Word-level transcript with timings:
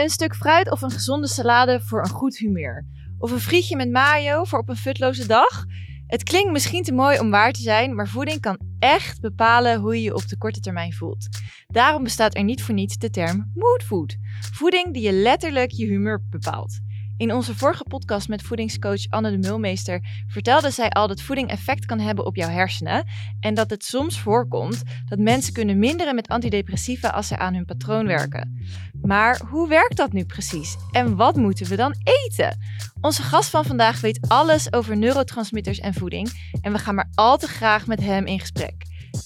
Een 0.00 0.10
stuk 0.10 0.36
fruit 0.36 0.70
of 0.70 0.82
een 0.82 0.90
gezonde 0.90 1.26
salade 1.26 1.80
voor 1.80 2.00
een 2.00 2.10
goed 2.10 2.36
humeur. 2.36 2.86
Of 3.18 3.30
een 3.30 3.40
frietje 3.40 3.76
met 3.76 3.90
mayo 3.90 4.44
voor 4.44 4.58
op 4.58 4.68
een 4.68 4.76
futloze 4.76 5.26
dag. 5.26 5.64
Het 6.06 6.22
klinkt 6.22 6.52
misschien 6.52 6.82
te 6.82 6.92
mooi 6.92 7.18
om 7.18 7.30
waar 7.30 7.52
te 7.52 7.60
zijn, 7.60 7.94
maar 7.94 8.08
voeding 8.08 8.40
kan 8.40 8.58
echt 8.78 9.20
bepalen 9.20 9.80
hoe 9.80 9.94
je 9.94 10.02
je 10.02 10.14
op 10.14 10.28
de 10.28 10.38
korte 10.38 10.60
termijn 10.60 10.92
voelt. 10.92 11.28
Daarom 11.66 12.02
bestaat 12.02 12.36
er 12.36 12.44
niet 12.44 12.62
voor 12.62 12.74
niets 12.74 12.96
de 12.96 13.10
term 13.10 13.50
mood 13.54 13.82
food. 13.82 14.16
Voeding 14.52 14.92
die 14.92 15.02
je 15.02 15.12
letterlijk 15.12 15.70
je 15.70 15.86
humeur 15.86 16.22
bepaalt. 16.30 16.80
In 17.20 17.34
onze 17.34 17.56
vorige 17.56 17.84
podcast 17.88 18.28
met 18.28 18.42
voedingscoach 18.42 19.08
Anne 19.08 19.30
de 19.30 19.48
Mulmeester 19.48 20.00
vertelde 20.26 20.70
zij 20.70 20.90
al 20.90 21.08
dat 21.08 21.22
voeding 21.22 21.50
effect 21.50 21.86
kan 21.86 21.98
hebben 21.98 22.26
op 22.26 22.36
jouw 22.36 22.48
hersenen 22.48 23.04
en 23.40 23.54
dat 23.54 23.70
het 23.70 23.84
soms 23.84 24.20
voorkomt 24.20 24.82
dat 25.08 25.18
mensen 25.18 25.52
kunnen 25.52 25.78
minderen 25.78 26.14
met 26.14 26.28
antidepressiva 26.28 27.08
als 27.08 27.26
ze 27.26 27.38
aan 27.38 27.54
hun 27.54 27.64
patroon 27.64 28.06
werken. 28.06 28.66
Maar 29.02 29.40
hoe 29.48 29.68
werkt 29.68 29.96
dat 29.96 30.12
nu 30.12 30.24
precies 30.24 30.76
en 30.90 31.16
wat 31.16 31.36
moeten 31.36 31.66
we 31.66 31.76
dan 31.76 31.94
eten? 32.02 32.58
Onze 33.00 33.22
gast 33.22 33.50
van 33.50 33.64
vandaag 33.64 34.00
weet 34.00 34.28
alles 34.28 34.72
over 34.72 34.96
neurotransmitters 34.96 35.78
en 35.78 35.94
voeding 35.94 36.50
en 36.60 36.72
we 36.72 36.78
gaan 36.78 36.94
maar 36.94 37.10
al 37.14 37.38
te 37.38 37.48
graag 37.48 37.86
met 37.86 38.00
hem 38.00 38.26
in 38.26 38.40
gesprek. 38.40 38.74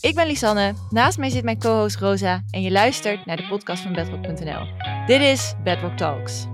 Ik 0.01 0.15
ben 0.15 0.27
Lisanne, 0.27 0.75
naast 0.91 1.19
mij 1.19 1.31
zit 1.31 1.45
mijn 1.45 1.59
co-host 1.59 1.97
Rosa 1.97 2.43
en 2.51 2.63
je 2.63 2.71
luistert 2.71 3.27
naar 3.27 3.37
de 3.37 3.47
podcast 3.49 3.83
van 3.83 3.93
bedrock.nl. 3.93 4.67
Dit 5.07 5.21
is 5.21 5.55
Bedrock 5.65 5.97
Talks. 5.97 6.53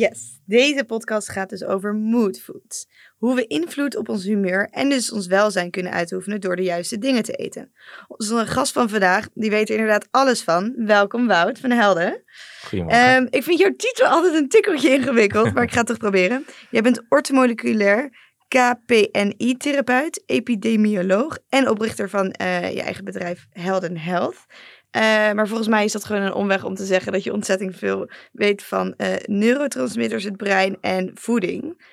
Yes, 0.00 0.40
deze 0.44 0.84
podcast 0.84 1.28
gaat 1.28 1.48
dus 1.48 1.64
over 1.64 1.94
mood 1.94 2.40
foods. 2.40 2.88
Hoe 3.18 3.34
we 3.34 3.46
invloed 3.46 3.96
op 3.96 4.08
ons 4.08 4.24
humeur 4.24 4.68
en 4.70 4.88
dus 4.88 5.12
ons 5.12 5.26
welzijn 5.26 5.70
kunnen 5.70 5.92
uitoefenen 5.92 6.40
door 6.40 6.56
de 6.56 6.62
juiste 6.62 6.98
dingen 6.98 7.22
te 7.22 7.32
eten. 7.32 7.72
Onze 8.08 8.46
gast 8.46 8.72
van 8.72 8.88
vandaag, 8.88 9.28
die 9.34 9.50
weet 9.50 9.68
er 9.68 9.74
inderdaad 9.74 10.08
alles 10.10 10.42
van. 10.42 10.74
Welkom 10.76 11.26
Wout 11.26 11.58
van 11.58 11.70
Helden. 11.70 12.22
Goedemorgen. 12.66 13.14
Um, 13.14 13.26
ik 13.30 13.42
vind 13.42 13.58
jouw 13.58 13.74
titel 13.76 14.06
altijd 14.06 14.34
een 14.34 14.48
tikkeltje 14.48 14.90
ingewikkeld, 14.90 15.54
maar 15.54 15.62
ik 15.62 15.72
ga 15.72 15.78
het 15.78 15.86
toch 15.86 15.98
proberen. 15.98 16.46
Jij 16.70 16.82
bent 16.82 17.02
ortomoleculair 17.08 18.10
KPNI-therapeut, 18.48 20.22
epidemioloog 20.26 21.38
en 21.48 21.68
oprichter 21.68 22.10
van 22.10 22.34
uh, 22.40 22.72
je 22.74 22.82
eigen 22.82 23.04
bedrijf 23.04 23.46
Helden 23.50 23.96
Health. 23.96 24.46
Uh, 24.96 25.02
maar 25.32 25.48
volgens 25.48 25.68
mij 25.68 25.84
is 25.84 25.92
dat 25.92 26.04
gewoon 26.04 26.22
een 26.22 26.32
omweg 26.32 26.64
om 26.64 26.74
te 26.74 26.84
zeggen 26.84 27.12
dat 27.12 27.24
je 27.24 27.32
ontzettend 27.32 27.76
veel 27.76 28.10
weet 28.32 28.62
van 28.62 28.94
uh, 28.96 29.08
neurotransmitters, 29.24 30.24
het 30.24 30.36
brein 30.36 30.76
en 30.80 31.10
voeding. 31.14 31.88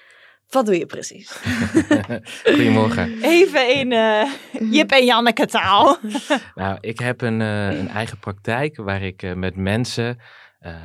Wat 0.50 0.66
doe 0.66 0.78
je 0.78 0.86
precies? 0.86 1.32
Goedemorgen. 2.44 3.22
Even 3.22 3.76
in 3.76 3.92
uh, 3.92 4.32
Jip 4.72 4.92
en 4.92 5.06
Janneke 5.06 5.46
taal. 5.46 5.98
nou, 6.56 6.78
ik 6.82 7.00
heb 7.00 7.22
een, 7.22 7.40
een 7.40 7.90
eigen 7.90 8.20
praktijk 8.20 8.78
waar 8.78 9.02
ik 9.02 9.36
met 9.36 9.56
mensen 9.56 10.20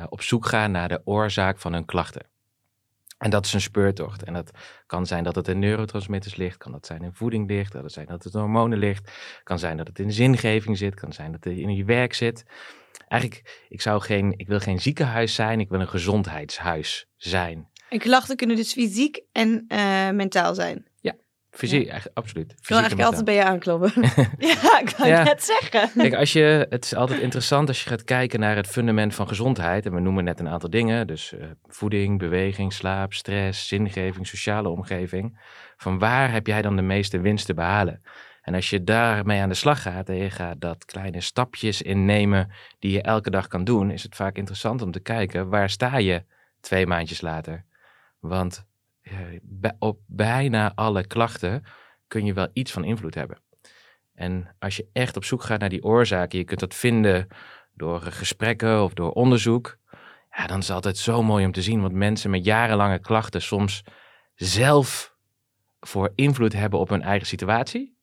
op 0.09 0.21
zoek 0.21 0.45
ga 0.45 0.67
naar 0.67 0.87
de 0.87 1.01
oorzaak 1.03 1.59
van 1.59 1.73
hun 1.73 1.85
klachten. 1.85 2.32
En 3.23 3.29
dat 3.29 3.45
is 3.45 3.53
een 3.53 3.61
speurtocht. 3.61 4.23
En 4.23 4.33
dat 4.33 4.51
kan 4.85 5.05
zijn 5.05 5.23
dat 5.23 5.35
het 5.35 5.47
in 5.47 5.59
neurotransmitters 5.59 6.35
ligt, 6.35 6.57
kan 6.57 6.71
dat 6.71 6.85
zijn 6.85 7.01
in 7.03 7.13
voeding 7.13 7.49
ligt, 7.49 7.71
kan 7.71 7.81
dat 7.81 7.91
zijn 7.91 8.05
dat 8.05 8.23
het 8.23 8.33
hormonen 8.33 8.77
ligt, 8.77 9.11
kan 9.43 9.59
zijn 9.59 9.77
dat 9.77 9.87
het 9.87 9.99
in 9.99 10.11
zingeving 10.11 10.77
zit, 10.77 10.95
kan 10.95 11.13
zijn 11.13 11.31
dat 11.31 11.43
het 11.43 11.57
in 11.57 11.75
je 11.75 11.85
werk 11.85 12.13
zit. 12.13 12.45
Eigenlijk, 13.07 13.65
ik, 13.69 13.81
zou 13.81 14.01
geen, 14.01 14.33
ik 14.37 14.47
wil 14.47 14.59
geen 14.59 14.81
ziekenhuis 14.81 15.35
zijn, 15.35 15.59
ik 15.59 15.69
wil 15.69 15.79
een 15.79 15.87
gezondheidshuis 15.87 17.07
zijn. 17.17 17.69
En 17.89 17.99
klachten 17.99 18.35
kunnen 18.35 18.55
dus 18.55 18.73
fysiek 18.73 19.21
en 19.31 19.65
uh, 19.67 20.09
mentaal 20.09 20.55
zijn? 20.55 20.85
Fysiek, 21.53 21.85
ja. 21.85 21.99
absoluut. 22.13 22.51
ik 22.51 22.67
wil 22.67 22.77
eigenlijk 22.77 23.07
altijd 23.07 23.25
bij 23.25 23.35
je 23.35 23.43
aankloppen. 23.43 23.91
ja, 24.49 24.79
ik 24.79 24.93
kan 24.97 25.07
ja. 25.07 25.23
net 25.23 25.43
zeggen. 25.43 25.89
Kijk, 25.95 26.13
als 26.13 26.33
je, 26.33 26.67
het 26.69 26.85
is 26.85 26.95
altijd 26.95 27.19
interessant 27.19 27.67
als 27.67 27.83
je 27.83 27.89
gaat 27.89 28.03
kijken 28.03 28.39
naar 28.39 28.55
het 28.55 28.67
fundament 28.67 29.15
van 29.15 29.27
gezondheid. 29.27 29.85
En 29.85 29.93
we 29.93 29.99
noemen 29.99 30.23
net 30.23 30.39
een 30.39 30.49
aantal 30.49 30.69
dingen. 30.69 31.07
Dus 31.07 31.33
uh, 31.33 31.45
voeding, 31.67 32.19
beweging, 32.19 32.73
slaap, 32.73 33.13
stress, 33.13 33.67
zingeving, 33.67 34.27
sociale 34.27 34.69
omgeving. 34.69 35.39
Van 35.77 35.99
waar 35.99 36.31
heb 36.31 36.47
jij 36.47 36.61
dan 36.61 36.75
de 36.75 36.81
meeste 36.81 37.19
winst 37.19 37.45
te 37.45 37.53
behalen? 37.53 38.01
En 38.41 38.53
als 38.53 38.69
je 38.69 38.83
daarmee 38.83 39.41
aan 39.41 39.49
de 39.49 39.55
slag 39.55 39.81
gaat 39.81 40.09
en 40.09 40.15
je 40.15 40.29
gaat 40.29 40.61
dat 40.61 40.85
kleine 40.85 41.21
stapjes 41.21 41.81
innemen 41.81 42.51
die 42.79 42.91
je 42.91 43.01
elke 43.01 43.29
dag 43.29 43.47
kan 43.47 43.63
doen, 43.63 43.91
is 43.91 44.03
het 44.03 44.15
vaak 44.15 44.37
interessant 44.37 44.81
om 44.81 44.91
te 44.91 44.99
kijken 44.99 45.49
waar 45.49 45.69
sta 45.69 45.97
je 45.97 46.23
twee 46.59 46.87
maandjes 46.87 47.21
later. 47.21 47.65
Want 48.19 48.65
op 49.79 49.99
bijna 50.05 50.71
alle 50.75 51.07
klachten 51.07 51.63
kun 52.07 52.25
je 52.25 52.33
wel 52.33 52.47
iets 52.53 52.71
van 52.71 52.83
invloed 52.83 53.15
hebben. 53.15 53.41
En 54.13 54.55
als 54.59 54.75
je 54.75 54.87
echt 54.93 55.15
op 55.15 55.23
zoek 55.23 55.43
gaat 55.43 55.59
naar 55.59 55.69
die 55.69 55.83
oorzaken, 55.83 56.37
je 56.37 56.43
kunt 56.43 56.59
dat 56.59 56.75
vinden 56.75 57.27
door 57.73 58.01
gesprekken 58.01 58.83
of 58.83 58.93
door 58.93 59.11
onderzoek. 59.11 59.77
Ja, 60.31 60.47
dan 60.47 60.57
is 60.57 60.67
het 60.67 60.75
altijd 60.75 60.97
zo 60.97 61.23
mooi 61.23 61.45
om 61.45 61.51
te 61.51 61.61
zien, 61.61 61.81
want 61.81 61.93
mensen 61.93 62.29
met 62.29 62.45
jarenlange 62.45 62.99
klachten 62.99 63.41
soms 63.41 63.83
zelf 64.35 65.15
voor 65.79 66.11
invloed 66.15 66.53
hebben 66.53 66.79
op 66.79 66.89
hun 66.89 67.01
eigen 67.01 67.27
situatie. 67.27 67.97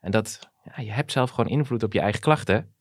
En 0.00 0.10
dat, 0.10 0.50
ja, 0.64 0.82
je 0.82 0.92
hebt 0.92 1.12
zelf 1.12 1.30
gewoon 1.30 1.50
invloed 1.50 1.82
op 1.82 1.92
je 1.92 2.00
eigen 2.00 2.20
klachten. 2.20 2.74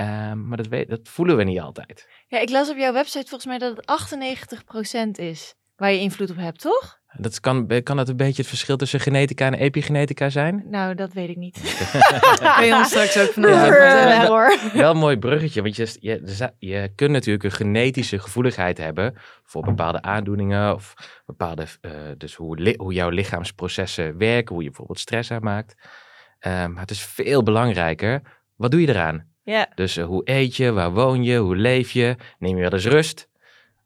Uh, 0.00 0.32
maar 0.32 0.56
dat, 0.56 0.88
dat 0.88 1.08
voelen 1.08 1.36
we 1.36 1.42
niet 1.42 1.60
altijd. 1.60 2.08
Ja, 2.26 2.38
ik 2.38 2.50
las 2.50 2.70
op 2.70 2.76
jouw 2.76 2.92
website 2.92 3.28
volgens 3.28 3.46
mij 3.46 3.58
dat 3.58 3.76
het 3.76 5.18
98% 5.18 5.24
is 5.24 5.54
waar 5.80 5.92
je 5.92 5.98
invloed 5.98 6.30
op 6.30 6.36
hebt, 6.36 6.60
toch? 6.60 6.98
Dat 7.12 7.40
kan, 7.40 7.82
kan 7.82 7.96
dat 7.96 8.08
een 8.08 8.16
beetje 8.16 8.42
het 8.42 8.50
verschil 8.50 8.76
tussen 8.76 9.00
genetica 9.00 9.46
en 9.46 9.54
epigenetica 9.54 10.28
zijn? 10.28 10.64
Nou, 10.70 10.94
dat 10.94 11.12
weet 11.12 11.28
ik 11.28 11.36
niet. 11.36 11.56
Kun 12.56 12.66
je 12.66 12.74
ons 12.74 12.88
straks 12.88 13.18
ook 13.18 13.32
vanaf 13.32 13.50
ja, 13.50 14.28
wel, 14.28 14.72
wel 14.72 14.90
een 14.90 14.96
mooi 14.96 15.18
bruggetje, 15.18 15.62
want 15.62 15.76
je, 15.76 15.96
je, 16.00 16.52
je 16.58 16.92
kunt 16.94 17.10
natuurlijk 17.10 17.44
een 17.44 17.52
genetische 17.52 18.18
gevoeligheid 18.18 18.78
hebben 18.78 19.14
voor 19.44 19.62
bepaalde 19.62 20.02
aandoeningen 20.02 20.74
of 20.74 20.94
bepaalde, 21.26 21.66
uh, 21.82 21.92
dus 22.16 22.34
hoe, 22.34 22.74
hoe 22.78 22.92
jouw 22.92 23.08
lichaamsprocessen 23.08 24.18
werken, 24.18 24.54
hoe 24.54 24.62
je 24.62 24.68
bijvoorbeeld 24.68 24.98
stress 24.98 25.30
aanmaakt. 25.30 25.74
Uh, 25.78 26.66
maar 26.66 26.80
het 26.80 26.90
is 26.90 27.02
veel 27.02 27.42
belangrijker, 27.42 28.20
wat 28.56 28.70
doe 28.70 28.80
je 28.80 28.88
eraan? 28.88 29.26
Ja. 29.42 29.68
Dus 29.74 29.96
uh, 29.96 30.04
hoe 30.04 30.22
eet 30.24 30.56
je, 30.56 30.72
waar 30.72 30.92
woon 30.92 31.24
je, 31.24 31.38
hoe 31.38 31.56
leef 31.56 31.90
je, 31.90 32.16
neem 32.38 32.56
je 32.56 32.62
wel 32.62 32.72
eens 32.72 32.86
rust? 32.86 33.28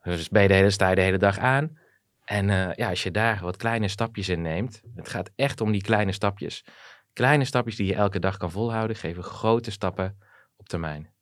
Dus 0.02 0.28
ben 0.28 0.42
je 0.42 0.48
de 0.48 0.54
hele, 0.54 0.70
sta 0.70 0.88
je 0.88 0.94
de 0.94 1.00
hele 1.00 1.18
dag 1.18 1.38
aan? 1.38 1.82
En 2.24 2.48
uh, 2.48 2.72
ja, 2.74 2.88
als 2.88 3.02
je 3.02 3.10
daar 3.10 3.40
wat 3.42 3.56
kleine 3.56 3.88
stapjes 3.88 4.28
in 4.28 4.42
neemt, 4.42 4.82
het 4.94 5.08
gaat 5.08 5.30
echt 5.36 5.60
om 5.60 5.72
die 5.72 5.82
kleine 5.82 6.12
stapjes. 6.12 6.64
Kleine 7.12 7.44
stapjes 7.44 7.76
die 7.76 7.86
je 7.86 7.94
elke 7.94 8.18
dag 8.18 8.36
kan 8.36 8.50
volhouden, 8.50 8.96
geven 8.96 9.22
grote 9.22 9.70
stappen 9.70 10.18
op 10.56 10.68
termijn. 10.68 11.12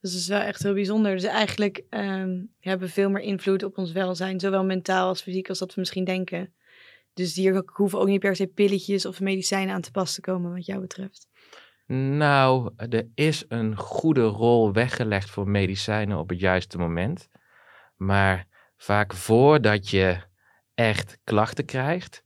Dus 0.00 0.12
dat 0.12 0.20
is 0.20 0.28
wel 0.28 0.40
echt 0.40 0.62
heel 0.62 0.74
bijzonder. 0.74 1.12
Dus 1.12 1.24
eigenlijk 1.24 1.82
um, 1.90 2.54
hebben 2.60 2.86
we 2.86 2.92
veel 2.92 3.10
meer 3.10 3.22
invloed 3.22 3.62
op 3.62 3.78
ons 3.78 3.92
welzijn, 3.92 4.40
zowel 4.40 4.64
mentaal 4.64 5.08
als 5.08 5.22
fysiek, 5.22 5.48
als 5.48 5.58
dat 5.58 5.74
we 5.74 5.80
misschien 5.80 6.04
denken. 6.04 6.52
Dus 7.14 7.34
hier 7.34 7.62
hoeven 7.72 7.98
ook 7.98 8.06
niet 8.06 8.20
per 8.20 8.36
se 8.36 8.46
pilletjes 8.46 9.06
of 9.06 9.20
medicijnen 9.20 9.74
aan 9.74 9.80
te 9.80 9.90
pas 9.90 10.14
te 10.14 10.20
komen, 10.20 10.52
wat 10.52 10.66
jou 10.66 10.80
betreft. 10.80 11.28
Nou, 11.86 12.72
er 12.76 13.06
is 13.14 13.44
een 13.48 13.76
goede 13.76 14.24
rol 14.24 14.72
weggelegd 14.72 15.30
voor 15.30 15.48
medicijnen 15.48 16.18
op 16.18 16.28
het 16.28 16.40
juiste 16.40 16.78
moment. 16.78 17.28
Maar 17.96 18.46
vaak 18.76 19.14
voordat 19.14 19.90
je 19.90 20.26
echt 20.78 21.18
klachten 21.24 21.64
krijgt, 21.64 22.24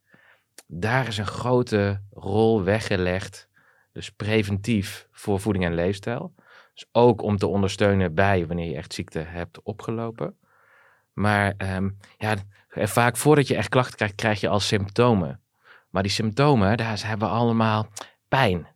daar 0.66 1.08
is 1.08 1.18
een 1.18 1.26
grote 1.26 2.00
rol 2.10 2.62
weggelegd. 2.62 3.48
Dus 3.92 4.10
preventief 4.10 5.08
voor 5.10 5.40
voeding 5.40 5.64
en 5.64 5.74
leefstijl. 5.74 6.34
Dus 6.74 6.86
ook 6.92 7.22
om 7.22 7.36
te 7.36 7.46
ondersteunen 7.46 8.14
bij 8.14 8.46
wanneer 8.46 8.70
je 8.70 8.76
echt 8.76 8.92
ziekte 8.92 9.18
hebt 9.18 9.62
opgelopen. 9.62 10.36
Maar 11.12 11.54
um, 11.58 11.98
ja, 12.18 12.36
vaak 12.68 13.16
voordat 13.16 13.48
je 13.48 13.56
echt 13.56 13.68
klachten 13.68 13.96
krijgt, 13.96 14.14
krijg 14.14 14.40
je 14.40 14.48
al 14.48 14.60
symptomen. 14.60 15.40
Maar 15.90 16.02
die 16.02 16.12
symptomen, 16.12 16.76
daar 16.76 17.06
hebben 17.06 17.28
we 17.28 17.34
allemaal 17.34 17.86
pijn. 18.28 18.66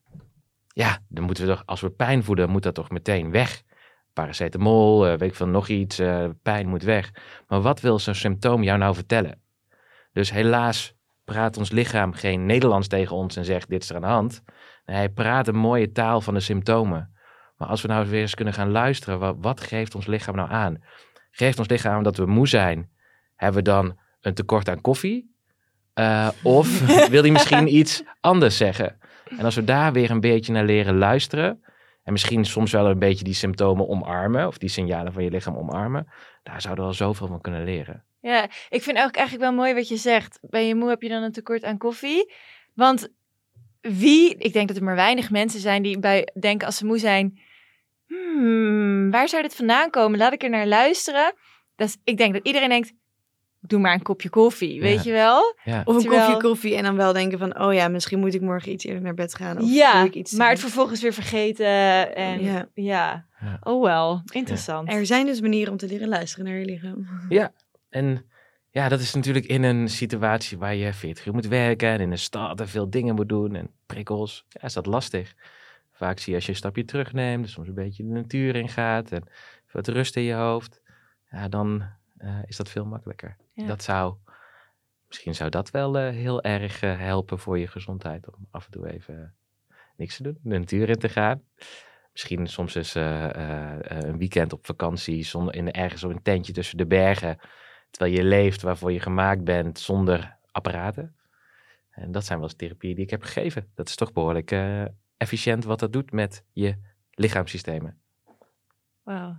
Ja, 0.68 0.98
dan 1.08 1.24
moeten 1.24 1.46
we 1.46 1.50
toch, 1.50 1.62
als 1.66 1.80
we 1.80 1.90
pijn 1.90 2.24
voelen, 2.24 2.50
moet 2.50 2.62
dat 2.62 2.74
toch 2.74 2.90
meteen 2.90 3.30
weg 3.30 3.62
paracetamol, 4.12 5.06
uh, 5.06 5.10
weet 5.10 5.30
ik 5.30 5.34
van 5.34 5.50
nog 5.50 5.68
iets, 5.68 6.00
uh, 6.00 6.28
pijn 6.42 6.68
moet 6.68 6.82
weg. 6.82 7.10
Maar 7.48 7.60
wat 7.60 7.80
wil 7.80 7.98
zo'n 7.98 8.14
symptoom 8.14 8.62
jou 8.62 8.78
nou 8.78 8.94
vertellen? 8.94 9.44
Dus 10.16 10.30
helaas 10.30 10.94
praat 11.24 11.56
ons 11.56 11.70
lichaam 11.70 12.12
geen 12.12 12.46
Nederlands 12.46 12.88
tegen 12.88 13.16
ons 13.16 13.36
en 13.36 13.44
zegt 13.44 13.68
dit 13.68 13.82
is 13.82 13.88
er 13.88 13.96
aan 13.96 14.02
de 14.02 14.06
hand. 14.06 14.42
Hij 14.84 15.08
praat 15.08 15.48
een 15.48 15.56
mooie 15.56 15.92
taal 15.92 16.20
van 16.20 16.34
de 16.34 16.40
symptomen. 16.40 17.14
Maar 17.56 17.68
als 17.68 17.82
we 17.82 17.88
nou 17.88 18.08
weer 18.08 18.20
eens 18.20 18.34
kunnen 18.34 18.54
gaan 18.54 18.70
luisteren, 18.70 19.40
wat, 19.40 19.60
geeft 19.60 19.94
ons 19.94 20.06
lichaam 20.06 20.36
nou 20.36 20.50
aan? 20.50 20.82
Geeft 21.30 21.58
ons 21.58 21.68
lichaam 21.68 22.02
dat 22.02 22.16
we 22.16 22.26
moe 22.26 22.48
zijn? 22.48 22.90
Hebben 23.34 23.64
we 23.64 23.70
dan 23.70 23.98
een 24.20 24.34
tekort 24.34 24.68
aan 24.68 24.80
koffie? 24.80 25.34
Uh, 25.94 26.28
of 26.42 26.80
wil 27.10 27.22
hij 27.22 27.30
misschien 27.30 27.74
iets 27.74 28.02
anders 28.20 28.56
zeggen? 28.56 28.98
En 29.38 29.44
als 29.44 29.54
we 29.54 29.64
daar 29.64 29.92
weer 29.92 30.10
een 30.10 30.20
beetje 30.20 30.52
naar 30.52 30.64
leren 30.64 30.98
luisteren, 30.98 31.64
en 32.02 32.12
misschien 32.12 32.44
soms 32.44 32.72
wel 32.72 32.86
een 32.86 32.98
beetje 32.98 33.24
die 33.24 33.34
symptomen 33.34 33.88
omarmen, 33.88 34.46
of 34.46 34.58
die 34.58 34.68
signalen 34.68 35.12
van 35.12 35.24
je 35.24 35.30
lichaam 35.30 35.56
omarmen, 35.56 36.06
daar 36.42 36.60
zouden 36.60 36.84
we 36.84 36.90
al 36.90 36.96
zoveel 36.96 37.26
van 37.26 37.40
kunnen 37.40 37.64
leren. 37.64 38.05
Ja, 38.26 38.48
ik 38.68 38.82
vind 38.82 38.98
ook 38.98 39.14
eigenlijk 39.16 39.48
wel 39.48 39.52
mooi 39.52 39.74
wat 39.74 39.88
je 39.88 39.96
zegt. 39.96 40.38
Ben 40.42 40.66
je 40.66 40.74
moe, 40.74 40.88
heb 40.88 41.02
je 41.02 41.08
dan 41.08 41.22
een 41.22 41.32
tekort 41.32 41.64
aan 41.64 41.78
koffie? 41.78 42.32
Want 42.74 43.08
wie, 43.80 44.34
ik 44.36 44.52
denk 44.52 44.68
dat 44.68 44.76
er 44.76 44.82
maar 44.84 44.94
weinig 44.94 45.30
mensen 45.30 45.60
zijn 45.60 45.82
die 45.82 45.98
bij 45.98 46.28
denken 46.40 46.66
als 46.66 46.76
ze 46.76 46.86
moe 46.86 46.98
zijn, 46.98 47.38
hmm, 48.06 49.10
waar 49.10 49.28
zou 49.28 49.42
dit 49.42 49.54
vandaan 49.54 49.90
komen? 49.90 50.18
Laat 50.18 50.32
ik 50.32 50.42
er 50.42 50.50
naar 50.50 50.66
luisteren. 50.66 51.34
Dus 51.76 51.96
ik 52.04 52.16
denk 52.16 52.32
dat 52.32 52.46
iedereen 52.46 52.68
denkt, 52.68 52.92
doe 53.60 53.80
maar 53.80 53.94
een 53.94 54.02
kopje 54.02 54.28
koffie, 54.28 54.80
weet 54.80 55.04
je 55.04 55.12
wel? 55.12 55.56
Ja. 55.64 55.82
Of 55.84 55.94
een 55.94 56.00
Terwijl- 56.00 56.24
kopje 56.32 56.48
koffie 56.48 56.76
en 56.76 56.82
dan 56.82 56.96
wel 56.96 57.12
denken 57.12 57.38
van... 57.38 57.60
oh 57.60 57.74
ja, 57.74 57.88
misschien 57.88 58.18
moet 58.18 58.34
ik 58.34 58.40
morgen 58.40 58.72
iets 58.72 58.84
eerder 58.84 59.02
naar 59.02 59.14
bed 59.14 59.34
gaan. 59.34 59.60
Of 59.60 59.70
ja, 59.70 60.04
ik 60.04 60.14
iets 60.14 60.32
maar 60.32 60.50
het 60.50 60.60
vervolgens 60.60 61.02
weer 61.02 61.12
vergeten 61.12 61.66
en 62.16 62.42
Ja. 62.42 62.68
ja. 62.74 63.26
Ja. 63.40 63.58
Oh 63.62 63.82
wel, 63.82 64.22
interessant. 64.32 64.92
Er 64.92 65.06
zijn 65.06 65.26
dus 65.26 65.40
manieren 65.40 65.72
om 65.72 65.78
te 65.78 65.86
leren 65.86 66.08
luisteren 66.08 66.44
naar 66.44 66.58
je 66.58 66.64
lichaam. 66.64 67.06
En 67.96 68.30
ja, 68.70 68.88
dat 68.88 69.00
is 69.00 69.14
natuurlijk 69.14 69.46
in 69.46 69.62
een 69.62 69.88
situatie 69.88 70.58
waar 70.58 70.74
je 70.74 70.92
40 70.92 71.26
uur 71.26 71.32
moet 71.32 71.46
werken 71.46 71.88
en 71.88 72.00
in 72.00 72.10
een 72.10 72.18
stad 72.18 72.60
en 72.60 72.68
veel 72.68 72.90
dingen 72.90 73.14
moet 73.14 73.28
doen 73.28 73.54
en 73.54 73.70
prikkels. 73.86 74.44
Ja, 74.48 74.62
is 74.62 74.72
dat 74.72 74.86
lastig. 74.86 75.34
Vaak 75.92 76.18
zie 76.18 76.28
je 76.28 76.34
als 76.34 76.44
je 76.44 76.50
een 76.50 76.58
stapje 76.58 76.84
terugneemt, 76.84 77.42
dus 77.42 77.52
soms 77.52 77.68
een 77.68 77.74
beetje 77.74 78.02
de 78.02 78.08
natuur 78.08 78.56
in 78.56 78.68
gaat 78.68 79.12
en 79.12 79.24
wat 79.72 79.88
rust 79.88 80.16
in 80.16 80.22
je 80.22 80.34
hoofd, 80.34 80.80
ja, 81.30 81.48
dan 81.48 81.84
eh, 82.16 82.38
is 82.46 82.56
dat 82.56 82.68
veel 82.68 82.84
makkelijker. 82.84 83.36
Ja. 83.52 83.66
Dat 83.66 83.82
zou, 83.82 84.14
misschien 85.06 85.34
zou 85.34 85.50
dat 85.50 85.70
wel 85.70 85.98
eh, 85.98 86.14
heel 86.14 86.42
erg 86.42 86.82
eh, 86.82 86.98
helpen 86.98 87.38
voor 87.38 87.58
je 87.58 87.66
gezondheid 87.66 88.26
om 88.26 88.46
af 88.50 88.64
en 88.64 88.70
toe 88.70 88.92
even 88.92 89.34
niks 89.96 90.16
te 90.16 90.22
doen, 90.22 90.38
de 90.42 90.58
natuur 90.58 90.88
in 90.88 90.98
te 90.98 91.08
gaan. 91.08 91.42
Misschien 92.12 92.46
soms 92.46 92.74
eens 92.74 92.94
een 92.94 94.18
weekend 94.18 94.52
op 94.52 94.66
vakantie, 94.66 95.24
zonder, 95.24 95.54
in, 95.54 95.70
ergens 95.72 96.04
op 96.04 96.10
een 96.10 96.22
tentje 96.22 96.52
tussen 96.52 96.76
de 96.76 96.86
bergen. 96.86 97.38
Terwijl 97.96 98.16
je 98.16 98.24
leeft 98.24 98.62
waarvoor 98.62 98.92
je 98.92 99.00
gemaakt 99.00 99.44
bent 99.44 99.78
zonder 99.78 100.36
apparaten. 100.50 101.16
En 101.90 102.12
dat 102.12 102.24
zijn 102.24 102.38
wel 102.38 102.48
eens 102.48 102.56
therapieën 102.56 102.94
die 102.94 103.04
ik 103.04 103.10
heb 103.10 103.22
gegeven. 103.22 103.70
Dat 103.74 103.88
is 103.88 103.94
toch 103.94 104.12
behoorlijk 104.12 104.50
eh, 104.50 104.84
efficiënt 105.16 105.64
wat 105.64 105.78
dat 105.78 105.92
doet 105.92 106.12
met 106.12 106.42
je 106.52 106.74
lichaamssystemen. 107.10 108.00
Wauw. 109.02 109.38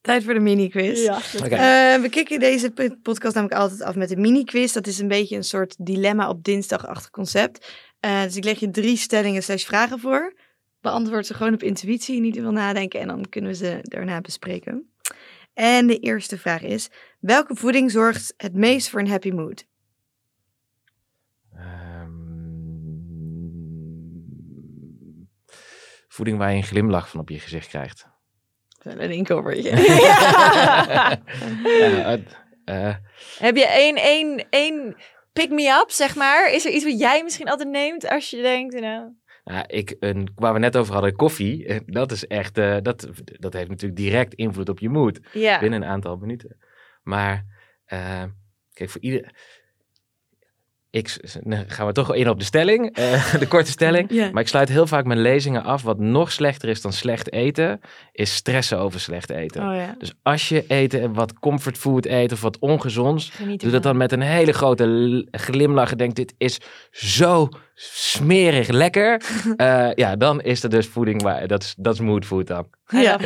Tijd 0.00 0.24
voor 0.24 0.34
de 0.34 0.40
mini-quiz. 0.40 1.02
Ja. 1.02 1.16
Eh, 1.16 2.02
we 2.02 2.08
kicken 2.10 2.40
deze 2.40 2.72
podcast 3.02 3.34
namelijk 3.34 3.60
altijd 3.60 3.82
af 3.82 3.94
met 3.94 4.10
een 4.10 4.20
mini-quiz. 4.20 4.72
Dat 4.72 4.86
is 4.86 4.98
een 4.98 5.08
beetje 5.08 5.36
een 5.36 5.44
soort 5.44 5.76
dilemma 5.78 6.28
op 6.28 6.44
dinsdagachtig 6.44 7.10
concept. 7.10 7.72
Eh, 8.00 8.22
dus 8.22 8.36
ik 8.36 8.44
leg 8.44 8.58
je 8.58 8.70
drie 8.70 8.96
stellingen 8.96 9.42
slash 9.42 9.64
vragen 9.64 9.98
voor. 9.98 10.34
Beantwoord 10.80 11.26
ze 11.26 11.34
gewoon 11.34 11.54
op 11.54 11.62
intuïtie, 11.62 12.20
niet 12.20 12.34
te 12.34 12.40
veel 12.40 12.52
nadenken. 12.52 13.00
En 13.00 13.08
dan 13.08 13.28
kunnen 13.28 13.50
we 13.50 13.56
ze 13.56 13.78
daarna 13.82 14.20
bespreken. 14.20 14.90
En 15.58 15.86
de 15.86 15.98
eerste 15.98 16.38
vraag 16.38 16.62
is, 16.62 16.88
welke 17.20 17.54
voeding 17.54 17.90
zorgt 17.90 18.34
het 18.36 18.54
meest 18.54 18.88
voor 18.88 19.00
een 19.00 19.08
happy 19.08 19.30
mood? 19.30 19.66
Ehm, 21.54 22.12
voeding 26.08 26.38
waar 26.38 26.50
je 26.50 26.56
een 26.56 26.62
glimlach 26.62 27.08
van 27.08 27.20
op 27.20 27.28
je 27.28 27.38
gezicht 27.38 27.68
krijgt. 27.68 28.06
Een 28.82 29.10
inkoppertje. 29.10 29.70
ja, 31.80 32.18
eh, 32.64 32.94
Heb 33.38 33.56
je 33.56 33.66
één, 33.66 33.96
één, 33.96 34.46
één 34.50 34.96
pick-me-up, 35.32 35.90
zeg 35.90 36.16
maar? 36.16 36.52
Is 36.52 36.64
er 36.64 36.72
iets 36.72 36.84
wat 36.84 36.98
jij 36.98 37.22
misschien 37.22 37.48
altijd 37.48 37.68
neemt 37.68 38.08
als 38.08 38.30
je 38.30 38.42
denkt, 38.42 38.80
nou... 38.80 39.12
Nou, 39.48 39.64
ik, 39.66 39.96
een, 40.00 40.28
waar 40.34 40.52
we 40.52 40.58
net 40.58 40.76
over 40.76 40.92
hadden, 40.92 41.16
koffie, 41.16 41.66
eh, 41.66 41.80
dat 41.86 42.12
is 42.12 42.26
echt, 42.26 42.58
eh, 42.58 42.76
dat, 42.82 43.08
dat 43.24 43.52
heeft 43.52 43.68
natuurlijk 43.68 44.00
direct 44.00 44.34
invloed 44.34 44.68
op 44.68 44.78
je 44.78 44.88
moed 44.88 45.20
Ja. 45.32 45.58
binnen 45.60 45.82
een 45.82 45.88
aantal 45.88 46.16
minuten. 46.16 46.56
Maar 47.02 47.44
eh, 47.84 48.24
kijk, 48.72 48.90
voor 48.90 49.00
ieder. 49.00 49.34
Ik, 50.90 51.16
nou, 51.42 51.64
gaan 51.68 51.86
we 51.86 51.92
toch 51.92 52.14
in 52.14 52.28
op 52.28 52.38
de 52.38 52.44
stelling, 52.44 52.96
eh, 52.96 53.34
de 53.38 53.48
korte 53.48 53.70
stelling. 53.70 54.12
Ja. 54.12 54.30
Maar 54.32 54.42
ik 54.42 54.48
sluit 54.48 54.68
heel 54.68 54.86
vaak 54.86 55.04
mijn 55.04 55.20
lezingen 55.20 55.64
af. 55.64 55.82
Wat 55.82 55.98
nog 55.98 56.32
slechter 56.32 56.68
is 56.68 56.80
dan 56.80 56.92
slecht 56.92 57.32
eten, 57.32 57.80
is 58.12 58.34
stressen 58.34 58.78
over 58.78 59.00
slecht 59.00 59.30
eten. 59.30 59.68
Oh 59.68 59.74
ja. 59.74 59.94
Dus 59.98 60.12
als 60.22 60.48
je 60.48 60.64
eten, 60.68 61.12
wat 61.12 61.38
comfortfood 61.38 62.06
eet 62.06 62.32
of 62.32 62.40
wat 62.40 62.58
ongezonds, 62.58 63.30
Geniet 63.30 63.60
Doe 63.60 63.70
dat 63.70 63.82
dan 63.82 63.96
met 63.96 64.12
een 64.12 64.20
hele 64.20 64.52
grote 64.52 65.26
glimlach 65.30 65.90
en 65.90 65.96
denk 65.96 66.14
dit 66.14 66.34
is 66.38 66.60
zo 66.90 67.48
smerig 67.74 68.68
lekker. 68.68 69.22
Eh, 69.56 69.90
ja, 69.94 70.16
dan 70.16 70.40
is 70.40 70.62
er 70.62 70.70
dus 70.70 70.86
voeding, 70.86 71.22
waar, 71.22 71.46
dat, 71.46 71.62
is, 71.62 71.74
dat 71.78 71.94
is 71.94 72.00
mood 72.00 72.24
food 72.24 72.46
dan. 72.46 72.66
Ja. 72.86 73.18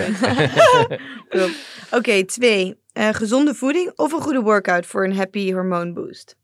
Oké, 1.90 2.24
twee. 2.24 2.80
Eh, 2.92 3.08
gezonde 3.12 3.54
voeding 3.54 3.92
of 3.96 4.12
een 4.12 4.20
goede 4.20 4.40
workout 4.40 4.86
voor 4.86 5.04
een 5.04 5.16
happy 5.16 5.52
hormoonboost? 5.52 6.36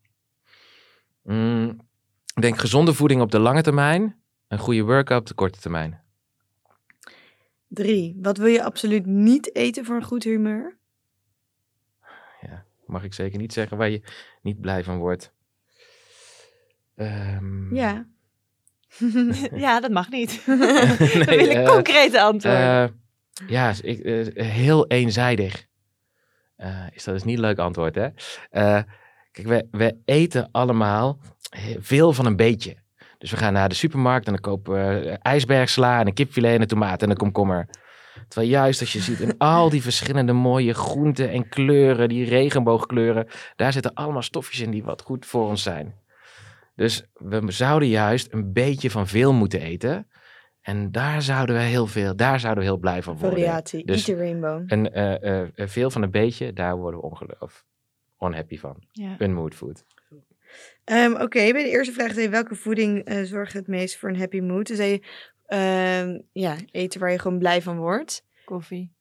Mm, 1.28 1.80
ik 2.34 2.42
denk 2.42 2.58
gezonde 2.58 2.94
voeding 2.94 3.20
op 3.20 3.30
de 3.30 3.38
lange 3.38 3.62
termijn, 3.62 4.22
een 4.48 4.58
goede 4.58 4.82
workout 4.82 5.20
op 5.20 5.26
de 5.26 5.34
korte 5.34 5.60
termijn. 5.60 6.00
Drie. 7.68 8.18
Wat 8.22 8.36
wil 8.36 8.46
je 8.46 8.64
absoluut 8.64 9.06
niet 9.06 9.54
eten 9.54 9.84
voor 9.84 9.96
een 9.96 10.04
goed 10.04 10.24
humeur? 10.24 10.76
Mag 12.86 13.04
ik 13.04 13.14
zeker 13.14 13.38
niet 13.38 13.52
zeggen 13.52 13.76
waar 13.76 13.88
je 13.88 14.02
niet 14.42 14.60
blij 14.60 14.84
van 14.84 14.98
wordt. 14.98 15.32
Ehm, 16.96 17.74
Ja. 17.74 18.06
ja, 19.64 19.80
dat 19.80 19.90
mag 19.90 20.10
niet. 20.10 20.42
nee, 20.46 20.56
We 20.58 21.24
willen 21.24 21.64
eh, 21.64 21.68
concrete 21.68 22.20
antwoorden. 22.20 22.92
eh, 23.40 23.48
ja, 23.48 23.72
ik, 23.82 23.98
eh, 23.98 24.46
heel 24.46 24.86
eenzijdig. 24.86 25.66
Is 26.92 27.04
dat 27.04 27.14
dus 27.14 27.24
niet 27.24 27.34
een 27.34 27.40
leuk 27.44 27.58
antwoord, 27.58 27.94
hè? 27.94 28.08
Kijk, 29.42 29.48
we, 29.48 29.78
we 29.78 29.96
eten 30.04 30.48
allemaal 30.52 31.18
veel 31.78 32.12
van 32.12 32.26
een 32.26 32.36
beetje. 32.36 32.76
Dus 33.18 33.30
we 33.30 33.36
gaan 33.36 33.52
naar 33.52 33.68
de 33.68 33.74
supermarkt 33.74 34.26
en 34.26 34.32
dan 34.32 34.40
kopen 34.40 34.74
we 34.74 35.10
eh, 35.10 35.16
ijsbergsla 35.22 36.00
en 36.00 36.06
een 36.06 36.14
kipfilet 36.14 36.54
en 36.54 36.60
een 36.60 36.66
tomaat 36.66 37.02
en 37.02 37.10
een 37.10 37.16
komkommer. 37.16 37.68
Terwijl 38.28 38.50
juist 38.50 38.80
als 38.80 38.92
je 38.92 39.00
ziet 39.00 39.20
in 39.20 39.38
al 39.38 39.70
die 39.70 39.82
verschillende 39.82 40.32
mooie 40.32 40.74
groenten 40.74 41.30
en 41.30 41.48
kleuren, 41.48 42.08
die 42.08 42.28
regenboogkleuren, 42.28 43.26
daar 43.56 43.72
zitten 43.72 43.94
allemaal 43.94 44.22
stofjes 44.22 44.60
in 44.60 44.70
die 44.70 44.84
wat 44.84 45.02
goed 45.02 45.26
voor 45.26 45.48
ons 45.48 45.62
zijn. 45.62 45.94
Dus 46.74 47.04
we 47.12 47.42
zouden 47.46 47.88
juist 47.88 48.32
een 48.32 48.52
beetje 48.52 48.90
van 48.90 49.06
veel 49.06 49.32
moeten 49.32 49.60
eten. 49.60 50.06
En 50.60 50.92
daar 50.92 51.22
zouden 51.22 51.56
we 51.56 51.62
heel 51.62 51.86
veel, 51.86 52.16
daar 52.16 52.40
zouden 52.40 52.64
we 52.64 52.70
heel 52.70 52.78
blij 52.78 53.02
van 53.02 53.16
worden. 53.16 53.38
Variatie. 53.38 53.86
Dus- 53.86 54.08
Eat 54.08 54.18
the 54.18 54.24
rainbow. 54.24 54.64
En 54.66 54.92
eh, 54.92 55.40
eh, 55.40 55.48
veel 55.54 55.90
van 55.90 56.02
een 56.02 56.10
beetje, 56.10 56.52
daar 56.52 56.76
worden 56.76 57.00
we 57.00 57.06
ongeluk 57.06 57.40
of 58.18 58.28
unhappy 58.28 58.58
van. 58.58 58.76
ja. 58.92 59.14
Een 59.18 59.32
mood 59.34 59.54
food. 59.54 59.84
Ehm, 60.84 61.12
Oké, 61.12 61.52
bij 61.52 61.62
de 61.62 61.68
eerste 61.68 61.92
vraag 61.92 62.10
zei 62.12 62.22
je 62.22 62.28
welke 62.28 62.54
voeding 62.54 63.04
eh, 63.04 63.22
zorgt 63.22 63.52
het 63.52 63.66
meest 63.66 63.96
voor 63.96 64.08
een 64.08 64.18
happy 64.18 64.40
mood? 64.40 64.66
Dus 64.66 64.76
zei 64.76 64.90
je 64.90 65.00
ehm, 65.46 66.18
ja, 66.32 66.56
eten 66.70 67.00
waar 67.00 67.10
je 67.10 67.18
gewoon 67.18 67.38
blij 67.38 67.62
van 67.62 67.76
wordt. 67.78 68.24
Koffie. 68.44 68.92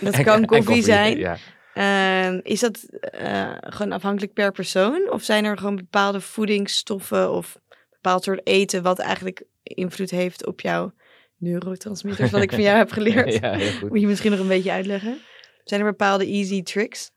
Dat 0.00 0.14
En- 0.18 0.24
kan 0.24 0.40
en 0.40 0.46
koffie, 0.46 0.82
zijn. 0.82 1.18
Ja. 1.18 1.36
Ehm, 1.74 2.40
is 2.42 2.60
dat 2.60 2.82
eh, 3.00 3.52
gewoon 3.60 3.92
afhankelijk 3.92 4.32
per 4.32 4.52
persoon? 4.52 5.10
Of 5.10 5.22
zijn 5.22 5.44
er 5.44 5.58
gewoon 5.58 5.76
bepaalde 5.76 6.20
voedingsstoffen 6.20 7.30
of 7.32 7.58
bepaald 7.90 8.24
soort 8.24 8.40
eten 8.46 8.82
wat 8.82 8.98
eigenlijk 8.98 9.44
invloed 9.62 10.10
heeft 10.10 10.46
op 10.46 10.60
jouw 10.60 10.92
neurotransmitters, 11.36 12.30
wat 12.30 12.42
ik 12.42 12.50
van 12.50 12.62
jou 12.62 12.76
heb 12.76 12.90
geleerd? 12.98 13.32
ja, 13.34 13.52
heel 13.54 13.72
goed. 13.72 13.88
Moet 13.88 14.00
je 14.00 14.06
misschien 14.06 14.30
nog 14.30 14.40
een 14.40 14.48
beetje 14.48 14.72
uitleggen? 14.72 15.18
Zijn 15.64 15.80
er 15.80 15.86
bepaalde 15.86 16.26
easy 16.26 16.62
tricks? 16.62 17.10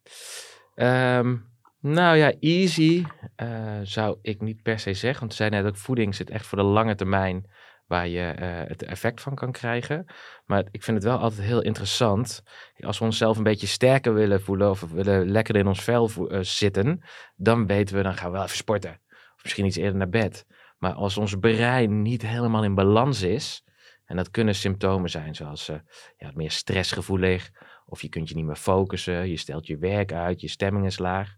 Ehm, 0.75 1.35
nou 1.79 2.17
ja, 2.17 2.33
easy 2.39 3.05
eh, 3.35 3.79
zou 3.83 4.17
ik 4.21 4.41
niet 4.41 4.61
per 4.61 4.79
se 4.79 4.93
zeggen. 4.93 5.19
Want 5.19 5.33
ze 5.33 5.37
zei 5.37 5.49
net 5.49 5.65
ook, 5.65 5.77
voeding 5.77 6.15
zit 6.15 6.29
echt 6.29 6.45
voor 6.45 6.57
de 6.57 6.63
lange 6.63 6.95
termijn 6.95 7.49
waar 7.87 8.07
je 8.07 8.21
eh, 8.21 8.67
het 8.67 8.83
effect 8.83 9.21
van 9.21 9.35
kan 9.35 9.51
krijgen. 9.51 10.05
Maar 10.45 10.63
ik 10.71 10.83
vind 10.83 10.97
het 10.97 11.05
wel 11.05 11.17
altijd 11.17 11.41
heel 11.41 11.61
interessant. 11.61 12.43
Als 12.79 12.99
we 12.99 13.05
onszelf 13.05 13.37
een 13.37 13.43
beetje 13.43 13.67
sterker 13.67 14.13
willen 14.13 14.41
voelen 14.41 14.69
of 14.69 14.81
willen 14.91 15.31
lekker 15.31 15.55
in 15.55 15.67
ons 15.67 15.83
vel 15.83 16.09
eh, 16.09 16.39
zitten, 16.41 17.03
dan 17.35 17.65
weten 17.67 17.95
we, 17.95 18.03
dan 18.03 18.13
gaan 18.13 18.27
we 18.27 18.35
wel 18.35 18.43
even 18.43 18.57
sporten. 18.57 19.01
Of 19.35 19.43
misschien 19.43 19.65
iets 19.65 19.77
eerder 19.77 19.97
naar 19.97 20.09
bed. 20.09 20.45
Maar 20.77 20.93
als 20.93 21.17
ons 21.17 21.35
brein 21.35 22.01
niet 22.01 22.21
helemaal 22.21 22.63
in 22.63 22.75
balans 22.75 23.21
is, 23.21 23.63
en 24.05 24.15
dat 24.15 24.31
kunnen 24.31 24.55
symptomen 24.55 25.09
zijn 25.09 25.35
zoals 25.35 25.71
ja, 26.17 26.31
meer 26.33 26.51
stressgevoelig, 26.51 27.51
of 27.85 28.01
je 28.01 28.09
kunt 28.09 28.29
je 28.29 28.35
niet 28.35 28.45
meer 28.45 28.55
focussen, 28.55 29.29
je 29.29 29.37
stelt 29.37 29.67
je 29.67 29.77
werk 29.77 30.13
uit, 30.13 30.41
je 30.41 30.47
stemming 30.47 30.85
is 30.85 30.97
laag. 30.97 31.35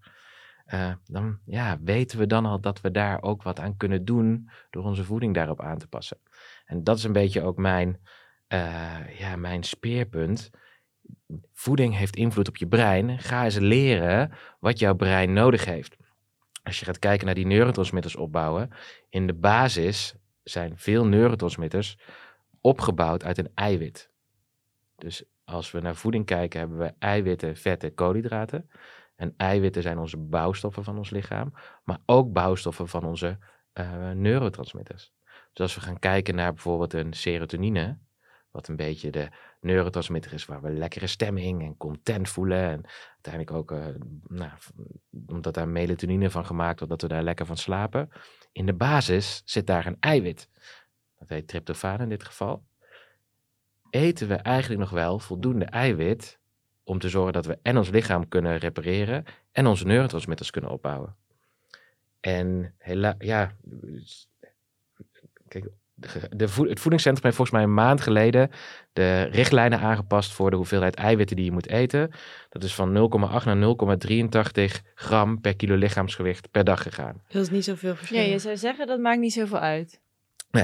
eh, 0.65 0.93
dan 1.05 1.39
ja, 1.45 1.77
weten 1.83 2.17
we 2.19 2.27
dan 2.27 2.45
al 2.45 2.61
dat 2.61 2.81
we 2.81 2.91
daar 2.91 3.21
ook 3.21 3.43
wat 3.43 3.59
aan 3.59 3.77
kunnen 3.77 4.05
doen 4.05 4.49
door 4.69 4.83
onze 4.83 5.03
voeding 5.03 5.33
daarop 5.33 5.61
aan 5.61 5.77
te 5.77 5.87
passen. 5.87 6.17
En 6.65 6.83
dat 6.83 6.97
is 6.97 7.03
een 7.03 7.13
beetje 7.13 7.41
ook 7.41 7.57
mijn, 7.57 7.99
eh, 8.47 9.19
ja, 9.19 9.35
mijn 9.35 9.63
speerpunt. 9.63 10.49
Voeding 11.53 11.95
heeft 11.95 12.15
invloed 12.15 12.47
op 12.47 12.57
je 12.57 12.67
brein. 12.67 13.19
Ga 13.19 13.43
eens 13.43 13.57
leren 13.57 14.31
wat 14.59 14.79
jouw 14.79 14.95
brein 14.95 15.33
nodig 15.33 15.65
heeft. 15.65 15.95
Als 16.63 16.79
je 16.79 16.85
gaat 16.85 16.99
kijken 16.99 17.25
naar 17.25 17.35
die 17.35 17.45
neurotransmitters 17.45 18.15
opbouwen, 18.15 18.69
in 19.09 19.27
de 19.27 19.33
basis 19.33 20.15
zijn 20.43 20.77
veel 20.77 21.05
neurotransmitters 21.05 21.97
opgebouwd 22.61 23.23
uit 23.23 23.37
een 23.37 23.51
eiwit. 23.53 24.09
Dus 24.95 25.23
als 25.49 25.71
we 25.71 25.79
naar 25.79 25.95
voeding 25.95 26.25
kijken, 26.25 26.59
hebben 26.59 26.77
we 26.77 26.93
eiwitten, 26.99 27.55
vetten, 27.55 27.93
koolhydraten. 27.93 28.69
En 29.15 29.33
eiwitten 29.37 29.81
zijn 29.81 29.97
onze 29.97 30.17
bouwstoffen 30.17 30.83
van 30.83 30.97
ons 30.97 31.09
lichaam, 31.09 31.53
maar 31.83 31.97
ook 32.05 32.33
bouwstoffen 32.33 32.87
van 32.87 33.03
onze 33.03 33.37
uh, 33.73 34.11
neurotransmitters. 34.11 35.13
Dus 35.53 35.65
als 35.65 35.75
we 35.75 35.81
gaan 35.81 35.99
kijken 35.99 36.35
naar 36.35 36.53
bijvoorbeeld 36.53 36.93
een 36.93 37.13
serotonine, 37.13 37.97
wat 38.51 38.67
een 38.67 38.75
beetje 38.75 39.09
de 39.09 39.29
neurotransmitter 39.61 40.33
is 40.33 40.45
waar 40.45 40.61
we 40.61 40.71
lekkere 40.71 41.07
stemming 41.07 41.61
en 41.61 41.77
content 41.77 42.29
voelen. 42.29 42.61
En 42.61 42.85
uiteindelijk 43.13 43.51
ook, 43.51 43.71
uh, 43.71 43.85
nou, 44.27 44.51
omdat 45.27 45.53
daar 45.53 45.67
melatonine 45.67 46.29
van 46.29 46.45
gemaakt 46.45 46.79
wordt, 46.79 46.93
dat 46.93 47.01
we 47.09 47.15
daar 47.15 47.23
lekker 47.23 47.45
van 47.45 47.57
slapen. 47.57 48.09
In 48.51 48.65
de 48.65 48.73
basis 48.73 49.41
zit 49.45 49.67
daar 49.67 49.85
een 49.85 49.97
eiwit. 49.99 50.49
Dat 51.19 51.29
heet 51.29 51.47
tryptofaan 51.47 52.01
in 52.01 52.09
dit 52.09 52.23
geval. 52.23 52.66
Eten 53.89 54.27
we 54.27 54.35
eigenlijk 54.35 54.79
nog 54.79 54.89
wel 54.89 55.19
voldoende 55.19 55.65
eiwit 55.65 56.39
om 56.83 56.99
te 56.99 57.09
zorgen 57.09 57.33
dat 57.33 57.45
we 57.45 57.59
en 57.61 57.77
ons 57.77 57.89
lichaam 57.89 58.27
kunnen 58.27 58.57
repareren 58.57 59.23
en 59.51 59.67
onze 59.67 59.85
neurotransmitters 59.85 60.49
kunnen 60.49 60.71
opbouwen. 60.71 61.15
En 62.19 62.73
hela 62.77 63.15
ja, 63.17 63.55
kijk, 65.47 65.69
de 66.29 66.45
het 66.45 66.79
voedingscentrum 66.79 67.23
heeft 67.23 67.35
volgens 67.35 67.51
mij 67.51 67.63
een 67.63 67.73
maand 67.73 68.01
geleden 68.01 68.49
de 68.93 69.21
richtlijnen 69.21 69.79
aangepast 69.79 70.31
voor 70.31 70.49
de 70.49 70.55
hoeveelheid 70.55 70.95
eiwitten 70.95 71.35
die 71.35 71.45
je 71.45 71.51
moet 71.51 71.69
eten. 71.69 72.11
Dat 72.49 72.63
is 72.63 72.75
van 72.75 72.89
0,8 72.89 73.45
naar 73.45 73.75
0,83 74.77 74.91
gram 74.95 75.41
per 75.41 75.55
kilo 75.55 75.75
lichaamsgewicht 75.75 76.51
per 76.51 76.63
dag 76.63 76.81
gegaan. 76.81 77.21
Dat 77.27 77.41
is 77.41 77.49
niet 77.49 77.63
zoveel 77.63 77.95
verschil. 77.95 78.19
Ja, 78.19 78.23
je 78.23 78.39
zou 78.39 78.57
zeggen 78.57 78.87
dat 78.87 78.99
maakt 78.99 79.19
niet 79.19 79.33
zoveel 79.33 79.59
uit. 79.59 80.01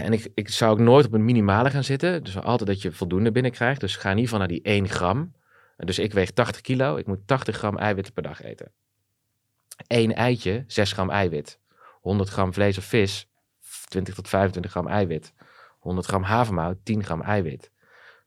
En 0.02 0.14
ik, 0.14 0.32
ik 0.34 0.50
zou 0.50 0.72
ook 0.72 0.80
nooit 0.80 1.06
op 1.06 1.14
een 1.14 1.26
minimale 1.26 1.70
gaan 1.70 1.84
zitten. 1.84 2.24
Dus 2.24 2.38
altijd 2.38 2.70
dat 2.70 2.82
je 2.82 2.92
voldoende 2.92 3.32
binnenkrijgt. 3.32 3.80
Dus 3.80 3.96
ga 3.96 4.10
in 4.10 4.18
ieder 4.18 4.24
geval 4.24 4.40
naar 4.40 4.48
die 4.48 4.62
1 4.62 4.90
gram. 4.90 5.34
Dus 5.78 6.00
ik 6.00 6.14
weeg 6.14 6.32
80 6.32 6.62
kilo. 6.62 6.96
Ik 6.96 7.08
moet 7.08 7.28
80 7.28 7.58
gram 7.58 7.78
eiwitten 7.78 8.14
per 8.14 8.24
dag 8.24 8.42
eten. 8.42 8.72
Eén 9.88 10.14
eitje, 10.14 10.64
6 10.68 10.92
gram 10.92 11.10
eiwit. 11.10 11.60
100 12.02 12.30
gram 12.30 12.54
vlees 12.54 12.78
of 12.78 12.84
vis, 12.84 13.28
20 13.88 14.16
tot 14.16 14.28
25 14.28 14.72
gram 14.72 14.88
eiwit. 14.88 15.34
100 15.80 16.08
gram 16.08 16.24
havermout, 16.24 16.78
10 16.84 17.04
gram 17.04 17.22
eiwit. 17.22 17.72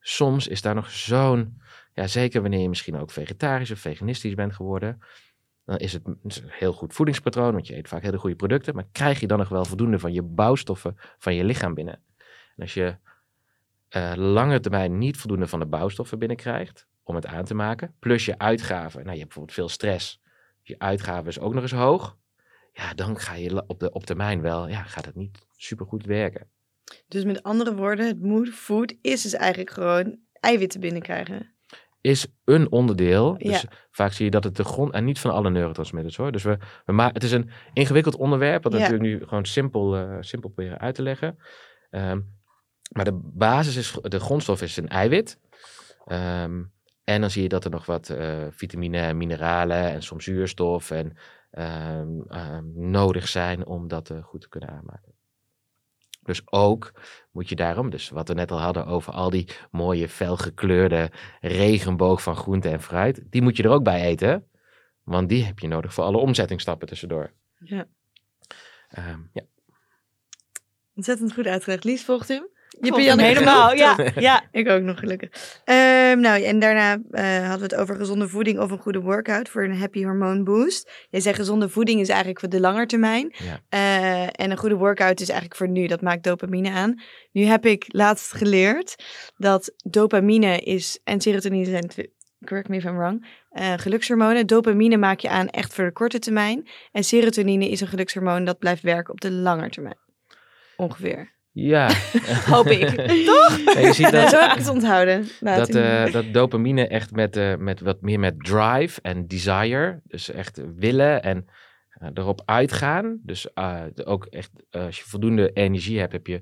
Soms 0.00 0.48
is 0.48 0.62
daar 0.62 0.74
nog 0.74 0.90
zo'n, 0.90 1.60
ja, 1.92 2.06
zeker 2.06 2.40
wanneer 2.40 2.60
je 2.60 2.68
misschien 2.68 2.96
ook 2.96 3.10
vegetarisch 3.10 3.70
of 3.70 3.78
veganistisch 3.78 4.34
bent 4.34 4.54
geworden, 4.54 5.02
dan 5.66 5.76
is 5.76 5.92
het 5.92 6.06
een 6.06 6.20
heel 6.46 6.72
goed 6.72 6.94
voedingspatroon, 6.94 7.52
want 7.52 7.66
je 7.66 7.76
eet 7.76 7.88
vaak 7.88 8.02
hele 8.02 8.18
goede 8.18 8.36
producten, 8.36 8.74
maar 8.74 8.86
krijg 8.92 9.20
je 9.20 9.26
dan 9.26 9.38
nog 9.38 9.48
wel 9.48 9.64
voldoende 9.64 9.98
van 9.98 10.12
je 10.12 10.22
bouwstoffen 10.22 10.96
van 11.18 11.34
je 11.34 11.44
lichaam 11.44 11.74
binnen? 11.74 12.02
En 12.56 12.62
als 12.62 12.74
je 12.74 12.96
uh, 13.96 14.12
lange 14.14 14.60
termijn 14.60 14.98
niet 14.98 15.16
voldoende 15.16 15.46
van 15.46 15.58
de 15.58 15.66
bouwstoffen 15.66 16.18
binnenkrijgt 16.18 16.86
om 17.02 17.14
het 17.14 17.26
aan 17.26 17.44
te 17.44 17.54
maken, 17.54 17.94
plus 17.98 18.24
je 18.24 18.38
uitgaven, 18.38 19.00
nou 19.00 19.12
je 19.12 19.20
hebt 19.20 19.34
bijvoorbeeld 19.34 19.56
veel 19.56 19.68
stress, 19.68 20.22
je 20.62 20.78
uitgaven 20.78 21.26
is 21.26 21.38
ook 21.38 21.54
nog 21.54 21.62
eens 21.62 21.72
hoog, 21.72 22.16
ja, 22.72 22.94
dan 22.94 23.18
ga 23.18 23.34
je 23.34 23.64
op, 23.66 23.80
de, 23.80 23.92
op 23.92 24.06
termijn 24.06 24.40
wel, 24.40 24.68
ja, 24.68 24.82
gaat 24.82 25.04
het 25.04 25.14
niet 25.14 25.46
super 25.56 25.86
goed 25.86 26.04
werken. 26.04 26.48
Dus 27.08 27.24
met 27.24 27.42
andere 27.42 27.74
woorden, 27.74 28.06
het 28.06 28.22
mood 28.22 28.48
food 28.48 28.94
is 29.00 29.22
dus 29.22 29.34
eigenlijk 29.34 29.70
gewoon 29.70 30.18
eiwitten 30.32 30.80
binnenkrijgen. 30.80 31.55
Is 32.06 32.26
een 32.44 32.70
onderdeel. 32.70 33.38
Dus 33.38 33.64
vaak 33.90 34.12
zie 34.12 34.24
je 34.24 34.30
dat 34.30 34.44
het 34.44 34.56
de 34.56 34.64
grond, 34.64 34.92
en 34.92 35.04
niet 35.04 35.18
van 35.18 35.30
alle 35.30 35.50
neurotransmitters 35.50 36.16
hoor. 36.16 36.32
Dus 36.32 36.42
we, 36.42 36.58
we 36.84 36.92
maken, 36.92 37.14
het 37.14 37.22
is 37.22 37.32
een 37.32 37.50
ingewikkeld 37.72 38.16
onderwerp, 38.16 38.62
wat 38.62 38.72
natuurlijk 38.72 39.02
nu 39.02 39.24
gewoon 39.26 39.44
simpel, 39.44 39.98
uh, 39.98 40.16
simpel 40.20 40.50
proberen 40.50 40.78
uit 40.78 40.94
te 40.94 41.02
leggen. 41.02 41.38
Um, 41.90 42.34
maar 42.92 43.04
de 43.04 43.20
basis 43.22 43.76
is, 43.76 43.98
de 44.02 44.20
grondstof 44.20 44.62
is 44.62 44.76
een 44.76 44.88
eiwit. 44.88 45.40
Um, 46.06 46.72
en 47.04 47.20
dan 47.20 47.30
zie 47.30 47.42
je 47.42 47.48
dat 47.48 47.64
er 47.64 47.70
nog 47.70 47.86
wat 47.86 48.08
uh, 48.08 48.46
vitamine 48.50 48.98
en 48.98 49.16
mineralen 49.16 49.90
en 49.90 50.02
soms 50.02 50.24
zuurstof 50.24 50.90
en 50.90 51.16
um, 51.52 52.24
nodig 52.74 53.28
zijn 53.28 53.66
om 53.66 53.88
dat 53.88 54.10
uh, 54.10 54.22
goed 54.22 54.40
te 54.40 54.48
kunnen 54.48 54.70
aanmaken. 54.70 55.14
Dus 56.26 56.42
ook 56.44 56.92
moet 57.30 57.48
je 57.48 57.54
daarom, 57.54 57.90
dus 57.90 58.08
wat 58.08 58.28
we 58.28 58.34
net 58.34 58.50
al 58.50 58.60
hadden 58.60 58.86
over 58.86 59.12
al 59.12 59.30
die 59.30 59.48
mooie 59.70 60.08
felgekleurde 60.08 61.10
regenboog 61.40 62.22
van 62.22 62.36
groente 62.36 62.68
en 62.68 62.82
fruit, 62.82 63.22
die 63.30 63.42
moet 63.42 63.56
je 63.56 63.62
er 63.62 63.70
ook 63.70 63.82
bij 63.84 64.02
eten. 64.02 64.48
Want 65.02 65.28
die 65.28 65.44
heb 65.44 65.58
je 65.58 65.68
nodig 65.68 65.94
voor 65.94 66.04
alle 66.04 66.18
omzettingsstappen 66.18 66.88
tussendoor. 66.88 67.32
Ja. 67.58 67.86
Um, 68.98 69.30
ja. 69.32 69.42
Ontzettend 70.94 71.32
goed 71.32 71.46
uitgelegd. 71.46 71.84
Lies, 71.84 72.04
volgt 72.04 72.30
u? 72.30 72.48
Je 72.80 72.92
hebt 72.92 73.04
Jan 73.04 73.18
helemaal, 73.18 73.74
ja, 73.74 73.96
ja. 74.16 74.44
Ik 74.52 74.68
ook 74.68 74.82
nog 74.82 74.98
gelukkig. 74.98 75.28
Um, 75.64 76.20
nou, 76.20 76.42
en 76.42 76.58
daarna 76.58 76.92
uh, 76.92 77.48
hadden 77.48 77.68
we 77.68 77.74
het 77.74 77.74
over 77.74 77.96
gezonde 77.96 78.28
voeding 78.28 78.58
of 78.58 78.70
een 78.70 78.78
goede 78.78 79.00
workout 79.00 79.48
voor 79.48 79.64
een 79.64 79.78
happy 79.78 80.04
hormoon 80.04 80.44
boost. 80.44 80.90
Jij 81.10 81.20
zegt 81.20 81.36
gezonde 81.36 81.68
voeding 81.68 82.00
is 82.00 82.08
eigenlijk 82.08 82.40
voor 82.40 82.48
de 82.48 82.60
lange 82.60 82.86
termijn. 82.86 83.34
Ja. 83.34 83.60
Uh, 83.74 84.22
en 84.22 84.50
een 84.50 84.56
goede 84.56 84.76
workout 84.76 85.20
is 85.20 85.28
eigenlijk 85.28 85.58
voor 85.58 85.68
nu. 85.68 85.86
Dat 85.86 86.00
maakt 86.00 86.24
dopamine 86.24 86.70
aan. 86.70 87.02
Nu 87.32 87.42
heb 87.42 87.66
ik 87.66 87.84
laatst 87.86 88.32
geleerd 88.32 88.94
dat 89.36 89.72
dopamine 89.90 90.60
is 90.60 91.00
en 91.04 91.20
serotonine 91.20 91.64
zijn 91.64 91.90
correct 92.44 92.68
me 92.68 92.76
if 92.76 92.84
I'm 92.84 92.96
wrong, 92.96 93.26
uh, 93.52 93.72
gelukshormonen. 93.76 94.46
Dopamine 94.46 94.96
maak 94.96 95.20
je 95.20 95.28
aan 95.28 95.48
echt 95.48 95.74
voor 95.74 95.84
de 95.84 95.92
korte 95.92 96.18
termijn. 96.18 96.68
En 96.92 97.04
serotonine 97.04 97.68
is 97.68 97.80
een 97.80 97.86
gelukshormoon 97.86 98.44
dat 98.44 98.58
blijft 98.58 98.82
werken 98.82 99.12
op 99.12 99.20
de 99.20 99.30
lange 99.30 99.70
termijn. 99.70 99.98
Ongeveer. 100.76 101.35
Ja. 101.58 101.90
Hoop 102.52 102.66
ik. 102.66 102.88
Toch? 103.24 103.58
Ja, 103.74 103.80
je 103.80 103.92
ziet 103.92 104.10
dat, 104.10 104.30
Zo 104.30 104.40
heb 104.40 104.50
ik 104.50 104.58
het 104.58 104.68
onthouden. 104.68 105.28
Dat, 105.40 105.74
eh, 105.74 106.12
dat 106.12 106.32
dopamine 106.32 106.88
echt 106.88 107.12
met, 107.12 107.36
eh, 107.36 107.56
met 107.56 107.80
wat 107.80 108.00
meer 108.00 108.20
met 108.20 108.44
drive 108.44 109.00
en 109.02 109.26
desire. 109.26 110.00
Dus 110.04 110.30
echt 110.30 110.60
willen 110.76 111.22
en 111.22 111.46
eh, 111.88 112.08
erop 112.14 112.42
uitgaan. 112.44 113.18
Dus 113.22 113.56
ook 114.04 114.24
echt, 114.24 114.50
als 114.70 114.98
je 114.98 115.04
voldoende 115.04 115.50
energie 115.52 115.98
hebt, 115.98 116.12
heb 116.12 116.26
je 116.26 116.40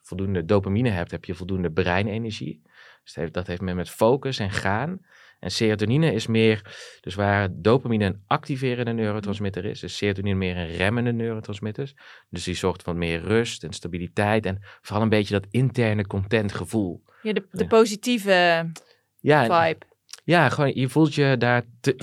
voldoende 0.00 0.44
dopamine 0.44 0.90
hebt, 0.90 1.10
heb 1.10 1.24
je 1.24 1.34
voldoende 1.34 1.70
breinenergie. 1.70 2.62
Dus 3.02 3.12
dat 3.12 3.22
heeft, 3.22 3.34
dat 3.34 3.46
heeft 3.46 3.60
met 3.60 3.90
focus 3.90 4.38
en 4.38 4.50
gaan. 4.50 5.00
En 5.44 5.50
serotonine 5.50 6.12
is 6.12 6.26
meer, 6.26 6.60
dus 7.00 7.14
waar 7.14 7.48
dopamine 7.52 8.04
een 8.04 8.22
activerende 8.26 8.92
neurotransmitter 8.92 9.64
is, 9.64 9.82
is 9.82 9.96
serotonine 9.96 10.36
meer 10.36 10.56
een 10.56 10.76
remmende 10.76 11.12
neurotransmitter. 11.12 11.92
Dus 12.30 12.44
die 12.44 12.54
zorgt 12.54 12.82
voor 12.82 12.96
meer 12.96 13.20
rust 13.20 13.64
en 13.64 13.72
stabiliteit 13.72 14.46
en 14.46 14.58
vooral 14.80 15.02
een 15.02 15.08
beetje 15.08 15.34
dat 15.34 15.46
interne 15.50 16.06
content 16.06 16.52
gevoel. 16.52 17.02
Ja, 17.22 17.32
de, 17.32 17.66
positieve 17.66 18.70
Ja, 19.20 19.42
vibe. 19.42 19.86
ja, 20.24 20.48
gewoon 20.48 20.74
je 20.74 20.88
voelt 20.88 21.14
je 21.14 21.36
daar 21.38 21.62
te, 21.80 21.94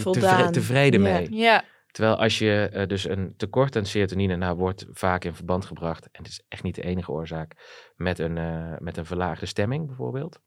tevreden 0.51 1.01
mee. 1.01 1.33
Ja, 1.33 1.63
Terwijl 1.91 2.15
als 2.15 2.39
je 2.39 2.69
eh, 2.71 2.87
dus 2.87 3.09
een 3.09 3.33
tekort 3.37 3.75
aan 3.75 3.85
serotonine, 3.85 4.35
nou 4.35 4.57
wordt 4.57 4.85
vaak 4.91 5.23
in 5.23 5.33
verband 5.33 5.65
gebracht, 5.65 6.03
en 6.03 6.23
het 6.23 6.31
is 6.31 6.43
echt 6.47 6.63
niet 6.63 6.75
de 6.75 6.83
enige 6.83 7.11
oorzaak, 7.11 7.53
met 7.95 8.19
een, 8.19 8.37
eh, 8.37 8.73
met 8.79 8.97
een 8.97 9.05
verlaagde 9.05 9.45
stemming 9.45 9.87
bijvoorbeeld. 9.87 10.39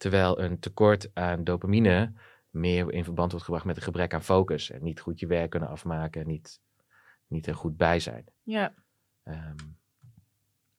Terwijl 0.00 0.40
een 0.40 0.58
tekort 0.58 1.10
aan 1.14 1.44
dopamine 1.44 2.12
meer 2.50 2.92
in 2.92 3.04
verband 3.04 3.30
wordt 3.30 3.44
gebracht 3.44 3.64
met 3.66 3.76
een 3.76 3.82
gebrek 3.82 4.14
aan 4.14 4.22
focus. 4.22 4.70
En 4.70 4.82
niet 4.82 5.00
goed 5.00 5.20
je 5.20 5.26
werk 5.26 5.50
kunnen 5.50 5.68
afmaken, 5.68 6.26
niet, 6.26 6.60
niet 7.26 7.46
er 7.46 7.54
goed 7.54 7.76
bij 7.76 8.00
zijn. 8.00 8.24
ja. 8.42 8.74
Ehm, 9.24 9.54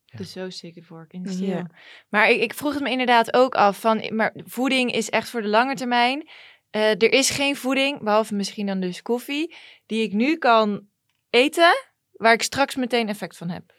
Ja. 0.05 0.17
Dus 0.17 0.31
zo 0.31 0.49
sick 0.49 0.75
it 0.75 0.87
work 0.87 1.13
in 1.13 1.23
de 1.23 1.45
Ja. 1.45 1.67
Maar 2.09 2.29
ik, 2.29 2.41
ik 2.41 2.53
vroeg 2.53 2.73
het 2.73 2.83
me 2.83 2.89
inderdaad 2.89 3.33
ook 3.33 3.55
af 3.55 3.79
van, 3.79 4.15
maar 4.15 4.33
voeding 4.35 4.91
is 4.91 5.09
echt 5.09 5.29
voor 5.29 5.41
de 5.41 5.47
lange 5.47 5.75
termijn. 5.75 6.29
Eh, 6.69 6.89
er 6.89 7.11
is 7.13 7.29
geen 7.29 7.55
voeding, 7.55 8.03
behalve 8.03 8.35
misschien 8.35 8.65
dan 8.65 8.79
dus 8.79 9.01
koffie, 9.01 9.55
die 9.85 10.03
ik 10.03 10.13
nu 10.13 10.37
kan 10.37 10.87
eten, 11.29 11.73
waar 12.11 12.33
ik 12.33 12.41
straks 12.41 12.75
meteen 12.75 13.09
effect 13.09 13.37
van 13.37 13.49
heb. 13.49 13.73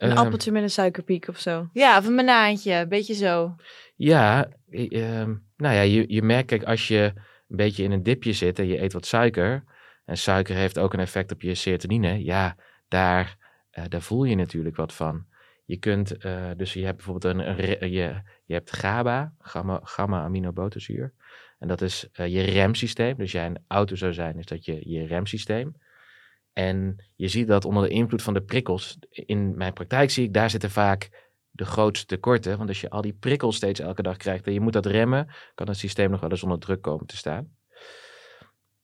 Een 0.00 0.10
ehm, 0.10 0.18
appeltje 0.18 0.52
met 0.52 0.62
een 0.62 0.70
suikerpiek 0.70 1.28
of 1.28 1.38
zo. 1.38 1.68
Ja, 1.72 1.98
of 1.98 2.06
een 2.06 2.16
banaantje, 2.16 2.72
een 2.72 2.88
beetje 2.88 3.14
zo. 3.14 3.54
Ja, 3.96 4.48
ehm, 4.70 5.34
nou 5.56 5.74
ja, 5.74 5.80
je, 5.80 6.04
je 6.08 6.22
merkt, 6.22 6.46
kijk, 6.46 6.62
als 6.62 6.88
je 6.88 7.12
een 7.48 7.56
beetje 7.56 7.82
in 7.82 7.90
een 7.90 8.02
dipje 8.02 8.32
zit 8.32 8.58
en 8.58 8.66
je 8.66 8.82
eet 8.82 8.92
wat 8.92 9.06
suiker, 9.06 9.64
en 10.04 10.18
suiker 10.18 10.56
heeft 10.56 10.78
ook 10.78 10.92
een 10.92 11.00
effect 11.00 11.32
op 11.32 11.42
je 11.42 11.54
serotonine, 11.54 12.24
ja, 12.24 12.56
daar, 12.88 13.36
eh, 13.70 13.84
daar 13.88 14.02
voel 14.02 14.24
je 14.24 14.34
natuurlijk 14.34 14.76
wat 14.76 14.92
van. 14.92 15.26
Je 15.64 15.76
kunt, 15.76 16.16
eh, 16.16 16.50
dus 16.56 16.72
je 16.72 16.84
hebt 16.84 16.96
bijvoorbeeld 16.96 17.34
een, 17.34 17.56
je, 17.90 18.22
je 18.44 18.54
hebt 18.54 18.76
GABA, 18.76 19.34
gamma, 19.38 19.80
gamma-aminobuterzuur, 19.82 21.12
en 21.58 21.68
dat 21.68 21.80
is 21.80 22.08
eh, 22.12 22.26
je 22.26 22.42
remsysteem. 22.42 23.16
Dus 23.16 23.32
jij 23.32 23.46
een 23.46 23.64
auto 23.68 23.94
zou 23.94 24.12
zijn, 24.12 24.38
is 24.38 24.46
dat 24.46 24.64
je, 24.64 24.90
je 24.90 25.06
remsysteem. 25.06 25.74
En 26.52 27.04
je 27.16 27.28
ziet 27.28 27.48
dat 27.48 27.64
onder 27.64 27.82
de 27.82 27.88
invloed 27.88 28.22
van 28.22 28.34
de 28.34 28.42
prikkels, 28.42 28.98
in 29.10 29.56
mijn 29.56 29.72
praktijk 29.72 30.10
zie 30.10 30.24
ik, 30.24 30.32
daar 30.32 30.50
zitten 30.50 30.70
vaak 30.70 31.28
de 31.50 31.64
grootste 31.64 32.06
tekorten. 32.06 32.56
Want 32.56 32.68
als 32.68 32.80
je 32.80 32.90
al 32.90 33.02
die 33.02 33.12
prikkels 33.12 33.56
steeds 33.56 33.80
elke 33.80 34.02
dag 34.02 34.16
krijgt 34.16 34.46
en 34.46 34.52
je 34.52 34.60
moet 34.60 34.72
dat 34.72 34.86
remmen, 34.86 35.28
kan 35.54 35.68
het 35.68 35.76
systeem 35.76 36.10
nog 36.10 36.20
wel 36.20 36.30
eens 36.30 36.42
onder 36.42 36.58
druk 36.58 36.82
komen 36.82 37.06
te 37.06 37.16
staan. 37.16 37.48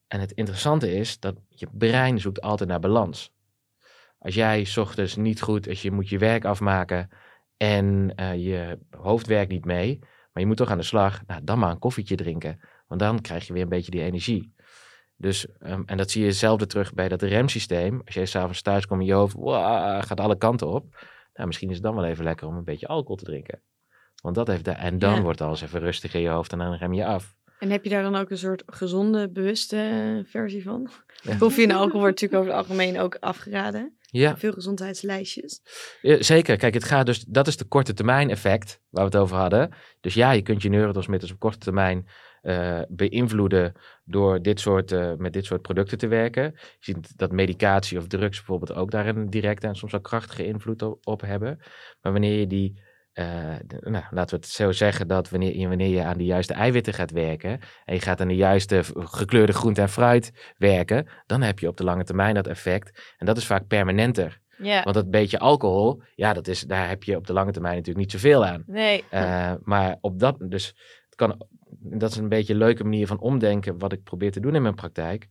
En 0.07 0.19
het 0.19 0.31
interessante 0.31 0.93
is 0.93 1.19
dat 1.19 1.35
je 1.47 1.67
brein 1.71 2.19
zoekt 2.19 2.41
altijd 2.41 2.69
naar 2.69 2.79
balans. 2.79 3.31
Als 4.19 4.35
jij 4.35 4.67
ochtends 4.75 5.15
niet 5.15 5.41
goed, 5.41 5.67
als 5.67 5.81
je 5.81 5.91
moet 5.91 6.09
je 6.09 6.17
werk 6.17 6.45
afmaken 6.45 7.09
en 7.57 8.13
eh, 8.15 8.35
je 8.35 8.79
hoofd 8.89 9.27
werkt 9.27 9.51
niet 9.51 9.65
mee, 9.65 9.99
maar 10.01 10.43
je 10.43 10.45
moet 10.45 10.57
toch 10.57 10.71
aan 10.71 10.77
de 10.77 10.83
slag, 10.83 11.21
nou, 11.27 11.41
dan 11.43 11.59
maar 11.59 11.71
een 11.71 11.79
koffietje 11.79 12.15
drinken. 12.15 12.59
Want 12.87 12.99
dan 12.99 13.21
krijg 13.21 13.47
je 13.47 13.53
weer 13.53 13.61
een 13.61 13.69
beetje 13.69 13.91
die 13.91 14.03
energie. 14.03 14.53
Dus, 15.17 15.47
ehm, 15.59 15.81
en 15.85 15.97
dat 15.97 16.11
zie 16.11 16.21
je 16.21 16.27
hetzelfde 16.27 16.65
terug 16.65 16.93
bij 16.93 17.07
dat 17.07 17.21
remsysteem. 17.21 18.01
Als 18.05 18.15
jij 18.15 18.25
s'avonds 18.25 18.61
thuis 18.61 18.85
komt 18.85 18.99
en 18.99 19.05
je 19.05 19.13
hoofd 19.13 19.33
wow, 19.35 20.03
gaat 20.03 20.19
alle 20.19 20.37
kanten 20.37 20.67
op. 20.67 20.85
Nou, 21.33 21.47
misschien 21.47 21.69
is 21.69 21.75
het 21.75 21.83
dan 21.83 21.95
wel 21.95 22.05
even 22.05 22.23
lekker 22.23 22.47
om 22.47 22.55
een 22.55 22.63
beetje 22.63 22.87
alcohol 22.87 23.15
te 23.15 23.23
drinken. 23.23 23.61
Want 24.21 24.35
dat 24.35 24.47
heeft 24.47 24.65
de, 24.65 24.71
en 24.71 24.99
dan 24.99 25.15
Ja. 25.15 25.21
wordt 25.21 25.41
alles 25.41 25.61
even 25.61 25.79
rustig 25.79 26.13
in 26.13 26.21
je 26.21 26.29
hoofd 26.29 26.51
en 26.51 26.57
dan 26.57 26.73
rem 26.73 26.93
je 26.93 27.05
af. 27.05 27.35
En 27.59 27.69
heb 27.69 27.83
je 27.83 27.89
daar 27.89 28.03
dan 28.03 28.15
ook 28.15 28.29
een 28.29 28.37
soort 28.37 28.63
gezonde, 28.65 29.29
bewuste 29.29 29.77
eh, 29.77 30.31
versie 30.31 30.63
van? 30.63 30.89
Ja. 31.21 31.35
Koffie 31.39 31.63
en 31.63 31.71
alcohol 31.75 31.99
wordt 31.99 32.21
natuurlijk 32.21 32.41
over 32.41 32.55
het 32.55 32.67
algemeen 32.67 32.99
ook 32.99 33.17
afgeraden. 33.19 33.97
Ja, 34.09 34.37
Veel 34.37 34.51
gezondheidslijstjes. 34.51 35.61
Ja, 36.01 36.23
zeker. 36.23 36.57
Kijk, 36.57 36.73
het 36.73 36.83
gaat 36.83 37.05
dus, 37.05 37.19
dat 37.19 37.47
is 37.47 37.57
de 37.57 37.65
korte 37.65 37.93
termijn 37.93 38.29
effect 38.29 38.81
waar 38.89 39.03
we 39.03 39.09
het 39.11 39.19
over 39.21 39.37
hadden. 39.37 39.71
Dus 40.01 40.13
ja, 40.13 40.31
je 40.31 40.41
kunt 40.41 40.61
je 40.61 40.69
neurotransmitters 40.69 41.31
op 41.31 41.39
korte 41.39 41.57
termijn 41.57 42.07
eh, 42.47 42.81
beïnvloeden 42.87 43.73
door 44.03 44.41
dit 44.41 44.59
soort, 44.59 44.91
eh, 44.91 45.13
met 45.17 45.33
dit 45.33 45.45
soort 45.45 45.61
producten 45.61 45.97
te 45.97 46.07
werken. 46.07 46.43
Je 46.43 46.59
ziet 46.79 47.17
dat 47.17 47.31
medicatie 47.31 47.97
of 47.97 48.07
drugs 48.07 48.37
bijvoorbeeld 48.37 48.73
ook 48.73 48.91
daar 48.91 49.07
een 49.07 49.29
directe 49.29 49.67
en 49.67 49.75
soms 49.75 49.93
ook 49.95 50.03
krachtige 50.03 50.45
invloed 50.45 50.81
op, 50.81 51.07
op 51.07 51.21
hebben. 51.21 51.57
Maar 52.01 52.11
wanneer 52.11 52.39
je 52.39 52.47
die, 52.47 52.81
de- 53.13 53.79
nou, 53.81 54.03
laten 54.09 54.35
we 54.39 54.45
het 54.45 54.53
zo 54.53 54.71
zeggen, 54.71 55.07
dat 55.07 55.29
wanneer, 55.29 55.57
je- 55.57 55.67
wanneer 55.67 55.89
je 55.89 56.03
aan 56.03 56.17
de 56.17 56.25
juiste 56.25 56.53
eiwitten 56.53 56.93
gaat 56.93 57.11
werken 57.11 57.59
en 57.85 57.93
je 57.93 58.01
gaat 58.01 58.21
aan 58.21 58.27
de 58.27 58.35
juiste 58.35 58.83
gekleurde 58.93 59.53
groente 59.53 59.81
en 59.81 59.89
fruit 59.89 60.53
werken, 60.57 61.07
dan 61.25 61.41
heb 61.41 61.59
je 61.59 61.67
op 61.67 61.77
de 61.77 61.83
lange 61.83 62.03
termijn 62.03 62.35
dat 62.35 62.47
effect. 62.47 63.13
En 63.17 63.25
dat 63.25 63.37
is 63.37 63.45
vaak 63.45 63.67
permanenter. 63.67 64.39
Want 64.83 64.95
dat 64.95 65.09
beetje 65.11 65.39
alcohol, 65.39 66.01
ja, 66.15 66.33
dat 66.33 66.47
is, 66.47 66.61
daar 66.61 66.87
heb 66.89 67.03
je 67.03 67.15
op 67.15 67.27
de 67.27 67.33
lange 67.33 67.51
termijn 67.51 67.75
natuurlijk 67.75 68.05
niet 68.05 68.21
zoveel 68.21 68.45
aan. 68.45 68.63
Nee. 68.67 69.03
Maar 69.63 69.97
op 70.01 70.19
dat, 70.19 70.35
dus 70.39 70.67
het 71.05 71.15
kan, 71.15 71.47
dat 71.79 72.11
is 72.11 72.17
een 72.17 72.29
beetje 72.29 72.53
een 72.53 72.59
leuke 72.59 72.83
manier 72.83 73.07
van 73.07 73.19
omdenken 73.19 73.79
wat 73.79 73.91
ik 73.91 74.03
probeer 74.03 74.31
te 74.31 74.39
doen 74.39 74.55
in 74.55 74.61
mijn 74.61 74.75
praktijk. 74.75 75.27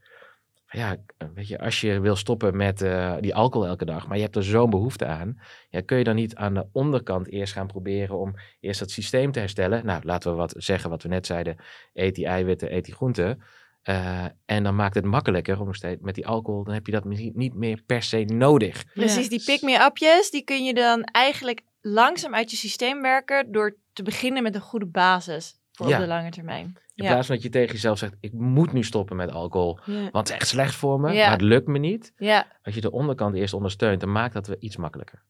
Ja, 0.70 0.96
weet 1.34 1.48
je, 1.48 1.58
als 1.58 1.80
je 1.80 2.00
wil 2.00 2.16
stoppen 2.16 2.56
met 2.56 2.82
eh, 2.82 3.14
die 3.20 3.34
alcohol 3.34 3.68
elke 3.68 3.84
dag, 3.84 4.06
maar 4.06 4.16
je 4.16 4.22
hebt 4.22 4.36
er 4.36 4.44
zo'n 4.44 4.70
behoefte 4.70 5.06
aan, 5.06 5.40
ja, 5.68 5.80
kun 5.80 5.98
je 5.98 6.04
dan 6.04 6.14
niet 6.14 6.34
aan 6.34 6.54
de 6.54 6.66
onderkant 6.72 7.28
eerst 7.28 7.52
gaan 7.52 7.66
proberen 7.66 8.18
om 8.18 8.34
eerst 8.60 8.80
dat 8.80 8.90
systeem 8.90 9.32
te 9.32 9.38
herstellen? 9.38 9.86
Nou, 9.86 10.00
laten 10.04 10.30
we 10.30 10.36
wat 10.36 10.54
zeggen 10.56 10.90
wat 10.90 11.02
we 11.02 11.08
net 11.08 11.26
zeiden, 11.26 11.56
eet 11.92 12.14
die 12.14 12.26
eiwitten, 12.26 12.74
eet 12.74 12.84
die 12.84 12.94
groenten. 12.94 13.42
Eh, 13.82 14.24
en 14.44 14.62
dan 14.62 14.76
maakt 14.76 14.94
het 14.94 15.04
makkelijker 15.04 15.60
om 15.60 15.66
nog 15.66 15.76
steeds 15.76 16.02
met 16.02 16.14
die 16.14 16.26
alcohol, 16.26 16.64
dan 16.64 16.74
heb 16.74 16.86
je 16.86 16.92
dat 16.92 17.04
misschien 17.04 17.32
niet 17.34 17.54
meer 17.54 17.82
per 17.86 18.02
se 18.02 18.24
nodig. 18.24 18.84
Precies, 18.94 19.28
die 19.28 19.44
pick-me-upjes, 19.44 20.30
die 20.30 20.44
kun 20.44 20.64
je 20.64 20.74
dan 20.74 21.02
eigenlijk 21.04 21.62
langzaam 21.80 22.34
uit 22.34 22.50
je 22.50 22.56
systeem 22.56 23.02
werken 23.02 23.52
door 23.52 23.76
te 23.92 24.02
beginnen 24.02 24.42
met 24.42 24.54
een 24.54 24.60
goede 24.60 24.86
basis 24.86 25.55
voor 25.76 25.88
Ja. 25.88 25.94
op 25.94 26.00
de 26.00 26.06
lange 26.08 26.30
termijn. 26.30 26.64
In 26.94 27.04
Ja. 27.04 27.10
plaats 27.10 27.26
van 27.26 27.34
dat 27.34 27.44
je 27.44 27.50
tegen 27.50 27.72
jezelf 27.72 27.98
zegt, 27.98 28.14
ik 28.20 28.32
moet 28.32 28.72
nu 28.72 28.82
stoppen 28.82 29.16
met 29.16 29.30
alcohol, 29.30 29.78
Ja. 29.84 29.94
want 29.94 30.12
het 30.12 30.28
is 30.28 30.34
echt 30.34 30.46
slecht 30.46 30.74
voor 30.74 31.00
me, 31.00 31.12
Ja. 31.12 31.22
maar 31.22 31.32
het 31.32 31.40
lukt 31.40 31.66
me 31.66 31.78
niet. 31.78 32.12
Ja, 32.16 32.46
Als 32.62 32.74
je 32.74 32.80
de 32.80 32.90
onderkant 32.90 33.34
eerst 33.34 33.54
ondersteunt, 33.54 34.00
dan 34.00 34.12
maakt 34.12 34.34
dat 34.34 34.46
we 34.46 34.56
iets 34.58 34.76
makkelijker. 34.76 35.22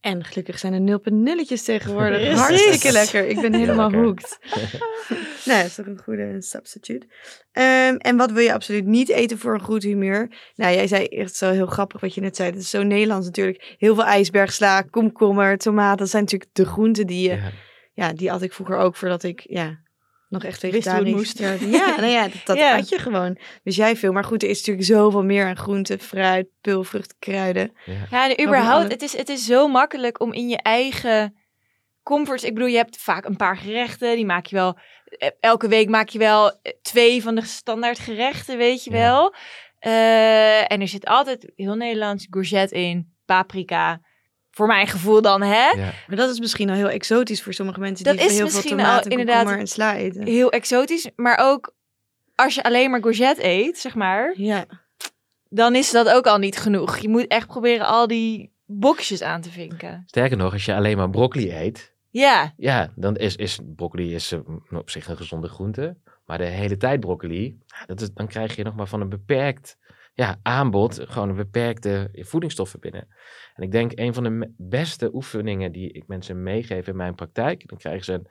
En 0.00 0.24
gelukkig 0.24 0.58
zijn 0.58 0.72
er 0.72 0.80
nul 0.80 1.00
nulletjes 1.04 1.62
tegenwoordig. 1.64 2.18
Precies. 2.22 2.38
Hartstikke 2.40 2.92
lekker. 2.92 3.26
Ik 3.26 3.40
ben 3.40 3.54
helemaal 3.54 3.92
hooked. 3.92 4.38
nou, 5.46 5.58
dat 5.58 5.64
is 5.66 5.74
toch 5.74 5.86
een 5.86 6.00
goede 6.04 6.42
substitute. 6.42 7.06
Ehm, 7.52 7.94
en 7.96 8.16
wat 8.16 8.30
wil 8.32 8.42
je 8.42 8.52
absoluut 8.52 8.84
niet 8.86 9.08
eten 9.08 9.38
voor 9.38 9.54
een 9.54 9.60
goed 9.60 9.82
humeur? 9.82 10.50
Nou, 10.54 10.74
jij 10.74 10.86
zei 10.86 11.04
echt 11.04 11.34
zo 11.34 11.50
heel 11.50 11.66
grappig 11.66 12.00
wat 12.00 12.14
je 12.14 12.20
net 12.20 12.36
zei. 12.36 12.50
Het 12.50 12.58
is 12.58 12.70
zo 12.70 12.82
Nederlands 12.82 13.26
natuurlijk. 13.26 13.74
Heel 13.78 13.94
veel 13.94 14.04
ijsbergsla, 14.04 14.82
komkommer, 14.82 15.58
tomaten. 15.58 15.98
Dat 15.98 16.08
zijn 16.08 16.22
natuurlijk 16.22 16.50
de 16.54 16.66
groenten 16.66 17.06
die, 17.06 17.30
je, 17.30 17.38
Ja. 18.06 18.12
die 18.12 18.32
at 18.32 18.42
ik 18.42 18.52
vroeger 18.52 18.76
ook 18.76 18.96
voordat 18.96 19.22
ik 19.22 19.44
ja, 19.48 19.78
nog 20.28 20.44
echt 20.44 20.58
vegetarisch 20.58 21.12
moest. 21.14 21.38
Ja, 21.38 21.56
nou 21.96 22.06
ja, 22.06 22.22
dat, 22.22 22.40
dat 22.44 22.56
Ja. 22.56 22.74
had 22.74 22.88
je 22.88 22.98
gewoon. 22.98 23.38
Dus 23.62 23.76
jij 23.76 23.96
veel. 23.96 24.12
Maar 24.12 24.24
goed, 24.24 24.42
er 24.42 24.48
is 24.48 24.58
natuurlijk 24.58 24.86
zoveel 24.86 25.24
meer 25.24 25.46
aan 25.46 25.56
groenten, 25.56 26.00
fruit, 26.00 26.46
pulvrucht, 26.60 27.14
kruiden. 27.18 27.72
Ja. 27.84 27.94
ja 28.10 28.30
en 28.34 28.46
überhaupt, 28.46 28.90
het 28.92 29.02
is, 29.02 29.16
het 29.16 29.28
is 29.28 29.44
zo 29.44 29.68
makkelijk 29.68 30.20
om 30.20 30.32
in 30.32 30.48
je 30.48 30.56
eigen 30.62 31.36
comforts... 32.02 32.44
Ik 32.44 32.54
bedoel, 32.54 32.68
je 32.68 32.76
hebt 32.76 32.96
vaak 32.96 33.24
een 33.24 33.36
paar 33.36 33.56
gerechten, 33.56 34.16
die 34.16 34.26
maak 34.26 34.46
je 34.46 34.56
wel... 34.56 34.78
eh, 35.04 35.28
Elke 35.40 35.68
week 35.68 35.88
maak 35.88 36.08
je 36.08 36.18
wel 36.18 36.50
eh, 36.62 36.72
twee 36.82 37.22
van 37.22 37.34
de 37.34 37.44
standaard 37.44 37.98
gerechten, 37.98 38.56
weet 38.58 38.84
je 38.84 38.90
Ja. 38.90 38.96
wel. 38.96 39.34
Eh, 39.78 40.72
en 40.72 40.80
er 40.80 40.88
zit 40.88 41.06
altijd 41.06 41.52
heel 41.56 41.74
Nederlands 41.74 42.28
courgette 42.28 42.74
in, 42.74 43.12
paprika. 43.26 44.00
Voor 44.58 44.66
mijn 44.66 44.86
gevoel 44.86 45.22
dan, 45.22 45.42
hè? 45.42 45.68
Ja. 45.70 45.92
Maar 46.06 46.16
dat 46.16 46.30
is 46.30 46.40
misschien 46.40 46.70
al 46.70 46.76
heel 46.76 46.88
exotisch 46.88 47.42
voor 47.42 47.52
sommige 47.52 47.80
mensen 47.80 48.04
Dat 48.04 48.16
die 48.16 48.24
is 48.26 48.32
heel 48.34 48.44
misschien 48.44 48.68
veel 48.76 48.78
al 48.78 48.84
tomaten, 48.84 49.10
inderdaad- 49.10 49.34
komkommer 49.36 49.60
en 49.60 49.66
sla 49.66 49.96
eten. 49.96 50.26
Heel 50.26 50.50
exotisch, 50.50 51.10
maar 51.16 51.38
ook 51.42 51.74
als 52.34 52.54
je 52.54 52.62
alleen 52.62 52.90
maar 52.90 53.00
courgette 53.00 53.44
eet, 53.46 53.78
zeg 53.78 53.94
maar, 53.94 54.32
Ja, 54.36 54.64
dan 55.48 55.74
is 55.74 55.90
dat 55.90 56.08
ook 56.08 56.26
al 56.26 56.38
niet 56.38 56.58
genoeg. 56.58 56.98
Je 56.98 57.08
moet 57.08 57.26
echt 57.26 57.46
proberen 57.46 57.86
al 57.86 58.06
die 58.06 58.52
boxjes 58.66 59.22
aan 59.22 59.40
te 59.40 59.50
vinken. 59.50 60.02
Sterker 60.06 60.36
nog, 60.36 60.52
als 60.52 60.64
je 60.64 60.74
alleen 60.74 60.96
maar 60.96 61.10
broccoli 61.10 61.52
eet, 61.52 61.94
Ja, 62.10 62.52
ja, 62.56 62.92
dan 62.96 63.16
is, 63.16 63.36
is 63.36 63.58
broccoli 63.76 64.14
is, 64.14 64.32
eh, 64.32 64.38
op 64.70 64.90
zich 64.90 65.08
een 65.08 65.16
gezonde 65.16 65.48
groente. 65.48 65.96
Maar 66.26 66.38
de 66.38 66.44
hele 66.44 66.76
tijd 66.76 67.00
broccoli, 67.00 67.58
dat 67.86 68.00
is, 68.00 68.12
dan 68.12 68.26
krijg 68.26 68.56
je 68.56 68.62
nog 68.64 68.74
maar 68.74 68.86
van 68.88 69.00
een 69.00 69.08
beperkt 69.08 69.76
ja, 70.18 70.38
aanbod, 70.42 71.00
gewoon 71.08 71.28
een 71.28 71.36
beperkte 71.36 72.08
voedingsstoffen 72.12 72.80
binnen. 72.80 73.08
En 73.54 73.62
ik 73.62 73.72
denk 73.72 73.92
een 73.94 74.14
van 74.14 74.24
de 74.24 74.54
beste 74.56 75.14
oefeningen 75.14 75.72
die 75.72 75.92
ik 75.92 76.06
mensen 76.06 76.42
meegeef 76.42 76.86
in 76.86 76.96
mijn 76.96 77.14
praktijk, 77.14 77.68
dan 77.68 77.78
krijgen 77.78 78.04
ze 78.04 78.12
een 78.12 78.26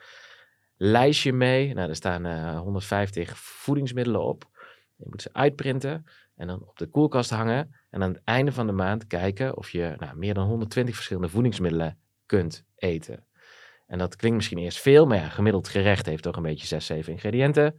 lijstje 0.78 1.34
mee. 1.34 1.74
Nou, 1.74 1.90
er 1.90 1.96
staan 1.96 2.26
eh, 2.26 2.60
150 2.60 3.38
voedingsmiddelen 3.38 4.24
op. 4.24 4.50
Je 4.96 5.06
moet 5.10 5.22
ze 5.22 5.30
uitprinten 5.34 6.06
en 6.36 6.48
dan 6.48 6.68
op 6.68 6.78
de 6.78 6.88
koelkast 6.88 7.30
hangen. 7.30 7.76
En 7.90 8.04
aan 8.04 8.14
het 8.14 8.22
einde 8.24 8.52
van 8.52 8.68
de 8.68 8.74
maand 8.74 9.08
kijken 9.08 9.58
of 9.58 9.70
je 9.70 9.96
nou, 9.98 10.18
meer 10.18 10.34
dan 10.34 10.48
120 10.48 10.96
verschillende 10.96 11.30
voedingsmiddelen 11.30 11.98
kunt 12.26 12.66
eten. 12.76 13.26
En 13.86 13.98
dat 13.98 14.16
klinkt 14.16 14.38
misschien 14.38 14.58
eerst 14.58 14.80
veel, 14.80 15.06
maar 15.06 15.32
gemiddeld 15.32 15.68
gerecht 15.68 16.06
heeft 16.06 16.24
toch 16.24 16.36
een 16.36 16.44
beetje 16.44 16.68
6, 16.68 16.86
7 16.86 17.12
ingrediënten. 17.12 17.76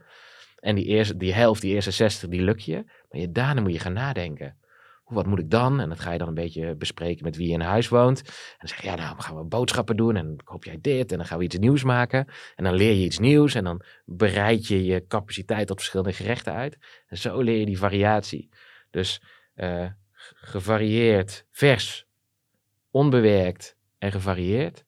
En 0.61 0.75
die, 0.75 0.85
eerste, 0.85 1.17
die 1.17 1.35
helft, 1.35 1.61
die 1.61 1.75
eerste 1.75 1.91
60, 1.91 2.29
die 2.29 2.43
lukt 2.43 2.65
je. 2.65 2.85
Maar 3.11 3.21
je, 3.21 3.33
daarna 3.33 3.61
moet 3.61 3.73
je 3.73 3.79
gaan 3.79 3.93
nadenken. 3.93 4.57
Hoe, 5.03 5.17
wat 5.17 5.27
moet 5.27 5.39
ik 5.39 5.51
dan? 5.51 5.81
En 5.81 5.89
dat 5.89 6.01
ga 6.01 6.13
je 6.13 6.19
dan 6.19 6.29
een 6.29 6.35
beetje 6.35 6.75
bespreken 6.75 7.25
met 7.25 7.37
wie 7.37 7.47
je 7.47 7.53
in 7.53 7.61
huis 7.61 7.89
woont. 7.89 8.19
En 8.19 8.57
dan 8.59 8.69
zeg 8.69 8.81
je, 8.81 8.87
ja, 8.87 8.95
nou 8.95 9.21
gaan 9.21 9.37
we 9.37 9.45
boodschappen 9.45 9.97
doen. 9.97 10.17
En 10.17 10.27
dan 10.27 10.41
koop 10.45 10.65
jij 10.65 10.79
dit. 10.81 11.13
En 11.13 11.19
dan 11.19 11.27
gaan 11.27 11.39
we 11.39 11.45
iets 11.45 11.59
nieuws 11.59 11.85
maken. 11.85 12.27
En 12.57 12.65
dan 12.65 12.75
leer 12.75 12.95
je 12.95 13.05
iets 13.05 13.19
nieuws. 13.19 13.55
En 13.55 13.65
dan 13.65 13.83
bereid 14.05 14.67
je 14.67 14.85
je 14.85 15.07
capaciteit 15.07 15.67
tot 15.67 15.77
verschillende 15.77 16.13
gerechten 16.13 16.53
uit. 16.53 16.79
En 17.07 17.19
zo 17.19 17.41
leer 17.41 17.59
je 17.59 17.67
die 17.67 17.79
variatie. 17.79 18.49
Dus 18.91 19.23
eh, 19.55 19.87
gevarieerd, 20.35 21.47
vers, 21.51 22.07
onbewerkt 22.91 23.77
en 23.99 24.13
gevarieerd. 24.13 24.85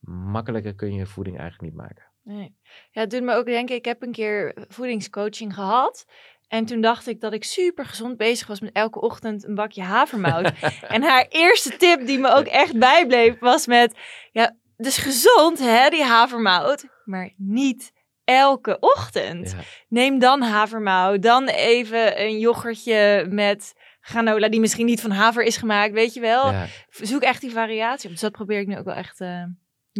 Makkelijker 0.00 0.74
kun 0.74 0.94
je 0.94 1.06
voeding 1.06 1.38
eigenlijk 1.38 1.72
niet 1.72 1.82
maken. 1.82 2.09
Nee. 2.22 2.56
ja, 2.90 3.00
het 3.00 3.10
doet 3.10 3.22
me 3.22 3.34
ook 3.34 3.46
denken, 3.46 3.76
ik 3.76 3.84
heb 3.84 4.02
een 4.02 4.12
keer 4.12 4.66
voedingscoaching 4.68 5.54
gehad. 5.54 6.06
En 6.48 6.64
toen 6.64 6.80
dacht 6.80 7.06
ik 7.06 7.20
dat 7.20 7.32
ik 7.32 7.44
super 7.44 7.84
gezond 7.84 8.16
bezig 8.16 8.46
was 8.46 8.60
met 8.60 8.72
elke 8.72 9.00
ochtend 9.00 9.44
een 9.44 9.54
bakje 9.54 9.82
havermout. 9.82 10.52
en 10.88 11.02
haar 11.02 11.26
eerste 11.28 11.76
tip 11.76 12.06
die 12.06 12.18
me 12.18 12.34
ook 12.34 12.46
echt 12.46 12.78
bijbleef 12.78 13.38
was 13.38 13.66
met, 13.66 13.98
ja, 14.32 14.56
dus 14.76 14.98
gezond 14.98 15.58
hè, 15.58 15.88
die 15.88 16.04
havermout, 16.04 16.86
maar 17.04 17.32
niet 17.36 17.92
elke 18.24 18.76
ochtend. 18.80 19.50
Ja. 19.50 19.58
Neem 19.88 20.18
dan 20.18 20.42
havermout, 20.42 21.22
dan 21.22 21.48
even 21.48 22.20
een 22.20 22.38
yoghurtje 22.38 23.26
met 23.28 23.74
granola 24.00 24.48
die 24.48 24.60
misschien 24.60 24.86
niet 24.86 25.00
van 25.00 25.10
haver 25.10 25.42
is 25.42 25.56
gemaakt, 25.56 25.92
weet 25.92 26.14
je 26.14 26.20
wel. 26.20 26.52
Ja. 26.52 26.66
Zoek 26.90 27.22
echt 27.22 27.40
die 27.40 27.50
variatie 27.50 28.04
op. 28.04 28.12
Dus 28.12 28.20
dat 28.20 28.32
probeer 28.32 28.60
ik 28.60 28.66
nu 28.66 28.78
ook 28.78 28.84
wel 28.84 28.94
echt 28.94 29.20
eh, 29.20 29.44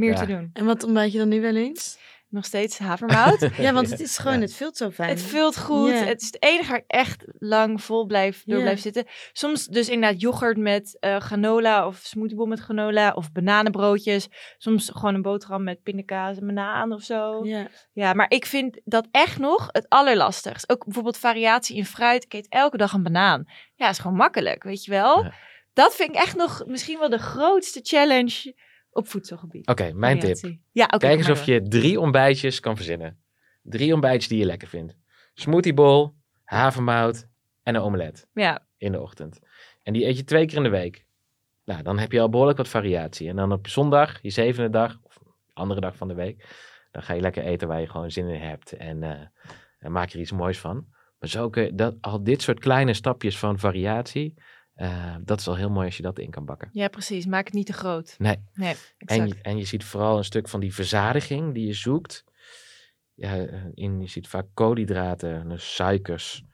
meer 0.00 0.12
Ja. 0.12 0.18
te 0.20 0.26
doen. 0.26 0.50
en 0.52 0.64
wat 0.64 0.82
ontbijt 0.84 1.12
je 1.12 1.18
dan 1.18 1.28
nu 1.28 1.40
wel 1.40 1.56
eens? 1.56 1.98
Nog 2.28 2.44
steeds 2.44 2.78
havermout. 2.78 3.48
Ja, 3.56 3.72
want 3.72 3.90
het 3.90 4.00
is 4.00 4.18
gewoon, 4.18 4.34
Ja. 4.36 4.40
het 4.40 4.54
vult 4.54 4.76
zo 4.76 4.90
fijn. 4.90 5.08
Het 5.08 5.22
vult 5.22 5.58
goed. 5.58 5.90
Ja. 5.90 5.96
Het 6.04 6.20
is 6.20 6.26
het 6.26 6.42
enige 6.42 6.70
waar 6.70 6.78
ik 6.78 6.84
echt 6.86 7.24
lang 7.38 7.82
vol 7.82 8.06
blijf, 8.06 8.42
door 8.44 8.56
Ja. 8.56 8.62
blijf 8.62 8.80
zitten. 8.80 9.04
Soms 9.32 9.66
dus 9.66 9.88
inderdaad 9.88 10.20
yoghurt 10.20 10.56
met 10.56 10.96
eh, 11.00 11.16
granola 11.20 11.86
of 11.86 11.96
smoothiebol 11.96 12.46
met 12.46 12.60
granola 12.60 13.12
of 13.12 13.32
bananenbroodjes. 13.32 14.28
Soms 14.58 14.90
gewoon 14.94 15.14
een 15.14 15.22
boterham 15.22 15.62
met 15.62 15.82
pindakaas 15.82 16.36
en 16.38 16.46
banaan 16.46 16.92
of 16.92 17.02
zo. 17.02 17.44
Ja. 17.44 17.66
Ja. 17.92 18.12
maar 18.12 18.30
ik 18.30 18.46
vind 18.46 18.80
dat 18.84 19.08
echt 19.10 19.38
nog 19.38 19.68
het 19.72 19.88
allerlastigst. 19.88 20.70
Ook 20.70 20.84
bijvoorbeeld 20.84 21.16
variatie 21.18 21.76
in 21.76 21.86
fruit. 21.86 22.24
Ik 22.24 22.32
eet 22.32 22.46
elke 22.48 22.76
dag 22.76 22.92
een 22.92 23.02
banaan. 23.02 23.44
Ja, 23.74 23.88
is 23.88 23.98
gewoon 23.98 24.16
makkelijk, 24.16 24.62
weet 24.62 24.84
je 24.84 24.90
wel. 24.90 25.22
Ja. 25.24 25.32
Dat 25.72 25.94
vind 25.94 26.08
ik 26.08 26.16
echt 26.16 26.36
nog 26.36 26.62
misschien 26.66 26.98
wel 26.98 27.08
de 27.08 27.18
grootste 27.18 27.80
challenge 27.82 28.54
op 28.92 29.08
voedselgebied. 29.08 29.68
Oké, 29.68 29.92
mijn 29.92 30.18
tip. 30.18 30.58
Ja. 30.72 30.86
Kijk 30.86 31.18
eens 31.18 31.30
of 31.30 31.44
je 31.44 31.62
drie 31.62 32.00
ontbijtjes 32.00 32.60
kan 32.60 32.76
verzinnen. 32.76 33.18
Drie 33.62 33.92
ontbijtjes 33.92 34.28
die 34.28 34.38
je 34.38 34.44
lekker 34.44 34.68
vindt. 34.68 34.96
Smoothiebol, 35.34 36.14
havermout 36.44 37.28
en 37.62 37.74
een 37.74 37.82
omelet. 37.82 38.26
Ja, 38.32 38.66
in 38.76 38.92
de 38.92 39.00
ochtend. 39.00 39.40
En 39.82 39.92
die 39.92 40.06
eet 40.06 40.16
je 40.16 40.24
twee 40.24 40.46
keer 40.46 40.56
in 40.56 40.62
de 40.62 40.68
week. 40.68 41.04
Nou, 41.64 41.82
dan 41.82 41.98
heb 41.98 42.12
je 42.12 42.20
al 42.20 42.28
behoorlijk 42.28 42.58
wat 42.58 42.68
variatie. 42.68 43.28
En 43.28 43.36
dan 43.36 43.52
op 43.52 43.68
zondag, 43.68 44.22
je 44.22 44.30
zevende 44.30 44.70
dag, 44.70 44.98
of 45.02 45.18
andere 45.52 45.80
dag 45.80 45.96
van 45.96 46.08
de 46.08 46.14
week, 46.14 46.48
dan 46.90 47.02
ga 47.02 47.14
je 47.14 47.20
lekker 47.20 47.44
eten 47.44 47.68
waar 47.68 47.80
je 47.80 47.88
gewoon 47.88 48.10
zin 48.10 48.28
in 48.28 48.40
hebt. 48.40 48.72
En 48.72 49.02
eh, 49.02 49.20
En 49.78 49.92
maak 49.92 50.10
er 50.10 50.20
iets 50.20 50.32
moois 50.32 50.58
van. 50.58 50.86
Maar 51.18 51.28
zo 51.28 51.50
kun 51.50 51.62
je, 51.62 51.74
dat, 51.74 51.96
al 52.00 52.22
dit 52.24 52.42
soort 52.42 52.58
kleine 52.58 52.94
stapjes 52.94 53.38
van 53.38 53.58
variatie, 53.58 54.34
eh, 54.80 55.16
dat 55.20 55.40
is 55.40 55.48
al 55.48 55.56
heel 55.56 55.70
mooi 55.70 55.86
als 55.86 55.96
je 55.96 56.02
dat 56.02 56.18
in 56.18 56.30
kan 56.30 56.44
bakken. 56.44 56.68
Ja, 56.72 56.88
precies. 56.88 57.26
Maak 57.26 57.44
het 57.44 57.54
niet 57.54 57.66
te 57.66 57.72
groot. 57.72 58.14
Nee. 58.18 58.36
Nee, 58.54 58.74
En 58.98 59.28
je, 59.28 59.34
en 59.42 59.56
je 59.56 59.64
ziet 59.64 59.84
vooral 59.84 60.16
een 60.16 60.24
stuk 60.24 60.48
van 60.48 60.60
die 60.60 60.74
verzadiging 60.74 61.54
die 61.54 61.66
je 61.66 61.72
zoekt. 61.72 62.24
Ja, 63.14 63.46
eh, 63.46 63.64
in, 63.74 64.00
je 64.00 64.06
ziet 64.06 64.28
vaak 64.28 64.46
koolhydraten, 64.54 65.48
dus 65.48 65.74
suikers, 65.74 66.44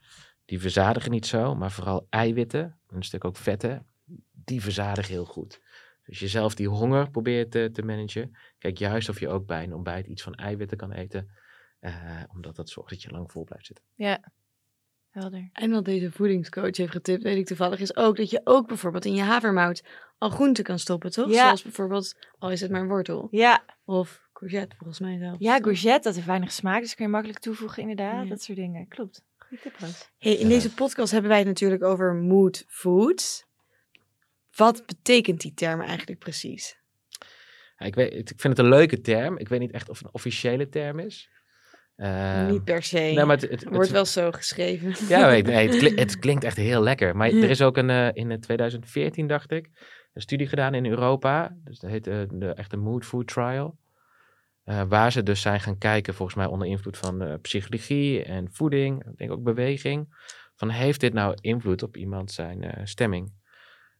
die 0.45 0.59
verzadigen 0.59 1.11
niet 1.11 1.25
zo, 1.25 1.55
maar 1.55 1.71
vooral 1.71 2.07
eiwitten, 2.09 2.79
een 2.87 3.03
stuk 3.03 3.25
ook 3.25 3.37
vetten, 3.37 3.85
die 4.31 4.61
verzadigen 4.61 5.13
heel 5.13 5.25
goed. 5.25 5.61
Dus 6.05 6.19
je 6.19 6.27
zelf 6.27 6.55
die 6.55 6.69
honger 6.69 7.09
probeert 7.09 7.51
te, 7.51 7.69
te 7.73 7.81
managen. 7.81 8.37
Kijk 8.57 8.77
juist 8.77 9.09
of 9.09 9.19
je 9.19 9.29
ook 9.29 9.45
bij 9.45 9.63
een 9.63 9.73
ontbijt 9.73 10.07
iets 10.07 10.21
van 10.21 10.33
eiwitten 10.33 10.77
kan 10.77 10.91
eten, 10.91 11.29
eh, 11.79 12.23
omdat 12.33 12.55
dat 12.55 12.69
zorgt 12.69 12.89
dat 12.89 13.01
je 13.01 13.11
lang 13.11 13.31
vol 13.31 13.43
blijft 13.43 13.65
zitten. 13.65 13.85
Ja, 13.95 14.31
helder. 15.09 15.49
En 15.53 15.71
wat 15.71 15.85
deze 15.85 16.11
voedingscoach 16.11 16.77
heeft 16.77 16.91
getipt, 16.91 17.23
weet 17.23 17.37
ik 17.37 17.45
toevallig, 17.45 17.79
is 17.79 17.95
ook 17.95 18.17
dat 18.17 18.29
je 18.29 18.41
ook 18.43 18.67
bijvoorbeeld 18.67 19.05
in 19.05 19.13
je 19.15 19.21
havermout 19.21 19.83
al 20.17 20.29
groenten 20.29 20.63
kan 20.63 20.79
stoppen, 20.79 21.11
toch? 21.11 21.29
Ja. 21.29 21.43
Zoals 21.43 21.61
bijvoorbeeld, 21.63 22.15
al 22.39 22.51
is 22.51 22.61
het 22.61 22.71
maar 22.71 22.81
een 22.81 22.87
wortel. 22.87 23.27
Ja, 23.31 23.63
Of 23.85 24.21
courgette, 24.33 24.75
volgens 24.75 24.99
mij 24.99 25.17
zelf. 25.17 25.35
ja, 25.39 25.59
courgette, 25.59 26.01
dat 26.03 26.15
heeft 26.15 26.27
weinig 26.27 26.51
smaak, 26.51 26.81
dus 26.81 26.95
kun 26.95 27.05
je 27.05 27.11
makkelijk 27.11 27.39
toevoegen 27.39 27.81
inderdaad. 27.81 28.23
Ja. 28.23 28.29
Dat 28.29 28.41
soort 28.41 28.57
dingen. 28.57 28.87
Klopt. 28.87 29.23
Goeie 29.37 29.63
tip, 29.63 29.75
Roos. 29.79 30.09
Hey, 30.17 30.33
in 30.33 30.47
Ja. 30.47 30.53
deze 30.53 30.73
podcast 30.73 31.11
hebben 31.11 31.29
wij 31.29 31.39
het 31.39 31.47
natuurlijk 31.47 31.83
over 31.83 32.13
mood 32.13 32.63
foods. 32.67 33.45
Wat 34.55 34.85
betekent 34.85 35.41
die 35.41 35.53
term 35.53 35.81
eigenlijk 35.81 36.19
precies? 36.19 36.77
Ja, 37.77 37.85
ik, 37.85 37.95
weet, 37.95 38.13
ik 38.13 38.39
vind 38.39 38.57
het 38.57 38.65
een 38.65 38.69
leuke 38.71 39.01
term. 39.01 39.37
Ik 39.37 39.47
weet 39.47 39.59
niet 39.59 39.71
echt 39.71 39.89
of 39.89 39.97
het 39.97 40.07
een 40.07 40.13
officiële 40.13 40.69
term 40.69 40.99
is. 40.99 41.29
Ehm, 41.97 42.51
Niet 42.51 42.63
per 42.63 42.83
se. 42.83 42.97
nee, 42.99 43.15
maar 43.25 43.35
het, 43.39 43.49
het, 43.49 43.63
het- 43.63 43.73
Wordt 43.73 43.89
wel 43.89 44.05
zo 44.05 44.31
geschreven. 44.31 44.93
Ja, 45.07 45.27
nee, 45.41 45.67
het, 45.67 45.77
klinkt, 45.77 45.99
het 45.99 46.19
klinkt 46.19 46.43
echt 46.43 46.57
heel 46.57 46.81
lekker. 46.81 47.15
Maar 47.15 47.29
er 47.29 47.49
is 47.49 47.61
ook 47.61 47.77
een, 47.77 47.89
eh, 47.89 48.09
in 48.13 48.31
eh, 48.31 48.37
2014, 48.37 49.27
dacht 49.27 49.51
ik, 49.51 49.69
een 50.13 50.21
studie 50.21 50.47
gedaan 50.47 50.73
in 50.73 50.85
Europa. 50.85 51.55
Dus 51.63 51.79
dat 51.79 51.89
heet 51.89 52.07
eh, 52.07 52.17
de 52.31 52.49
echte 52.53 52.77
Mood 52.77 53.05
Food 53.05 53.27
Trial. 53.27 53.77
Eh, 54.63 54.81
waar 54.87 55.11
ze 55.11 55.23
dus 55.23 55.41
zijn 55.41 55.59
gaan 55.59 55.77
kijken, 55.77 56.13
volgens 56.13 56.37
mij 56.37 56.45
onder 56.47 56.67
invloed 56.67 56.97
van 56.97 57.21
eh, 57.21 57.33
psychologie 57.41 58.23
en 58.23 58.47
voeding, 58.51 59.05
ik 59.05 59.17
denk 59.17 59.31
ook 59.31 59.43
beweging. 59.43 60.15
Van 60.55 60.69
heeft 60.69 60.99
dit 60.99 61.13
nou 61.13 61.37
invloed 61.41 61.83
op 61.83 61.97
iemand 61.97 62.31
zijn 62.31 62.63
eh, 62.63 62.85
stemming? 62.85 63.31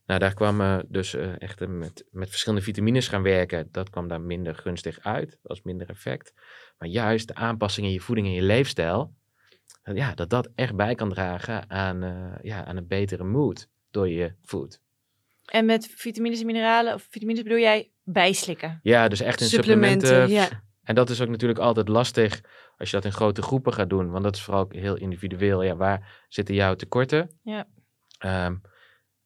Nou, 0.07 0.19
daar 0.19 0.33
kwam 0.33 0.61
eh, 0.61 0.77
dus 0.87 1.13
eh, 1.13 1.41
echt 1.41 1.61
eh, 1.61 1.67
met, 1.67 2.05
met 2.11 2.29
verschillende 2.29 2.63
vitamines 2.63 3.07
gaan 3.07 3.21
werken. 3.21 3.67
Dat 3.71 3.89
kwam 3.89 4.07
daar 4.07 4.21
minder 4.21 4.55
gunstig 4.55 4.99
uit. 4.99 5.39
Was 5.41 5.61
minder 5.61 5.89
effect. 5.89 6.33
Maar 6.77 6.89
juist 6.89 7.27
de 7.27 7.35
aanpassing 7.35 7.87
in 7.87 7.93
je 7.93 7.99
voeding 7.99 8.27
en 8.27 8.33
je 8.33 8.41
leefstijl, 8.41 9.13
ja, 9.93 10.13
dat 10.13 10.29
dat 10.29 10.49
echt 10.55 10.75
bij 10.75 10.95
kan 10.95 11.09
dragen 11.09 11.69
aan, 11.69 11.99
ja, 12.41 12.65
aan 12.65 12.77
een 12.77 12.87
betere 12.87 13.23
mood 13.23 13.69
door 13.91 14.09
je 14.09 14.33
food. 14.41 14.81
En 15.45 15.65
met 15.65 15.87
vitamines 15.95 16.39
en 16.39 16.45
mineralen, 16.45 16.93
of 16.93 17.07
vitamines 17.09 17.43
bedoel 17.43 17.59
jij 17.59 17.91
bijslikken? 18.03 18.79
Ja, 18.83 19.07
dus 19.07 19.21
echt 19.21 19.41
in 19.41 19.47
Supplementen, 19.47 20.07
supplementen. 20.07 20.35
ja. 20.35 20.63
En 20.83 20.95
dat 20.95 21.09
is 21.09 21.21
ook 21.21 21.29
natuurlijk 21.29 21.59
altijd 21.59 21.87
lastig 21.87 22.41
als 22.77 22.89
je 22.89 22.95
dat 22.95 23.05
in 23.05 23.11
grote 23.11 23.41
groepen 23.41 23.73
gaat 23.73 23.89
doen. 23.89 24.09
Want 24.09 24.23
dat 24.23 24.35
is 24.35 24.41
vooral 24.41 24.63
ook 24.63 24.73
heel 24.73 24.95
individueel. 24.95 25.63
Ja, 25.63 25.75
waar 25.75 26.25
zitten 26.29 26.55
jouw 26.55 26.75
tekorten? 26.75 27.39
Ja. 27.43 27.67
Ehm, 28.17 28.55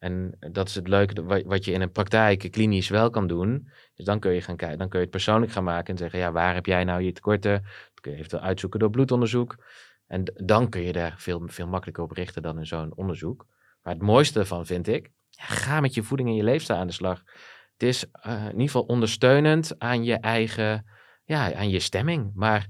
en 0.01 0.37
dat 0.51 0.67
is 0.67 0.75
het 0.75 0.87
leuke, 0.87 1.23
wa- 1.23 1.43
wat 1.43 1.65
je 1.65 1.71
in 1.71 1.81
een 1.81 1.91
praktijk 1.91 2.47
klinisch 2.51 2.89
wel 2.89 3.09
kan 3.09 3.27
doen. 3.27 3.69
Dus 3.95 4.05
dan 4.05 4.19
kun 4.19 4.31
je 4.31 4.41
gaan 4.41 4.55
kijken, 4.55 4.77
dan 4.77 4.87
kun 4.89 4.97
je 4.97 5.05
het 5.05 5.13
persoonlijk 5.13 5.51
gaan 5.51 5.63
maken 5.63 5.93
en 5.93 5.97
zeggen, 5.97 6.19
ja, 6.19 6.31
waar 6.31 6.53
heb 6.53 6.65
jij 6.65 6.83
nou 6.83 7.01
je 7.01 7.11
tekorten? 7.11 7.61
Dat 7.61 7.99
kun 8.01 8.11
je 8.11 8.17
eventueel 8.17 8.43
uitzoeken 8.43 8.79
door 8.79 8.89
bloedonderzoek. 8.89 9.63
En 10.07 10.23
dan 10.35 10.69
kun 10.69 10.81
je 10.81 10.91
daar 10.91 11.13
veel, 11.17 11.41
veel 11.45 11.67
makkelijker 11.67 12.03
op 12.03 12.11
richten 12.11 12.41
dan 12.41 12.57
in 12.59 12.65
zo'n 12.65 12.95
onderzoek. 12.95 13.45
Maar 13.81 13.93
het 13.93 14.01
mooiste 14.01 14.39
ervan 14.39 14.65
vind 14.65 14.87
ik, 14.87 15.11
ga 15.29 15.79
met 15.79 15.93
je 15.93 16.03
voeding 16.03 16.29
en 16.29 16.35
je 16.35 16.43
leefstijl 16.43 16.79
aan 16.79 16.87
de 16.87 16.93
slag. 16.93 17.23
Het 17.73 17.83
is 17.83 18.05
eh, 18.11 18.33
in 18.33 18.51
ieder 18.51 18.61
geval 18.61 18.81
ondersteunend 18.81 19.79
aan 19.79 20.03
je 20.03 20.15
eigen, 20.15 20.85
ja, 21.23 21.53
aan 21.53 21.69
je 21.69 21.79
stemming. 21.79 22.31
Maar 22.33 22.67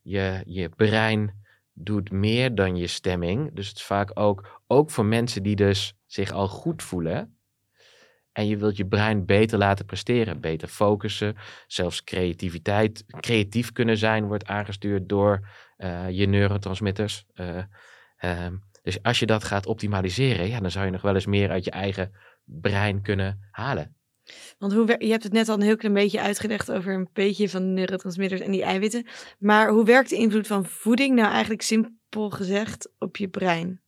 je, 0.00 0.42
je 0.46 0.68
brein 0.68 1.42
doet 1.72 2.10
meer 2.10 2.54
dan 2.54 2.76
je 2.76 2.86
stemming. 2.86 3.54
Dus 3.54 3.68
het 3.68 3.76
is 3.76 3.82
vaak 3.84 4.10
ook, 4.14 4.62
ook 4.66 4.90
voor 4.90 5.04
mensen 5.04 5.42
die 5.42 5.56
dus 5.56 5.94
zich 6.14 6.32
al 6.32 6.48
goed 6.48 6.82
voelen. 6.82 7.38
En 8.32 8.46
je 8.46 8.56
wilt 8.56 8.76
je 8.76 8.86
brein 8.86 9.26
beter 9.26 9.58
laten 9.58 9.84
presteren, 9.84 10.40
beter 10.40 10.68
focussen. 10.68 11.36
Zelfs 11.66 12.04
creativiteit, 12.04 13.04
creatief 13.20 13.72
kunnen 13.72 13.96
zijn, 13.96 14.26
wordt 14.26 14.46
aangestuurd 14.46 15.08
door 15.08 15.48
eh, 15.76 16.10
je 16.10 16.26
neurotransmitters. 16.26 17.26
Eh, 17.34 17.62
ehm, 18.16 18.56
dus 18.82 19.02
als 19.02 19.18
je 19.18 19.26
dat 19.26 19.44
gaat 19.44 19.66
optimaliseren, 19.66 20.48
ja, 20.48 20.60
dan 20.60 20.70
zou 20.70 20.84
je 20.84 20.90
nog 20.90 21.02
wel 21.02 21.14
eens 21.14 21.26
meer 21.26 21.50
uit 21.50 21.64
je 21.64 21.70
eigen 21.70 22.12
brein 22.44 23.02
kunnen 23.02 23.48
halen. 23.50 23.96
Want 24.58 24.72
hoe, 24.72 24.94
je 24.98 25.10
hebt 25.10 25.22
het 25.22 25.32
net 25.32 25.48
al 25.48 25.54
een 25.54 25.62
heel 25.62 25.76
klein 25.76 25.94
beetje 25.94 26.20
uitgelegd 26.20 26.72
over 26.72 26.94
een 26.94 27.08
beetje 27.12 27.48
van 27.48 27.74
neurotransmitters 27.74 28.40
en 28.40 28.50
die 28.50 28.62
eiwitten. 28.62 29.06
Maar 29.38 29.68
hoe 29.68 29.84
werkt 29.84 30.10
de 30.10 30.16
invloed 30.16 30.46
van 30.46 30.66
voeding 30.66 31.14
nou 31.14 31.30
eigenlijk 31.30 31.62
simpel 31.62 32.30
gezegd 32.30 32.90
op 32.98 33.16
je 33.16 33.28
brein? 33.28 33.83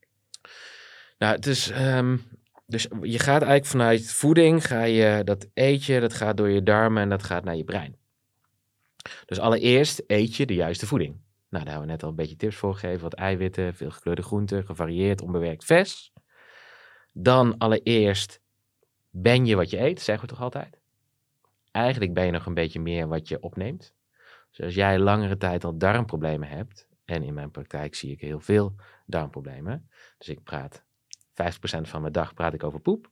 Nou, 1.17 1.35
het 1.35 1.45
is. 1.45 1.69
ehm, 1.69 2.17
dus 2.65 2.87
je 3.01 3.19
gaat 3.19 3.41
eigenlijk 3.41 3.65
vanuit 3.65 4.11
voeding, 4.11 4.67
ga 4.67 4.83
je, 4.83 5.23
dat 5.23 5.47
eet 5.53 5.83
je, 5.83 5.99
dat 5.99 6.13
gaat 6.13 6.37
door 6.37 6.49
je 6.49 6.63
darmen 6.63 7.01
en 7.01 7.09
dat 7.09 7.23
gaat 7.23 7.43
naar 7.43 7.55
je 7.55 7.63
brein. 7.63 7.95
Dus 9.25 9.39
allereerst 9.39 10.03
eet 10.07 10.35
je 10.35 10.45
de 10.45 10.53
juiste 10.53 10.87
voeding. 10.87 11.11
Nou, 11.49 11.63
daar 11.63 11.73
hebben 11.73 11.81
we 11.81 11.91
net 11.91 12.03
al 12.03 12.09
een 12.09 12.15
beetje 12.15 12.35
tips 12.35 12.55
voor 12.55 12.73
gegeven. 12.73 13.01
Wat 13.01 13.13
eiwitten, 13.13 13.73
veel 13.73 13.91
gekleurde 13.91 14.21
groenten, 14.21 14.65
gevarieerd, 14.65 15.21
onbewerkt 15.21 15.65
vers. 15.65 16.11
Dan 17.13 17.57
allereerst 17.57 18.41
ben 19.09 19.45
je 19.45 19.55
wat 19.55 19.69
je 19.69 19.79
eet, 19.79 20.01
zeggen 20.01 20.27
we 20.27 20.33
toch 20.33 20.43
altijd? 20.43 20.79
Eigenlijk 21.71 22.13
ben 22.13 22.25
je 22.25 22.31
nog 22.31 22.45
een 22.45 22.53
beetje 22.53 22.79
meer 22.79 23.07
wat 23.07 23.27
je 23.27 23.39
opneemt. 23.39 23.93
Dus 24.49 24.65
als 24.65 24.75
jij 24.75 24.99
langere 24.99 25.37
tijd 25.37 25.63
al 25.63 25.77
darmproblemen 25.77 26.47
hebt, 26.47 26.87
en 27.05 27.23
in 27.23 27.33
mijn 27.33 27.51
praktijk 27.51 27.95
zie 27.95 28.11
ik 28.11 28.21
heel 28.21 28.39
veel 28.39 28.75
darmproblemen. 29.05 29.89
Dus 30.17 30.27
ik 30.27 30.43
praat 30.43 30.83
50% 30.83 30.86
van 31.81 32.01
mijn 32.01 32.13
dag 32.13 32.33
praat 32.33 32.53
ik 32.53 32.63
over 32.63 32.79
poep. 32.79 33.11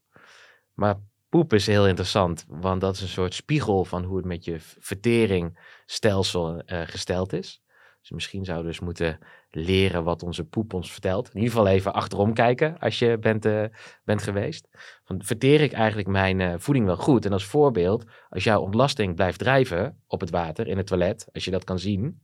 Maar 0.74 1.00
poep 1.28 1.52
is 1.52 1.66
heel 1.66 1.86
interessant, 1.86 2.44
want 2.48 2.80
dat 2.80 2.94
is 2.94 3.02
een 3.02 3.08
soort 3.08 3.34
spiegel 3.34 3.84
van 3.84 4.04
hoe 4.04 4.16
het 4.16 4.26
met 4.26 4.44
je 4.44 4.56
verteringstelsel 4.60 6.60
eh, 6.60 6.80
gesteld 6.84 7.32
is. 7.32 7.64
Dus 8.00 8.10
misschien 8.10 8.44
zouden 8.44 8.66
we 8.66 8.72
dus 8.72 8.80
moeten 8.80 9.18
leren 9.50 10.04
wat 10.04 10.22
onze 10.22 10.44
poep 10.44 10.72
ons 10.72 10.92
vertelt. 10.92 11.28
In 11.28 11.34
ieder 11.34 11.50
geval 11.50 11.66
even 11.66 11.92
achterom 11.92 12.34
kijken 12.34 12.78
als 12.78 12.98
je 12.98 13.18
bent, 13.18 13.44
eh, 13.44 13.64
bent 14.04 14.22
geweest. 14.22 14.68
Van, 15.04 15.22
verteer 15.24 15.60
ik 15.60 15.72
eigenlijk 15.72 16.08
mijn 16.08 16.40
eh, 16.40 16.54
voeding 16.56 16.86
wel 16.86 16.96
goed? 16.96 17.24
En 17.24 17.32
als 17.32 17.44
voorbeeld, 17.44 18.04
als 18.28 18.44
jouw 18.44 18.60
ontlasting 18.60 19.14
blijft 19.14 19.38
drijven 19.38 20.02
op 20.06 20.20
het 20.20 20.30
water, 20.30 20.66
in 20.66 20.76
het 20.76 20.86
toilet, 20.86 21.28
als 21.32 21.44
je 21.44 21.50
dat 21.50 21.64
kan 21.64 21.78
zien, 21.78 22.20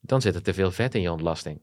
dan 0.00 0.20
zit 0.20 0.34
er 0.34 0.42
te 0.42 0.54
veel 0.54 0.70
vet 0.70 0.94
in 0.94 1.00
je 1.00 1.12
ontlasting. 1.12 1.60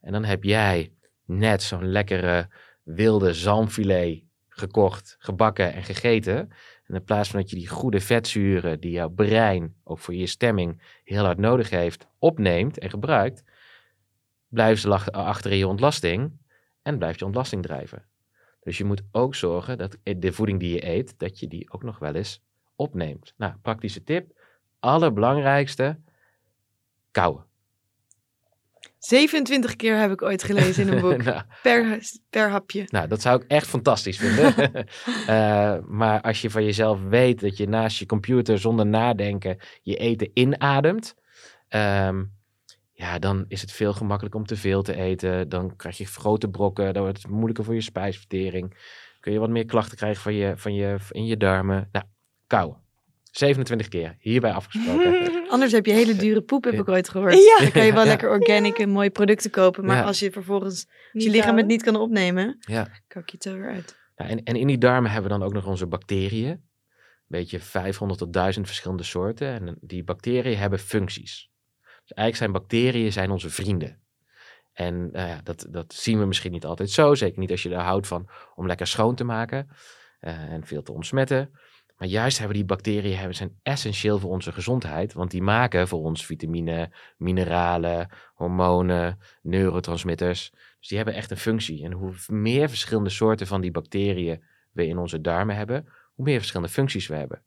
En 0.00 0.12
dan 0.12 0.24
heb 0.24 0.44
jij 0.44 0.92
net 1.24 1.62
zo'n 1.62 1.86
lekkere 1.86 2.48
wilde 2.94 3.34
zalmfilet 3.34 4.22
gekocht, 4.48 5.16
gebakken 5.18 5.72
en 5.72 5.82
gegeten. 5.82 6.36
En 6.84 6.94
in 6.94 7.04
plaats 7.04 7.30
van 7.30 7.40
dat 7.40 7.50
je 7.50 7.56
die 7.56 7.68
goede 7.68 8.00
vetzuren 8.00 8.80
die 8.80 8.90
jouw 8.90 9.08
brein 9.08 9.74
ook 9.84 9.98
voor 9.98 10.14
je 10.14 10.26
stemming 10.26 10.82
heel 11.04 11.24
hard 11.24 11.38
nodig 11.38 11.70
heeft, 11.70 12.06
opneemt 12.18 12.78
en 12.78 12.90
gebruikt, 12.90 13.44
blijven 14.48 14.80
ze 14.80 15.12
achter 15.12 15.50
in 15.50 15.58
je 15.58 15.66
ontlasting 15.66 16.32
en 16.82 16.98
blijft 16.98 17.18
je 17.18 17.24
ontlasting 17.24 17.62
drijven. 17.62 18.04
Dus 18.62 18.78
je 18.78 18.84
moet 18.84 19.02
ook 19.12 19.34
zorgen 19.34 19.78
dat 19.78 19.96
de 20.02 20.32
voeding 20.32 20.60
die 20.60 20.74
je 20.74 20.86
eet, 20.86 21.18
dat 21.18 21.38
je 21.38 21.48
die 21.48 21.72
ook 21.72 21.82
nog 21.82 21.98
wel 21.98 22.14
eens 22.14 22.42
opneemt. 22.76 23.34
Nou, 23.36 23.54
praktische 23.62 24.02
tip. 24.02 24.38
Allerbelangrijkste, 24.78 26.00
kauwen. 27.10 27.49
27 29.00 29.76
keer 29.76 29.96
heb 29.96 30.10
ik 30.10 30.22
ooit 30.22 30.42
gelezen 30.42 30.86
in 30.86 30.92
een 30.92 31.00
boek. 31.00 31.22
nou, 31.32 31.42
per, 31.62 31.98
per 32.30 32.50
hapje. 32.50 32.84
Nou, 32.88 33.08
dat 33.08 33.20
zou 33.20 33.42
ik 33.42 33.48
echt 33.48 33.66
fantastisch 33.66 34.18
vinden. 34.18 34.54
Eh, 35.26 35.76
maar 35.86 36.20
als 36.20 36.40
je 36.40 36.50
van 36.50 36.64
jezelf 36.64 37.02
weet 37.02 37.40
dat 37.40 37.56
je 37.56 37.68
naast 37.68 37.98
je 37.98 38.06
computer 38.06 38.58
zonder 38.58 38.86
nadenken 38.86 39.58
je 39.82 39.96
eten 39.96 40.30
inademt, 40.34 41.14
ehm, 41.68 42.24
ja, 42.92 43.18
dan 43.18 43.44
is 43.48 43.60
het 43.60 43.72
veel 43.72 43.92
gemakkelijker 43.92 44.40
om 44.40 44.46
te 44.46 44.56
veel 44.56 44.82
te 44.82 44.94
eten. 44.94 45.48
Dan 45.48 45.76
krijg 45.76 45.98
je 45.98 46.06
grote 46.06 46.48
brokken, 46.48 46.92
dan 46.92 47.02
wordt 47.02 47.22
het 47.22 47.30
moeilijker 47.30 47.64
voor 47.64 47.74
je 47.74 47.80
spijsvertering. 47.80 48.76
Kun 49.20 49.32
je 49.32 49.38
wat 49.38 49.50
meer 49.50 49.64
klachten 49.64 49.96
krijgen 49.96 50.22
van 50.22 50.34
je, 50.34 50.52
van 50.56 50.74
je, 50.74 50.96
in 51.10 51.26
je 51.26 51.36
darmen. 51.36 51.88
Nou, 51.92 52.04
kauwen. 52.46 52.89
27 53.30 53.88
keer, 53.88 54.16
hierbij 54.18 54.52
afgesproken. 54.52 55.28
Anders 55.50 55.72
heb 55.72 55.86
je 55.86 55.92
hele 55.92 56.16
dure 56.16 56.40
poep, 56.42 56.64
heb 56.64 56.74
ik 56.74 56.88
ooit 56.88 57.08
gehoord. 57.08 57.34
Ja. 57.34 57.56
Dan 57.58 57.70
kan 57.72 57.84
je 57.86 57.92
wel 57.92 58.02
Ja. 58.02 58.08
lekker 58.08 58.30
organic 58.30 58.78
en 58.78 58.88
mooie 58.90 59.10
producten 59.10 59.50
kopen. 59.50 59.84
Maar 59.84 59.96
Ja. 59.96 60.02
als 60.02 60.18
je 60.18 60.30
vervolgens, 60.30 60.86
als 61.12 61.24
je 61.24 61.30
lichaam 61.30 61.56
het 61.56 61.66
niet 61.66 61.82
kan 61.82 61.96
opnemen, 61.96 62.56
ja. 62.60 62.88
kak 63.06 63.28
je 63.28 63.32
het 63.34 63.42
zo 63.42 63.58
weer 63.58 63.70
uit. 63.70 63.98
Nou, 64.16 64.30
en, 64.30 64.42
en 64.42 64.56
in 64.56 64.66
die 64.66 64.78
darmen 64.78 65.10
hebben 65.10 65.30
we 65.30 65.38
dan 65.38 65.46
ook 65.46 65.52
nog 65.52 65.66
onze 65.66 65.86
bacteriën. 65.86 66.48
Een 66.50 66.60
beetje 67.38 67.60
500 67.60 68.20
tot 68.20 68.32
1000 68.32 68.66
verschillende 68.66 69.02
soorten. 69.02 69.48
En 69.48 69.76
die 69.80 70.04
bacteriën 70.04 70.58
hebben 70.58 70.78
functies. 70.78 71.50
Dus 71.82 72.12
eigenlijk 72.12 72.36
zijn 72.36 72.52
bacteriën 72.52 73.12
zijn 73.12 73.30
onze 73.30 73.50
vrienden. 73.50 74.00
En 74.72 75.10
nou 75.10 75.28
ja, 75.28 75.40
dat, 75.44 75.66
dat 75.70 75.94
zien 75.94 76.18
we 76.18 76.24
misschien 76.24 76.52
niet 76.52 76.64
altijd 76.64 76.90
zo. 76.90 77.14
Zeker 77.14 77.38
niet 77.38 77.50
als 77.50 77.62
je 77.62 77.70
er 77.70 77.80
houdt 77.80 78.06
van 78.06 78.28
om 78.54 78.66
lekker 78.66 78.86
schoon 78.86 79.14
te 79.14 79.24
maken 79.24 79.68
eh, 80.20 80.52
en 80.52 80.66
veel 80.66 80.82
te 80.82 80.92
ontsmetten. 80.92 81.50
Maar 82.00 82.08
juist 82.08 82.38
hebben 82.38 82.56
die 82.56 82.64
bacteriën 82.64 83.16
hebben, 83.16 83.36
zijn 83.36 83.58
essentieel 83.62 84.18
voor 84.18 84.30
onze 84.30 84.52
gezondheid. 84.52 85.12
Want 85.12 85.30
die 85.30 85.42
maken 85.42 85.88
voor 85.88 86.00
ons 86.00 86.26
vitamine, 86.26 86.92
mineralen, 87.16 88.08
hormonen, 88.34 89.18
neurotransmitters. 89.42 90.50
Dus 90.78 90.88
die 90.88 90.96
hebben 90.96 91.14
echt 91.14 91.30
een 91.30 91.36
functie. 91.36 91.84
En 91.84 91.92
hoe 91.92 92.12
meer 92.26 92.68
verschillende 92.68 93.10
soorten 93.10 93.46
van 93.46 93.60
die 93.60 93.70
bacteriën 93.70 94.44
we 94.72 94.86
in 94.86 94.98
onze 94.98 95.20
darmen 95.20 95.56
hebben, 95.56 95.88
hoe 96.14 96.24
meer 96.24 96.38
verschillende 96.38 96.72
functies 96.72 97.06
we 97.06 97.14
hebben. 97.14 97.42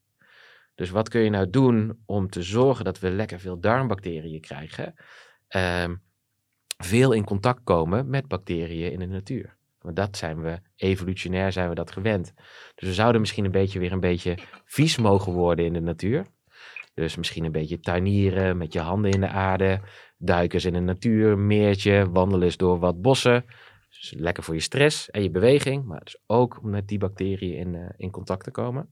Dus 0.76 0.90
wat 0.90 1.10
kun 1.10 1.22
je 1.22 1.30
nou 1.30 1.50
doen 1.50 2.02
om 2.06 2.30
te 2.30 2.44
zorgen 2.44 2.86
dat 2.86 3.00
we 3.00 3.12
lekker 3.12 3.40
veel 3.40 3.60
darmbacteriën 3.60 4.42
krijgen? 4.42 4.94
Ehm, 5.48 5.96
veel 6.78 7.12
in 7.12 7.24
contact 7.24 7.64
komen 7.64 8.10
met 8.10 8.28
bacteriën 8.28 8.92
in 8.92 9.00
de 9.00 9.06
natuur. 9.06 9.58
Want 9.84 9.96
dat 9.96 10.18
zijn 10.18 10.42
we, 10.42 10.60
evolutionair 10.76 11.52
zijn 11.52 11.70
we 11.70 11.76
dat 11.76 11.92
gewend. 11.92 12.34
Dus 12.76 12.88
we 12.88 12.94
zouden 12.94 13.22
misschien 13.22 13.46
een 13.46 13.52
beetje 13.52 13.80
weer 13.80 13.92
een 13.92 14.00
beetje 14.00 14.38
vies 14.66 14.98
mogen 14.98 15.34
worden 15.34 15.66
in 15.66 15.74
de 15.74 15.82
natuur. 15.82 16.26
Dus 16.94 17.16
misschien 17.16 17.44
een 17.44 17.52
beetje 17.52 17.80
tuinieren 17.80 18.58
met 18.58 18.74
je 18.74 18.80
handen 18.80 19.12
in 19.12 19.20
de 19.20 19.28
aarde, 19.28 19.82
duiken 20.18 20.54
eens 20.56 20.66
in 20.66 20.74
de 20.74 20.80
natuur, 20.80 21.38
meertje, 21.38 22.10
wandelen 22.10 22.46
eens 22.46 22.58
door 22.58 22.80
wat 22.80 23.02
bossen. 23.02 23.46
Dus 23.90 24.14
lekker 24.18 24.44
voor 24.44 24.54
je 24.54 24.60
stress 24.60 25.12
en 25.12 25.24
je 25.24 25.30
beweging, 25.30 25.86
maar 25.86 26.04
dus 26.04 26.18
ook 26.26 26.60
om 26.64 26.70
met 26.70 26.88
die 26.88 26.98
bacteriën 26.98 27.58
in, 27.58 27.74
uh, 27.74 27.90
in 27.98 28.12
contact 28.12 28.44
te 28.44 28.52
komen. 28.52 28.90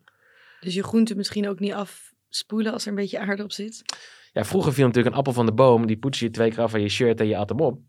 Dus 0.60 0.74
je 0.74 0.84
groente 0.84 1.16
misschien 1.16 1.50
ook 1.50 1.60
niet 1.60 1.74
afspoelen 1.74 2.74
als 2.74 2.84
er 2.84 2.90
een 2.90 2.96
beetje 2.96 3.20
aarde 3.20 3.44
op 3.44 3.52
zit? 3.52 3.84
Ja, 4.34 4.44
vroeger 4.44 4.74
viel 4.74 4.86
natuurlijk 4.86 5.14
een 5.14 5.20
appel 5.20 5.34
van 5.34 5.46
de 5.46 5.54
boom, 5.54 5.88
die 5.88 5.98
poets 5.98 6.20
je 6.20 6.30
twee 6.30 6.50
keer 6.50 6.62
af 6.62 6.72
van 6.72 6.82
je 6.82 6.90
shirt 6.90 7.20
en 7.20 7.28
je 7.28 7.38
at 7.38 7.50
hem 7.50 7.60
op. 7.60 7.80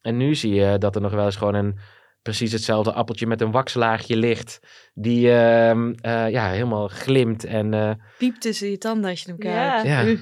En 0.00 0.16
nu 0.16 0.34
zie 0.34 0.54
je 0.54 0.78
dat 0.78 0.94
er 0.94 1.00
nog 1.00 1.12
wel 1.12 1.24
eens 1.24 1.36
gewoon 1.36 1.54
een 1.54 1.78
precies 2.22 2.52
hetzelfde 2.52 2.92
appeltje 2.92 3.26
met 3.26 3.40
een 3.40 3.50
wakslaagje 3.50 4.16
ligt. 4.16 4.60
Die 4.94 5.26
uh, 5.26 5.74
uh, 5.74 6.30
ja, 6.30 6.50
helemaal 6.50 6.88
glimt 6.88 7.44
en... 7.44 7.72
Uh, 7.72 7.92
Piept 8.18 8.40
tussen 8.40 8.70
je 8.70 8.78
tanden 8.78 9.10
als 9.10 9.22
je 9.22 9.28
hem 9.28 9.38
kijkt. 9.38 9.86
Ja. 9.86 10.00
ja. 10.00 10.16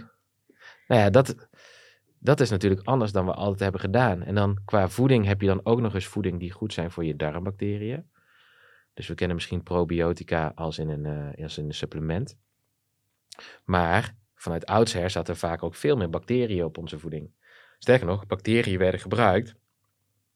Nou 0.87 1.01
ja, 1.03 1.11
dat, 1.11 1.49
dat 2.19 2.41
is 2.41 2.51
natuurlijk 2.51 2.87
anders 2.87 3.13
dan 3.13 3.27
we 3.27 3.33
altijd 3.33 3.61
hebben 3.61 3.81
gedaan. 3.81 4.23
En 4.23 4.35
dan 4.35 4.59
qua 4.65 4.89
voeding 4.89 5.27
heb 5.27 5.41
je 5.41 5.47
dan 5.47 5.61
ook 5.63 5.81
nog 5.81 5.95
eens 5.95 6.07
voeding 6.07 6.41
die 6.41 6.53
goed 6.53 6.73
zijn 6.73 6.91
voor 6.91 7.05
je 7.05 7.17
darmbacteriën. 7.17 8.11
Dus 8.95 9.09
we 9.09 9.15
kennen 9.15 9.37
misschien 9.37 9.63
probiotica 9.63 10.53
als 10.55 10.79
in 10.79 10.89
een, 10.89 11.35
uh, 11.37 11.45
als 11.45 11.59
in 11.59 11.65
een 11.65 11.75
supplement. 11.75 12.39
Maar 13.65 14.17
vanuit 14.35 14.67
oudsher 14.67 15.11
zaten 15.11 15.35
er 15.35 15.41
vaak 15.41 15.63
ook 15.63 15.75
veel 15.75 15.97
meer 15.97 16.11
bacteriën 16.11 16.65
op 16.65 16.79
onze 16.79 16.99
voeding. 16.99 17.31
Sterker 17.79 18.07
nog, 18.07 18.27
bacteriën 18.27 18.79
werden 18.79 19.01
gebruikt 19.01 19.55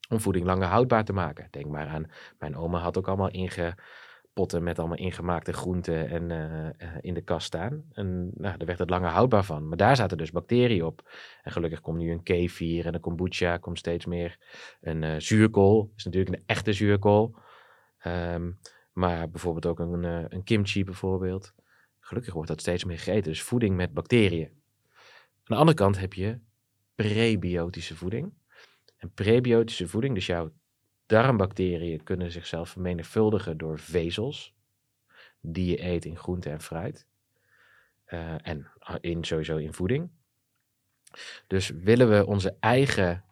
om 0.09 0.19
voeding 0.19 0.45
langer 0.45 0.67
houdbaar 0.67 1.05
te 1.05 1.13
maken. 1.13 1.47
Denk 1.51 1.65
maar 1.65 1.87
aan, 1.87 2.11
mijn 2.39 2.55
oma 2.55 2.79
had 2.79 2.97
ook 2.97 3.07
allemaal 3.07 3.31
ingepotten 3.31 4.63
met 4.63 4.79
allemaal 4.79 4.97
ingemaakte 4.97 5.53
groenten 5.53 6.09
en, 6.09 6.29
uh, 6.29 6.89
in 7.01 7.13
de 7.13 7.21
kast 7.21 7.45
staan. 7.45 7.83
En 7.91 8.31
nou, 8.33 8.57
daar 8.57 8.67
werd 8.67 8.79
het 8.79 8.89
langer 8.89 9.09
houdbaar 9.09 9.43
van. 9.43 9.67
Maar 9.67 9.77
daar 9.77 9.95
zaten 9.95 10.17
dus 10.17 10.31
bacteriën 10.31 10.83
op. 10.83 11.11
En 11.43 11.51
gelukkig 11.51 11.81
komt 11.81 11.97
nu 11.97 12.11
een 12.11 12.23
kefir 12.23 12.85
en 12.85 12.93
een 12.93 12.99
kombucha, 12.99 13.57
komt 13.57 13.77
steeds 13.77 14.05
meer. 14.05 14.37
Een 14.81 15.01
uh, 15.01 15.15
zuurkool 15.17 15.91
is 15.95 16.03
natuurlijk 16.03 16.35
een 16.35 16.43
echte 16.45 16.73
zuurkool. 16.73 17.35
Um, 18.07 18.59
maar 18.91 19.29
bijvoorbeeld 19.29 19.65
ook 19.65 19.79
een, 19.79 20.03
een 20.33 20.43
kimchi 20.43 20.83
bijvoorbeeld. 20.83 21.53
Gelukkig 21.99 22.33
wordt 22.33 22.49
dat 22.49 22.59
steeds 22.59 22.83
meer 22.83 22.97
gegeten. 22.97 23.31
Dus 23.31 23.41
voeding 23.41 23.75
met 23.75 23.93
bacteriën. 23.93 24.49
Aan 25.47 25.55
de 25.55 25.55
andere 25.55 25.77
kant 25.77 25.99
heb 25.99 26.13
je 26.13 26.39
prebiotische 26.95 27.95
voeding. 27.95 28.33
Prebiotische 29.13 29.87
voeding, 29.87 30.13
dus 30.13 30.25
jouw 30.25 30.51
darmbacteriën 31.05 32.03
kunnen 32.03 32.31
zichzelf 32.31 32.69
vermenigvuldigen 32.69 33.57
door 33.57 33.79
vezels 33.79 34.55
die 35.41 35.69
je 35.69 35.83
eet 35.83 36.05
in 36.05 36.17
groente 36.17 36.49
en 36.49 36.61
fruit. 36.61 37.07
Uh, 38.07 38.35
en 38.41 38.67
in, 39.01 39.23
sowieso 39.23 39.57
in 39.57 39.73
voeding. 39.73 40.09
Dus 41.47 41.69
willen 41.69 42.09
we 42.09 42.25
onze 42.25 42.57
eigen 42.59 43.23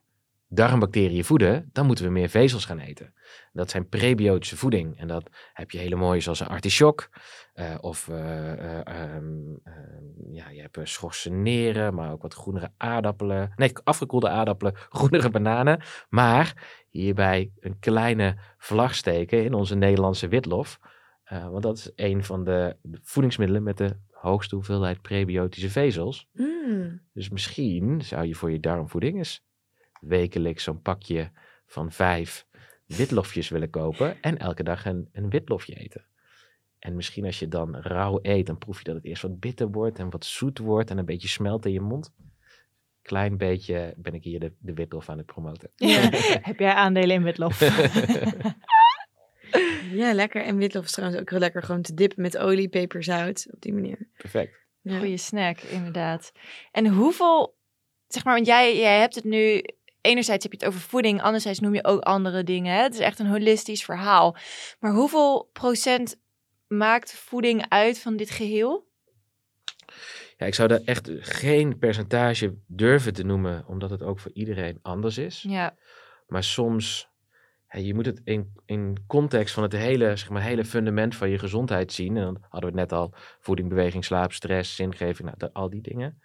darmbacteriën 0.54 1.26
voeden, 1.26 1.70
dan 1.72 1.86
moeten 1.86 2.06
we 2.06 2.12
meer 2.12 2.30
vezels 2.30 2.66
gaan 2.66 2.80
eten. 2.80 3.14
Dat 3.54 3.70
zijn 3.70 3.90
prebiotische 3.90 4.58
voeding. 4.58 5.00
En 5.00 5.08
dat 5.08 5.30
heb 5.54 5.72
je 5.72 5.78
hele 5.78 5.96
mooie 5.96 6.20
zoals 6.20 6.40
een 6.40 6.48
artichok. 6.48 7.10
Uh, 7.56 7.76
of 7.82 8.08
uh, 8.08 8.80
um, 9.16 9.60
ja, 10.32 10.50
je 10.50 10.62
hebt 10.62 10.80
schorseneren, 10.84 11.94
maar 11.94 12.12
ook 12.12 12.22
wat 12.22 12.34
groenere 12.34 12.72
aardappelen. 12.78 13.52
Nee, 13.56 13.72
afgekoelde 13.84 14.30
aardappelen, 14.30 14.74
groenere 14.90 15.30
bananen. 15.30 15.82
Maar 16.10 16.80
hierbij 16.90 17.52
een 17.60 17.80
kleine 17.80 18.38
vlag 18.58 18.96
steken 18.96 19.44
in 19.44 19.54
onze 19.54 19.76
Nederlandse 19.76 20.28
witlof. 20.28 20.80
want 21.30 21.64
dat 21.64 21.78
is 21.78 21.92
een 21.96 22.24
van 22.24 22.44
de 22.44 22.76
voedingsmiddelen 23.02 23.64
met 23.64 23.78
de 23.78 23.98
hoogste 24.12 24.56
hoeveelheid 24.56 25.02
prebiotische 25.02 25.70
vezels. 25.70 26.28
Mm. 26.34 27.02
Dus 27.14 27.30
misschien 27.30 28.02
zou 28.02 28.26
je 28.26 28.36
voor 28.36 28.52
je 28.52 28.60
darmvoeding 28.60 29.18
eens 29.18 29.44
wekelijks 30.08 30.64
zo'n 30.64 30.82
pakje 30.82 31.32
van 31.66 31.92
vijf 31.92 32.46
witlofjes 32.86 33.50
willen 33.50 33.70
kopen 33.70 34.22
en 34.22 34.38
elke 34.38 34.64
dag 34.64 34.86
een, 34.86 35.10
een 35.12 35.30
witlofje 35.30 35.76
eten. 35.76 36.06
En 36.80 36.96
misschien 36.96 37.26
als 37.26 37.40
je 37.40 37.48
dan 37.48 37.76
rauw 37.76 38.20
eet, 38.22 38.46
dan 38.46 38.58
proef 38.58 38.78
je 38.78 38.84
dat 38.84 38.96
het 38.96 39.06
eerst 39.06 39.22
wat 39.22 39.40
bitter 39.40 39.72
wordt 39.72 40.00
en 40.00 40.10
wat 40.10 40.26
zoet 40.26 40.58
wordt 40.58 40.90
en 40.90 40.98
een 40.98 41.06
beetje 41.06 41.28
smelt 41.28 41.66
in 41.66 41.72
je 41.72 41.82
mond. 41.82 42.14
Klein 43.02 43.38
beetje 43.38 43.94
ben 43.98 44.14
ik 44.14 44.24
hier 44.24 44.40
de, 44.40 44.54
de 44.60 44.74
witlof 44.74 45.10
aan 45.10 45.18
het 45.18 45.26
promoten. 45.26 45.70
Ja. 45.76 46.10
Heb 46.50 46.60
jij 46.60 46.74
aandelen 46.74 47.16
in 47.16 47.24
witlof? 47.24 47.60
ja, 50.02 50.14
lekker. 50.14 50.44
En 50.44 50.58
witlof 50.58 50.86
is 50.86 50.92
trouwens 50.92 51.22
ook 51.22 51.30
heel 51.30 51.40
lekker 51.40 51.64
gewoon 51.64 51.82
te 51.82 51.94
dippen 51.94 52.22
met 52.22 52.38
olie, 52.38 52.70
peper, 52.70 53.04
zout. 53.04 53.48
Op 53.52 53.62
die 53.62 53.74
manier. 53.74 54.08
Perfect. 54.18 54.62
Ja. 54.82 54.98
Goeie 54.98 55.18
snack, 55.18 55.60
inderdaad. 55.60 56.32
En 56.72 56.88
hoeveel, 56.88 57.56
zeg 58.08 58.24
maar, 58.24 58.34
want 58.34 58.48
jij, 58.48 58.78
jij 58.78 59.00
hebt 59.00 59.16
het 59.16 59.24
nu 59.24 59.62
enerzijds 60.04 60.44
heb 60.44 60.52
je 60.52 60.58
het 60.58 60.68
over 60.68 60.80
voeding, 60.82 61.22
anderzijds 61.22 61.60
noem 61.60 61.74
je 61.76 61.84
ook 61.84 62.02
andere 62.02 62.44
dingen. 62.44 62.76
Hè? 62.76 62.82
Het 62.82 62.94
is 62.94 63.00
echt 63.00 63.20
een 63.20 63.28
holistisch 63.28 63.84
verhaal. 63.84 64.36
Maar 64.80 64.92
hoeveel 64.92 65.50
procent 65.54 66.22
maakt 66.68 67.14
voeding 67.14 67.66
uit 67.70 68.00
van 68.00 68.16
dit 68.16 68.30
geheel? 68.30 68.92
Ja, 70.38 70.46
ik 70.46 70.56
zou 70.56 70.68
daar 70.68 70.82
echt 70.86 71.10
geen 71.20 71.78
percentage 71.78 72.58
durven 72.68 73.14
te 73.14 73.24
noemen, 73.24 73.68
omdat 73.68 73.90
het 73.90 74.02
ook 74.02 74.20
voor 74.20 74.32
iedereen 74.34 74.80
anders 74.82 75.18
is. 75.18 75.46
Ja. 75.48 75.76
Maar 76.28 76.44
soms, 76.44 77.10
ja, 77.70 77.80
je 77.80 77.94
moet 77.94 78.06
het 78.06 78.22
in, 78.24 78.54
in 78.66 78.98
context 79.08 79.54
van 79.54 79.64
het 79.64 79.72
hele, 79.72 80.16
zeg 80.16 80.30
maar, 80.30 80.42
hele 80.42 80.66
fundament 80.66 81.16
van 81.16 81.30
je 81.30 81.40
gezondheid 81.40 81.94
zien. 81.94 82.18
En 82.18 82.24
dan 82.24 82.38
hadden 82.50 82.74
we 82.74 82.80
het 82.80 82.90
net 82.90 83.00
al, 83.00 83.14
voeding, 83.40 83.70
beweging, 83.70 84.06
slaap, 84.06 84.34
stress, 84.34 84.76
zingeving, 84.76 85.34
nou, 85.38 85.52
al 85.54 85.70
die 85.70 85.82
dingen. 85.82 86.18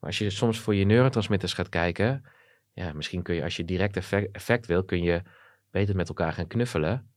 Maar 0.00 0.10
als 0.10 0.18
je 0.18 0.30
soms 0.30 0.58
voor 0.58 0.74
je 0.74 0.84
neurotransmitters 0.84 1.52
gaat 1.52 1.68
kijken, 1.68 2.24
ja, 2.80 2.92
misschien 2.92 3.22
kun 3.22 3.34
je 3.34 3.42
als 3.42 3.56
je 3.56 3.64
direct 3.64 3.96
effect, 3.96 4.34
effect 4.34 4.66
wil, 4.66 4.84
kun 4.84 5.02
je 5.02 5.22
beter 5.70 5.96
met 5.96 6.08
elkaar 6.08 6.32
gaan 6.32 6.46
knuffelen. 6.46 7.08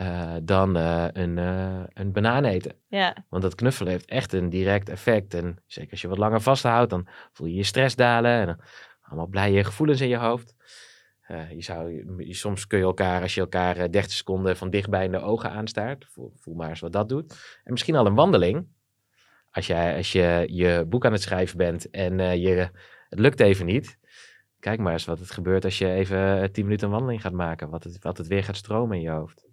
Uh, 0.00 0.36
dan 0.42 0.76
uh, 0.76 1.06
een, 1.12 1.36
uh, 1.36 1.82
een 1.92 2.12
banaan 2.12 2.44
eten. 2.44 2.74
Ja. 2.88 3.24
Want 3.28 3.42
dat 3.42 3.54
knuffelen 3.54 3.92
heeft 3.92 4.04
echt 4.04 4.32
een 4.32 4.48
direct 4.48 4.88
effect. 4.88 5.34
En 5.34 5.62
zeker 5.66 5.90
als 5.90 6.00
je 6.00 6.08
wat 6.08 6.18
langer 6.18 6.40
vasthoudt, 6.40 6.90
dan 6.90 7.08
voel 7.32 7.46
je 7.46 7.54
je 7.54 7.62
stress 7.62 7.96
dalen. 7.96 8.30
En 8.30 8.46
dan 8.46 8.60
allemaal 9.00 9.26
blije 9.26 9.64
gevoelens 9.64 10.00
in 10.00 10.08
je 10.08 10.16
hoofd. 10.16 10.54
je 11.28 11.62
zou, 11.62 11.90
je, 12.24 12.34
soms 12.34 12.66
kun 12.66 12.78
je 12.78 12.84
elkaar, 12.84 13.22
als 13.22 13.34
je 13.34 13.40
elkaar 13.40 13.90
30 13.90 14.10
seconden 14.12 14.56
van 14.56 14.70
dichtbij 14.70 15.04
in 15.04 15.12
de 15.12 15.20
ogen 15.20 15.50
aanstaart. 15.50 16.06
Voel, 16.08 16.32
voel 16.36 16.54
maar 16.54 16.68
eens 16.68 16.80
wat 16.80 16.92
dat 16.92 17.08
doet. 17.08 17.60
En 17.64 17.72
misschien 17.72 17.96
al 17.96 18.06
een 18.06 18.14
wandeling. 18.14 18.66
Als, 19.50 19.66
jij, 19.66 19.96
als 19.96 20.12
je 20.12 20.46
je 20.50 20.84
boek 20.88 21.04
aan 21.04 21.12
het 21.12 21.22
schrijven 21.22 21.56
bent 21.56 21.90
en 21.90 22.40
je, 22.40 22.70
het 23.08 23.18
lukt 23.18 23.40
even 23.40 23.66
niet 23.66 23.98
kijk 24.60 24.80
maar 24.80 24.92
eens 24.92 25.04
wat 25.04 25.18
het 25.18 25.30
gebeurt 25.30 25.64
als 25.64 25.78
je 25.78 25.90
even 25.90 26.52
tien 26.52 26.64
minuten 26.64 26.86
een 26.86 26.92
wandeling 26.92 27.20
gaat 27.20 27.32
maken. 27.32 27.70
Wat 27.70 27.84
het, 27.84 27.98
wat 28.00 28.18
het 28.18 28.26
weer 28.26 28.44
gaat 28.44 28.56
stromen 28.56 28.96
in 28.96 29.02
je 29.02 29.10
hoofd. 29.10 29.48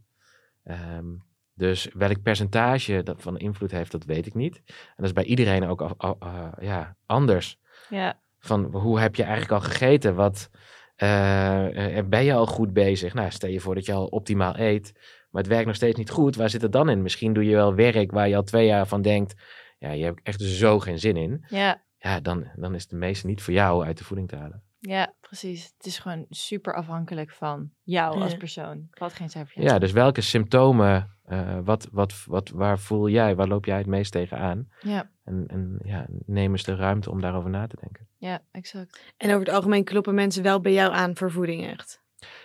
Um, 0.63 1.25
dus 1.53 1.89
welk 1.93 2.21
percentage 2.21 3.03
dat 3.03 3.21
van 3.21 3.37
invloed 3.37 3.71
heeft, 3.71 3.91
dat 3.91 4.05
weet 4.05 4.25
ik 4.25 4.33
niet. 4.33 4.55
En 4.65 4.93
dat 4.95 5.05
is 5.05 5.13
bij 5.13 5.23
iedereen 5.23 5.67
ook 5.67 5.81
uh, 5.81 6.11
uh, 6.23 6.47
ja, 6.59 6.95
anders. 7.05 7.59
Ja. 7.89 8.19
Van 8.39 8.65
hoe 8.65 8.99
heb 8.99 9.15
je 9.15 9.23
eigenlijk 9.23 9.51
al 9.51 9.69
gegeten? 9.69 10.15
Wat, 10.15 10.49
uh, 10.97 11.67
ben 12.05 12.23
je 12.23 12.33
al 12.33 12.45
goed 12.45 12.73
bezig? 12.73 13.13
Nou, 13.13 13.31
stel 13.31 13.49
je 13.49 13.59
voor 13.59 13.75
dat 13.75 13.85
je 13.85 13.93
al 13.93 14.05
optimaal 14.05 14.57
eet, 14.57 14.91
maar 15.29 15.41
het 15.41 15.51
werkt 15.51 15.65
nog 15.65 15.75
steeds 15.75 15.97
niet 15.97 16.09
goed. 16.09 16.35
Waar 16.35 16.49
zit 16.49 16.61
het 16.61 16.71
dan 16.71 16.89
in? 16.89 17.01
Misschien 17.01 17.33
doe 17.33 17.45
je 17.45 17.55
wel 17.55 17.75
werk 17.75 18.11
waar 18.11 18.27
je 18.27 18.35
al 18.35 18.43
twee 18.43 18.65
jaar 18.65 18.87
van 18.87 19.01
denkt, 19.01 19.35
ja, 19.77 19.91
je 19.91 20.03
hebt 20.03 20.19
echt 20.23 20.41
zo 20.41 20.79
geen 20.79 20.99
zin 20.99 21.17
in. 21.17 21.45
Ja. 21.49 21.85
Ja, 21.97 22.19
dan, 22.19 22.47
dan 22.55 22.75
is 22.75 22.81
het 22.81 22.89
de 22.89 22.97
meeste 22.97 23.27
niet 23.27 23.41
voor 23.41 23.53
jou 23.53 23.85
uit 23.85 23.97
de 23.97 24.03
voeding 24.03 24.27
te 24.27 24.35
halen. 24.35 24.63
Ja, 24.87 25.13
precies. 25.21 25.73
Het 25.77 25.85
is 25.85 25.99
gewoon 25.99 26.25
super 26.29 26.73
afhankelijk 26.73 27.31
van 27.31 27.71
jou 27.83 28.21
als 28.21 28.37
persoon. 28.37 28.87
Ik 28.91 28.97
had 28.97 29.13
geen 29.13 29.29
cijfer. 29.29 29.61
Ja, 29.61 29.79
dus 29.79 29.91
welke 29.91 30.21
symptomen, 30.21 31.17
eh, 31.25 31.59
wat, 31.63 31.87
wat, 31.91 32.23
wat, 32.25 32.49
waar 32.49 32.79
voel 32.79 33.09
jij, 33.09 33.35
waar 33.35 33.47
loop 33.47 33.65
jij 33.65 33.77
het 33.77 33.87
meest 33.87 34.11
tegenaan? 34.11 34.69
Ja, 34.79 35.09
En, 35.23 35.43
en 35.47 35.79
ja, 35.83 36.05
neem 36.25 36.51
eens 36.51 36.63
de 36.63 36.75
ruimte 36.75 37.11
om 37.11 37.21
daarover 37.21 37.49
na 37.49 37.67
te 37.67 37.77
denken. 37.81 38.07
ja, 38.17 38.41
exact. 38.51 39.13
En 39.17 39.29
over 39.29 39.45
het 39.45 39.55
algemeen 39.55 39.83
kloppen 39.83 40.15
mensen 40.15 40.43
wel 40.43 40.61
bij 40.61 40.73
jou 40.73 40.93
aan 40.93 41.17
voor 41.17 41.31
voeding 41.31 41.67
echt. 41.67 42.01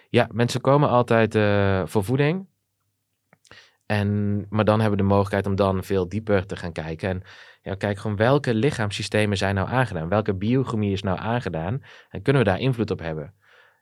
Ja, 0.08 0.28
mensen 0.32 0.60
komen 0.60 0.88
altijd 0.88 1.34
eh, 1.34 1.82
voor 1.86 2.04
voeding. 2.04 2.46
En, 3.86 4.46
maar 4.48 4.64
dan 4.64 4.80
hebben 4.80 4.98
we 4.98 5.04
de 5.04 5.10
mogelijkheid 5.10 5.46
om 5.46 5.54
dan 5.54 5.84
veel 5.84 6.08
dieper 6.08 6.46
te 6.46 6.56
gaan 6.56 6.72
kijken. 6.72 7.08
En 7.08 7.22
ja, 7.62 7.74
kijk 7.74 7.98
gewoon 7.98 8.16
welke 8.16 8.54
lichaamssystemen 8.54 9.36
zijn 9.36 9.54
nou 9.54 9.68
aangedaan. 9.68 10.08
Welke 10.08 10.34
biochemie 10.34 10.92
is 10.92 11.02
nou 11.02 11.18
aangedaan. 11.18 11.82
En 12.10 12.22
kunnen 12.22 12.42
we 12.42 12.48
daar 12.48 12.60
invloed 12.60 12.90
op 12.90 12.98
hebben? 12.98 13.34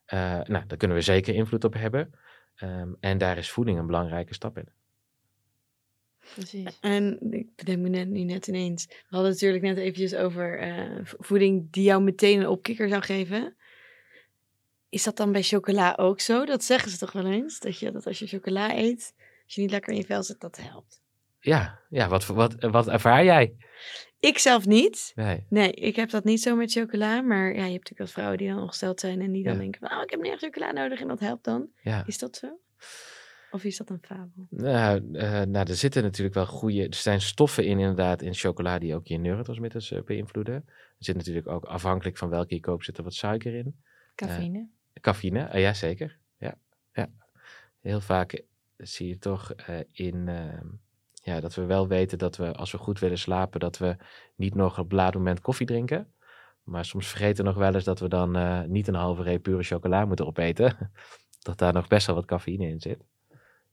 Eh, 0.05 0.19
nou, 0.45 0.67
daar 0.67 0.77
kunnen 0.77 0.97
we 0.97 1.03
zeker 1.03 1.35
invloed 1.35 1.65
op 1.65 1.75
hebben. 1.75 2.15
Ehm, 2.57 2.89
en 3.01 3.19
daar 3.19 3.39
is 3.39 3.51
voeding 3.51 3.79
een 3.79 3.87
belangrijke 3.87 4.35
stap 4.35 4.59
in. 4.59 4.69
Precies. 6.35 6.79
En 6.81 7.19
ik 7.31 7.47
bedenk 7.57 7.79
me 7.79 7.89
net, 7.89 8.09
nu 8.09 8.23
net 8.23 8.47
ineens. 8.47 8.87
We 8.87 8.95
hadden 9.09 9.31
het 9.31 9.41
natuurlijk 9.41 9.63
net 9.63 9.77
eventjes 9.77 10.15
over 10.15 10.59
eh, 10.59 11.01
vo- 11.03 11.17
voeding 11.19 11.71
die 11.71 11.85
jou 11.85 12.03
meteen 12.03 12.41
een 12.41 12.49
opkikker 12.49 12.89
zou 12.89 13.03
geven. 13.03 13.57
Is 14.89 15.03
dat 15.03 15.17
dan 15.17 15.33
bij 15.33 15.43
chocola 15.43 15.95
ook 15.97 16.21
zo? 16.21 16.45
Dat 16.45 16.65
zeggen 16.65 16.91
ze 16.91 16.99
toch 16.99 17.13
wel 17.13 17.27
eens? 17.27 17.61
Dat, 17.61 17.79
je, 17.79 17.91
dat 17.91 18.07
als 18.07 18.19
je 18.19 18.27
chocola 18.27 18.77
eet, 18.77 19.15
als 19.45 19.55
je 19.55 19.61
niet 19.61 19.71
lekker 19.71 19.93
in 19.93 19.99
je 19.99 20.05
vel 20.05 20.23
zit, 20.23 20.41
dat 20.41 20.57
helpt. 20.57 21.01
Ja, 21.41 21.79
ja 21.89 22.09
wat, 22.09 22.27
wat, 22.27 22.55
wat 22.59 22.89
ervaar 22.89 23.25
jij? 23.25 23.55
Ik 24.21 24.39
zelf 24.39 24.67
niet. 24.67 25.13
Nee. 25.15 25.47
Nee, 25.49 25.73
ik 25.73 25.97
heb 25.97 26.11
dat 26.11 26.25
niet 26.25 26.41
zo 26.43 26.57
met 26.57 26.73
chocola. 26.73 27.21
Maar 27.21 27.47
ja, 27.47 27.53
je 27.53 27.61
hebt 27.61 27.73
natuurlijk 27.73 27.99
wat 27.99 28.11
vrouwen 28.11 28.39
die 28.39 28.49
dan 28.49 28.59
ongesteld 28.61 29.01
zijn 29.01 29.21
en 29.21 29.33
die 29.33 29.45
dan 29.45 29.53
Ja. 29.53 29.59
denken 29.59 29.81
van, 29.89 29.97
oh, 29.99 30.03
ik 30.03 30.11
heb 30.11 30.23
echt 30.23 30.43
chocola 30.43 30.73
nodig 30.73 31.01
en 31.01 31.09
dat 31.09 31.21
helpt 31.21 31.45
dan. 31.45 31.69
Ja. 31.83 32.07
Is 32.07 32.19
dat 32.19 32.37
zo? 32.37 32.59
Of 33.51 33.65
is 33.65 33.77
dat 33.77 33.91
een 33.91 33.99
fabel? 34.03 34.47
Nou, 34.51 35.13
eh, 35.13 35.43
nou, 35.43 35.69
er 35.69 35.75
zitten 35.75 36.03
natuurlijk 36.03 36.35
wel 36.35 36.47
goede. 36.47 36.87
Er 36.89 36.95
zijn 36.95 37.21
stoffen 37.21 37.65
in, 37.65 37.79
inderdaad, 37.79 38.23
in 38.23 38.35
chocola 38.35 38.79
die 38.79 38.95
ook 38.95 39.07
je 39.07 39.17
neurotransmitters 39.19 39.91
eh, 39.93 40.03
beïnvloeden. 40.03 40.55
Er 40.55 40.65
zit 40.99 41.17
natuurlijk 41.17 41.49
ook 41.49 41.65
afhankelijk 41.65 42.17
van 42.17 42.29
welke 42.29 42.55
je 42.55 42.61
koopt, 42.61 42.85
zit 42.85 42.99
er 42.99 43.05
wat 43.05 43.15
suiker 43.15 43.55
in. 43.55 43.77
Cafeïne. 44.15 44.69
Cafeïne, 45.01 45.41
eh, 45.45 45.61
ja 45.61 45.75
zeker. 45.75 46.19
Ja, 46.39 46.55
ja. 46.93 47.11
Heel 47.81 48.01
vaak 48.01 48.43
zie 48.77 49.09
je 49.09 49.19
toch 49.19 49.53
eh, 49.53 49.79
in 49.93 50.29
ehm, 50.29 50.67
ja, 51.21 51.41
dat 51.41 51.55
we 51.55 51.65
wel 51.65 51.89
weten 51.89 52.19
dat 52.19 52.37
we 52.37 52.55
als 52.55 52.73
we 52.73 52.79
goed 52.79 52.99
willen 52.99 53.19
slapen, 53.19 53.61
dat 53.61 53.79
we 53.79 53.97
niet 54.35 54.55
nog 54.55 54.79
op 54.79 54.91
een 54.91 54.97
laat 54.97 55.15
moment 55.15 55.41
koffie 55.41 55.67
drinken. 55.67 56.13
Maar 56.63 56.85
soms 56.85 57.09
vergeten 57.09 57.45
we 57.45 57.51
nog 57.51 57.59
wel 57.59 57.75
eens 57.75 57.85
dat 57.85 58.01
we 58.01 58.09
dan 58.09 58.37
eh, 58.37 58.63
niet 58.63 58.89
een 58.89 58.95
halve 58.95 59.23
reep 59.23 59.43
pure 59.43 59.63
chocola 59.63 60.05
moeten 60.05 60.27
opeten. 60.27 60.91
dat 61.47 61.59
daar 61.59 61.73
nog 61.73 61.89
best 61.89 62.07
wel 62.07 62.17
wat 62.17 62.25
cafeïne 62.25 62.69
in 62.69 62.81
zit. 62.81 63.05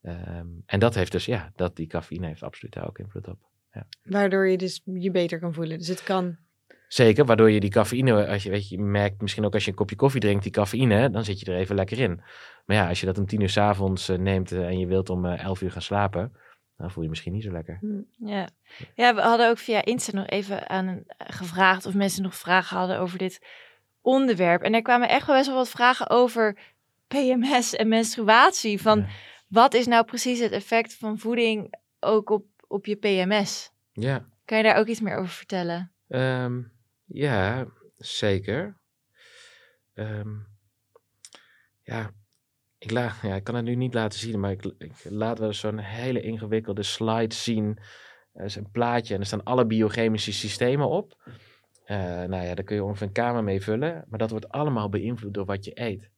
Ehm, 0.02 0.48
en 0.66 0.80
dat 0.80 0.96
heeft 0.96 1.12
dus, 1.12 1.26
ja, 1.26 1.52
dat, 1.56 1.76
die 1.76 1.88
cafeïne 1.88 2.28
heeft 2.28 2.44
absoluut 2.44 2.74
daar 2.74 2.88
ook 2.88 3.00
invloed 3.00 3.28
op. 3.28 3.38
Waardoor 4.04 4.48
je 4.48 4.58
dus 4.58 4.82
je 4.84 5.12
beter 5.12 5.40
kan 5.40 5.54
voelen. 5.54 5.78
Dus 5.78 5.88
het 5.88 6.04
kan. 6.04 6.38
Zeker, 6.88 7.26
waardoor 7.26 7.52
je 7.52 7.60
die 7.60 7.70
cafeïne, 7.70 8.28
als 8.28 8.44
je, 8.44 8.50
weet 8.50 8.70
je, 8.70 8.76
je 8.76 8.82
merkt 8.82 9.22
misschien 9.22 9.46
ook 9.46 9.54
als 9.54 9.64
je 9.64 9.70
een 9.70 9.76
kopje 9.76 9.96
koffie 9.96 10.22
drinkt, 10.22 10.44
die 10.44 10.52
cafeïne, 10.52 11.10
dan 11.10 11.24
zit 11.24 11.40
je 11.40 11.52
er 11.52 11.58
even 11.58 11.76
lekker 11.76 12.00
in. 12.00 12.22
Maar 12.66 12.76
ja, 12.76 12.88
als 12.88 13.00
je 13.00 13.06
dat 13.06 13.18
om 13.18 13.26
tien 13.26 13.42
uur 13.42 13.50
s'avonds 13.50 14.10
avonds 14.10 14.24
neemt 14.24 14.52
eh, 14.52 14.66
en 14.66 14.80
je 14.80 14.88
wilt 14.88 15.10
om 15.10 15.26
eh, 15.26 15.44
elf 15.44 15.62
uur 15.62 15.72
gaan 15.72 15.82
slapen, 15.82 16.36
dan 16.78 16.92
voel 16.92 17.04
je 17.04 17.10
misschien 17.10 17.34
niet 17.34 17.44
zo 17.44 17.52
lekker. 17.52 17.80
Ja. 18.18 18.50
ja, 18.96 19.16
we 19.16 19.22
hadden 19.22 19.50
ook 19.50 19.58
via 19.58 19.86
Insta 19.86 20.12
nog 20.18 20.28
even 20.28 20.70
aan 20.70 20.88
eh, 20.88 21.28
gevraagd 21.30 21.86
of 21.86 21.94
mensen 21.94 22.24
nog 22.24 22.36
vragen 22.36 22.78
hadden 22.78 23.00
over 23.00 23.18
dit 23.18 23.46
onderwerp. 24.02 24.62
En 24.62 24.74
er 24.74 24.82
kwamen 24.82 25.10
echt 25.10 25.26
wel 25.28 25.36
best 25.36 25.48
wel 25.48 25.58
wat 25.58 25.70
vragen 25.70 26.10
over 26.10 26.58
PMS 27.08 27.76
en 27.76 27.88
menstruatie. 27.88 28.82
Van 28.82 29.00
Ja. 29.00 29.08
wat 29.48 29.74
is 29.74 29.86
nou 29.88 30.06
precies 30.06 30.40
het 30.40 30.52
effect 30.52 30.94
van 30.94 31.20
voeding 31.20 31.74
ook 32.00 32.30
op, 32.30 32.46
op 32.68 32.86
je 32.86 32.96
PMS? 32.96 33.72
Ja, 33.92 34.26
Kan 34.46 34.58
je 34.58 34.64
daar 34.64 34.76
ook 34.78 34.88
iets 34.88 35.02
meer 35.02 35.16
over 35.18 35.32
vertellen? 35.34 35.92
Ehm, 36.08 36.62
ja 37.06 37.66
zeker. 37.98 38.78
Ehm, 39.94 40.30
ja, 41.84 42.12
ik, 42.78 42.92
la, 42.92 43.14
ja, 43.22 43.36
ik 43.36 43.44
kan 43.44 43.56
het 43.56 43.66
nu 43.66 43.76
niet 43.76 43.94
laten 43.94 44.20
zien, 44.20 44.40
maar 44.40 44.52
ik, 44.52 44.74
laat 45.04 45.40
wel 45.40 45.54
zo'n 45.54 45.78
hele 45.78 46.22
ingewikkelde 46.22 46.84
slide 46.84 47.36
zien. 47.36 47.78
Er 48.34 48.46
is 48.46 48.56
een 48.56 48.72
plaatje 48.72 49.14
en 49.14 49.20
er 49.20 49.26
staan 49.26 49.44
alle 49.44 49.66
biochemische 49.66 50.34
systemen 50.34 50.90
op. 50.90 51.18
Eh, 51.84 51.98
nou 51.98 52.46
ja, 52.46 52.56
daar 52.56 52.64
kun 52.64 52.76
je 52.76 52.84
ongeveer 52.84 53.08
een 53.08 53.14
kamer 53.14 53.44
mee 53.44 53.62
vullen. 53.62 54.06
Maar 54.08 54.20
dat 54.20 54.30
wordt 54.30 54.50
allemaal 54.50 54.90
beïnvloed 54.90 55.34
door 55.34 55.46
wat 55.46 55.66
je 55.66 55.72
eet. 55.74 56.10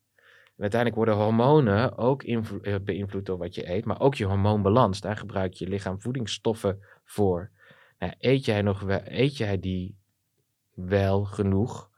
Uiteindelijk 0.57 0.95
worden 0.95 1.23
hormonen 1.23 1.97
ook 1.97 2.23
eh, 2.23 2.75
beïnvloed 2.81 3.25
door 3.25 3.37
wat 3.37 3.55
je 3.55 3.69
eet. 3.69 3.85
Maar 3.85 3.99
ook 3.99 4.15
je 4.15 4.25
hormoonbalans. 4.25 5.01
Daar 5.01 5.17
gebruikt 5.17 5.57
je 5.57 5.67
lichaam 5.67 6.01
voedingsstoffen 6.01 6.79
voor. 7.03 7.51
Nou, 7.99 8.13
eet 8.17 8.45
jij 8.45 8.61
nog 8.61 8.79
wel, 8.79 9.01
eet 9.03 9.37
jij 9.37 9.59
die 9.59 9.97
wel 10.73 11.23
genoeg? 11.23 11.88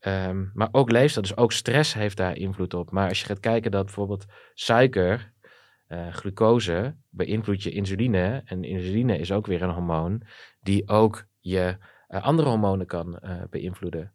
Ehm, 0.00 0.44
maar 0.54 0.68
ook 0.72 0.90
leefstijl, 0.90 1.26
dus 1.26 1.36
ook 1.36 1.52
stress 1.52 1.94
heeft 1.94 2.16
daar 2.16 2.36
invloed 2.36 2.74
op. 2.74 2.90
Maar 2.90 3.08
als 3.08 3.20
je 3.20 3.26
gaat 3.26 3.40
kijken 3.40 3.70
dat 3.70 3.84
bijvoorbeeld 3.84 4.24
suiker, 4.54 5.32
eh, 5.86 6.08
glucose, 6.12 6.94
beïnvloedt 7.08 7.62
je 7.62 7.70
insuline. 7.70 8.42
En 8.44 8.64
insuline 8.64 9.18
is 9.18 9.32
ook 9.32 9.46
weer 9.46 9.62
een 9.62 9.70
hormoon 9.70 10.22
die 10.60 10.88
ook 10.88 11.26
je 11.40 11.76
eh, 12.08 12.22
andere 12.22 12.48
hormonen 12.48 12.86
kan 12.86 13.18
eh, 13.18 13.42
beïnvloeden. 13.50 14.12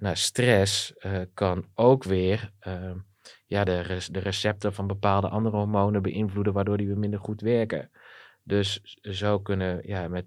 Nou, 0.00 0.16
stress 0.16 0.94
kan 1.34 1.66
ook 1.74 2.04
weer 2.04 2.50
eh, 2.58 2.94
ja, 3.46 3.64
de, 3.64 4.06
de 4.10 4.18
receptor 4.18 4.72
van 4.72 4.86
bepaalde 4.86 5.28
andere 5.28 5.56
hormonen 5.56 6.02
beïnvloeden, 6.02 6.52
waardoor 6.52 6.76
die 6.76 6.86
weer 6.86 6.98
minder 6.98 7.20
goed 7.20 7.40
werken. 7.40 7.90
Dus 8.42 8.98
zo 9.00 9.38
kunnen, 9.38 9.80
ja, 9.88 10.08
met 10.08 10.26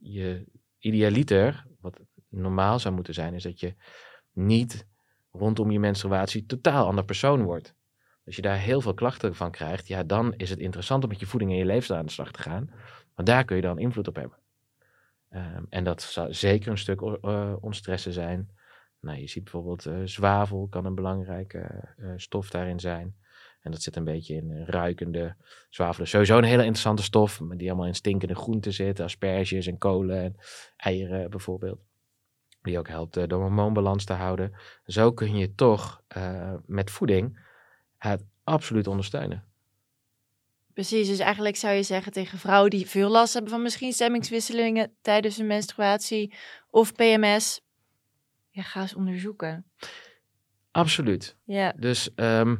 je 0.00 0.44
idealiter, 0.78 1.66
normaal 2.40 2.78
zou 2.78 2.94
moeten 2.94 3.14
zijn, 3.14 3.34
is 3.34 3.42
dat 3.42 3.60
je 3.60 3.74
niet 4.32 4.86
rondom 5.32 5.70
je 5.70 5.78
menstruatie 5.78 6.46
totaal 6.46 6.86
ander 6.86 7.04
persoon 7.04 7.42
wordt. 7.42 7.74
Als 8.26 8.36
je 8.36 8.42
daar 8.42 8.58
heel 8.58 8.80
veel 8.80 8.94
klachten 8.94 9.34
van 9.34 9.50
krijgt, 9.50 9.88
ja, 9.88 10.02
dan 10.02 10.34
is 10.36 10.50
het 10.50 10.58
interessant 10.58 11.02
om 11.02 11.08
met 11.08 11.20
je 11.20 11.26
voeding 11.26 11.50
en 11.50 11.56
je 11.56 11.64
leefstijl 11.64 11.98
aan 11.98 12.06
de 12.06 12.12
slag 12.12 12.30
te 12.32 12.42
gaan. 12.42 12.70
Want 13.14 13.28
daar 13.28 13.44
kun 13.44 13.56
je 13.56 13.62
dan 13.62 13.78
invloed 13.78 14.08
op 14.08 14.16
hebben. 14.16 14.38
Ehm, 15.28 15.62
en 15.68 15.84
dat 15.84 16.02
zou 16.02 16.34
zeker 16.34 16.70
een 16.70 16.78
stuk 16.78 17.00
uh, 17.00 17.52
ontstressen 17.60 18.12
zijn. 18.12 18.50
Nou, 19.00 19.18
je 19.18 19.28
ziet 19.28 19.42
bijvoorbeeld 19.42 19.86
eh, 19.86 19.94
zwavel 20.04 20.66
kan 20.70 20.84
een 20.84 20.94
belangrijke 20.94 21.58
eh, 21.96 22.12
stof 22.16 22.50
daarin 22.50 22.80
zijn. 22.80 23.16
En 23.60 23.70
dat 23.70 23.82
zit 23.82 23.96
een 23.96 24.04
beetje 24.04 24.34
in 24.34 24.50
eh, 24.50 24.66
ruikende 24.66 25.36
zwavel. 25.68 26.06
Sowieso 26.06 26.38
een 26.38 26.44
hele 26.44 26.62
interessante 26.62 27.02
stof, 27.02 27.40
die 27.56 27.68
allemaal 27.68 27.86
in 27.86 27.94
stinkende 27.94 28.34
groenten 28.34 28.72
zit. 28.72 29.00
Asperges 29.00 29.66
en 29.66 29.78
kolen 29.78 30.22
en 30.22 30.36
eieren 30.76 31.30
bijvoorbeeld. 31.30 31.80
Die 32.66 32.78
ook 32.78 32.88
helpt 32.88 33.16
eh, 33.16 33.26
de 33.26 33.34
hormoonbalans 33.34 34.04
te 34.04 34.12
houden. 34.12 34.52
Zo 34.86 35.12
kun 35.12 35.36
je 35.36 35.54
toch 35.54 36.02
eh, 36.08 36.54
met 36.66 36.90
voeding 36.90 37.38
het 37.98 38.24
absoluut 38.44 38.86
ondersteunen. 38.86 39.44
Precies, 40.72 41.08
dus 41.08 41.18
eigenlijk 41.18 41.56
zou 41.56 41.74
je 41.74 41.82
zeggen 41.82 42.12
tegen 42.12 42.38
vrouwen 42.38 42.70
die 42.70 42.86
veel 42.86 43.08
last 43.08 43.32
hebben 43.32 43.50
van 43.50 43.62
misschien 43.62 43.92
stemmingswisselingen 43.92 44.92
tijdens 45.02 45.36
hun 45.36 45.46
menstruatie 45.46 46.34
of 46.70 46.92
PMS, 46.92 47.60
ja, 48.50 48.62
ga 48.62 48.80
eens 48.80 48.94
onderzoeken. 48.94 49.70
Absoluut. 50.70 51.36
Ja, 51.44 51.72
Dus 51.76 52.14
ehm, 52.14 52.56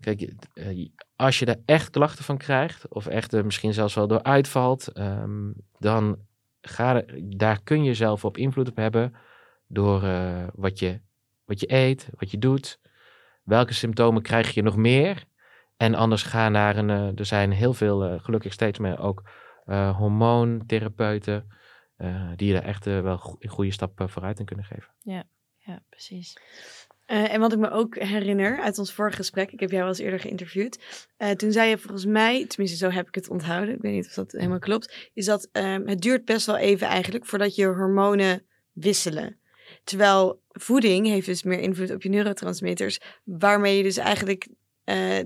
kijk, 0.00 0.32
eh, 0.54 0.88
als 1.16 1.38
je 1.38 1.46
er 1.46 1.60
echt 1.64 1.90
klachten 1.90 2.24
van 2.24 2.36
krijgt, 2.36 2.88
of 2.88 3.06
echt 3.06 3.32
er 3.32 3.44
misschien 3.44 3.74
zelfs 3.74 3.94
wel 3.94 4.06
door 4.06 4.22
uitvalt, 4.22 4.88
ehm, 4.88 5.52
dan 5.78 6.25
ga, 6.68 7.02
daar 7.22 7.62
kun 7.62 7.84
je 7.84 7.94
zelf 7.94 8.24
op 8.24 8.36
invloed 8.36 8.68
op 8.68 8.76
hebben 8.76 9.14
door 9.66 10.02
eh, 10.02 10.46
wat, 10.54 10.78
je, 10.78 11.00
wat 11.44 11.60
je 11.60 11.72
eet, 11.72 12.08
wat 12.18 12.30
je 12.30 12.38
doet. 12.38 12.80
Welke 13.42 13.74
symptomen 13.74 14.22
krijg 14.22 14.50
je 14.54 14.62
nog 14.62 14.76
meer? 14.76 15.24
En 15.76 15.94
anders 15.94 16.22
ga 16.22 16.48
naar 16.48 16.76
een. 16.76 16.90
eh, 16.90 17.18
er 17.18 17.24
zijn 17.26 17.50
heel 17.52 17.72
veel, 17.74 18.04
eh, 18.04 18.20
gelukkig 18.24 18.52
steeds 18.52 18.78
meer 18.78 18.98
ook 18.98 19.22
hormoontherapeuten. 19.96 21.54
die 22.36 22.46
je 22.48 22.52
daar 22.54 22.62
echt 22.62 22.84
wel 22.84 23.18
go- 23.18 23.36
goede 23.48 23.70
stap 23.70 24.00
eh, 24.00 24.08
vooruit 24.08 24.38
in 24.38 24.44
kunnen 24.44 24.64
geven. 24.64 24.92
ja, 25.58 25.82
precies. 25.88 26.36
Eh, 27.06 27.32
en 27.32 27.40
wat 27.40 27.52
ik 27.52 27.58
me 27.58 27.70
ook 27.70 27.98
herinner 27.98 28.60
uit 28.60 28.78
ons 28.78 28.92
vorige 28.92 29.16
gesprek, 29.16 29.52
ik 29.52 29.60
heb 29.60 29.70
jou 29.70 29.80
wel 29.80 29.90
eens 29.90 29.98
eerder 29.98 30.20
geïnterviewd. 30.20 30.78
eh, 31.16 31.30
toen 31.30 31.52
zei 31.52 31.68
je 31.68 31.78
volgens 31.78 32.04
mij, 32.04 32.46
tenminste 32.46 32.76
zo 32.76 32.90
heb 32.90 33.08
ik 33.08 33.14
het 33.14 33.28
onthouden, 33.28 33.74
ik 33.74 33.80
weet 33.80 33.92
niet 33.92 34.06
of 34.06 34.12
dat 34.12 34.32
helemaal 34.32 34.58
klopt, 34.58 35.10
is 35.14 35.24
dat 35.24 35.48
ehm, 35.52 35.86
het 35.86 36.00
duurt 36.00 36.24
best 36.24 36.46
wel 36.46 36.56
even 36.56 36.86
eigenlijk 36.86 37.26
voordat 37.26 37.54
je 37.54 37.66
hormonen 37.66 38.46
wisselen. 38.72 39.38
Terwijl 39.84 40.42
voeding 40.48 41.06
heeft 41.06 41.26
dus 41.26 41.42
meer 41.42 41.58
invloed 41.58 41.90
op 41.90 42.02
je 42.02 42.08
neurotransmitters, 42.08 43.00
waarmee 43.24 43.76
je 43.76 43.82
dus 43.82 43.96
eigenlijk, 43.96 44.48
eh, 44.84 45.20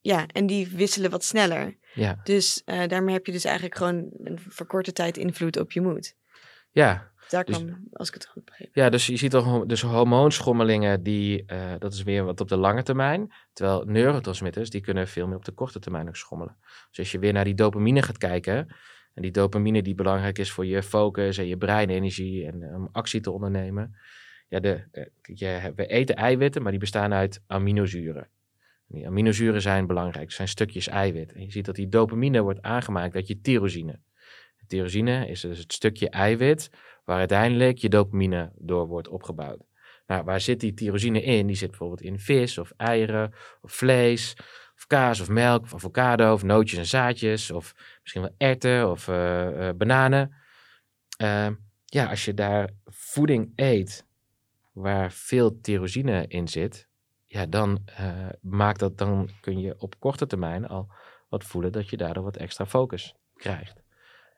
ja, 0.00 0.26
en 0.26 0.46
die 0.46 0.68
wisselen 0.68 1.10
wat 1.10 1.24
sneller. 1.24 1.76
Ja. 1.94 2.20
Dus 2.24 2.62
daarmee 2.64 3.14
heb 3.14 3.26
je 3.26 3.32
dus 3.32 3.44
eigenlijk 3.44 3.76
gewoon 3.76 4.10
een 4.24 4.38
verkorte 4.48 4.92
tijd 4.92 5.16
invloed 5.16 5.58
op 5.58 5.72
je 5.72 5.80
moed. 5.80 6.14
Ja, 6.70 7.10
Daar 7.28 7.44
Dus- 7.44 7.56
kan, 7.56 7.88
als 7.92 8.08
ik 8.08 8.14
het 8.14 8.26
goed 8.26 8.44
begreep. 8.44 8.74
Ja, 8.74 8.90
dus 8.90 9.06
je 9.06 9.16
ziet 9.16 9.30
toch 9.30 9.66
dus 9.66 9.82
hormoonschommelingen, 9.82 11.02
die, 11.02 11.44
eh, 11.46 11.72
dat 11.78 11.92
is 11.92 12.02
weer 12.02 12.24
wat 12.24 12.40
op 12.40 12.48
de 12.48 12.56
lange 12.56 12.82
termijn. 12.82 13.32
Terwijl 13.52 13.84
neurotransmitters, 13.84 14.70
die 14.70 14.80
kunnen 14.80 15.08
veel 15.08 15.26
meer 15.26 15.36
op 15.36 15.44
de 15.44 15.52
korte 15.52 15.78
termijn 15.78 16.08
ook 16.08 16.16
schommelen. 16.16 16.56
Dus 16.88 16.98
als 16.98 17.12
je 17.12 17.18
weer 17.18 17.32
naar 17.32 17.44
die 17.44 17.54
dopamine 17.54 18.02
gaat 18.02 18.18
kijken, 18.18 18.68
en 19.14 19.22
die 19.22 19.30
dopamine 19.30 19.82
die 19.82 19.94
belangrijk 19.94 20.38
is 20.38 20.50
voor 20.50 20.66
je 20.66 20.82
focus 20.82 21.38
en 21.38 21.46
je 21.46 21.56
breinenergie 21.56 22.46
en 22.46 22.62
eh, 22.62 22.74
om 22.74 22.88
actie 22.92 23.20
te 23.20 23.30
ondernemen. 23.30 23.96
Ja, 24.48 24.60
de, 24.60 24.84
eh, 24.92 25.04
je, 25.22 25.72
we 25.76 25.86
eten 25.86 26.16
eiwitten, 26.16 26.62
maar 26.62 26.70
die 26.70 26.80
bestaan 26.80 27.12
uit 27.12 27.42
aminozuren. 27.46 28.28
Die 28.88 29.06
aminozuren 29.06 29.62
zijn 29.62 29.86
belangrijk, 29.86 30.32
zijn 30.32 30.48
stukjes 30.48 30.88
eiwit. 30.88 31.32
En 31.32 31.42
je 31.42 31.50
ziet 31.50 31.64
dat 31.64 31.74
die 31.74 31.88
dopamine 31.88 32.42
wordt 32.42 32.62
aangemaakt 32.62 33.14
uit 33.14 33.26
je 33.26 33.40
tyrosine. 33.40 33.98
Tyrosine 34.66 35.28
is 35.28 35.40
dus 35.40 35.58
het 35.58 35.72
stukje 35.72 36.10
eiwit 36.10 36.70
waar 37.06 37.18
uiteindelijk 37.18 37.78
je 37.78 37.88
dopamine 37.88 38.52
door 38.58 38.86
wordt 38.86 39.08
opgebouwd. 39.08 39.64
Nou, 40.06 40.24
waar 40.24 40.40
zit 40.40 40.60
die 40.60 40.74
tyrosine 40.74 41.22
in? 41.22 41.46
Die 41.46 41.56
zit 41.56 41.68
bijvoorbeeld 41.68 42.00
in 42.00 42.18
vis 42.18 42.58
of 42.58 42.72
eieren 42.76 43.32
of 43.60 43.72
vlees 43.72 44.36
of 44.76 44.86
kaas 44.86 45.20
of 45.20 45.28
melk 45.28 45.62
of 45.62 45.74
avocado 45.74 46.32
of 46.32 46.42
nootjes 46.42 46.78
en 46.78 46.86
zaadjes 46.86 47.50
of 47.50 47.74
misschien 48.02 48.22
wel 48.22 48.34
erwten 48.36 48.90
of 48.90 49.08
eh, 49.08 49.68
eh, 49.68 49.76
bananen. 49.76 50.34
Ehm, 51.16 51.54
ja, 51.84 52.06
als 52.06 52.24
je 52.24 52.34
daar 52.34 52.70
voeding 52.84 53.52
eet 53.54 54.06
waar 54.72 55.12
veel 55.12 55.60
tyrosine 55.60 56.24
in 56.28 56.48
zit, 56.48 56.88
ja, 57.26 57.46
dan, 57.46 57.82
eh, 57.84 58.28
maakt 58.40 58.78
dat, 58.78 58.98
dan 58.98 59.30
kun 59.40 59.60
je 59.60 59.74
op 59.78 59.98
korte 59.98 60.26
termijn 60.26 60.68
al 60.68 60.88
wat 61.28 61.44
voelen 61.44 61.72
dat 61.72 61.88
je 61.88 61.96
daardoor 61.96 62.24
wat 62.24 62.36
extra 62.36 62.66
focus 62.66 63.14
krijgt. 63.34 63.84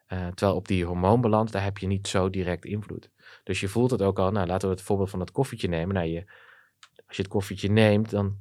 Eh, 0.09 0.27
terwijl 0.27 0.55
op 0.55 0.67
die 0.67 0.85
hormoonbalans, 0.85 1.51
daar 1.51 1.63
heb 1.63 1.77
je 1.77 1.87
niet 1.87 2.07
zo 2.07 2.29
direct 2.29 2.65
invloed. 2.65 3.09
Dus 3.43 3.59
je 3.59 3.67
voelt 3.67 3.91
het 3.91 4.01
ook 4.01 4.19
al, 4.19 4.31
nou 4.31 4.47
laten 4.47 4.67
we 4.67 4.73
het 4.73 4.83
voorbeeld 4.83 5.09
van 5.09 5.19
het 5.19 5.31
koffietje 5.31 5.67
nemen. 5.67 5.95
Nou, 5.95 6.07
je, 6.07 6.23
als 7.07 7.15
je 7.15 7.21
het 7.21 7.31
koffietje 7.31 7.69
neemt, 7.69 8.09
dan 8.09 8.37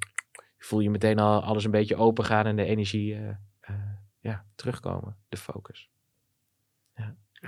voel 0.59 0.81
je 0.81 0.91
meteen 0.91 1.19
al 1.19 1.43
alles 1.43 1.65
een 1.65 1.71
beetje 1.71 1.97
open 1.97 2.25
gaan 2.25 2.47
en 2.47 2.57
de 2.57 2.65
energie 2.65 3.15
eh, 3.15 3.29
eh, 3.61 3.75
ja, 4.21 4.45
terugkomen, 4.55 5.17
de 5.29 5.37
focus. 5.37 5.91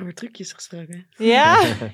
Over 0.01 0.15
trucjes 0.15 0.53
gesproken. 0.53 1.07
Ja. 1.17 1.61
ja 1.61 1.91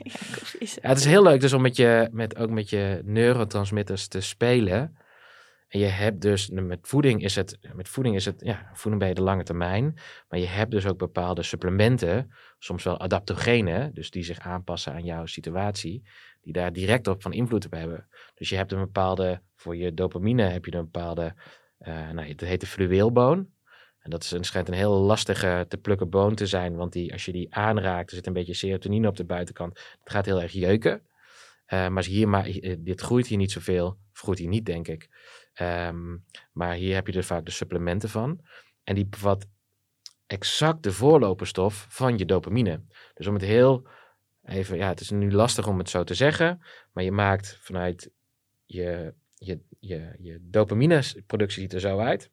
Ja, 0.58 0.88
het 0.88 0.98
is 0.98 1.04
heel 1.04 1.22
leuk 1.22 1.40
dus 1.40 1.52
om 1.52 1.62
met 1.62 1.76
je, 1.76 2.08
met, 2.12 2.36
ook 2.36 2.50
met 2.50 2.70
je 2.70 3.00
neurotransmitters 3.04 4.08
te 4.08 4.20
spelen. 4.20 4.96
En 5.68 5.78
je 5.78 5.86
hebt 5.86 6.20
dus, 6.20 6.50
met 6.50 6.78
voeding 6.82 7.22
is 7.22 7.34
het, 7.34 7.58
met 7.74 7.88
voeding 7.88 8.16
is 8.16 8.24
het, 8.24 8.40
ja, 8.40 8.70
voeding 8.72 9.02
bij 9.02 9.14
de 9.14 9.22
lange 9.22 9.42
termijn. 9.42 9.98
Maar 10.28 10.38
je 10.38 10.46
hebt 10.46 10.70
dus 10.70 10.86
ook 10.86 10.98
bepaalde 10.98 11.42
supplementen, 11.42 12.32
soms 12.58 12.84
wel 12.84 13.00
adaptogenen, 13.00 13.94
dus 13.94 14.10
die 14.10 14.24
zich 14.24 14.38
aanpassen 14.38 14.92
aan 14.92 15.04
jouw 15.04 15.26
situatie, 15.26 16.02
die 16.40 16.52
daar 16.52 16.72
direct 16.72 17.06
op 17.06 17.22
van 17.22 17.32
invloed 17.32 17.66
op 17.66 17.72
hebben. 17.72 18.08
Dus 18.34 18.48
je 18.48 18.56
hebt 18.56 18.72
een 18.72 18.78
bepaalde, 18.78 19.40
voor 19.54 19.76
je 19.76 19.94
dopamine 19.94 20.42
heb 20.42 20.64
je 20.64 20.74
een 20.74 20.90
bepaalde, 20.90 21.34
eh 21.78 22.10
nou, 22.10 22.28
het 22.28 22.40
heet 22.40 22.60
de 22.60 22.66
fluweelboon. 22.66 23.54
En 23.98 24.10
dat 24.10 24.22
is 24.22 24.30
een, 24.30 24.44
schijnt 24.44 24.68
een 24.68 24.74
heel 24.74 25.00
lastige 25.00 25.64
te 25.68 25.76
plukken 25.76 26.10
boon 26.10 26.34
te 26.34 26.46
zijn, 26.46 26.76
want 26.76 26.92
die, 26.92 27.12
als 27.12 27.24
je 27.24 27.32
die 27.32 27.54
aanraakt, 27.54 28.10
er 28.10 28.16
zit 28.16 28.26
een 28.26 28.32
beetje 28.32 28.54
serotonine 28.54 29.08
op 29.08 29.16
de 29.16 29.24
buitenkant. 29.24 29.78
Het 30.00 30.10
gaat 30.10 30.24
heel 30.26 30.42
erg 30.42 30.52
jeuken. 30.52 31.02
Eh, 31.66 31.88
maar 31.88 32.04
hier, 32.04 32.28
maar 32.28 32.46
eh, 32.46 32.76
dit 32.78 33.00
groeit 33.00 33.26
hier 33.26 33.38
niet 33.38 33.52
zoveel, 33.52 33.86
of 33.86 34.20
groeit 34.20 34.38
hier 34.38 34.48
niet, 34.48 34.66
denk 34.66 34.88
ik. 34.88 35.08
Ehm, 35.56 36.16
maar 36.52 36.74
hier 36.74 36.94
heb 36.94 37.06
je 37.06 37.12
er 37.12 37.24
vaak 37.24 37.44
de 37.44 37.50
supplementen 37.50 38.08
van. 38.08 38.40
En 38.84 38.94
die 38.94 39.06
bevat 39.06 39.46
exact 40.26 40.82
de 40.82 40.92
voorloperstof 40.92 41.86
van 41.88 42.18
je 42.18 42.24
dopamine. 42.24 42.80
Dus 43.14 43.26
om 43.26 43.34
het 43.34 43.42
heel 43.42 43.88
even, 44.44 44.76
ja, 44.76 44.88
het 44.88 45.00
is 45.00 45.10
nu 45.10 45.32
lastig 45.32 45.66
om 45.66 45.78
het 45.78 45.90
zo 45.90 46.04
te 46.04 46.14
zeggen, 46.14 46.62
maar 46.92 47.04
je 47.04 47.12
maakt 47.12 47.58
vanuit 47.60 48.10
je, 48.64 49.14
je, 49.34 49.60
je, 49.80 50.16
je 50.18 50.38
dopamine-productie 50.42 51.62
ziet 51.62 51.72
er 51.72 51.80
zo 51.80 51.98
uit. 51.98 52.30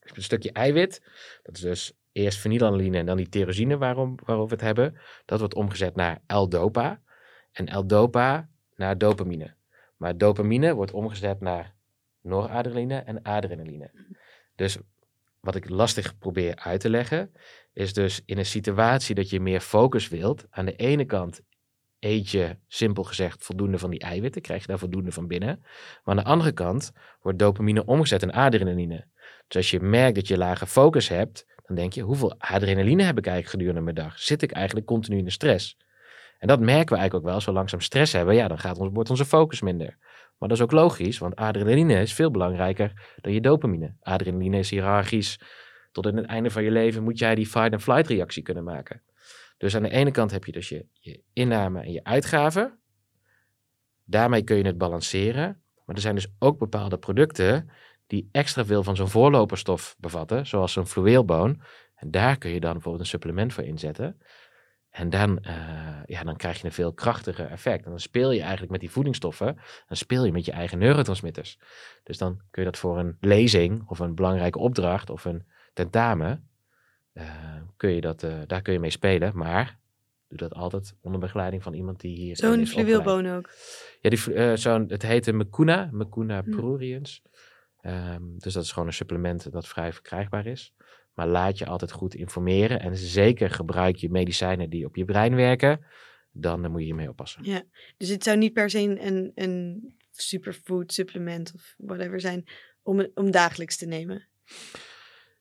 Een 0.00 0.22
stukje 0.22 0.52
eiwit, 0.52 1.02
dat 1.42 1.56
is 1.56 1.62
dus 1.62 1.92
eerst 2.12 2.38
fenylalanine 2.38 2.98
en 2.98 3.06
dan 3.06 3.16
die 3.16 3.28
tyrosine 3.28 3.78
waarom, 3.78 4.18
waarover 4.24 4.56
we 4.56 4.64
het 4.64 4.76
hebben. 4.76 5.00
Dat 5.24 5.38
wordt 5.38 5.54
omgezet 5.54 5.96
naar 5.96 6.22
L-dopa 6.26 7.02
en 7.52 7.78
L-dopa 7.78 8.48
naar 8.74 8.98
dopamine. 8.98 9.54
Maar 9.96 10.18
dopamine 10.18 10.74
wordt 10.74 10.92
omgezet 10.92 11.40
naar 11.40 11.78
noradrenaline 12.22 12.98
en 12.98 13.22
adrenaline. 13.22 13.90
Dus 14.54 14.78
wat 15.40 15.54
ik 15.54 15.68
lastig 15.68 16.18
probeer 16.18 16.56
uit 16.56 16.80
te 16.80 16.90
leggen, 16.90 17.32
is 17.72 17.92
dus 17.92 18.22
in 18.24 18.38
een 18.38 18.46
situatie 18.46 19.14
dat 19.14 19.30
je 19.30 19.40
meer 19.40 19.60
focus 19.60 20.08
wilt, 20.08 20.46
aan 20.50 20.64
de 20.64 20.76
ene 20.76 21.04
kant 21.04 21.40
eet 21.98 22.30
je, 22.30 22.56
simpel 22.66 23.04
gezegd, 23.04 23.44
voldoende 23.44 23.78
van 23.78 23.90
die 23.90 24.00
eiwitten, 24.00 24.42
krijg 24.42 24.60
je 24.60 24.66
daar 24.66 24.78
voldoende 24.78 25.12
van 25.12 25.26
binnen. 25.26 25.58
Maar 26.04 26.16
aan 26.16 26.24
de 26.24 26.30
andere 26.30 26.52
kant 26.52 26.92
wordt 27.22 27.38
dopamine 27.38 27.84
omgezet 27.84 28.22
in 28.22 28.32
adrenaline. 28.32 29.06
Dus 29.46 29.56
als 29.56 29.70
je 29.70 29.80
merkt 29.80 30.14
dat 30.14 30.28
je 30.28 30.38
lage 30.38 30.66
focus 30.66 31.08
hebt, 31.08 31.46
dan 31.66 31.76
denk 31.76 31.92
je, 31.92 32.02
hoeveel 32.02 32.34
adrenaline 32.38 33.02
heb 33.02 33.18
ik 33.18 33.26
eigenlijk 33.26 33.54
gedurende 33.54 33.80
mijn 33.80 34.06
dag? 34.06 34.18
Zit 34.18 34.42
ik 34.42 34.52
eigenlijk 34.52 34.86
continu 34.86 35.18
in 35.18 35.24
de 35.24 35.30
stress? 35.30 35.76
En 36.38 36.48
dat 36.48 36.60
merken 36.60 36.94
we 36.94 37.00
eigenlijk 37.00 37.14
ook 37.14 37.32
wel. 37.32 37.44
We 37.44 37.52
langzaam 37.52 37.80
stress 37.80 38.12
hebben, 38.12 38.34
ja, 38.34 38.48
dan 38.48 38.58
gaat 38.58 38.78
ons, 38.78 38.90
wordt 38.92 39.10
onze 39.10 39.24
focus 39.24 39.60
minder. 39.60 39.96
Maar 40.40 40.48
dat 40.48 40.58
is 40.58 40.64
ook 40.64 40.72
logisch, 40.72 41.18
want 41.18 41.36
adrenaline 41.36 42.00
is 42.00 42.14
veel 42.14 42.30
belangrijker 42.30 43.16
dan 43.20 43.32
je 43.32 43.40
dopamine. 43.40 43.94
Adrenaline 44.00 44.58
is 44.58 44.70
hiërarchisch. 44.70 45.40
Tot 45.92 46.06
in 46.06 46.16
het 46.16 46.26
einde 46.26 46.50
van 46.50 46.62
je 46.62 46.70
leven 46.70 47.02
moet 47.02 47.18
jij 47.18 47.34
die 47.34 47.46
fight-and-flight 47.46 48.06
reactie 48.06 48.42
kunnen 48.42 48.64
maken. 48.64 49.02
Dus 49.58 49.76
aan 49.76 49.82
de 49.82 49.90
ene 49.90 50.10
kant 50.10 50.30
heb 50.30 50.44
je 50.44 50.52
dus 50.52 50.68
je, 50.68 50.86
je 50.92 51.22
inname 51.32 51.80
en 51.80 51.92
je 51.92 52.04
uitgaven. 52.04 52.78
Daarmee 54.04 54.42
kun 54.42 54.56
je 54.56 54.64
het 54.64 54.78
balanceren. 54.78 55.62
Maar 55.84 55.94
er 55.96 56.00
zijn 56.00 56.14
dus 56.14 56.32
ook 56.38 56.58
bepaalde 56.58 56.98
producten 56.98 57.70
die 58.06 58.28
extra 58.32 58.64
veel 58.64 58.82
van 58.82 58.96
zo'n 58.96 59.08
voorloperstof 59.08 59.96
bevatten, 59.98 60.46
zoals 60.46 60.72
zo'n 60.72 60.86
fluweelboon. 60.86 61.62
En 61.94 62.10
daar 62.10 62.38
kun 62.38 62.50
je 62.50 62.60
dan 62.60 62.72
bijvoorbeeld 62.72 63.02
een 63.02 63.10
supplement 63.10 63.52
voor 63.52 63.64
inzetten. 63.64 64.20
En 64.90 65.10
dan, 65.10 65.38
eh, 65.38 65.54
ja, 66.06 66.22
dan 66.24 66.36
krijg 66.36 66.58
je 66.60 66.64
een 66.64 66.72
veel 66.72 66.92
krachtiger 66.92 67.46
effect. 67.50 67.84
En 67.84 67.90
dan 67.90 68.00
speel 68.00 68.30
je 68.30 68.40
eigenlijk 68.40 68.70
met 68.70 68.80
die 68.80 68.90
voedingsstoffen. 68.90 69.54
Dan 69.88 69.96
speel 69.96 70.24
je 70.24 70.32
met 70.32 70.44
je 70.44 70.52
eigen 70.52 70.78
neurotransmitters. 70.78 71.58
Dus 72.02 72.18
dan 72.18 72.40
kun 72.50 72.62
je 72.62 72.70
dat 72.70 72.78
voor 72.78 72.98
een 72.98 73.16
lezing 73.20 73.88
of 73.88 73.98
een 73.98 74.14
belangrijke 74.14 74.58
opdracht 74.58 75.10
of 75.10 75.24
een 75.24 75.44
tentamen. 75.72 76.44
eh, 77.12 77.26
kun 77.76 77.90
je 77.90 78.00
dat, 78.00 78.22
eh, 78.22 78.34
daar 78.46 78.62
kun 78.62 78.72
je 78.72 78.78
mee 78.78 78.90
spelen. 78.90 79.32
Maar 79.36 79.78
doe 80.28 80.38
dat 80.38 80.54
altijd 80.54 80.94
onder 81.00 81.20
begeleiding 81.20 81.62
van 81.62 81.74
iemand 81.74 82.00
die 82.00 82.16
hier 82.16 82.36
Zo'n 82.36 82.66
fluweelboon 82.66 83.26
ook. 83.26 83.50
Ja, 84.00 84.10
die, 84.10 84.56
zo'n, 84.56 84.84
het 84.88 85.02
heet 85.02 85.26
een 85.26 85.36
Mecuna, 85.36 85.88
Mecuna 85.92 86.42
Hm. 86.42 86.50
pruriens. 86.50 87.22
Ehm, 87.80 88.22
dus 88.36 88.52
dat 88.52 88.64
is 88.64 88.72
gewoon 88.72 88.88
een 88.88 88.94
supplement 88.94 89.52
dat 89.52 89.68
vrij 89.68 89.92
verkrijgbaar 89.92 90.46
is. 90.46 90.74
Maar 91.20 91.28
laat 91.28 91.58
je 91.58 91.66
altijd 91.66 91.92
goed 91.92 92.14
informeren. 92.14 92.80
En 92.80 92.96
zeker 92.96 93.50
gebruik 93.50 93.96
je 93.96 94.10
medicijnen 94.10 94.70
die 94.70 94.86
op 94.86 94.96
je 94.96 95.04
brein 95.04 95.34
werken. 95.34 95.84
Dan 96.32 96.64
eh, 96.64 96.70
moet 96.70 96.80
je 96.80 96.86
hiermee 96.86 97.08
oppassen. 97.08 97.44
Ja. 97.44 97.62
Dus 97.96 98.08
het 98.08 98.24
zou 98.24 98.36
niet 98.36 98.52
per 98.52 98.70
se 98.70 98.78
een, 98.78 99.32
een 99.34 99.84
superfood 100.10 100.92
supplement 100.92 101.52
of 101.54 101.74
whatever 101.76 102.20
zijn 102.20 102.44
om, 102.82 103.08
om 103.14 103.30
dagelijks 103.30 103.76
te 103.76 103.86
nemen. 103.86 104.28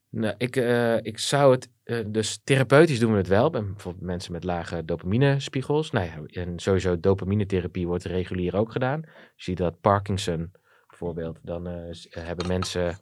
Nou, 0.09 0.35
ik, 0.37 0.55
eh, 0.55 0.97
ik 0.97 1.19
zou 1.19 1.51
het, 1.51 1.69
eh, 1.83 1.99
dus 2.07 2.39
therapeutisch 2.43 2.99
doen 2.99 3.11
we 3.11 3.17
het 3.17 3.27
wel. 3.27 3.49
Bij 3.49 3.63
bijvoorbeeld 3.63 4.05
mensen 4.05 4.31
met 4.31 4.43
lage 4.43 4.85
dopaminespiegels. 4.85 5.91
Nou 5.91 6.05
ja, 6.05 6.41
en 6.41 6.59
sowieso 6.59 6.99
dopaminetherapie 6.99 7.87
wordt 7.87 8.03
regulier 8.03 8.55
ook 8.55 8.71
gedaan. 8.71 9.01
Je 9.35 9.43
ziet 9.43 9.57
dat 9.57 9.81
Parkinson 9.81 10.51
bijvoorbeeld, 10.87 11.39
dan 11.43 11.65
hebben 12.09 12.47
mensen 12.47 12.97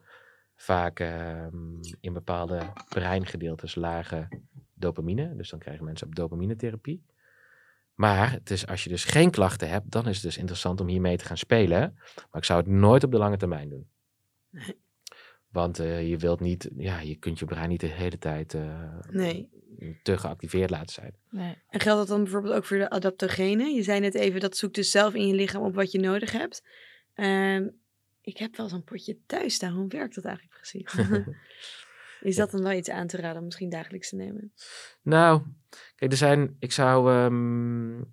vaak 0.57 0.99
ehm, 0.99 1.55
in 1.99 2.13
bepaalde 2.13 2.59
breingedeeltes 2.89 3.75
lage 3.75 4.27
dopamine. 4.73 5.35
Dus 5.35 5.49
dan 5.49 5.59
krijgen 5.59 5.85
mensen 5.85 6.07
op 6.07 6.15
dopaminetherapie. 6.15 7.05
Maar 7.93 8.31
het 8.31 8.51
is, 8.51 8.67
als 8.67 8.83
je 8.83 8.89
dus 8.89 9.03
geen 9.05 9.31
klachten 9.31 9.69
hebt, 9.69 9.91
dan 9.91 10.07
is 10.07 10.15
het 10.15 10.23
dus 10.25 10.37
interessant 10.37 10.81
om 10.81 10.87
hiermee 10.87 11.17
te 11.17 11.25
gaan 11.25 11.37
spelen. 11.37 11.79
Maar 12.15 12.41
ik 12.41 12.43
zou 12.43 12.59
het 12.59 12.69
nooit 12.69 13.03
op 13.03 13.11
de 13.11 13.17
lange 13.17 13.37
termijn 13.37 13.69
doen. 13.69 13.87
Nee. 14.49 14.75
Want 15.47 15.79
eh, 15.79 16.09
je 16.09 16.17
wilt 16.17 16.39
niet, 16.39 16.69
ja, 16.77 16.99
je 16.99 17.15
kunt 17.15 17.39
je 17.39 17.45
brein 17.45 17.69
niet 17.69 17.79
de 17.79 17.87
hele 17.87 18.17
tijd 18.17 18.57
Nee. 19.09 19.49
te 20.03 20.17
geactiveerd 20.17 20.69
laten 20.69 20.93
zijn. 20.93 21.15
Nee. 21.29 21.55
En 21.69 21.79
geldt 21.79 21.99
dat 21.99 22.07
dan 22.07 22.23
bijvoorbeeld 22.23 22.53
ook 22.53 22.65
voor 22.65 22.77
de 22.77 22.89
adaptogenen? 22.89 23.73
Je 23.73 23.83
zei 23.83 23.99
net 23.99 24.15
even, 24.15 24.39
dat 24.39 24.57
zoekt 24.57 24.75
dus 24.75 24.91
zelf 24.91 25.13
in 25.13 25.27
je 25.27 25.33
lichaam 25.33 25.63
op 25.63 25.75
wat 25.75 25.91
je 25.91 25.99
nodig 25.99 26.31
hebt. 26.31 26.63
Ehm, 27.13 27.67
ik 28.27 28.37
heb 28.37 28.55
wel 28.55 28.69
zo'n 28.69 28.83
potje 28.83 29.17
thuis 29.25 29.53
staan. 29.53 29.73
Hoe 29.73 29.87
werkt 29.87 30.15
dat 30.15 30.25
eigenlijk 30.25 30.55
precies? 30.55 30.93
Is 32.29 32.35
dat 32.35 32.51
dan 32.51 32.63
wel 32.63 32.71
iets 32.71 32.89
aan 32.89 33.07
te 33.07 33.17
raden 33.17 33.37
om 33.37 33.43
misschien 33.45 33.69
dagelijks 33.69 34.09
te 34.09 34.15
nemen? 34.15 34.53
Nou, 35.01 35.41
kijk, 35.95 36.11
er 36.11 36.17
zijn, 36.17 36.55
ik 36.59 36.71
zou 36.71 37.11
ehm, 37.11 38.03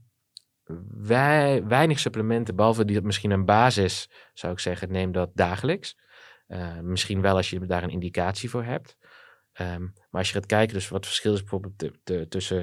wij, 1.07 1.65
weinig 1.65 1.99
supplementen, 1.99 2.57
behalve 2.57 2.85
die 2.85 3.01
misschien 3.01 3.31
een 3.31 3.45
basis, 3.45 4.11
zou 4.35 4.53
ik 4.53 4.59
zeggen, 4.59 4.93
neem 4.93 5.13
dat 5.13 5.31
dagelijks. 5.35 5.97
Eh, 6.47 6.81
misschien 6.81 7.21
wel 7.21 7.37
als 7.37 7.51
je 7.51 7.67
daar 7.67 7.83
een 7.83 7.91
indicatie 7.91 8.51
voor 8.51 8.65
hebt. 8.65 8.97
Ehm, 9.53 9.83
maar 9.83 10.21
als 10.21 10.29
je 10.29 10.35
gaat 10.35 10.47
kijken, 10.47 10.75
dus 10.75 10.89
wat 10.89 10.99
het 10.99 11.07
verschil 11.07 11.33
is 11.33 11.41
bijvoorbeeld 11.41 11.91
tussen 12.31 12.63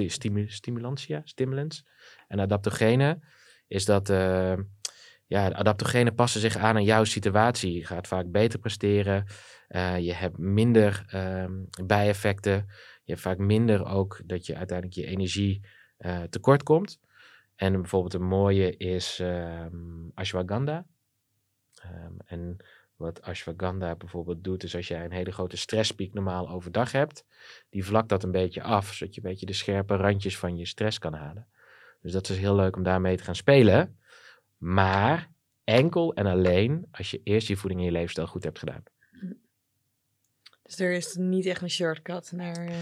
stimu- 0.00 0.48
stimulantia, 0.48 1.20
stimulants. 1.24 1.86
En 2.28 2.40
adaptogenen 2.40 3.22
is 3.66 3.84
dat 3.84 4.08
eh, 4.08 4.54
ja, 5.28 5.50
adaptogenen 5.50 6.14
passen 6.14 6.40
zich 6.40 6.56
aan 6.56 6.74
aan 6.76 6.84
jouw 6.84 7.04
situatie. 7.04 7.72
Je 7.74 7.84
gaat 7.84 8.06
vaak 8.06 8.30
beter 8.30 8.58
presteren. 8.58 9.26
eh, 9.68 9.98
je 9.98 10.14
hebt 10.14 10.38
minder 10.38 11.04
ehm, 11.08 11.52
bijeffecten. 11.86 12.64
Je 13.04 13.12
hebt 13.12 13.20
vaak 13.20 13.38
minder 13.38 13.86
ook 13.86 14.20
dat 14.24 14.46
je 14.46 14.56
uiteindelijk 14.56 14.98
je 14.98 15.06
energie 15.06 15.64
eh, 15.96 16.22
tekort 16.22 16.62
komt. 16.62 17.00
En 17.54 17.72
bijvoorbeeld 17.72 18.14
een 18.14 18.26
mooie 18.26 18.76
is 18.76 19.18
ehm, 19.20 20.08
ashwagandha. 20.14 20.86
Ehm, 21.82 22.12
en 22.24 22.56
wat 22.96 23.22
ashwagandha 23.22 23.96
bijvoorbeeld 23.96 24.44
doet, 24.44 24.62
is 24.62 24.76
als 24.76 24.88
jij 24.88 25.04
een 25.04 25.12
hele 25.12 25.32
grote 25.32 25.56
stresspiek 25.56 26.14
normaal 26.14 26.48
overdag 26.48 26.92
hebt, 26.92 27.24
die 27.70 27.84
vlakt 27.84 28.08
dat 28.08 28.22
een 28.22 28.30
beetje 28.30 28.62
af, 28.62 28.94
zodat 28.94 29.14
je 29.14 29.20
een 29.22 29.30
beetje 29.30 29.46
de 29.46 29.52
scherpe 29.52 29.96
randjes 29.96 30.38
van 30.38 30.56
je 30.56 30.66
stress 30.66 30.98
kan 30.98 31.14
halen. 31.14 31.46
Dus 32.02 32.12
dat 32.12 32.28
is 32.28 32.38
heel 32.38 32.54
leuk 32.54 32.76
om 32.76 32.82
daarmee 32.82 33.16
te 33.16 33.24
gaan 33.24 33.34
spelen. 33.34 33.97
Maar 34.58 35.30
enkel 35.64 36.14
en 36.14 36.26
alleen 36.26 36.86
als 36.90 37.10
je 37.10 37.20
eerst 37.24 37.48
je 37.48 37.56
voeding 37.56 37.80
en 37.80 37.86
je 37.86 37.92
leefstijl 37.92 38.26
goed 38.26 38.44
hebt 38.44 38.58
gedaan. 38.58 38.82
Dus 40.62 40.78
er 40.78 40.92
is 40.92 41.14
niet 41.14 41.46
echt 41.46 41.62
een 41.62 41.70
shortcut 41.70 42.32
naar... 42.32 42.56
eh, 42.66 42.74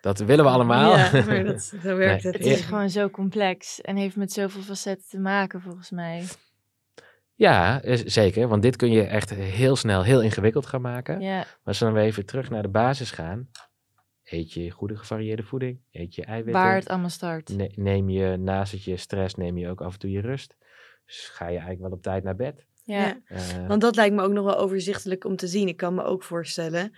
Dat 0.00 0.18
willen 0.18 0.44
we 0.44 0.50
allemaal. 0.50 0.96
Ja, 0.96 1.24
maar 1.26 1.44
dat, 1.52 1.62
zo 1.62 1.96
werkt 1.96 2.22
Nee, 2.24 2.32
het. 2.32 2.42
Het 2.42 2.52
is 2.52 2.60
gewoon 2.60 2.90
zo 2.90 3.10
complex 3.10 3.80
en 3.80 3.96
heeft 3.96 4.16
met 4.16 4.32
zoveel 4.32 4.62
facetten 4.62 5.08
te 5.08 5.18
maken 5.18 5.60
volgens 5.60 5.90
mij. 5.90 6.24
Ja, 7.34 7.82
is- 7.82 8.02
zeker. 8.04 8.48
Want 8.48 8.62
dit 8.62 8.76
kun 8.76 8.90
je 8.90 9.02
echt 9.02 9.30
heel 9.34 9.76
snel 9.76 10.02
heel 10.04 10.22
ingewikkeld 10.22 10.66
gaan 10.66 10.80
maken. 10.80 11.20
Ja, 11.20 11.36
Maar 11.36 11.46
als 11.64 11.78
we 11.78 11.84
dan 11.84 11.94
weer 11.94 12.02
even 12.04 12.26
terug 12.26 12.50
naar 12.50 12.62
de 12.62 12.68
basis 12.68 13.10
gaan. 13.10 13.48
Eet 14.24 14.52
je 14.52 14.70
goede 14.70 14.96
gevarieerde 14.96 15.42
voeding. 15.42 15.80
Eet 15.90 16.14
je 16.14 16.24
eiwitten. 16.24 16.62
waar 16.62 16.74
het 16.74 16.88
allemaal 16.88 17.08
start. 17.10 17.48
Ne- 17.56 17.72
neem 17.74 18.08
je 18.08 18.36
naast 18.36 18.72
het 18.72 18.84
je 18.84 18.96
stress, 18.96 19.34
neem 19.34 19.58
je 19.58 19.68
ook 19.68 19.80
af 19.80 19.92
en 19.92 19.98
toe 19.98 20.10
je 20.10 20.20
rust. 20.20 20.56
Dus 21.06 21.28
ga 21.28 21.44
je 21.44 21.50
eigenlijk 21.50 21.80
wel 21.80 21.90
op 21.90 22.02
tijd 22.02 22.24
naar 22.24 22.36
bed. 22.36 22.66
Ja. 22.84 23.20
Eh, 23.26 23.66
Want 23.66 23.80
dat 23.80 23.96
lijkt 23.96 24.14
me 24.14 24.22
ook 24.22 24.32
nog 24.32 24.44
wel 24.44 24.58
overzichtelijk 24.58 25.24
om 25.24 25.36
te 25.36 25.46
zien. 25.46 25.68
Ik 25.68 25.76
kan 25.76 25.94
me 25.94 26.02
ook 26.02 26.22
voorstellen 26.22 26.92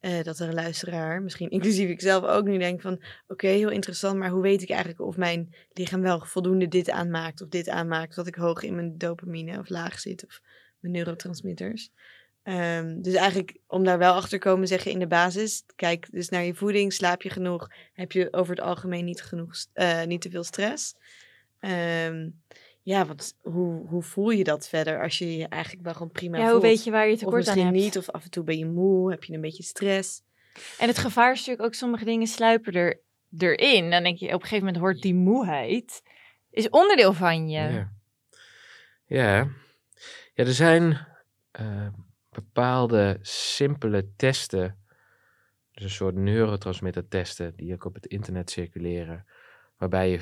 eh, 0.00 0.22
dat 0.22 0.38
er 0.38 0.48
een 0.48 0.54
luisteraar, 0.54 1.22
misschien 1.22 1.50
inclusief 1.58 1.88
ik 1.88 2.00
zelf 2.00 2.24
ook 2.24 2.44
nu 2.44 2.58
denk 2.58 2.80
van... 2.80 3.02
Oké, 3.26 3.46
heel 3.46 3.70
interessant, 3.70 4.18
maar 4.18 4.30
hoe 4.30 4.42
weet 4.42 4.62
ik 4.62 4.70
eigenlijk 4.70 5.00
of 5.00 5.16
mijn 5.16 5.54
lichaam 5.72 6.00
wel 6.00 6.20
voldoende 6.20 6.68
dit 6.68 6.90
aanmaakt 6.90 7.42
of 7.42 7.48
dit 7.48 7.68
aanmaakt? 7.68 8.14
Dat 8.14 8.26
ik 8.26 8.34
hoog 8.34 8.62
in 8.62 8.74
mijn 8.74 8.98
dopamine 8.98 9.58
of 9.58 9.68
laag 9.68 10.00
zit 10.00 10.24
of 10.24 10.40
mijn 10.78 10.92
neurotransmitters. 10.92 11.90
Ehm, 12.42 13.00
dus 13.00 13.14
eigenlijk 13.14 13.56
om 13.66 13.84
daar 13.84 13.98
wel 13.98 14.12
achter 14.12 14.38
te 14.38 14.48
komen 14.48 14.68
zeg 14.68 14.84
je 14.84 14.90
in 14.90 14.98
de 14.98 15.06
basis... 15.06 15.64
Kijk 15.76 16.08
dus 16.10 16.28
naar 16.28 16.44
je 16.44 16.54
voeding, 16.54 16.92
slaap 16.92 17.22
je 17.22 17.30
genoeg? 17.30 17.68
Heb 17.92 18.12
je 18.12 18.28
over 18.32 18.54
het 18.54 18.64
algemeen 18.64 19.04
niet, 19.04 19.22
genoeg, 19.22 19.54
eh, 19.72 20.04
niet 20.04 20.20
te 20.20 20.30
veel 20.30 20.44
stress? 20.44 20.94
Ehm, 21.58 22.28
ja, 22.82 23.06
want 23.06 23.38
hoe, 23.42 23.86
hoe 23.86 24.02
voel 24.02 24.30
je 24.30 24.44
dat 24.44 24.68
verder 24.68 25.02
als 25.02 25.18
je 25.18 25.36
je 25.36 25.48
eigenlijk 25.48 25.84
wel 25.84 25.92
gewoon 25.92 26.10
prima 26.10 26.36
Ja, 26.36 26.42
hoe 26.42 26.50
voelt? 26.50 26.62
weet 26.62 26.84
je 26.84 26.90
waar 26.90 27.06
je 27.06 27.12
Of 27.12 27.18
tekort 27.18 27.34
aan 27.34 27.40
misschien 27.56 27.64
hebt? 27.64 27.76
niet, 27.76 27.98
of 27.98 28.10
af 28.10 28.24
en 28.24 28.30
toe 28.30 28.44
ben 28.44 28.58
je 28.58 28.66
moe, 28.66 29.10
heb 29.10 29.24
je 29.24 29.34
een 29.34 29.40
beetje 29.40 29.62
stress. 29.62 30.22
En 30.78 30.88
het 30.88 30.98
gevaar 30.98 31.32
is 31.32 31.38
natuurlijk 31.38 31.66
ook 31.66 31.74
sommige 31.74 32.04
dingen 32.04 32.26
sluipen 32.26 32.72
er, 32.72 33.00
erin. 33.38 33.90
Dan 33.90 34.02
denk 34.02 34.18
je 34.18 34.26
op 34.26 34.32
een 34.32 34.40
gegeven 34.40 34.64
moment 34.64 34.82
hoort 34.82 35.02
die 35.02 35.14
moeheid 35.14 36.02
is 36.50 36.68
onderdeel 36.68 37.12
van 37.12 37.48
je. 37.48 37.60
Ja. 37.60 37.92
Ja. 39.06 39.48
ja, 40.34 40.44
er 40.44 40.52
zijn 40.52 41.06
eh, 41.50 41.86
bepaalde 42.30 43.18
simpele 43.22 44.08
testen, 44.16 44.78
dus 45.72 45.84
een 45.84 45.90
soort 45.90 46.14
neurotransmitter 46.14 47.08
testen, 47.08 47.52
die 47.56 47.74
ook 47.74 47.84
op 47.84 47.94
het 47.94 48.06
internet 48.06 48.50
circuleren. 48.50 49.26
Waarbij 49.82 50.10
je, 50.10 50.18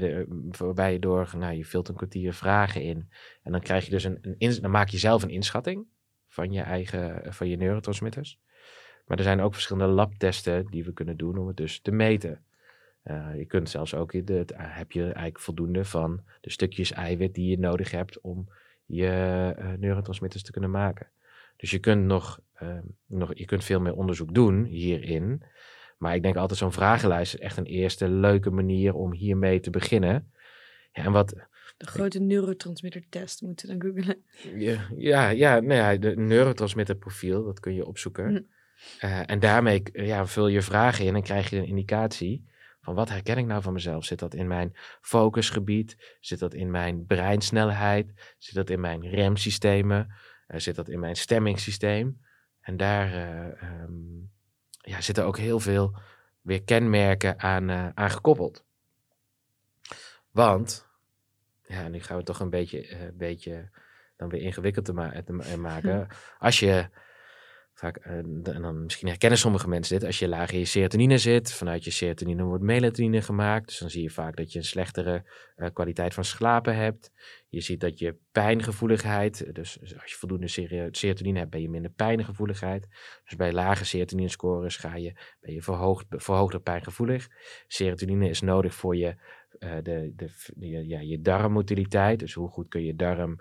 eh, 0.00 0.24
waarbij 0.58 0.92
je 0.92 0.98
door, 0.98 1.30
nou, 1.36 1.54
je 1.54 1.64
vult 1.64 1.88
een 1.88 1.94
kwartier 1.94 2.32
vragen 2.32 2.82
in. 2.82 3.08
En 3.42 3.52
dan 3.52 3.60
krijg 3.60 3.84
je 3.84 3.90
dus 3.90 4.04
een, 4.04 4.36
een 4.38 4.60
dan 4.60 4.70
maak 4.70 4.88
je 4.88 4.98
zelf 4.98 5.22
een 5.22 5.30
inschatting 5.30 5.86
van 6.28 6.52
je 6.52 6.60
eigen, 6.60 7.34
van 7.34 7.48
je 7.48 7.56
neurotransmitters. 7.56 8.38
Maar 9.06 9.18
er 9.18 9.24
zijn 9.24 9.40
ook 9.40 9.54
verschillende 9.54 9.92
labtesten 9.92 10.66
die 10.66 10.84
we 10.84 10.92
kunnen 10.92 11.16
doen 11.16 11.38
om 11.38 11.46
het 11.46 11.56
dus 11.56 11.80
te 11.80 11.90
meten. 11.90 12.44
Eh, 13.02 13.36
je 13.36 13.44
kunt 13.44 13.70
zelfs 13.70 13.94
ook, 13.94 14.26
de, 14.26 14.44
heb 14.56 14.92
je 14.92 15.02
eigenlijk 15.02 15.40
voldoende 15.40 15.84
van 15.84 16.20
de 16.40 16.50
stukjes 16.50 16.92
eiwit 16.92 17.34
die 17.34 17.50
je 17.50 17.58
nodig 17.58 17.90
hebt 17.90 18.20
om 18.20 18.48
je 18.84 19.52
eh, 19.56 19.72
neurotransmitters 19.78 20.42
te 20.42 20.52
kunnen 20.52 20.70
maken. 20.70 21.10
Dus 21.56 21.70
je 21.70 21.78
kunt 21.78 22.04
nog, 22.04 22.40
eh, 22.52 22.78
nog 23.06 23.30
je 23.34 23.44
kunt 23.44 23.64
veel 23.64 23.80
meer 23.80 23.94
onderzoek 23.94 24.34
doen 24.34 24.64
hierin. 24.64 25.42
Maar 25.98 26.14
ik 26.14 26.22
denk 26.22 26.36
altijd 26.36 26.58
zo'n 26.58 26.72
vragenlijst 26.72 27.34
is 27.34 27.40
echt 27.40 27.56
een 27.56 27.64
eerste 27.64 28.08
leuke 28.08 28.50
manier 28.50 28.94
om 28.94 29.12
hiermee 29.12 29.60
te 29.60 29.70
beginnen. 29.70 30.32
Ja, 30.92 31.04
en 31.04 31.12
wat, 31.12 31.34
De 31.76 31.86
grote 31.86 32.20
neurotransmitter-test 32.20 33.42
moeten 33.42 33.68
we 33.68 33.76
dan 33.76 33.90
googlen. 33.90 34.24
ja, 34.66 34.88
ja, 34.96 35.28
ja, 35.28 35.60
nou 35.60 35.74
ja, 35.74 35.96
de 35.96 36.16
neurotransmitterprofiel, 36.16 37.44
dat 37.44 37.60
kun 37.60 37.74
je 37.74 37.86
opzoeken. 37.86 38.28
Hm. 38.28 38.42
Eh, 38.98 39.20
en 39.26 39.38
daarmee 39.38 39.82
ja, 39.92 40.26
vul 40.26 40.48
je 40.48 40.62
vragen 40.62 41.04
in 41.04 41.14
en 41.14 41.22
krijg 41.22 41.50
je 41.50 41.56
een 41.56 41.66
indicatie 41.66 42.44
van 42.80 42.94
wat 42.94 43.08
herken 43.08 43.38
ik 43.38 43.46
nou 43.46 43.62
van 43.62 43.72
mezelf. 43.72 44.04
Zit 44.04 44.18
dat 44.18 44.34
in 44.34 44.46
mijn 44.46 44.76
focusgebied? 45.00 46.16
Zit 46.20 46.38
dat 46.38 46.54
in 46.54 46.70
mijn 46.70 47.06
breinsnelheid? 47.06 48.34
Zit 48.38 48.54
dat 48.54 48.70
in 48.70 48.80
mijn 48.80 49.08
remsystemen? 49.08 50.14
Eh, 50.46 50.60
zit 50.60 50.74
dat 50.74 50.88
in 50.88 51.00
mijn 51.00 51.16
stemmingssysteem? 51.16 52.20
En 52.60 52.76
daar 52.76 53.12
eh, 53.12 53.62
ehm, 53.62 53.92
ja, 54.84 55.00
zitten 55.00 55.24
ook 55.24 55.38
heel 55.38 55.60
veel 55.60 55.94
weer 56.40 56.62
kenmerken 56.62 57.40
aan, 57.40 57.70
eh, 57.70 57.88
aan 57.94 58.10
gekoppeld. 58.10 58.64
Want, 60.30 60.86
ja, 61.66 61.88
nu 61.88 61.98
gaan 62.00 62.08
we 62.10 62.16
het 62.16 62.26
toch 62.26 62.40
een 62.40 62.50
beetje, 62.50 62.86
eh, 62.86 62.98
beetje 63.14 63.70
dan 64.16 64.28
weer 64.28 64.40
ingewikkeld 64.40 64.84
te, 64.84 64.92
ma- 64.92 65.22
te 65.22 65.32
ma- 65.32 65.56
maken. 65.70 66.08
Als 66.38 66.58
je 66.58 66.88
vaak, 67.74 67.96
eh, 67.96 68.16
en 68.16 68.42
dan 68.42 68.82
misschien 68.82 69.08
herkennen 69.08 69.38
sommige 69.38 69.68
mensen 69.68 69.98
dit, 69.98 70.06
als 70.06 70.18
je 70.18 70.28
laag 70.28 70.50
in 70.50 70.58
je 70.58 70.64
serotonine 70.64 71.18
zit, 71.18 71.52
vanuit 71.52 71.84
je 71.84 71.90
serotonine 71.90 72.42
wordt 72.42 72.64
melatonine 72.64 73.22
gemaakt. 73.22 73.66
Dus 73.66 73.78
dan 73.78 73.90
zie 73.90 74.02
je 74.02 74.10
vaak 74.10 74.36
dat 74.36 74.52
je 74.52 74.58
een 74.58 74.64
slechtere 74.64 75.24
eh, 75.56 75.68
kwaliteit 75.72 76.14
van 76.14 76.24
slapen 76.24 76.76
hebt. 76.76 77.12
Je 77.48 77.60
ziet 77.60 77.80
dat 77.80 77.98
je 77.98 78.16
pijngevoeligheid, 78.32 79.54
dus 79.54 79.80
als 79.80 80.10
je 80.10 80.16
voldoende 80.16 80.48
sero- 80.48 80.88
serotonine 80.90 81.38
hebt, 81.38 81.50
ben 81.50 81.60
je 81.60 81.70
minder 81.70 81.90
pijngevoeligheid. 81.90 82.88
Dus 83.24 83.36
bij 83.36 83.52
lage 83.52 83.84
serotonine 83.84 84.28
scores 84.28 84.76
ga 84.76 84.96
je, 84.96 85.12
ben 85.40 85.54
je 85.54 85.62
verhoogd, 85.62 86.06
verhoogder 86.08 86.60
pijngevoelig. 86.60 87.28
Serotonine 87.66 88.28
is 88.28 88.40
nodig 88.40 88.74
voor 88.74 88.96
je, 88.96 89.14
eh, 89.58 89.76
de, 89.82 90.12
de, 90.16 90.86
ja, 90.86 91.00
je 91.00 91.20
darmmotiliteit. 91.20 92.18
Dus 92.18 92.34
hoe 92.34 92.48
goed 92.48 92.68
kun 92.68 92.84
je 92.84 92.94
darm 92.94 93.40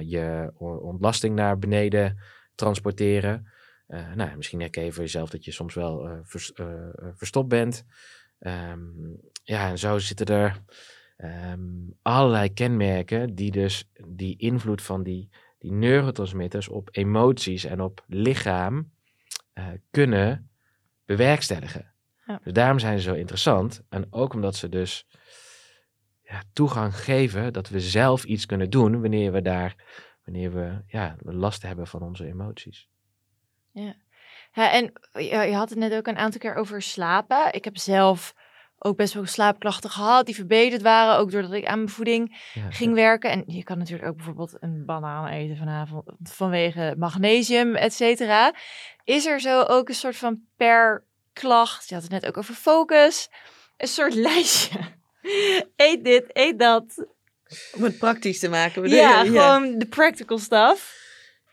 je 0.00 0.52
ontlasting 0.58 1.34
naar 1.34 1.58
beneden 1.58 2.18
transporteren. 2.54 3.52
Eh, 3.86 4.12
nou, 4.12 4.36
misschien 4.36 4.60
herken 4.60 4.84
je 4.84 4.92
voor 4.92 5.02
jezelf 5.02 5.30
dat 5.30 5.44
je 5.44 5.50
soms 5.50 5.74
wel 5.74 6.08
eh, 6.08 6.18
vers- 6.22 6.52
eh, 6.52 6.88
verstopt 7.14 7.48
bent. 7.48 7.84
Ehm, 8.38 8.80
ja, 9.42 9.68
en 9.68 9.78
zo 9.78 9.98
zitten 9.98 10.26
er 10.26 10.62
ehm, 11.16 11.60
allerlei 12.02 12.52
kenmerken 12.52 13.34
die 13.34 13.50
dus 13.50 13.90
die 14.06 14.38
invloed 14.38 14.82
van 14.82 15.02
die, 15.02 15.28
die 15.58 15.72
neurotransmitters 15.72 16.68
op 16.68 16.88
emoties 16.92 17.64
en 17.64 17.80
op 17.80 18.04
lichaam 18.06 18.90
kunnen 19.90 20.50
bewerkstelligen. 21.04 21.92
Ja. 22.26 22.40
Dus 22.44 22.52
daarom 22.52 22.78
zijn 22.78 22.98
ze 22.98 23.04
zo 23.04 23.14
interessant. 23.14 23.82
En 23.88 24.06
ook 24.10 24.34
omdat 24.34 24.56
ze 24.56 24.68
dus 24.68 25.06
ja, 26.22 26.42
toegang 26.52 26.96
geven 26.96 27.52
dat 27.52 27.68
we 27.68 27.80
zelf 27.80 28.24
iets 28.24 28.46
kunnen 28.46 28.70
doen 28.70 29.00
wanneer 29.00 29.32
we 29.32 29.42
daar, 29.42 29.74
wanneer 30.32 30.52
we 30.52 30.82
ja, 30.86 31.16
last 31.22 31.62
hebben 31.62 31.86
van 31.86 32.02
onze 32.02 32.26
emoties. 32.26 32.88
Ja, 33.72 33.94
en 34.72 34.92
je, 35.12 35.54
had 35.54 35.70
het 35.70 35.78
net 35.78 35.94
ook 35.94 36.06
een 36.06 36.16
aantal 36.16 36.40
keer 36.40 36.54
over 36.54 36.82
slapen. 36.82 37.52
Ik 37.52 37.64
heb 37.64 37.76
zelf 37.76 38.34
ook 38.78 38.96
best 38.96 39.14
wel 39.14 39.26
slaapklachten 39.26 39.90
gehad 39.90 40.26
die 40.26 40.34
verbeterd 40.34 40.82
waren. 40.82 41.16
Ook 41.18 41.30
doordat 41.30 41.52
ik 41.52 41.66
aan 41.66 41.78
mijn 41.78 41.88
voeding 41.88 42.50
Ja, 42.54 42.70
ging 42.70 42.94
werken. 42.94 43.30
En 43.30 43.42
je 43.46 43.62
kan 43.62 43.78
natuurlijk 43.78 44.08
ook 44.08 44.16
bijvoorbeeld 44.16 44.56
een 44.60 44.84
banaan 44.84 45.26
eten 45.26 45.56
vanavond 45.56 46.04
vanwege 46.22 46.94
magnesium, 46.98 47.74
et 47.74 47.92
cetera. 47.92 48.54
Is 49.04 49.26
er 49.26 49.40
zo 49.40 49.62
ook 49.62 49.88
een 49.88 49.94
soort 49.94 50.16
van 50.16 50.40
per 50.56 51.04
klacht, 51.32 51.88
je 51.88 51.94
had 51.94 52.02
het 52.02 52.12
net 52.12 52.26
ook 52.26 52.36
over 52.36 52.54
focus, 52.54 53.30
een 53.76 53.88
soort 53.88 54.14
lijstje. 54.28 54.78
eet 55.76 56.04
dit, 56.04 56.24
eet 56.36 56.58
dat. 56.58 57.06
Om 57.76 57.82
het 57.82 57.98
praktisch 57.98 58.38
te 58.38 58.48
maken. 58.48 58.82
bedoel 58.82 58.98
Ja, 58.98 59.22
je? 59.22 59.28
gewoon 59.30 59.78
de 59.78 59.86
practical 59.86 60.38
stuff. 60.38 61.00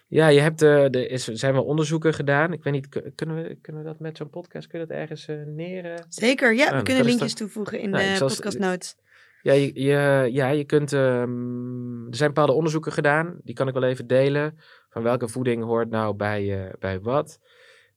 Ja, 0.08 0.28
je 0.28 0.40
hebt, 0.40 0.62
eh 0.62 0.84
er 0.84 1.10
is, 1.12 1.24
zijn 1.28 1.54
wel 1.54 1.64
onderzoeken 1.64 2.14
gedaan. 2.14 2.54
Ik 2.54 2.64
weet 2.64 2.74
niet, 2.74 2.90
kun- 2.90 3.12
kunnen 3.16 3.44
we, 3.44 3.56
kunnen 3.62 3.82
we 3.82 3.88
dat 3.88 4.00
met 4.00 4.18
zo'n 4.18 4.30
podcast, 4.30 4.68
kun 4.68 4.80
je 4.80 4.86
dat 4.86 4.98
ergens 4.98 5.28
eh, 5.28 5.36
neer... 5.46 5.86
eh? 5.94 6.04
Zeker, 6.10 6.54
ja. 6.56 6.66
Ja, 6.72 6.78
we 6.78 6.84
kunnen 6.84 7.06
linkjes 7.06 7.34
toevoegen 7.34 7.80
in 7.80 7.90
Nou, 7.90 8.04
de 8.10 8.16
zal- 8.16 8.28
podcast 8.28 8.60
notes. 8.60 8.96
Ja, 9.42 9.54
je, 9.54 9.72
je, 9.82 10.30
ja, 10.32 10.50
je 10.50 10.64
kunt. 10.64 10.94
ehm, 10.94 12.08
er 12.10 12.16
zijn 12.16 12.30
bepaalde 12.34 12.54
onderzoeken 12.54 12.92
gedaan. 12.92 13.40
Die 13.44 13.56
kan 13.56 13.68
ik 13.68 13.74
wel 13.74 13.84
even 13.84 14.08
delen. 14.08 14.60
Van 14.90 15.04
welke 15.04 15.28
voeding 15.28 15.64
hoort 15.64 15.90
nou 15.90 16.16
bij, 16.16 16.64
eh, 16.66 16.74
bij 16.80 17.00
wat. 17.00 17.40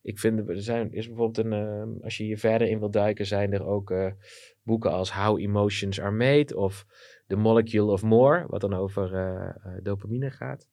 Ik 0.03 0.19
vind 0.19 0.49
er 0.49 0.63
zijn, 0.63 0.93
is 0.93 1.07
bijvoorbeeld 1.07 1.47
een. 1.47 1.53
ehm, 1.53 1.89
als 2.05 2.17
je 2.17 2.25
hier 2.25 2.39
verder 2.39 2.69
in 2.69 2.79
wilt 2.79 2.93
duiken, 2.93 3.27
zijn 3.27 3.53
er 3.53 3.67
ook. 3.67 3.91
eh, 3.91 4.07
boeken 4.63 4.91
als 4.91 5.13
How 5.13 5.39
Emotions 5.41 6.01
Are 6.01 6.11
Made 6.11 6.57
of 6.57 6.85
The 7.33 7.39
Molecule 7.39 7.93
of 7.93 8.03
More, 8.03 8.45
wat 8.49 8.61
dan 8.61 8.75
over 8.75 9.15
eh, 9.15 9.49
eh, 9.49 9.55
dopamine 9.83 10.31
gaat. 10.31 10.69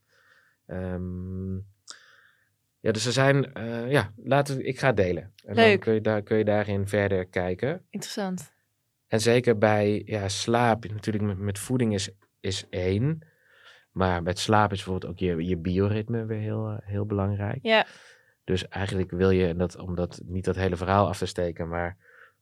Ehm, 0.65 1.55
ja, 2.79 2.91
dus 2.91 3.05
er 3.05 3.11
zijn, 3.11 3.53
eh, 3.53 3.91
ja, 3.91 4.13
laten 4.15 4.57
we, 4.57 4.63
ik 4.63 4.79
ga 4.79 4.87
het 4.87 4.97
delen. 4.97 5.23
En 5.23 5.55
dan 5.55 5.63
Leuk. 5.63 5.79
kun 5.79 5.93
je, 5.93 6.01
daar, 6.01 6.21
kun 6.21 6.37
je 6.37 6.43
daarin 6.43 6.87
verder 6.87 7.25
kijken. 7.25 7.85
Interessant. 7.89 8.53
En 9.07 9.19
zeker 9.19 9.57
bij 9.57 10.01
ja, 10.05 10.27
slaap, 10.27 10.89
natuurlijk 10.89 11.25
met, 11.25 11.37
met 11.37 11.59
voeding 11.59 11.93
is, 11.93 12.09
is 12.39 12.69
één. 12.69 13.19
Maar 13.91 14.23
met 14.23 14.39
slaap 14.39 14.71
is 14.71 14.83
bijvoorbeeld 14.83 15.11
ook 15.11 15.19
je, 15.19 15.45
je 15.45 15.57
bioritme 15.57 16.25
weer 16.25 16.39
heel, 16.39 16.79
heel 16.83 17.05
belangrijk. 17.05 17.59
Ja. 17.61 17.85
Dus 18.43 18.67
eigenlijk 18.67 19.11
wil 19.11 19.29
je, 19.29 19.47
en 19.47 19.57
dat, 19.57 19.77
om 19.77 19.95
dat, 19.95 20.21
niet 20.25 20.45
dat 20.45 20.55
hele 20.55 20.75
verhaal 20.75 21.07
af 21.07 21.17
te 21.17 21.25
steken, 21.25 21.67
maar 21.67 21.97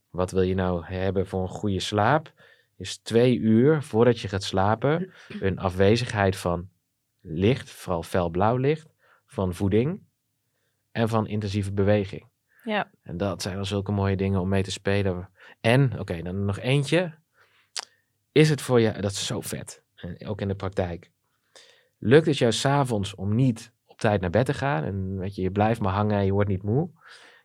wat 0.10 0.32
wil 0.32 0.42
je 0.42 0.56
nou 0.56 0.86
hebben 0.86 1.28
voor 1.28 1.42
een 1.42 1.48
goede 1.48 1.80
slaap? 1.80 2.34
Is 2.78 2.98
twee 2.98 3.38
uur 3.38 3.84
voordat 3.84 4.20
je 4.20 4.28
gaat 4.28 4.44
slapen 4.44 5.14
een 5.40 5.60
afwezigheid 5.60 6.36
van 6.36 6.70
licht, 7.22 7.70
vooral 7.70 8.04
felblauw 8.04 8.56
licht, 8.56 8.88
van 9.26 9.54
voeding 9.54 10.02
en 10.92 11.10
van 11.10 11.28
intensieve 11.28 11.72
beweging. 11.74 12.28
Ja. 12.64 12.92
En 13.02 13.18
dat 13.18 13.42
zijn 13.42 13.58
al 13.58 13.66
zulke 13.66 13.92
mooie 13.92 14.16
dingen 14.16 14.42
om 14.42 14.50
mee 14.50 14.64
te 14.64 14.72
spelen. 14.72 15.30
En, 15.62 16.00
oké, 16.00 16.22
dan 16.22 16.46
nog 16.46 16.60
eentje. 16.60 17.14
Is 18.32 18.50
het 18.50 18.62
voor 18.62 18.80
je, 18.80 18.92
dat 18.92 19.12
is 19.12 19.26
zo 19.26 19.42
vet, 19.42 19.84
en 19.96 20.28
ook 20.28 20.42
in 20.42 20.48
de 20.48 20.56
praktijk. 20.56 21.12
Lukt 21.98 22.26
het 22.26 22.38
jou 22.38 22.52
s'avonds 22.52 23.16
om 23.16 23.36
niet 23.36 23.72
op 23.86 24.00
tijd 24.00 24.22
naar 24.22 24.30
bed 24.30 24.46
te 24.46 24.54
gaan 24.54 24.84
en 24.84 25.18
weet 25.18 25.36
je, 25.36 25.42
je 25.42 25.52
blijft 25.52 25.80
maar 25.80 25.94
hangen 25.94 26.18
en 26.18 26.26
je 26.26 26.32
wordt 26.32 26.50
niet 26.50 26.64
moe? 26.64 26.90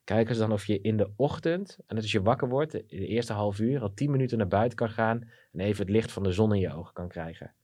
Kijk 0.04 0.28
eens 0.28 0.38
dan 0.38 0.52
of 0.52 0.66
je 0.66 0.80
in 0.80 0.96
de 0.96 1.10
ochtend, 1.16 1.78
en 1.86 1.96
als 1.96 2.12
je 2.12 2.22
wakker 2.22 2.48
wordt, 2.48 2.72
de 2.72 2.84
de 2.86 3.06
eerste 3.06 3.32
half 3.32 3.58
uur, 3.58 3.80
al 3.80 3.94
tien 3.94 4.10
minuten 4.10 4.38
naar 4.38 4.48
buiten 4.48 4.78
kan 4.78 4.90
gaan 4.90 5.28
en 5.52 5.60
even 5.60 5.80
het 5.80 5.94
licht 5.94 6.12
van 6.12 6.22
de 6.22 6.32
zon 6.32 6.54
in 6.54 6.60
je 6.60 6.74
ogen 6.74 6.92
kan 6.92 7.08
krijgen. 7.08 7.54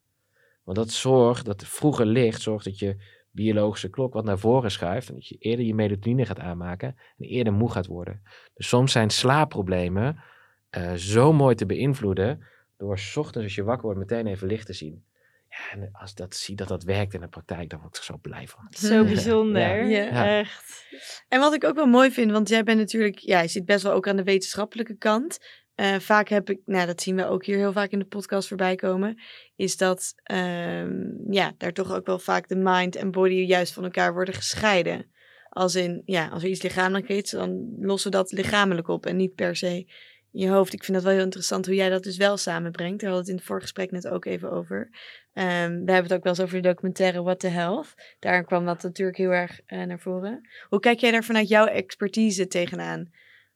Want 0.65 0.77
dat 0.77 0.91
zorgt, 0.91 1.45
dat 1.45 1.65
vroege 1.65 2.07
licht 2.07 2.43
zorgt 2.43 2.65
dat 2.65 2.79
je 2.79 2.97
biologische 3.31 3.89
klok 3.89 4.13
wat 4.13 4.25
naar 4.25 4.39
voren 4.39 4.71
schuift 4.71 5.09
en 5.09 5.15
dat 5.15 5.27
je 5.27 5.37
eerder 5.39 5.65
je 5.65 5.75
melatonine 5.75 6.27
gaat 6.27 6.39
aanmaken 6.39 6.89
en 7.19 7.25
eerder 7.25 7.53
moe 7.53 7.71
gaat 7.71 7.87
worden. 7.87 8.23
Dus 8.55 8.69
soms 8.69 8.93
zijn 8.93 9.11
slaapproblemen 9.11 10.23
eh, 10.71 10.93
zo 10.93 11.33
mooi 11.33 11.55
te 11.55 11.67
beïnvloeden 11.67 12.47
door 12.77 12.99
's 12.99 13.17
ochtends 13.17 13.47
als 13.47 13.55
je 13.55 13.63
wakker 13.63 13.85
wordt 13.85 13.99
meteen 13.99 14.27
even 14.27 14.49
licht 14.49 14.67
te 14.67 14.73
zien. 14.73 15.05
Ja, 15.49 15.71
en 15.73 15.89
als 15.93 16.15
dat 16.15 16.35
zie 16.37 16.57
dat 16.57 16.69
dat 16.69 16.83
werkt 16.83 17.15
in 17.15 17.21
de 17.21 17.29
praktijk, 17.29 17.71
dan 17.71 17.81
word 17.81 17.93
ik 17.95 17.99
er 18.01 18.07
zo 18.07 18.19
blij 18.23 18.47
van. 18.49 18.67
Zo 18.71 18.95
Ja. 19.03 19.03
bijzonder. 19.03 19.87
Ja. 19.87 20.03
Ja. 20.03 20.39
Echt. 20.39 20.87
En 21.29 21.41
wat 21.41 21.55
ik 21.55 21.65
ook 21.65 21.75
wel 21.75 21.87
mooi 21.87 22.11
vind, 22.11 22.31
want 22.31 22.49
jij 22.49 22.63
bent 22.63 22.79
natuurlijk, 22.79 23.19
ja, 23.19 23.41
je 23.41 23.49
zit 23.49 23.65
best 23.65 23.83
wel 23.83 23.93
ook 23.93 24.09
aan 24.09 24.17
de 24.17 24.23
wetenschappelijke 24.23 24.97
kant. 24.97 25.39
Eh, 25.75 25.99
vaak 25.99 26.29
heb 26.29 26.51
ik, 26.51 26.61
nou 26.65 26.87
dat 26.87 27.03
zien 27.03 27.17
we 27.17 27.27
ook 27.27 27.45
hier 27.45 27.57
heel 27.57 27.73
vaak 27.73 27.91
in 27.91 27.99
de 27.99 28.05
podcast 28.05 28.49
voorbij 28.49 28.75
komen, 28.75 29.21
is 29.57 29.77
dat 29.77 30.13
ehm, 30.23 30.93
ja, 31.31 31.55
daar 31.59 31.73
toch 31.73 31.93
ook 31.95 32.07
wel 32.07 32.19
vaak 32.19 32.49
de 32.49 32.57
mind 32.57 32.97
en 32.97 33.11
body 33.11 33.35
juist 33.35 33.73
van 33.73 33.85
elkaar 33.85 34.13
worden 34.13 34.35
gescheiden. 34.35 35.11
Als 35.49 35.75
in, 35.75 36.03
ja, 36.05 36.29
als 36.29 36.43
er 36.43 36.49
iets 36.49 36.63
lichamelijk 36.63 37.09
is, 37.09 37.31
dan 37.31 37.77
lossen 37.81 38.11
we 38.11 38.17
dat 38.17 38.33
lichamelijk 38.33 38.89
op 38.89 39.07
en 39.07 39.17
niet 39.17 39.35
per 39.35 39.57
se 39.57 39.87
in 40.33 40.41
je 40.41 40.49
hoofd. 40.49 40.73
Ik 40.73 40.85
vind 40.85 40.97
dat 40.97 41.07
wel 41.07 41.15
heel 41.15 41.25
interessant 41.25 41.67
hoe 41.67 41.75
jij 41.75 41.89
dat 41.89 42.03
dus 42.03 42.17
wel 42.17 42.37
samenbrengt. 42.37 43.01
Daar 43.01 43.11
hadden 43.11 43.11
we 43.11 43.19
het 43.19 43.29
in 43.29 43.37
het 43.37 43.45
vorige 43.45 43.65
gesprek 43.65 43.91
net 43.91 44.09
ook 44.09 44.25
even 44.25 44.51
over. 44.51 44.91
Ehm, 45.39 45.85
we 45.85 45.93
hebben 45.93 46.03
het 46.03 46.13
ook 46.13 46.23
wel 46.23 46.33
eens 46.33 46.41
over 46.41 46.63
de 46.63 46.69
documentaire 46.69 47.23
What 47.23 47.41
the 47.41 47.49
Health. 47.49 47.95
Daar 48.19 48.45
kwam 48.45 48.65
dat 48.65 48.83
natuurlijk 48.83 49.17
heel 49.17 49.31
erg 49.31 49.61
eh, 49.67 49.83
naar 49.83 49.99
voren. 49.99 50.49
Hoe 50.69 50.81
kijk 50.81 50.99
jij 50.99 51.11
daar 51.11 51.25
vanuit 51.25 51.49
jouw 51.49 51.67
expertise 51.67 52.47
tegenaan? 52.47 53.13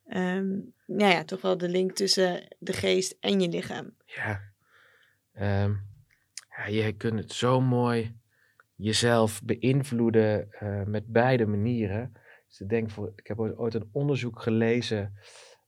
Ehm 0.06 0.48
nou 0.86 1.12
ja, 1.12 1.24
toch 1.24 1.40
wel 1.40 1.58
de 1.58 1.68
link 1.68 1.92
tussen 1.92 2.48
de 2.58 2.72
geest 2.72 3.16
en 3.20 3.40
je 3.40 3.48
lichaam. 3.48 3.94
Ja. 4.04 4.40
Ehm, 5.32 5.72
ja, 6.56 6.66
je 6.66 6.92
kunt 6.92 7.18
het 7.18 7.32
zo 7.32 7.60
mooi 7.60 8.16
jezelf 8.74 9.42
beïnvloeden 9.44 10.52
eh, 10.52 10.82
met 10.82 11.06
beide 11.06 11.46
manieren. 11.46 12.12
Dus 12.48 12.60
ik, 12.60 12.68
denk 12.68 12.90
voor, 12.90 13.12
ik 13.16 13.26
heb 13.26 13.38
ooit 13.38 13.74
een 13.74 13.88
onderzoek 13.92 14.42
gelezen 14.42 15.18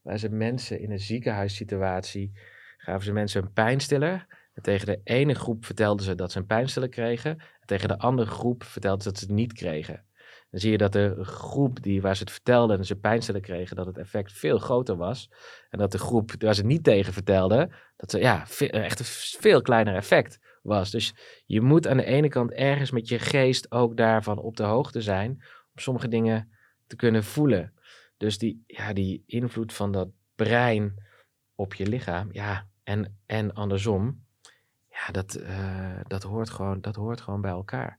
waar 0.02 0.18
ze 0.18 0.28
mensen 0.28 0.80
in 0.80 0.90
een 0.90 1.00
ziekenhuissituatie 1.00 2.32
gaven 2.76 3.04
ze 3.04 3.12
mensen 3.12 3.42
een 3.42 3.52
pijnstiller. 3.52 4.26
En 4.54 4.62
tegen 4.62 4.86
de 4.86 5.00
ene 5.04 5.34
groep 5.34 5.64
vertelden 5.64 6.04
ze 6.04 6.14
dat 6.14 6.32
ze 6.32 6.38
een 6.38 6.46
pijnstiller 6.46 6.88
kregen. 6.88 7.30
En 7.30 7.66
tegen 7.66 7.88
de 7.88 7.98
andere 7.98 8.30
groep 8.30 8.64
vertelden 8.64 9.02
ze 9.02 9.08
dat 9.08 9.18
ze 9.18 9.24
het 9.24 9.34
niet 9.34 9.52
kregen. 9.52 10.04
Dan 10.50 10.60
zie 10.60 10.70
je 10.70 10.78
dat 10.78 10.92
de 10.92 11.24
groep 11.24 11.82
die, 11.82 12.00
waar 12.00 12.16
ze 12.16 12.22
het 12.22 12.32
vertelden 12.32 12.78
en 12.78 12.84
ze 12.84 12.96
pijnstiller 12.96 13.40
kregen, 13.40 13.76
dat 13.76 13.86
het 13.86 13.98
effect 13.98 14.32
veel 14.32 14.58
groter 14.58 14.96
was. 14.96 15.30
En 15.68 15.78
dat 15.78 15.92
de 15.92 15.98
groep 15.98 16.30
waar 16.38 16.54
ze 16.54 16.64
niet 16.64 16.84
tegen 16.84 17.12
vertelden, 17.12 17.72
dat 17.96 18.10
ze 18.10 18.18
ja, 18.18 18.46
echt 18.58 18.98
een 18.98 19.04
veel 19.40 19.62
kleiner 19.62 19.94
effect 19.94 20.38
was. 20.62 20.90
Dus 20.90 21.14
je 21.46 21.60
moet 21.60 21.86
aan 21.86 21.96
de 21.96 22.04
ene 22.04 22.28
kant 22.28 22.52
ergens 22.52 22.90
met 22.90 23.08
je 23.08 23.18
geest 23.18 23.70
ook 23.72 23.96
daarvan 23.96 24.38
op 24.38 24.56
de 24.56 24.62
hoogte 24.62 25.00
zijn, 25.00 25.30
om 25.72 25.78
sommige 25.78 26.08
dingen 26.08 26.50
te 26.86 26.96
kunnen 26.96 27.24
voelen. 27.24 27.72
Dus 28.16 28.38
die, 28.38 28.64
ja, 28.66 28.92
die 28.92 29.22
invloed 29.26 29.72
van 29.72 29.92
dat 29.92 30.08
brein 30.34 30.94
op 31.54 31.74
je 31.74 31.86
lichaam, 31.86 32.28
ja, 32.32 32.68
en, 32.82 33.18
en 33.26 33.52
andersom, 33.52 34.23
ja, 34.94 35.12
dat, 35.12 35.34
eh, 35.34 36.00
dat, 36.06 36.22
hoort 36.22 36.50
gewoon, 36.50 36.80
dat 36.80 36.96
hoort 36.96 37.20
gewoon 37.20 37.40
bij 37.40 37.50
elkaar. 37.50 37.98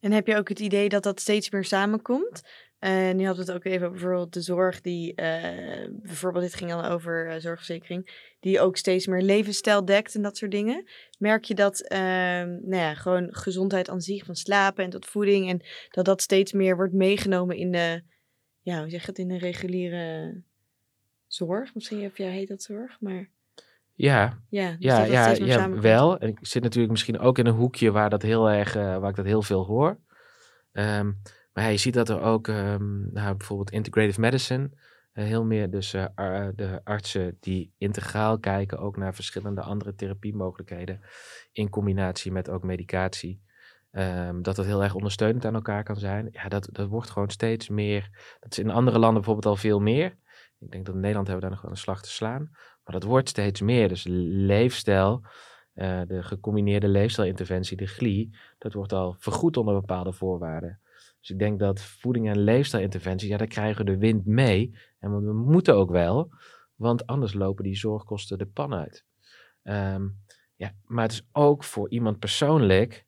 En 0.00 0.12
heb 0.12 0.26
je 0.26 0.36
ook 0.36 0.48
het 0.48 0.60
idee 0.60 0.88
dat 0.88 1.02
dat 1.02 1.20
steeds 1.20 1.50
meer 1.50 1.64
samenkomt? 1.64 2.42
En 2.78 3.16
nu 3.16 3.26
hadden 3.26 3.46
we 3.46 3.52
het 3.52 3.60
ook 3.60 3.72
even 3.72 3.86
over 3.86 3.98
bijvoorbeeld 3.98 4.32
de 4.32 4.40
zorg 4.40 4.80
die, 4.80 5.14
eh, 5.14 5.88
bijvoorbeeld 5.90 6.44
dit 6.44 6.54
ging 6.54 6.70
dan 6.70 6.84
over 6.84 7.28
eh, 7.28 7.40
zorgverzekering, 7.40 8.30
die 8.40 8.60
ook 8.60 8.76
steeds 8.76 9.06
meer 9.06 9.22
levensstijl 9.22 9.84
dekt 9.84 10.14
en 10.14 10.22
dat 10.22 10.36
soort 10.36 10.50
dingen. 10.50 10.84
Merk 11.18 11.44
je 11.44 11.54
dat, 11.54 11.80
ehm, 11.80 12.48
nou 12.48 12.76
ja, 12.76 12.94
gewoon 12.94 13.34
gezondheid 13.34 13.88
aan 13.88 14.00
zich, 14.00 14.24
van 14.24 14.34
slapen 14.36 14.84
en 14.84 14.90
tot 14.90 15.06
voeding, 15.06 15.48
en 15.48 15.60
dat 15.90 16.04
dat 16.04 16.22
steeds 16.22 16.52
meer 16.52 16.76
wordt 16.76 16.92
meegenomen 16.92 17.56
in 17.56 17.70
de, 17.70 18.02
ja, 18.60 18.88
zeg 18.88 19.06
het, 19.06 19.18
in 19.18 19.28
de 19.28 19.38
reguliere 19.38 20.34
zorg? 21.26 21.74
Misschien 21.74 22.02
heb 22.02 22.16
jij, 22.16 22.30
heet 22.30 22.48
dat 22.48 22.62
zorg, 22.62 23.00
maar 23.00 23.28
Ja, 24.02 24.38
ja. 24.48 24.70
dus 24.70 25.08
Ja, 25.10 25.28
ja, 25.30 25.70
wel. 25.70 26.18
En 26.18 26.28
ik 26.28 26.38
zit 26.40 26.62
natuurlijk 26.62 26.92
misschien 26.92 27.18
ook 27.18 27.38
in 27.38 27.46
een 27.46 27.54
hoekje 27.54 27.90
waar 27.90 28.10
dat 28.10 28.22
heel 28.22 28.50
erg, 28.50 28.76
eh, 28.76 28.98
waar 28.98 29.10
ik 29.10 29.16
dat 29.16 29.24
heel 29.24 29.42
veel 29.42 29.64
hoor. 29.64 29.98
Ehm, 30.72 31.12
maar 31.52 31.64
ja, 31.64 31.70
je 31.70 31.76
ziet 31.76 31.94
dat 31.94 32.08
er 32.08 32.20
ook, 32.20 32.48
ehm, 32.48 33.12
nou, 33.12 33.36
bijvoorbeeld 33.36 33.70
integrative 33.70 34.20
medicine, 34.20 34.70
eh, 35.12 35.24
heel 35.24 35.44
meer 35.44 35.70
dus 35.70 35.94
eh, 35.94 36.48
de 36.54 36.80
artsen 36.84 37.36
die 37.40 37.72
integraal 37.78 38.38
kijken 38.38 38.78
ook 38.78 38.96
naar 38.96 39.14
verschillende 39.14 39.60
andere 39.60 39.94
therapiemogelijkheden 39.94 41.00
in 41.52 41.68
combinatie 41.68 42.32
met 42.32 42.50
ook 42.50 42.62
medicatie. 42.62 43.40
Ehm, 43.90 44.42
dat 44.42 44.56
dat 44.56 44.66
heel 44.66 44.82
erg 44.82 44.94
ondersteunend 44.94 45.44
aan 45.44 45.54
elkaar 45.54 45.84
kan 45.84 45.96
zijn. 45.96 46.28
Ja, 46.32 46.48
dat, 46.48 46.68
dat 46.72 46.88
wordt 46.88 47.10
gewoon 47.10 47.30
steeds 47.30 47.68
meer. 47.68 48.10
Dat 48.40 48.52
is 48.52 48.58
in 48.58 48.70
andere 48.70 48.98
landen 48.98 49.22
bijvoorbeeld 49.22 49.54
al 49.54 49.60
veel 49.60 49.80
meer. 49.80 50.16
Ik 50.58 50.70
denk 50.70 50.86
dat 50.86 50.94
in 50.94 51.00
Nederland 51.00 51.26
hebben 51.26 51.44
we 51.44 51.50
daar 51.50 51.50
nog 51.50 51.62
wel 51.62 51.70
een 51.70 51.84
slag 51.84 52.02
te 52.02 52.10
slaan. 52.10 52.50
Maar 52.84 52.94
dat 53.00 53.02
wordt 53.02 53.28
steeds 53.28 53.60
meer. 53.60 53.88
Dus 53.88 54.06
leefstijl, 54.08 55.22
eh, 55.72 56.00
de 56.06 56.22
gecombineerde 56.22 56.88
leefstijlinterventie, 56.88 57.76
de 57.76 57.86
GLI, 57.86 58.34
dat 58.58 58.72
wordt 58.72 58.92
al 58.92 59.14
vergoed 59.18 59.56
onder 59.56 59.74
bepaalde 59.74 60.12
voorwaarden. 60.12 60.80
Dus 61.20 61.30
ik 61.30 61.38
denk 61.38 61.58
dat 61.58 61.80
voeding 61.80 62.28
en 62.28 62.38
leefstijlinterventie, 62.38 63.28
ja, 63.28 63.36
daar 63.36 63.46
krijgen 63.46 63.84
we 63.84 63.90
de 63.90 63.98
wind 63.98 64.26
mee. 64.26 64.74
En 64.98 65.24
we 65.24 65.32
moeten 65.32 65.74
ook 65.74 65.90
wel, 65.90 66.32
want 66.74 67.06
anders 67.06 67.34
lopen 67.34 67.64
die 67.64 67.76
zorgkosten 67.76 68.38
de 68.38 68.46
pan 68.46 68.74
uit. 68.74 69.04
Ehm, 69.62 70.08
ja, 70.56 70.72
maar 70.86 71.02
het 71.02 71.12
is 71.12 71.26
ook 71.32 71.64
voor 71.64 71.90
iemand 71.90 72.18
persoonlijk, 72.18 73.04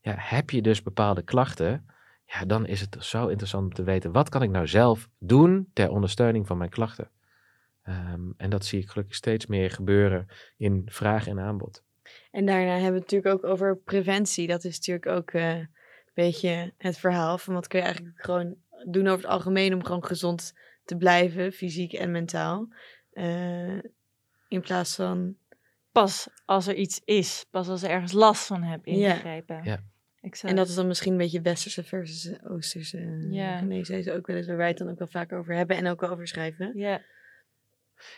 ja, 0.00 0.14
heb 0.16 0.50
je 0.50 0.62
dus 0.62 0.82
bepaalde 0.82 1.22
klachten, 1.22 1.86
ja, 2.26 2.44
dan 2.44 2.66
is 2.66 2.80
het 2.80 2.96
zo 3.00 3.26
interessant 3.26 3.64
om 3.64 3.72
te 3.72 3.82
weten, 3.82 4.12
wat 4.12 4.28
kan 4.28 4.42
ik 4.42 4.50
nou 4.50 4.66
zelf 4.66 5.08
doen 5.18 5.70
ter 5.72 5.90
ondersteuning 5.90 6.46
van 6.46 6.58
mijn 6.58 6.70
klachten? 6.70 7.10
Ehm, 7.84 8.30
en 8.36 8.50
dat 8.50 8.64
zie 8.64 8.80
ik 8.80 8.88
gelukkig 8.88 9.16
steeds 9.16 9.46
meer 9.46 9.70
gebeuren 9.70 10.26
in 10.56 10.82
vraag 10.86 11.26
en 11.26 11.40
aanbod. 11.40 11.82
En 12.30 12.46
daarna 12.46 12.72
hebben 12.72 12.92
we 12.92 12.98
het 12.98 13.10
natuurlijk 13.12 13.34
ook 13.34 13.50
over 13.50 13.76
preventie. 13.76 14.46
Dat 14.46 14.64
is 14.64 14.76
natuurlijk 14.76 15.06
ook 15.06 15.30
eh, 15.30 15.56
een 15.58 15.68
beetje 16.14 16.72
het 16.78 16.98
verhaal 16.98 17.38
van 17.38 17.54
wat 17.54 17.66
kun 17.66 17.78
je 17.78 17.84
eigenlijk 17.84 18.24
gewoon 18.24 18.56
doen 18.86 19.06
over 19.06 19.22
het 19.22 19.32
algemeen 19.32 19.74
om 19.74 19.84
gewoon 19.84 20.04
gezond 20.04 20.54
te 20.84 20.96
blijven, 20.96 21.52
fysiek 21.52 21.92
en 21.92 22.10
mentaal. 22.10 22.68
Eh, 23.12 23.78
in 24.48 24.60
plaats 24.60 24.94
van, 24.94 25.36
Pas 25.92 26.28
als 26.44 26.66
er 26.66 26.74
iets 26.74 27.00
is. 27.04 27.46
Pas 27.50 27.68
als 27.68 27.82
er 27.82 27.90
ergens 27.90 28.12
last 28.12 28.46
van 28.46 28.62
heb 28.62 28.86
ingegrepen. 28.86 29.60
Ja. 29.64 29.82
Exact. 30.20 30.50
en 30.50 30.56
dat 30.56 30.68
is 30.68 30.74
dan 30.74 30.86
misschien 30.86 31.12
een 31.12 31.18
beetje 31.18 31.40
westerse 31.40 31.84
versus 31.84 32.26
eh, 32.26 32.50
oosterse 32.50 33.26
Ja. 33.30 33.58
geneeswijze 33.58 34.12
ook 34.12 34.26
wel 34.26 34.36
eens 34.36 34.46
waar 34.46 34.56
wij 34.56 34.68
het 34.68 34.78
dan 34.78 34.88
ook 34.88 34.98
wel 34.98 35.08
vaak 35.08 35.32
over 35.32 35.54
hebben 35.54 35.76
en 35.76 35.86
ook 35.86 36.02
over 36.02 36.26
schrijven. 36.28 36.72
Ja. 36.74 37.02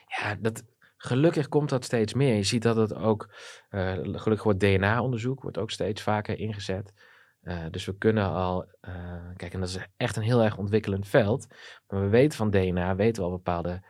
Ja, 0.06 0.34
dat, 0.34 0.64
gelukkig 0.96 1.48
komt 1.48 1.68
dat 1.68 1.84
steeds 1.84 2.14
meer. 2.14 2.34
Je 2.34 2.42
ziet 2.42 2.62
dat 2.62 2.76
het 2.76 2.94
ook, 2.94 3.34
eh, 3.68 3.92
gelukkig 3.92 4.42
wordt 4.42 4.60
DNA-onderzoek 4.60 5.42
wordt 5.42 5.58
ook 5.58 5.70
steeds 5.70 6.02
vaker 6.02 6.38
ingezet. 6.38 6.92
Eh, 7.40 7.64
dus 7.70 7.84
we 7.84 7.96
kunnen 7.98 8.30
al, 8.30 8.66
eh, 8.80 8.94
kijk, 9.36 9.54
en 9.54 9.60
dat 9.60 9.68
is 9.68 9.78
echt 9.96 10.16
een 10.16 10.22
heel 10.22 10.42
erg 10.42 10.56
ontwikkelend 10.56 11.08
veld. 11.08 11.46
Maar 11.88 12.00
we 12.00 12.08
weten 12.08 12.38
van 12.38 12.50
DNA, 12.50 12.96
weten 12.96 13.22
we 13.22 13.28
al 13.28 13.36
bepaalde 13.36 13.82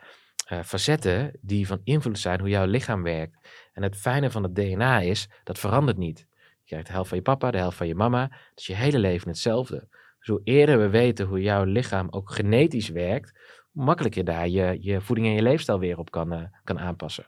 facetten 0.65 1.39
die 1.41 1.67
van 1.67 1.81
invloed 1.85 2.19
zijn 2.19 2.41
hoe 2.41 2.49
jouw 2.49 2.67
lichaam 2.67 3.03
werkt. 3.03 3.49
En 3.73 3.83
het 3.83 3.97
fijne 3.97 4.31
van 4.31 4.43
het 4.43 4.55
DNA 4.55 5.01
is, 5.01 5.29
dat 5.45 5.59
verandert 5.59 5.97
niet. 5.97 6.19
Je 6.19 6.65
krijgt 6.65 6.87
de 6.87 6.93
helft 6.93 7.09
van 7.09 7.19
je 7.19 7.25
papa, 7.25 7.51
de 7.51 7.59
helft 7.59 7.77
van 7.77 7.87
je 7.87 7.95
mama. 7.95 8.31
Is 8.55 8.67
je 8.67 8.75
hele 8.75 8.99
leven 8.99 9.29
hetzelfde. 9.29 9.89
Dus 10.19 10.29
hoe 10.29 10.41
eerder 10.45 10.79
we 10.79 10.89
weten 10.89 11.27
hoe 11.27 11.41
jouw 11.41 11.65
lichaam 11.65 12.07
ook 12.11 12.31
genetisch 12.31 12.89
werkt, 12.89 13.39
hoe 13.77 13.85
makkelijker 13.85 14.21
je 14.21 14.27
daar 14.31 14.49
je, 14.49 14.77
je 14.81 15.01
voeding 15.01 15.27
en 15.27 15.35
je 15.35 15.43
leefstijl 15.43 15.79
weer 15.79 15.99
op 15.99 16.11
kan, 16.11 16.33
eh, 16.33 16.43
kan 16.65 16.79
aanpassen. 16.79 17.27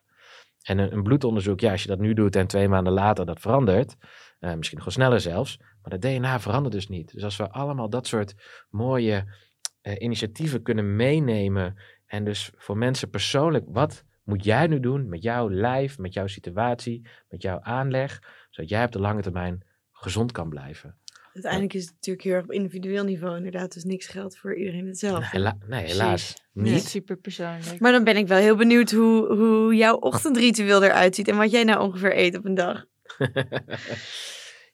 En 0.62 0.78
een, 0.78 1.02
bloedonderzoek, 1.02 1.60
ja, 1.60 1.70
als 1.70 1.82
je 1.82 1.88
dat 1.88 1.98
nu 1.98 2.14
doet 2.14 2.36
en 2.36 2.46
twee 2.46 2.68
maanden 2.68 2.92
later 2.92 3.26
dat 3.26 3.40
verandert, 3.40 3.96
eh, 4.38 4.54
misschien 4.54 4.78
wel 4.78 4.90
sneller 4.90 5.20
zelfs, 5.20 5.58
maar 5.58 5.92
het 5.92 6.02
DNA 6.02 6.40
verandert 6.40 6.74
dus 6.74 6.88
niet. 6.88 7.12
Dus 7.12 7.24
als 7.24 7.36
we 7.36 7.50
allemaal 7.50 7.90
dat 7.90 8.06
soort 8.06 8.34
mooie 8.70 9.34
eh, 9.80 9.94
initiatieven 9.98 10.62
kunnen 10.62 10.96
meenemen 10.96 11.76
en 12.06 12.24
dus 12.24 12.50
voor 12.56 12.76
mensen 12.76 13.10
persoonlijk, 13.10 13.64
wat 13.68 14.04
moet 14.24 14.44
jij 14.44 14.66
nu 14.66 14.80
doen 14.80 15.08
met 15.08 15.22
jouw 15.22 15.50
lijf, 15.50 15.98
met 15.98 16.12
jouw 16.12 16.26
situatie, 16.26 17.08
met 17.28 17.42
jouw 17.42 17.60
aanleg, 17.60 18.22
zodat 18.50 18.70
jij 18.70 18.84
op 18.84 18.92
de 18.92 19.00
lange 19.00 19.22
termijn 19.22 19.64
gezond 19.92 20.32
kan 20.32 20.48
blijven. 20.48 20.98
Uiteindelijk 21.32 21.74
is 21.74 21.84
het 21.84 21.92
natuurlijk 21.92 22.24
heel 22.24 22.34
erg 22.34 22.44
op 22.44 22.52
individueel 22.52 23.04
niveau 23.04 23.36
inderdaad. 23.36 23.72
Dus 23.72 23.84
niks 23.84 24.06
geldt 24.06 24.38
voor 24.38 24.56
iedereen 24.56 24.86
hetzelfde. 24.86 25.28
Hela- 25.30 25.58
nee, 25.66 25.84
helaas 25.84 26.34
niet. 26.52 26.84
super 26.84 27.16
persoonlijk. 27.16 27.80
Maar 27.80 27.92
dan 27.92 28.04
ben 28.04 28.16
ik 28.16 28.26
wel 28.26 28.38
heel 28.38 28.56
benieuwd 28.56 28.90
hoe, 28.90 29.34
hoe 29.34 29.74
jouw 29.74 29.96
ochtendritueel 29.96 30.82
eruit 30.82 31.14
ziet. 31.14 31.28
En 31.28 31.36
wat 31.36 31.50
jij 31.50 31.64
nou 31.64 31.80
ongeveer 31.82 32.18
eet 32.18 32.36
op 32.36 32.44
een 32.44 32.54
dag. 32.54 32.84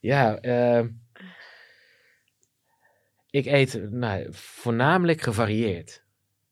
ja, 0.00 0.36
ehm, 0.36 0.88
ik 3.30 3.46
eet 3.46 3.90
nou, 3.90 4.26
voornamelijk 4.30 5.20
gevarieerd. 5.20 6.02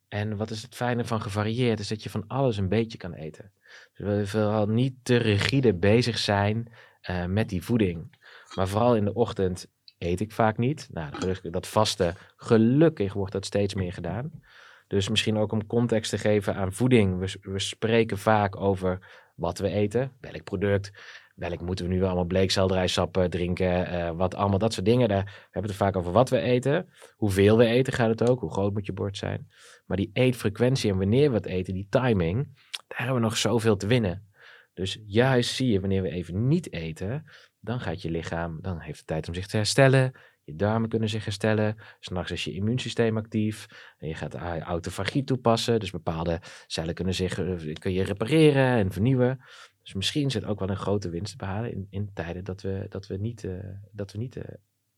En 0.08 0.36
wat 0.36 0.50
is 0.50 0.62
het 0.62 0.74
fijne 0.74 1.04
van 1.04 1.20
gevarieerd? 1.20 1.80
Is 1.80 1.88
dat 1.88 2.02
je 2.02 2.10
van 2.10 2.24
alles 2.26 2.56
een 2.56 2.68
beetje 2.68 2.98
kan 2.98 3.12
eten. 3.12 3.52
Dus 3.94 4.06
we 4.06 4.26
vooral 4.26 4.66
niet 4.66 4.94
te 5.02 5.16
rigide 5.16 5.74
bezig 5.74 6.18
zijn 6.18 6.72
eh, 7.00 7.24
met 7.24 7.48
die 7.48 7.62
voeding. 7.62 8.20
Maar 8.54 8.68
vooral 8.68 8.96
in 8.96 9.04
de 9.04 9.14
ochtend 9.14 9.66
eet 10.02 10.20
ik 10.20 10.32
vaak 10.32 10.58
niet. 10.58 10.88
Nou, 10.92 11.34
dat 11.50 11.66
vasten, 11.66 12.14
gelukkig 12.36 13.12
wordt 13.12 13.32
dat 13.32 13.46
steeds 13.46 13.74
meer 13.74 13.92
gedaan. 13.92 14.30
Dus 14.86 15.08
misschien 15.08 15.36
ook 15.36 15.52
om 15.52 15.66
context 15.66 16.10
te 16.10 16.18
geven 16.18 16.54
aan 16.54 16.72
voeding. 16.72 17.18
We, 17.18 17.50
we 17.52 17.58
spreken 17.58 18.18
vaak 18.18 18.56
over 18.56 18.98
wat 19.34 19.58
we 19.58 19.68
eten, 19.68 20.12
welk 20.20 20.44
product, 20.44 20.92
welk 21.34 21.60
moeten 21.60 21.88
we 21.88 21.94
nu 21.94 22.02
allemaal 22.02 22.24
bleekselderijsappen 22.24 23.30
drinken, 23.30 23.86
eh, 23.86 24.10
wat 24.10 24.34
allemaal 24.34 24.58
dat 24.58 24.72
soort 24.72 24.86
dingen. 24.86 25.08
Daar 25.08 25.24
we 25.24 25.48
hebben 25.50 25.70
het 25.70 25.80
vaak 25.80 25.96
over 25.96 26.12
wat 26.12 26.30
we 26.30 26.38
eten, 26.38 26.88
hoeveel 27.16 27.56
we 27.56 27.64
eten 27.64 27.92
gaat 27.92 28.08
het 28.08 28.30
ook, 28.30 28.40
hoe 28.40 28.52
groot 28.52 28.72
moet 28.72 28.86
je 28.86 28.92
bord 28.92 29.16
zijn. 29.16 29.48
Maar 29.86 29.96
die 29.96 30.10
eetfrequentie 30.12 30.90
en 30.90 30.98
wanneer 30.98 31.30
we 31.30 31.36
het 31.36 31.46
eten, 31.46 31.74
die 31.74 31.86
timing, 31.90 32.44
daar 32.86 32.98
hebben 32.98 33.16
we 33.16 33.22
nog 33.22 33.36
zoveel 33.36 33.76
te 33.76 33.86
winnen. 33.86 34.30
Dus 34.74 34.98
juist 35.06 35.54
zie 35.54 35.72
je 35.72 35.80
wanneer 35.80 36.02
we 36.02 36.10
even 36.10 36.48
niet 36.48 36.72
eten, 36.72 37.24
dan 37.64 37.80
gaat 37.80 38.02
je 38.02 38.10
lichaam, 38.10 38.58
dan 38.60 38.78
heeft 38.80 38.98
het 38.98 39.06
tijd 39.06 39.28
om 39.28 39.34
zich 39.34 39.46
te 39.46 39.56
herstellen. 39.56 40.12
Je 40.44 40.54
darmen 40.54 40.88
kunnen 40.88 41.08
zich 41.08 41.24
herstellen. 41.24 41.76
S'nachts 42.00 42.30
is 42.30 42.44
je 42.44 42.52
immuunsysteem 42.52 43.16
actief. 43.16 43.66
En 43.98 44.08
je 44.08 44.14
gaat 44.14 44.34
autofagie 44.34 45.24
toepassen. 45.24 45.80
Dus 45.80 45.90
bepaalde 45.90 46.40
cellen 46.66 46.94
kunnen 46.94 47.14
zich 47.14 47.38
eh, 47.38 47.74
kun 47.74 47.92
je 47.92 48.02
repareren 48.04 48.66
en 48.76 48.92
vernieuwen. 48.92 49.40
Dus 49.82 49.94
misschien 49.94 50.30
zit 50.30 50.44
ook 50.44 50.58
wel 50.58 50.68
een 50.70 50.76
grote 50.76 51.08
winst 51.10 51.30
te 51.32 51.36
behalen 51.38 51.72
in, 51.72 51.86
in 51.90 52.10
tijden 52.14 52.44
dat 52.44 52.62
we, 52.62 52.86
dat 52.88 53.06
we 53.06 53.16
niet, 53.16 53.44
eh, 53.44 53.52
dat 53.92 54.12
we 54.12 54.18
niet 54.18 54.36
eh, 54.36 54.54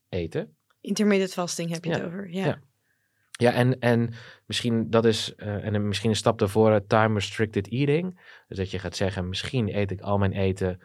eten. 0.09 0.57
Intermittent 0.81 1.33
fasting 1.33 1.71
heb 1.71 1.85
je 1.85 1.91
Ja. 1.91 1.97
het 1.97 2.07
over. 2.07 2.31
Ja. 2.31 2.45
Ja. 2.47 2.59
Ja, 3.39 3.53
en, 3.53 3.79
en 3.79 4.13
misschien 4.47 4.91
dat 4.91 5.05
is, 5.05 5.35
en 5.35 5.75
een- 5.75 5.89
misschien 5.89 6.11
een 6.11 6.17
stap 6.17 6.39
daarvoor, 6.39 6.87
time 6.87 7.15
restricted 7.15 7.69
eating. 7.69 8.21
Dus 8.49 8.57
dat 8.57 8.71
je 8.71 8.79
gaat 8.79 8.97
zeggen, 8.97 9.29
misschien 9.29 9.77
eet 9.77 9.91
ik 9.91 10.01
al 10.01 10.19
mijn 10.19 10.33
eten 10.33 10.81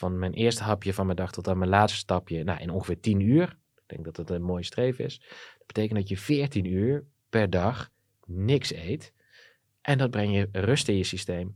van 0.00 0.18
mijn 0.18 0.32
eerste 0.32 0.62
hapje 0.62 0.94
van 0.94 1.04
mijn 1.06 1.16
dag 1.16 1.32
tot 1.32 1.48
aan 1.48 1.58
mijn 1.58 1.70
laatste 1.70 1.98
stapje, 1.98 2.44
nou, 2.44 2.60
in 2.60 2.70
ongeveer 2.70 3.00
10 3.00 3.20
uur. 3.20 3.56
Ik 3.74 3.82
denk 3.86 4.04
dat 4.04 4.16
dat 4.16 4.30
een 4.30 4.42
mooie 4.42 4.64
streef 4.64 4.98
is. 4.98 5.18
Dat 5.58 5.66
betekent 5.66 5.98
dat 5.98 6.08
je 6.08 6.16
14 6.16 6.64
uur 6.64 7.04
per 7.28 7.50
dag 7.50 7.90
niks 8.26 8.72
eet. 8.72 9.12
En 9.80 9.98
dat 9.98 10.10
breng 10.10 10.34
je 10.34 10.48
rust 10.52 10.88
in 10.88 10.96
je 10.96 11.04
systeem. 11.04 11.54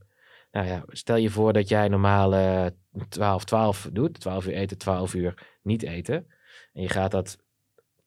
Nou 0.52 0.66
ja, 0.66 0.84
stel 0.88 1.16
je 1.16 1.30
voor 1.30 1.52
dat 1.52 1.68
jij 1.68 1.88
normaal 1.88 2.34
eh 2.34 2.66
12, 3.08 3.44
12 3.44 3.88
doet. 3.92 4.20
12 4.20 4.46
uur 4.46 4.54
eten, 4.54 4.78
12 4.78 5.14
uur 5.14 5.58
niet 5.62 5.82
eten. 5.82 6.26
En 6.72 6.82
je 6.82 6.88
gaat 6.88 7.10
dat 7.10 7.38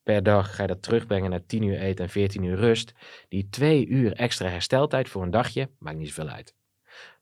per 0.02 0.22
dag 0.22 0.54
ga 0.54 0.62
je 0.62 0.68
dat 0.68 0.82
terugbrengen 0.82 1.30
naar 1.30 1.46
10 1.46 1.62
uur 1.62 1.78
eten 1.78 2.04
en 2.04 2.10
14 2.10 2.42
uur 2.42 2.56
rust. 2.56 2.92
Die 3.28 3.48
twee 3.48 3.86
uur 3.86 4.12
extra 4.12 4.48
hersteltijd 4.48 5.08
voor 5.08 5.22
een 5.22 5.30
dagje 5.30 5.70
maakt 5.78 5.98
niet 5.98 6.08
zoveel 6.08 6.28
uit. 6.28 6.57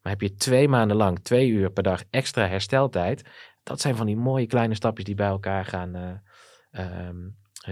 Maar 0.07 0.15
heb 0.15 0.31
je 0.31 0.37
twee 0.37 0.69
maanden 0.69 0.97
lang 0.97 1.19
twee 1.23 1.49
uur 1.49 1.71
per 1.71 1.83
dag 1.83 2.05
extra 2.11 2.49
hersteltijd, 2.49 3.23
dat 3.63 3.81
zijn 3.81 3.97
van 3.97 4.07
die 4.07 4.17
mooie 4.17 4.47
kleine 4.47 4.75
stapjes 4.75 5.05
die 5.05 5.15
bij 5.15 5.27
elkaar 5.27 5.65
gaan, 5.65 6.23
ehm, 6.71 7.17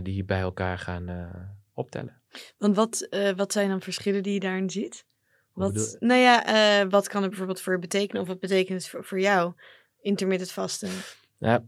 die 0.03 0.25
bij 0.25 0.41
elkaar 0.41 0.79
gaan 0.79 1.09
eh, 1.09 1.35
optellen. 1.73 2.23
Want 2.59 2.77
wat, 2.77 3.07
eh, 3.11 3.31
wat 3.37 3.53
zijn 3.53 3.69
dan 3.69 3.81
verschillen 3.81 4.23
die 4.23 4.33
je 4.33 4.41
daarin 4.41 4.71
ziet? 4.71 5.07
Wat, 5.53 5.97
nou 6.01 6.21
ja, 6.21 6.89
wat 6.89 7.09
kan 7.09 7.21
het 7.21 7.31
bijvoorbeeld 7.31 7.61
voor 7.61 7.73
je 7.73 7.79
betekenen? 7.79 8.23
Of 8.23 8.29
wat 8.29 8.41
betekent 8.41 8.83
het 8.83 8.91
voor, 8.91 9.05
voor 9.05 9.21
jou? 9.21 9.53
Intermittent 10.01 10.53
vasten. 10.53 10.91
Ja, 11.39 11.65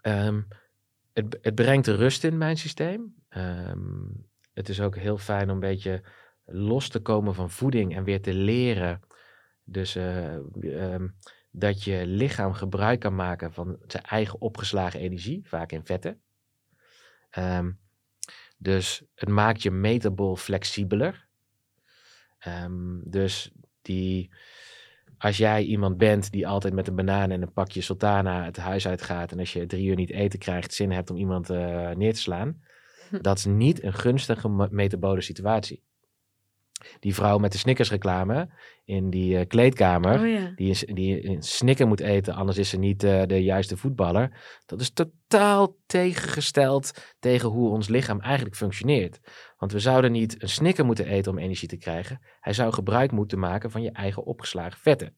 ehm, 0.00 0.40
het, 1.12 1.38
het 1.42 1.54
brengt 1.54 1.86
rust 1.86 2.24
in 2.24 2.38
mijn 2.38 2.56
systeem. 2.56 3.14
Ehm, 3.28 4.04
het 4.52 4.68
is 4.68 4.80
ook 4.80 4.96
heel 4.96 5.18
fijn 5.18 5.48
om 5.48 5.54
een 5.54 5.60
beetje 5.60 6.02
los 6.44 6.88
te 6.88 7.00
komen 7.00 7.34
van 7.34 7.50
voeding 7.50 7.96
en 7.96 8.04
weer 8.04 8.22
te 8.22 8.34
leren. 8.34 9.08
Dus 9.70 9.96
eh, 9.96 10.34
ehm, 10.62 11.08
dat 11.50 11.84
je 11.84 12.06
lichaam 12.06 12.52
gebruik 12.52 13.00
kan 13.00 13.14
maken 13.14 13.52
van 13.52 13.78
zijn 13.86 14.02
eigen 14.02 14.40
opgeslagen 14.40 15.00
energie, 15.00 15.42
vaak 15.44 15.72
in 15.72 15.84
vetten. 15.84 16.20
Ehm, 17.30 17.70
dus 18.58 19.02
het 19.14 19.28
maakt 19.28 19.62
je 19.62 19.70
metabol 19.70 20.36
flexibeler. 20.36 21.28
Ehm, 22.38 22.98
dus 23.04 23.52
die, 23.82 24.30
als 25.18 25.36
jij 25.36 25.62
iemand 25.62 25.96
bent 25.96 26.30
die 26.30 26.46
altijd 26.46 26.74
met 26.74 26.88
een 26.88 26.96
banaan 26.96 27.30
en 27.30 27.42
een 27.42 27.52
pakje 27.52 27.80
sultana 27.80 28.44
het 28.44 28.56
huis 28.56 28.86
uitgaat 28.86 29.32
en 29.32 29.38
als 29.38 29.52
je 29.52 29.66
drie 29.66 29.86
uur 29.86 29.96
niet 29.96 30.10
eten 30.10 30.38
krijgt, 30.38 30.74
zin 30.74 30.90
hebt 30.90 31.10
om 31.10 31.16
iemand 31.16 31.50
eh, 31.50 31.90
neer 31.90 32.14
te 32.14 32.20
slaan, 32.20 32.62
dat 33.20 33.38
is 33.38 33.44
niet 33.44 33.82
een 33.82 33.94
gunstige 33.94 34.48
me- 34.48 34.68
metabole 34.70 35.20
situatie. 35.20 35.82
Die 37.00 37.14
vrouw 37.14 37.38
met 37.38 37.52
de 37.52 37.58
Snickers 37.58 37.90
reclame 37.90 38.48
in 38.84 39.10
die 39.10 39.38
eh, 39.38 39.46
kleedkamer, 39.46 40.20
Oh 40.20 40.28
ja. 40.28 40.52
die 40.56 40.76
een, 40.88 40.94
die 40.94 41.28
een 41.28 41.42
snicker 41.42 41.86
moet 41.86 42.00
eten, 42.00 42.34
anders 42.34 42.58
is 42.58 42.68
ze 42.68 42.78
niet 42.78 43.02
eh, 43.04 43.22
de 43.26 43.42
juiste 43.42 43.76
voetballer. 43.76 44.40
Dat 44.66 44.80
is 44.80 44.90
totaal 44.90 45.76
tegengesteld 45.86 47.14
tegen 47.18 47.48
hoe 47.48 47.70
ons 47.70 47.88
lichaam 47.88 48.20
eigenlijk 48.20 48.56
functioneert. 48.56 49.20
Want 49.58 49.72
we 49.72 49.78
zouden 49.78 50.12
niet 50.12 50.42
een 50.42 50.48
snicker 50.48 50.84
moeten 50.84 51.06
eten 51.06 51.32
om 51.32 51.38
energie 51.38 51.68
te 51.68 51.76
krijgen. 51.76 52.20
Hij 52.40 52.52
zou 52.52 52.72
gebruik 52.72 53.12
moeten 53.12 53.38
maken 53.38 53.70
van 53.70 53.82
je 53.82 53.90
eigen 53.90 54.24
opgeslagen 54.24 54.80
vetten. 54.80 55.14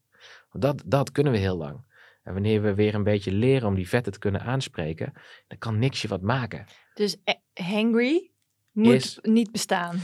Want 0.50 0.64
dat, 0.64 0.82
dat 0.86 1.12
kunnen 1.12 1.32
we 1.32 1.38
heel 1.38 1.56
lang. 1.56 1.90
En 2.22 2.32
wanneer 2.32 2.62
we 2.62 2.74
weer 2.74 2.94
een 2.94 3.02
beetje 3.04 3.32
leren 3.32 3.68
om 3.68 3.74
die 3.74 3.88
vetten 3.88 4.12
te 4.12 4.18
kunnen 4.18 4.40
aanspreken, 4.42 5.12
dan 5.46 5.58
kan 5.58 5.78
niks 5.78 6.02
je 6.02 6.08
wat 6.08 6.22
maken. 6.22 6.64
Dus 6.94 7.16
eh, 7.24 7.34
hangry 7.54 8.30
moet 8.72 8.94
Is- 8.94 9.18
niet 9.22 9.52
bestaan. 9.52 9.98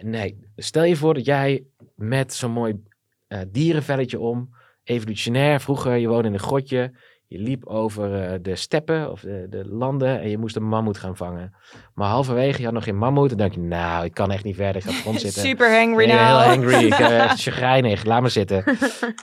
Nee, 0.00 0.38
stel 0.56 0.84
je 0.84 0.96
voor 0.96 1.14
dat 1.14 1.24
jij 1.24 1.64
met 1.94 2.34
zo'n 2.34 2.50
mooi 2.50 2.82
eh, 3.26 3.40
dierenvelletje 3.48 4.18
om, 4.18 4.54
evolutionair, 4.84 5.60
vroeger 5.60 5.96
je 5.96 6.08
woonde 6.08 6.28
in 6.28 6.34
een 6.34 6.40
grotje, 6.40 6.92
je 7.26 7.38
liep 7.38 7.66
over 7.66 8.22
eh, 8.22 8.38
de 8.42 8.56
steppen 8.56 9.10
of 9.10 9.20
de, 9.20 9.46
de 9.50 9.68
landen 9.68 10.20
en 10.20 10.30
je 10.30 10.38
moest 10.38 10.56
een 10.56 10.68
mammoet 10.68 10.98
gaan 10.98 11.16
vangen. 11.16 11.54
Maar 11.94 12.08
halverwege, 12.08 12.58
je 12.58 12.64
had 12.64 12.74
nog 12.74 12.84
geen 12.84 12.98
mammoet 12.98 13.30
en 13.30 13.36
dan 13.36 13.48
denk 13.48 13.60
je, 13.60 13.68
nou, 13.68 14.04
ik 14.04 14.14
kan 14.14 14.30
echt 14.30 14.44
niet 14.44 14.56
verder, 14.56 14.76
ik 14.76 14.82
ga 14.82 14.88
op 14.88 14.94
de 14.94 15.00
grond 15.00 15.20
zitten. 15.26 15.42
Super 15.42 15.78
hangry 15.78 16.02
Ik 16.02 16.08
ben 16.08 16.16
nou. 16.16 16.42
heel 16.42 16.56
angry, 16.56 16.84
ik 16.84 16.96
ben 16.96 17.20
echt 17.20 17.42
chagrijnig, 17.42 18.04
laat 18.04 18.22
me 18.22 18.28
zitten. 18.28 18.64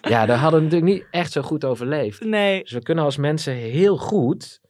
Ja, 0.02 0.26
daar 0.26 0.38
hadden 0.38 0.60
we 0.60 0.66
natuurlijk 0.66 0.94
niet 0.94 1.06
echt 1.12 1.32
zo 1.32 1.42
goed 1.42 1.66
overleefd. 1.66 2.24
Nee. 2.24 2.62
Dus 2.62 2.72
we 2.72 2.82
kunnen 2.82 3.04
als 3.04 3.18
mensen 3.18 3.54
heel 3.54 3.98
goed 3.98 4.62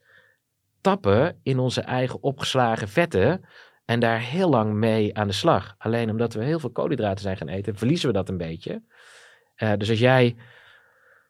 tappen 0.81 1.39
in 1.43 1.59
onze 1.59 1.81
eigen 1.81 2.23
opgeslagen 2.23 2.87
vetten 2.87 3.45
en 3.85 3.99
daar 3.99 4.19
heel 4.19 4.49
lang 4.49 4.73
mee 4.73 5.17
aan 5.17 5.27
de 5.27 5.33
slag. 5.33 5.75
Alleen 5.77 6.09
omdat 6.09 6.33
we 6.33 6.43
heel 6.43 6.59
veel 6.59 6.71
koolhydraten 6.71 7.21
zijn 7.21 7.37
gaan 7.37 7.47
eten, 7.47 7.75
verliezen 7.75 8.07
we 8.07 8.13
dat 8.13 8.29
een 8.29 8.37
beetje. 8.37 8.81
Eh, 9.55 9.71
dus 9.77 9.89
als 9.89 9.99
jij 9.99 10.35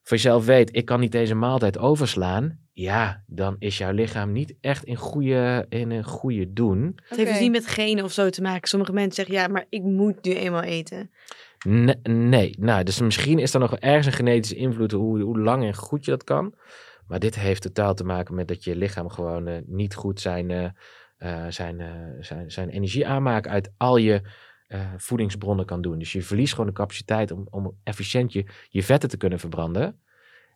voor 0.01 0.18
jezelf 0.18 0.45
weet, 0.45 0.76
ik 0.76 0.86
kan 0.86 0.99
niet 0.99 1.12
deze 1.12 1.36
maaltijd 1.36 1.78
overslaan, 1.78 2.60
ja, 2.74 3.24
dan 3.28 3.56
is 3.60 3.78
jouw 3.78 3.91
lichaam 3.91 4.32
niet 4.32 4.56
echt 4.62 4.84
in, 4.84 4.95
goede, 4.95 5.66
in 5.70 5.91
een 5.91 6.04
goede 6.04 6.54
doen. 6.54 6.99
Het 7.08 7.18
heeft 7.18 7.32
dus 7.32 7.39
niet 7.39 7.51
met 7.51 7.68
genen 7.68 8.04
of 8.04 8.12
zo 8.12 8.30
te 8.30 8.41
maken. 8.41 8.68
Sommige 8.68 8.93
mensen 8.93 9.14
zeggen, 9.14 9.36
ja, 9.36 9.47
maar 9.47 9.66
ik 9.70 9.82
moet 9.82 10.24
nu 10.24 10.34
eenmaal 10.34 10.62
eten. 10.62 11.12
Ne- 11.66 11.99
nee, 12.04 12.56
nou, 12.60 12.84
dus 12.84 12.99
misschien 12.99 13.39
is 13.39 13.54
er 13.54 13.60
nog 13.60 13.76
ergens 13.76 14.06
een 14.06 14.14
genetische 14.14 14.56
invloed 14.56 14.91
hoe, 14.91 15.22
hoe 15.22 15.39
lang 15.39 15.64
en 15.64 15.76
goed 15.76 16.06
je 16.06 16.12
dat 16.12 16.24
kan. 16.24 16.56
Maar 17.08 17.20
dit 17.20 17.36
heeft 17.36 17.62
totaal 17.62 17.93
te 17.93 18.04
maken 18.04 18.36
met 18.36 18.47
dat 18.47 18.64
je 18.64 18.76
lichaam 18.76 19.10
gewoon 19.10 19.47
eh, 19.47 19.58
niet 19.66 19.95
goed 19.95 20.22
zijn, 20.22 20.51
eh, 20.51 20.70
zijn, 21.50 21.82
eh, 21.82 21.92
zijn, 22.20 22.52
zijn 22.52 22.70
energie 22.70 23.08
aanmaakt 23.08 23.48
uit 23.48 23.72
al 23.78 23.98
je 23.98 24.22
eh, 24.68 24.92
voedingsbronnen 24.98 25.66
kan 25.66 25.82
doen. 25.82 26.00
Dus 26.00 26.12
je 26.12 26.22
verliest 26.22 26.52
gewoon 26.52 26.68
de 26.68 26.76
capaciteit 26.76 27.32
om, 27.32 27.48
om 27.50 27.78
efficiënt 27.84 28.34
je, 28.34 28.46
je 28.70 28.84
vetten 28.84 29.10
te 29.10 29.18
kunnen 29.18 29.40
verbranden. 29.40 30.02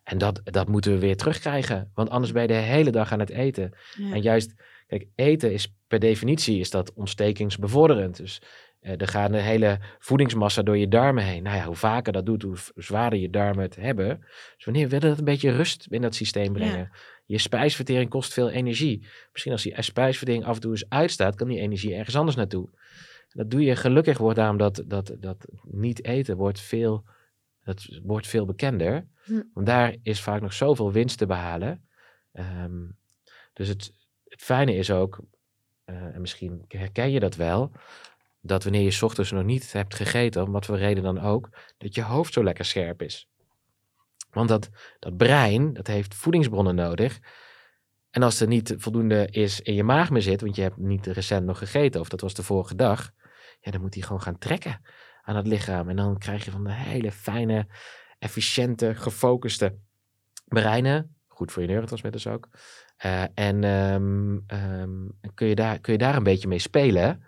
En 0.04 0.18
dat, 0.18 0.40
dat 0.44 0.68
moeten 0.68 0.92
we 0.92 0.98
weer 0.98 1.16
terugkrijgen. 1.16 1.90
Want 1.94 2.10
anders 2.10 2.32
ben 2.32 2.42
je 2.42 2.48
de 2.48 2.54
hele 2.54 2.90
dag 2.90 3.12
aan 3.12 3.18
het 3.18 3.30
eten. 3.30 3.72
Ja. 3.96 4.12
En 4.12 4.22
juist, 4.22 4.54
kijk, 4.86 5.06
eten 5.14 5.52
is 5.52 5.74
per 5.86 5.98
definitie 5.98 6.58
is 6.58 6.70
dat 6.70 6.92
ontstekingsbevorderend. 6.92 8.16
Dus 8.16 8.42
eh, 8.42 8.48
er 8.96 9.08
gaat 9.08 9.30
een 9.30 9.40
hele 9.40 9.78
voedingsmassa 9.98 10.62
door 10.62 10.76
je 10.76 10.88
darmen 10.88 11.24
heen. 11.24 11.42
Nou 11.42 11.56
ja, 11.56 11.64
hoe 11.64 11.74
vaker 11.74 12.12
dat 12.12 12.26
doet, 12.26 12.42
hoe 12.42 12.56
zwaarder 12.74 13.18
je 13.18 13.30
darmen 13.30 13.62
het 13.62 13.76
hebben. 13.76 14.18
Dus 14.56 14.64
wanneer 14.64 14.88
wil 14.88 15.00
dat 15.00 15.18
een 15.18 15.24
beetje 15.24 15.50
rust 15.50 15.86
in 15.90 16.02
dat 16.02 16.14
systeem 16.14 16.52
brengen? 16.52 16.90
Je 17.26 17.38
spijsvertering 17.38 18.10
kost 18.10 18.32
veel 18.32 18.50
energie. 18.50 19.06
Misschien 19.32 19.52
als 19.52 19.62
die 19.62 19.82
spijsvertering 19.82 20.44
af 20.44 20.54
en 20.54 20.60
toe 20.60 20.70
eens 20.70 20.88
uitstaat, 20.88 21.34
kan 21.34 21.48
die 21.48 21.60
energie 21.60 21.94
ergens 21.94 22.16
anders 22.16 22.36
naartoe. 22.36 22.68
Dat 23.28 23.50
doe 23.50 23.62
je 23.62 23.76
gelukkig 23.76 24.18
wordt 24.18 24.36
daarom 24.38 24.56
dat, 24.56 24.84
dat, 24.86 25.16
dat 25.20 25.48
niet 25.62 26.04
eten 26.04 26.36
wordt 26.36 26.60
veel, 26.60 27.04
dat 27.64 28.00
wordt 28.02 28.26
veel 28.26 28.44
bekender. 28.44 29.06
Hm. 29.24 29.42
Want 29.52 29.66
daar 29.66 29.96
is 30.02 30.20
vaak 30.20 30.40
nog 30.40 30.52
zoveel 30.52 30.92
winst 30.92 31.18
te 31.18 31.26
behalen. 31.26 31.88
Ehm, 32.32 32.86
dus 33.52 33.68
het, 33.68 33.92
het 34.28 34.42
fijne 34.42 34.74
is 34.74 34.90
ook, 34.90 35.20
eh, 35.84 36.14
en 36.14 36.20
misschien 36.20 36.64
herken 36.68 37.10
je 37.10 37.20
dat 37.20 37.36
wel, 37.36 37.72
dat 38.48 38.62
wanneer 38.62 38.82
je 38.82 39.04
ochtends 39.04 39.30
nog 39.30 39.44
niet 39.44 39.72
hebt 39.72 39.94
gegeten, 39.94 40.42
om 40.42 40.52
wat 40.52 40.66
voor 40.66 40.78
reden 40.78 41.02
dan 41.02 41.20
ook, 41.20 41.48
dat 41.78 41.94
je 41.94 42.02
hoofd 42.02 42.32
zo 42.32 42.44
lekker 42.44 42.64
scherp 42.64 43.02
is. 43.02 43.28
Want 44.30 44.48
dat, 44.48 44.70
dat 44.98 45.16
brein, 45.16 45.72
dat 45.72 45.86
heeft 45.86 46.14
voedingsbronnen 46.14 46.74
nodig. 46.74 47.18
En 48.10 48.22
als 48.22 48.40
er 48.40 48.46
niet 48.46 48.74
voldoende 48.78 49.28
is 49.30 49.60
in 49.60 49.74
je 49.74 49.84
maag 49.84 50.10
meer 50.10 50.22
zit, 50.22 50.40
want 50.40 50.56
je 50.56 50.62
hebt 50.62 50.76
niet 50.76 51.06
recent 51.06 51.46
nog 51.46 51.58
gegeten, 51.58 52.00
of 52.00 52.08
dat 52.08 52.20
was 52.20 52.34
de 52.34 52.42
vorige 52.42 52.74
dag, 52.74 53.10
ja, 53.60 53.70
dan 53.70 53.80
moet 53.80 53.94
hij 53.94 54.02
gewoon 54.02 54.22
gaan 54.22 54.38
trekken 54.38 54.80
aan 55.22 55.36
het 55.36 55.46
lichaam. 55.46 55.88
En 55.88 55.96
dan 55.96 56.18
krijg 56.18 56.44
je 56.44 56.50
van 56.50 56.64
de 56.64 56.72
hele 56.72 57.12
fijne, 57.12 57.66
efficiënte, 58.18 58.94
gefocuste 58.94 59.78
breinen. 60.44 61.16
Goed 61.26 61.52
voor 61.52 61.62
je 61.62 61.68
neurotransmitters 61.68 62.26
ook. 62.26 62.48
Eh, 62.96 63.22
en 63.34 63.64
ehm, 63.64 64.38
ehm, 64.46 65.08
kun, 65.34 65.46
je 65.46 65.54
daar, 65.54 65.80
kun 65.80 65.92
je 65.92 65.98
daar 65.98 66.16
een 66.16 66.22
beetje 66.22 66.48
mee 66.48 66.58
spelen. 66.58 67.24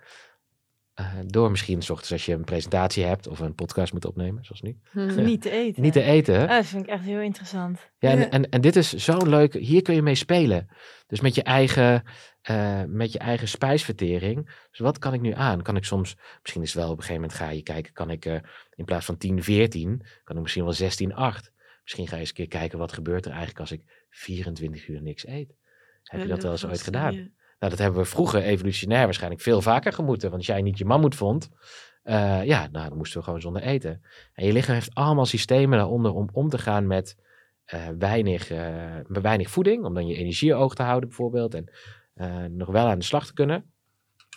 Eh, 0.95 1.14
door 1.26 1.51
misschien, 1.51 1.82
s 1.82 1.91
ochtends 1.91 2.12
als 2.12 2.26
je 2.26 2.32
een 2.32 2.45
presentatie 2.45 3.05
hebt 3.05 3.26
of 3.26 3.38
een 3.38 3.55
podcast 3.55 3.93
moet 3.93 4.05
opnemen, 4.05 4.45
zoals 4.45 4.61
nu. 4.61 4.80
Niet 5.24 5.43
te 5.43 5.51
eten. 5.51 5.82
Niet 5.82 5.93
te 5.93 6.03
eten. 6.03 6.41
Ah, 6.43 6.49
dat 6.49 6.66
vind 6.66 6.82
ik 6.82 6.88
echt 6.91 7.05
heel 7.05 7.20
interessant. 7.20 7.91
Ja, 7.99 8.11
en, 8.11 8.18
Ja. 8.18 8.28
en, 8.30 8.49
en 8.49 8.61
dit 8.61 8.76
is 8.76 8.93
zo 8.93 9.16
leuk. 9.18 9.55
Hier 9.55 9.82
kun 9.82 9.95
je 9.95 10.03
mee 10.03 10.14
spelen. 10.14 10.68
Dus 11.07 11.20
met 11.20 11.34
je 11.34 11.43
eigen, 11.43 12.03
eh, 12.41 12.82
met 12.86 13.12
je 13.12 13.18
eigen 13.18 13.49
spijsvertering. 13.49 14.66
Dus 14.70 14.78
wat 14.78 14.99
kan 14.99 15.14
ik 15.14 15.20
nu 15.20 15.32
aan? 15.32 15.62
Kan 15.62 15.76
ik 15.76 15.84
soms, 15.84 16.16
misschien 16.43 16.62
is 16.62 16.72
het 16.72 16.82
wel 16.82 16.91
op 16.91 16.97
een 16.97 17.03
gegeven 17.03 17.20
moment 17.20 17.38
ga 17.38 17.51
je 17.51 17.62
kijken, 17.62 17.93
kan 17.93 18.11
ik 18.11 18.24
eh, 18.24 18.38
in 18.74 18.84
plaats 18.84 19.07
van 19.07 19.16
10, 19.16 19.43
14, 19.43 20.07
kan 20.24 20.36
ik 20.36 20.43
misschien 20.43 20.64
wel 20.64 20.72
16, 20.72 21.14
8. 21.14 21.53
Misschien 21.82 22.07
ga 22.09 22.14
je 22.14 22.20
eens 22.20 22.28
een 22.28 22.34
keer 22.34 22.49
kijken 22.49 22.78
wat 22.78 22.93
gebeurt 22.93 23.24
er 23.24 23.30
eigenlijk 23.30 23.61
als 23.61 23.72
ik 23.72 24.07
24 24.11 24.88
uur 24.88 25.03
niks 25.03 25.26
eet. 25.26 25.55
Heb 26.03 26.20
je 26.20 26.28
dat 26.28 26.43
wel 26.43 26.53
eens 26.53 26.66
ooit 26.66 26.82
gedaan? 26.82 27.32
Nou, 27.61 27.72
dat 27.72 27.78
hebben 27.78 28.00
we 28.00 28.06
vroeger 28.08 28.42
evolutionair 28.42 29.04
waarschijnlijk 29.04 29.42
veel 29.42 29.62
vaker 29.62 29.92
gemoeten. 29.92 30.28
Want 30.28 30.36
als 30.38 30.46
jij 30.46 30.62
niet 30.62 30.78
je 30.78 30.84
mammoet 30.84 31.14
vond, 31.14 31.48
eh, 32.02 32.44
ja, 32.44 32.68
nou, 32.72 32.88
dan 32.88 32.96
moesten 32.96 33.18
we 33.18 33.24
gewoon 33.24 33.40
zonder 33.40 33.62
eten. 33.62 34.02
En 34.32 34.46
je 34.46 34.52
lichaam 34.52 34.74
heeft 34.74 34.94
allemaal 34.94 35.26
systemen 35.26 35.78
daaronder 35.78 36.12
om 36.12 36.28
om 36.32 36.48
te 36.48 36.58
gaan 36.58 36.86
met 36.86 37.16
eh, 37.64 37.88
weinig, 37.98 38.50
met 39.06 39.22
weinig 39.22 39.50
voeding. 39.50 39.84
Om 39.84 39.94
dan 39.94 40.06
je 40.06 40.16
energie 40.16 40.52
hoog 40.52 40.74
te 40.74 40.82
houden 40.82 41.08
bijvoorbeeld. 41.08 41.54
En 41.54 41.70
nog 42.56 42.68
wel 42.68 42.86
aan 42.86 42.98
de 42.98 43.04
slag 43.04 43.26
te 43.26 43.32
kunnen. 43.32 43.72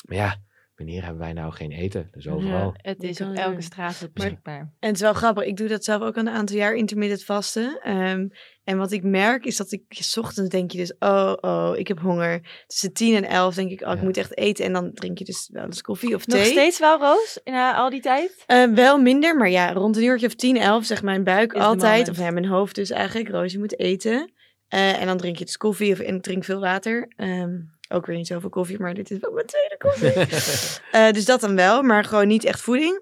Maar 0.07 0.17
ja, 0.17 0.37
wanneer 0.75 1.01
hebben 1.03 1.21
wij 1.21 1.33
nou 1.33 1.51
geen 1.53 1.71
eten? 1.71 2.07
Dus 2.11 2.27
overal. 2.27 2.73
Het 2.77 3.03
is 3.03 3.21
op 3.21 3.33
elke 3.33 3.61
straat 3.61 4.09
beschikbaar. 4.13 4.59
En 4.59 4.87
het 4.87 4.95
is 4.95 5.01
wel 5.01 5.13
grappig. 5.13 5.43
Ik 5.45 5.57
doe 5.57 5.67
dat 5.67 5.83
zelf 5.83 6.01
ook 6.01 6.15
al 6.15 6.21
een 6.21 6.29
aantal 6.29 6.55
jaar, 6.57 6.73
intermittent 6.75 7.23
vasten. 7.23 7.79
Ehm, 7.81 8.27
en 8.63 8.77
wat 8.77 8.91
ik 8.91 9.03
merk 9.03 9.45
is 9.45 9.57
dat 9.57 9.71
ik, 9.71 9.83
s 9.89 10.17
ochtends 10.17 10.49
denk 10.49 10.71
je 10.71 10.77
dus, 10.77 10.95
oh, 10.99 11.33
oh, 11.41 11.71
ik 11.77 11.87
heb 11.87 11.99
honger. 11.99 12.63
Tussen 12.67 12.93
10 12.93 13.15
en 13.15 13.23
11 13.25 13.55
denk 13.55 13.69
ik, 13.71 13.81
oh, 13.81 13.91
ik 13.91 13.97
Ja. 13.97 14.03
moet 14.03 14.17
echt 14.17 14.37
eten. 14.37 14.65
En 14.65 14.73
dan 14.73 14.93
drink 14.93 15.17
je 15.17 15.25
dus 15.25 15.49
wel 15.53 15.65
eens 15.65 15.81
koffie 15.81 16.15
of 16.15 16.27
Nog 16.27 16.37
thee. 16.39 16.51
steeds 16.51 16.79
wel, 16.79 16.99
Roos? 16.99 17.39
Na 17.43 17.75
al 17.75 17.89
die 17.89 18.01
tijd? 18.01 18.43
Eh, 18.47 18.63
wel 18.73 19.01
minder, 19.01 19.37
maar 19.37 19.49
ja, 19.49 19.71
rond 19.73 19.97
een 19.97 20.03
uurtje 20.03 20.27
of 20.27 20.35
10, 20.35 20.57
11 20.57 20.85
zegt 20.85 21.03
mijn 21.03 21.23
buik 21.23 21.53
Is 21.53 21.61
altijd, 21.61 22.09
of 22.09 22.17
ja, 22.17 22.31
mijn 22.31 22.45
hoofd 22.47 22.75
dus 22.75 22.89
eigenlijk, 22.89 23.29
Roos, 23.29 23.51
je 23.51 23.59
moet 23.59 23.79
eten. 23.79 24.31
Eh, 24.67 25.01
en 25.01 25.07
dan 25.07 25.17
drink 25.17 25.37
je 25.37 25.45
dus 25.45 25.57
koffie 25.57 25.91
of 25.93 25.99
en 25.99 26.21
drink 26.21 26.43
veel 26.43 26.59
water. 26.59 27.13
Ehm, 27.15 27.51
ook 27.89 28.05
weer 28.05 28.15
niet 28.15 28.27
zoveel 28.27 28.49
koffie, 28.49 28.79
maar 28.79 28.93
dit 28.93 29.11
is 29.11 29.19
wel 29.19 29.31
mijn 29.31 29.45
tweede 29.45 29.77
koffie. 29.77 30.11
Eh, 30.91 31.11
dus 31.11 31.25
dat 31.25 31.41
dan 31.41 31.55
wel, 31.55 31.81
maar 31.83 32.03
gewoon 32.03 32.27
niet 32.27 32.43
echt 32.43 32.61
voeding. 32.61 33.01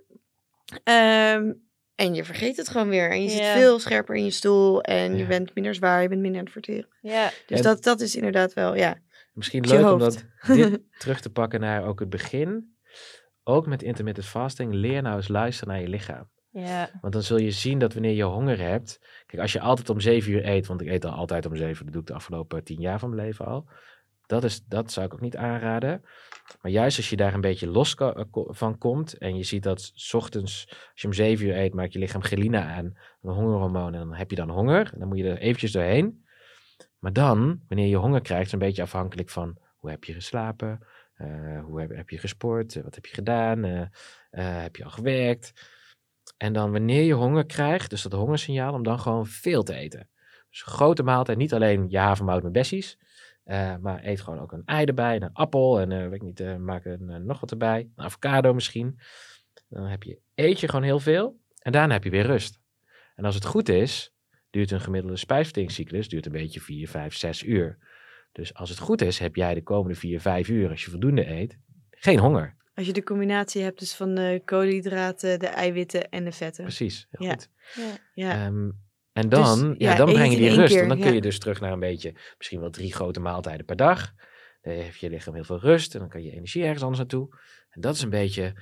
Ehm, 0.84 1.52
en 1.96 2.14
je 2.14 2.24
vergeet 2.24 2.58
het 2.58 2.70
gewoon 2.70 2.90
weer. 2.90 3.12
En 3.12 3.24
je 3.24 3.30
zit 3.30 3.46
veel 3.46 3.80
scherper 3.80 4.16
in 4.16 4.24
je 4.24 4.32
stoel 4.32 4.82
en 4.82 5.18
je 5.18 5.26
bent 5.26 5.56
minder 5.56 5.76
zwaar, 5.76 6.02
je 6.02 6.08
bent 6.08 6.22
minder 6.22 6.40
aan 6.40 6.46
het 6.46 6.54
verteren. 6.54 6.88
Ja. 7.02 7.32
Dus 7.46 7.58
En- 7.58 7.64
dat, 7.64 7.84
dat 7.84 8.02
is 8.02 8.16
inderdaad 8.16 8.54
wel, 8.54 8.76
ja. 8.76 8.98
Misschien 9.34 9.68
leuk 9.68 9.92
om 9.92 10.00
dat, 10.00 10.26
dit 10.48 10.80
terug 11.00 11.22
te 11.22 11.30
pakken 11.30 11.60
naar 11.60 11.86
ook 11.86 12.00
het 12.00 12.10
begin. 12.10 12.76
Ook 13.44 13.68
met 13.68 13.84
intermittent 13.84 14.26
fasting, 14.26 14.74
leer 14.74 15.02
nou 15.02 15.16
eens 15.16 15.28
luisteren 15.28 15.74
naar 15.74 15.84
je 15.84 15.90
lichaam. 15.90 16.30
Ja. 16.50 16.90
Want 17.02 17.14
dan 17.14 17.22
zul 17.22 17.38
je 17.38 17.52
zien 17.52 17.80
dat 17.80 17.94
wanneer 17.94 18.14
je 18.14 18.24
honger 18.24 18.60
hebt. 18.60 19.00
Kijk, 19.26 19.42
als 19.42 19.54
je 19.54 19.60
altijd 19.60 19.90
om 19.90 20.00
zeven 20.00 20.32
uur 20.32 20.48
eet, 20.48 20.68
want 20.68 20.82
ik 20.82 20.88
eet 20.88 21.06
al 21.06 21.12
altijd 21.12 21.46
om 21.46 21.56
zeven, 21.56 21.84
dat 21.84 21.94
doe 21.94 22.02
ik 22.02 22.08
de 22.08 22.14
afgelopen 22.14 22.64
tien 22.64 22.80
jaar 22.80 23.00
van 23.00 23.10
mijn 23.10 23.26
leven 23.26 23.46
al. 23.46 23.70
Dat, 24.32 24.44
is, 24.44 24.66
dat 24.66 24.92
zou 24.92 25.06
ik 25.06 25.14
ook 25.14 25.22
niet 25.22 25.38
aanraden. 25.38 26.04
Maar 26.62 26.72
juist 26.72 26.98
als 26.98 27.10
je 27.10 27.16
daar 27.16 27.34
een 27.34 27.42
beetje 27.42 27.68
los 27.68 27.96
eh, 27.96 28.22
van 28.34 28.78
komt 28.78 29.18
en 29.18 29.36
je 29.36 29.44
ziet 29.44 29.64
dat 29.64 29.92
's 29.94 30.14
ochtends, 30.14 30.66
als 30.70 31.02
je 31.02 31.08
om 31.08 31.14
zeven 31.14 31.46
uur 31.46 31.58
eet, 31.58 31.74
maakt 31.74 31.94
je 31.94 32.00
lichaam 32.00 32.24
gliline 32.24 32.60
aan, 32.60 32.86
een 33.22 33.32
hongerhormoon, 33.34 33.94
en 33.94 34.00
dan 34.00 34.14
heb 34.14 34.30
je 34.30 34.36
dan 34.36 34.50
honger. 34.50 34.90
En 34.94 35.00
dan 35.00 35.08
moet 35.08 35.18
je 35.18 35.30
er 35.30 35.38
eventjes 35.38 35.72
doorheen. 35.72 36.26
Maar 37.00 37.14
dan, 37.14 37.62
wanneer 37.68 37.88
je 37.88 37.96
honger 37.96 38.22
krijgt, 38.22 38.46
is 38.46 38.52
een 38.52 38.60
beetje 38.60 38.82
afhankelijk 38.82 39.30
van 39.30 39.58
hoe 39.76 39.90
heb 39.90 40.04
je 40.04 40.14
geslapen, 40.14 40.88
eh, 41.14 41.64
hoe 41.64 41.80
heb, 41.80 41.90
heb 41.90 42.10
je 42.10 42.18
gesport, 42.18 42.76
eh, 42.76 42.84
wat 42.84 42.96
heb 42.96 43.06
je 43.06 43.14
gedaan, 43.14 43.64
heb 44.32 44.76
je 44.76 44.84
al 44.84 44.90
gewerkt. 44.90 45.54
En 46.38 46.54
dan 46.54 46.72
wanneer 46.72 47.04
je 47.04 47.14
honger 47.14 47.46
krijgt, 47.46 47.90
dus 47.90 48.02
dat 48.02 48.12
hongersignaal, 48.12 48.74
om 48.74 48.84
dan 48.84 49.00
gewoon 49.00 49.26
veel 49.26 49.64
te 49.64 49.74
eten. 49.74 50.10
Dus 50.50 50.62
grote 50.62 51.04
maaltijd, 51.04 51.38
niet 51.38 51.54
alleen 51.54 51.90
je 51.90 51.98
havermout 51.98 52.44
met 52.44 52.52
bessies, 52.52 52.98
eh, 53.44 53.76
maar 53.78 54.06
eet 54.06 54.22
gewoon 54.22 54.40
ook 54.40 54.52
een 54.52 54.66
ei 54.66 54.86
erbij, 54.86 55.16
en 55.16 55.22
een 55.24 55.34
appel 55.34 55.80
en 55.80 55.92
eh, 55.92 56.04
weet 56.04 56.14
ik 56.14 56.22
niet, 56.22 56.40
eh, 56.40 56.56
maak 56.56 56.86
er 56.86 57.22
nog 57.22 57.40
wat 57.40 57.52
erbij, 57.52 57.80
een 57.96 58.04
avocado 58.06 58.54
misschien. 58.54 59.00
Dan 59.70 59.86
heb 59.86 60.04
je, 60.04 60.20
eet 60.36 60.60
je 60.60 60.68
gewoon 60.68 60.86
heel 60.86 61.00
veel 61.00 61.40
en 61.62 61.72
daarna 61.72 61.94
heb 61.94 62.04
je 62.04 62.10
weer 62.10 62.26
rust. 62.26 62.60
En 63.16 63.26
als 63.26 63.36
het 63.36 63.46
goed 63.46 63.70
is, 63.70 64.14
duurt 64.50 64.72
een 64.72 64.82
gemiddelde 64.82 65.18
spijsverteringscyclus 65.18 66.10
duurt 66.10 66.26
een 66.26 66.32
beetje 66.32 66.62
4, 66.62 66.88
5, 66.88 67.16
6 67.16 67.44
uur. 67.44 67.78
Dus 68.32 68.54
als 68.54 68.70
het 68.70 68.80
goed 68.80 69.02
is, 69.02 69.20
heb 69.20 69.36
jij 69.36 69.54
de 69.54 69.64
komende 69.64 69.96
4, 69.96 70.22
5 70.22 70.48
uur, 70.50 70.70
als 70.70 70.84
je 70.84 70.90
voldoende 70.92 71.30
eet, 71.30 71.58
geen 71.90 72.20
honger. 72.20 72.56
Als 72.74 72.86
je 72.86 72.94
de 72.94 73.04
combinatie 73.04 73.62
hebt 73.62 73.80
dus 73.80 73.96
van 73.96 74.16
de 74.16 74.42
koolhydraten, 74.46 75.40
de 75.40 75.48
eiwitten 75.48 76.10
en 76.10 76.24
de 76.24 76.32
vetten. 76.32 76.64
Precies, 76.64 77.08
heel 77.12 77.28
Ja. 77.28 77.32
goed. 77.34 77.50
Ja. 77.76 77.84
Ja. 78.14 78.46
Ehm, 78.46 78.70
en 79.14 79.30
dan, 79.30 79.70
Dus, 79.70 79.78
ja, 79.78 79.92
ja, 79.92 79.96
dan 79.96 80.14
breng 80.14 80.32
je 80.32 80.38
die 80.38 80.54
rust. 80.54 80.74
keer, 80.74 80.82
en 80.82 80.90
dan 80.90 81.00
kun 81.00 81.14
je 81.14 81.22
dus 81.22 81.40
terug 81.40 81.60
naar 81.60 81.72
een 81.72 81.80
beetje, 81.80 82.14
misschien 82.38 82.60
wel 82.60 82.70
drie 82.70 82.94
grote 82.94 83.20
maaltijden 83.20 83.66
per 83.66 83.76
dag. 83.76 84.14
Dan 84.62 84.74
heeft 84.74 85.00
je 85.00 85.10
lichaam 85.10 85.34
heel 85.34 85.44
veel 85.44 85.60
rust 85.60 85.94
en 85.94 86.00
dan 86.00 86.10
kan 86.10 86.24
je 86.24 86.32
energie 86.32 86.64
ergens 86.64 86.82
anders 86.82 87.00
naartoe. 87.00 87.38
En 87.70 87.82
dat 87.82 87.96
is 87.96 88.02
een 88.02 88.10
beetje, 88.10 88.54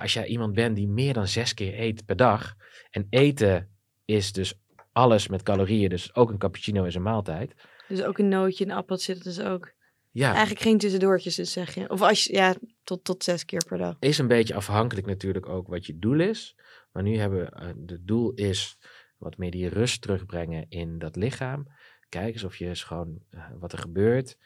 als 0.00 0.12
jij 0.12 0.26
iemand 0.26 0.52
bent 0.54 0.76
die 0.76 0.88
meer 0.88 1.12
dan 1.12 1.28
zes 1.28 1.54
keer 1.54 1.80
eet 1.80 2.04
per 2.04 2.16
dag. 2.16 2.54
En 2.90 3.06
eten 3.10 3.68
is 4.04 4.32
dus 4.32 4.54
alles 4.92 5.28
met 5.28 5.42
calorieën, 5.42 5.88
dus 5.88 6.14
ook 6.14 6.30
een 6.30 6.38
cappuccino 6.38 6.84
is 6.84 6.94
een 6.94 7.02
maaltijd. 7.02 7.54
Dus 7.88 8.02
ook 8.02 8.18
een 8.18 8.28
nootje, 8.28 8.64
een 8.64 8.70
appel 8.70 8.96
zit 8.96 9.24
dus 9.24 9.40
ook. 9.40 9.72
Ja, 10.10 10.30
Eigenlijk 10.30 10.60
geen 10.60 10.78
tussendoortjes, 10.78 11.34
dus 11.34 11.52
zeg 11.52 11.74
je. 11.74 11.90
Of 11.90 12.02
als 12.02 12.24
je, 12.24 12.32
ja, 12.32 12.54
tot, 12.82 13.04
tot 13.04 13.24
zes 13.24 13.44
keer 13.44 13.64
per 13.68 13.78
dag. 13.78 13.96
is 13.98 14.18
een 14.18 14.28
beetje 14.28 14.54
afhankelijk 14.54 15.06
natuurlijk 15.06 15.48
ook 15.48 15.66
wat 15.66 15.86
je 15.86 15.98
doel 15.98 16.20
is. 16.20 16.56
Maar 16.92 17.02
nu 17.02 17.16
hebben 17.16 17.38
we, 17.38 17.50
eh, 17.50 17.66
het 17.86 18.06
doel 18.06 18.32
is 18.32 18.78
wat 19.22 19.38
meer 19.38 19.50
die 19.50 19.68
rust 19.68 20.02
terugbrengen 20.02 20.66
in 20.68 20.98
dat 20.98 21.16
lichaam. 21.16 21.66
Kijk 22.08 22.32
eens 22.34 22.44
of 22.44 22.56
je 22.56 22.66
eens 22.66 22.82
gewoon 22.84 23.22
eh, 23.30 23.44
wat 23.58 23.72
er 23.72 23.78
gebeurt. 23.78 24.38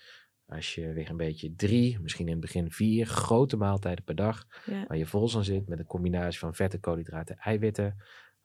Als 0.46 0.74
je 0.74 0.92
weer 0.92 1.10
een 1.10 1.16
beetje 1.16 1.54
drie, 1.54 2.00
misschien 2.00 2.26
in 2.26 2.32
het 2.32 2.40
begin 2.40 2.70
vier 2.70 3.06
grote 3.06 3.56
maaltijden 3.56 4.04
per 4.04 4.14
dag, 4.14 4.46
Ja. 4.66 4.84
waar 4.86 4.96
je 4.96 5.06
vol 5.06 5.28
van 5.28 5.44
zit 5.44 5.68
met 5.68 5.78
een 5.78 5.86
combinatie 5.86 6.38
van 6.38 6.54
vetten, 6.54 6.80
koolhydraten, 6.80 7.36
eiwitten. 7.36 7.96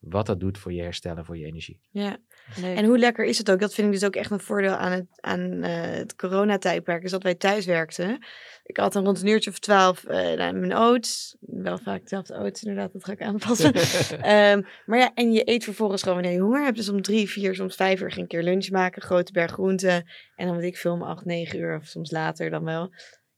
Wat 0.02 0.26
dat 0.26 0.39
doet 0.39 0.58
voor 0.58 0.74
je 0.74 0.82
herstel 0.82 1.18
en 1.18 1.26
voor 1.26 1.38
je 1.38 1.45
energie. 1.45 1.80
ja. 1.91 2.18
Leuk. 2.62 2.78
En 2.78 2.86
hoe 2.86 2.99
lekker 2.99 3.26
is 3.26 3.38
het 3.38 3.52
ook? 3.52 3.60
Dat 3.60 3.74
vind 3.74 3.88
ik 3.88 3.93
dus 3.93 4.04
ook 4.04 4.16
echt 4.16 4.32
een 4.32 4.39
voordeel 4.39 4.74
aan 4.74 4.91
het, 4.91 5.08
aan, 5.16 5.64
eh, 5.64 5.82
het 5.82 6.16
coronatijdperk. 6.16 7.04
Is 7.04 7.12
dat 7.12 7.24
wij 7.24 7.36
thuis 7.36 7.66
werkten. 7.66 8.26
Ik 8.64 8.78
had 8.78 8.93
dan 8.93 9.06
rond 9.06 9.22
een 9.22 9.28
uurtje 9.28 9.49
of 9.49 9.60
twaalf 9.60 10.04
eh, 10.04 10.38
nou, 10.38 10.54
mijn 10.54 10.76
oats. 10.76 11.36
Wel 11.39 11.78
vaak 11.78 12.02
dezelfde 12.02 12.36
oats 12.36 12.64
inderdaad, 12.64 12.93
dat 12.93 13.04
ga 13.04 13.12
ik 13.12 13.22
aanpassen. 13.22 13.74
Ehm, 14.22 14.62
maar 14.86 14.99
ja, 14.99 15.12
en 15.14 15.32
je 15.32 15.49
eet 15.49 15.64
vervolgens 15.64 16.02
gewoon 16.02 16.18
wanneer 16.18 16.36
je 16.36 16.43
honger 16.43 16.64
hebt. 16.64 16.78
Dus 16.78 16.89
om 16.89 17.02
drie, 17.02 17.30
vier, 17.30 17.56
soms 17.56 17.76
vijf 17.76 18.02
uur 18.02 18.12
ging 18.12 18.26
ik 18.26 18.32
een 18.32 18.39
keer 18.39 18.52
lunch 18.52 18.70
maken. 18.70 19.02
Grote 19.02 19.32
berg 19.32 19.52
groenten. 19.52 20.10
En 20.36 20.47
dan 20.47 20.56
weet 20.56 20.68
ik 20.68 20.78
veel 20.78 20.93
om 20.93 21.04
acht, 21.04 21.26
negen 21.26 21.60
uur 21.60 21.76
of 21.76 21.86
soms 21.86 22.12
later 22.12 22.49
dan 22.49 22.64
wel. 22.64 22.91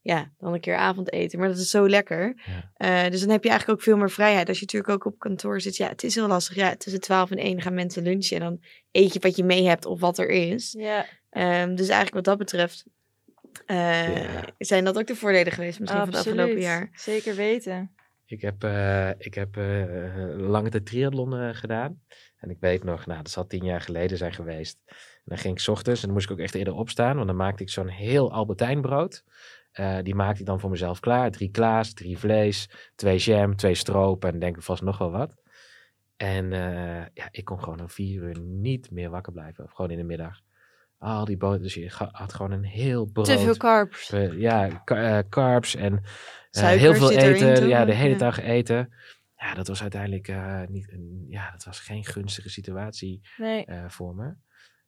Ja, 0.04 0.32
dan 0.38 0.54
een 0.54 0.60
keer 0.60 0.76
avondeten. 0.76 1.40
Maar 1.40 1.48
dat 1.48 1.58
is 1.58 1.70
zo 1.70 1.90
lekker. 1.90 2.34
Ja. 2.46 2.72
Eh, 3.06 3.12
dus 3.12 3.20
dan 3.20 3.30
heb 3.30 3.44
je 3.44 3.50
eigenlijk 3.50 3.80
ook 3.80 3.86
veel 3.86 3.98
meer 3.98 4.12
vrijheid. 4.12 4.48
Als 4.48 4.60
je 4.60 4.66
natuurlijk 4.66 4.94
ook 4.94 5.14
op 5.14 5.20
kantoor 5.20 5.62
zit. 5.62 5.76
Ja, 5.76 5.88
het 5.88 6.04
is 6.04 6.16
heel 6.16 6.28
lastig. 6.28 6.56
Ja, 6.56 6.76
tussen 6.76 7.02
12 7.02 7.32
en 7.32 7.38
1 7.38 7.62
gaan 7.62 7.74
mensen 7.74 8.04
lunchen. 8.04 8.38
En 8.38 8.44
dan 8.44 8.64
eet 8.92 9.14
je 9.14 9.20
wat 9.20 9.36
je 9.36 9.44
mee 9.44 9.68
hebt 9.68 9.86
of 9.86 10.00
wat 10.00 10.18
er 10.18 10.30
is. 10.30 10.76
Ja, 10.78 11.06
Ehm, 11.34 11.76
dus 11.76 11.88
eigenlijk 11.88 12.14
wat 12.14 12.24
dat 12.24 12.38
betreft 12.38 12.86
eh, 13.66 14.34
Ja. 14.34 14.46
zijn 14.58 14.84
dat 14.84 14.98
ook 14.98 15.08
de 15.08 15.16
voordelen 15.16 15.52
geweest 15.52 15.80
misschien 15.80 16.00
van 16.00 16.10
het 16.10 16.18
afgelopen 16.18 16.60
jaar. 16.60 16.90
Zeker 16.94 17.36
weten. 17.36 17.96
Ik 18.26 18.42
heb, 18.42 18.64
eh, 18.64 19.10
ik 19.18 19.34
heb 19.34 19.58
eh, 19.58 20.38
lange 20.38 20.70
tijd 20.70 20.86
triathlon 20.86 21.56
gedaan. 21.56 22.02
En 22.38 22.50
ik 22.50 22.58
weet 22.60 22.84
nog, 22.84 23.06
nou, 23.06 23.22
dat 23.22 23.32
zal 23.32 23.48
tien 23.48 23.66
jaar 23.66 23.82
geleden 23.82 24.18
zijn 24.18 24.34
geweest. 24.34 24.80
En 24.88 24.96
dan 25.26 25.38
ging 25.38 25.54
ik 25.54 25.60
's 25.60 25.68
ochtends 25.68 26.00
en 26.00 26.06
dan 26.06 26.16
moest 26.16 26.30
ik 26.30 26.32
ook 26.32 26.44
echt 26.44 26.56
eerder 26.56 26.74
opstaan. 26.74 27.16
Want 27.16 27.28
dan 27.28 27.36
maakte 27.36 27.64
ik 27.64 27.70
zo'n 27.70 27.88
heel 27.88 28.32
Albertijnbrood. 28.32 29.24
Eh 29.74 29.98
die 30.04 30.16
maakte 30.16 30.40
ik 30.40 30.46
dan 30.46 30.60
voor 30.60 30.70
mezelf 30.70 31.00
klaar. 31.00 31.32
Drie 31.32 31.52
klaas, 31.52 31.94
drie 31.94 32.18
vlees, 32.18 32.70
twee 32.96 33.18
jam, 33.18 33.56
twee 33.56 33.76
stroop 33.76 34.26
en 34.26 34.40
denk 34.40 34.56
ik 34.58 34.64
vast 34.64 34.82
nog 34.82 34.98
wel 34.98 35.12
wat. 35.12 35.36
En 36.18 36.54
eh, 36.54 37.06
ja, 37.14 37.28
ik 37.32 37.46
kon 37.46 37.60
gewoon 37.64 37.80
om 37.82 37.90
vier 37.90 38.22
uur 38.24 38.40
niet 38.40 38.92
meer 38.92 39.10
wakker 39.10 39.34
blijven. 39.34 39.64
Of 39.64 39.72
gewoon 39.72 39.92
in 39.92 39.98
de 39.98 40.04
middag. 40.04 40.40
Al 40.98 41.26
die 41.26 41.38
boter, 41.38 41.62
dus 41.62 41.74
je 41.74 42.08
had 42.12 42.34
gewoon 42.34 42.52
een 42.52 42.64
heel 42.64 43.06
brood. 43.06 43.26
Te 43.26 43.40
veel 43.40 43.58
carbs. 43.58 44.12
Eh, 44.12 44.40
ja, 44.40 44.84
carbs 45.30 45.76
en 45.76 46.04
heel 46.52 46.94
veel 46.96 47.12
eten. 47.12 47.68
Ja, 47.68 47.86
de 47.86 47.94
hele 47.94 48.10
Ja. 48.14 48.18
dag 48.18 48.40
eten. 48.42 48.94
Ja, 49.38 49.54
dat 49.54 49.68
was 49.68 49.82
uiteindelijk 49.82 50.34
niet, 50.70 50.92
een- 50.92 51.26
ja, 51.28 51.52
dat 51.52 51.64
was 51.64 51.80
geen 51.80 52.06
gunstige 52.06 52.50
situatie 52.50 53.22
Nee. 53.38 53.66
voor 53.88 54.16
me. 54.16 54.34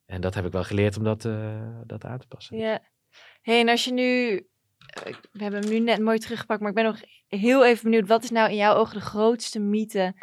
En 0.06 0.22
dat 0.22 0.34
heb 0.36 0.46
ik 0.46 0.52
wel 0.52 0.64
geleerd 0.64 0.98
om 0.98 1.04
dat, 1.04 1.22
dat 1.86 2.04
aan 2.06 2.20
te 2.20 2.28
passen. 2.28 2.58
Ja. 2.58 2.82
Hey, 3.42 3.60
en 3.60 3.70
als 3.70 3.84
je 3.86 3.94
nu... 3.94 4.42
We 5.32 5.44
hebben 5.44 5.60
hem 5.62 5.70
nu 5.70 5.80
net 5.80 6.00
mooi 6.00 6.18
teruggepakt, 6.20 6.60
maar 6.60 6.70
ik 6.70 6.76
ben 6.76 6.84
nog 6.84 7.00
heel 7.28 7.66
even 7.66 7.84
benieuwd. 7.84 8.08
Wat 8.08 8.24
is 8.24 8.30
nou 8.32 8.50
in 8.50 8.56
jouw 8.56 8.76
ogen 8.76 8.96
de 8.96 9.02
grootste 9.06 9.60
mythe 9.60 10.14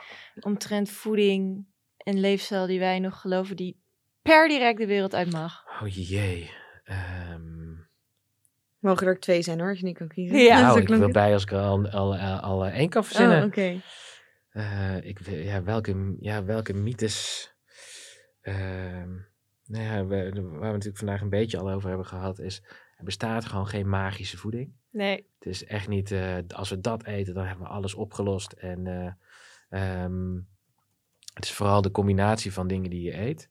omtrent 0.40 0.90
voeding 0.90 1.66
en 1.96 2.20
leefstijl 2.20 2.66
die 2.66 2.78
wij 2.78 2.98
nog 2.98 3.20
geloven, 3.20 3.56
die 3.56 3.80
per 4.22 4.48
direct 4.48 4.78
de 4.78 4.86
wereld 4.86 5.14
uit 5.14 5.32
mag? 5.32 5.64
Oh 5.82 5.88
jee. 5.88 6.50
Ehm, 6.84 7.50
Mogen 8.78 9.06
er 9.06 9.12
ook 9.12 9.20
twee 9.20 9.42
zijn 9.42 9.60
hoor, 9.60 9.68
als 9.68 9.78
je 9.78 9.84
niet 9.84 9.96
kan 9.98 10.08
kiezen. 10.08 10.38
Ja. 10.38 10.60
Nou, 10.60 10.80
ik 10.80 10.88
wil 10.88 11.10
bij 11.10 11.32
als 11.32 11.42
ik 11.42 11.52
al, 11.52 11.88
al, 11.88 12.16
al, 12.16 12.38
al 12.40 12.66
één 12.66 12.88
kan 12.88 13.04
verzinnen. 13.04 13.38
Oh, 13.40 13.44
oké. 13.46 13.80
Eh, 14.50 14.96
ik, 15.04 15.18
ja, 15.28 15.62
welke, 15.62 16.16
ja, 16.20 16.44
welke 16.44 16.72
mythes. 16.72 17.50
ehm, 18.40 19.10
nou 19.66 19.84
ja, 19.84 20.06
we- 20.06 20.32
waar 20.32 20.58
we 20.60 20.66
natuurlijk 20.66 20.96
vandaag 20.98 21.20
een 21.20 21.28
beetje 21.28 21.58
al 21.58 21.70
over 21.70 21.88
hebben 21.88 22.06
gehad, 22.06 22.38
is 22.38 22.62
er 23.02 23.08
bestaat 23.08 23.44
gewoon 23.44 23.66
geen 23.66 23.88
magische 23.88 24.36
voeding. 24.36 24.72
Nee. 24.90 25.26
Het 25.38 25.46
is 25.48 25.64
echt 25.64 25.88
niet, 25.88 26.10
eh, 26.10 26.36
als 26.54 26.70
we 26.70 26.80
dat 26.80 27.04
eten, 27.04 27.34
dan 27.34 27.46
hebben 27.46 27.66
we 27.66 27.72
alles 27.72 27.94
opgelost. 27.94 28.52
En 28.52 28.86
eh, 28.86 30.02
ehm, 30.02 30.34
het 31.34 31.44
is 31.44 31.52
vooral 31.52 31.82
de 31.82 31.90
combinatie 31.90 32.52
van 32.52 32.66
dingen 32.66 32.90
die 32.90 33.02
je 33.02 33.18
eet. 33.20 33.48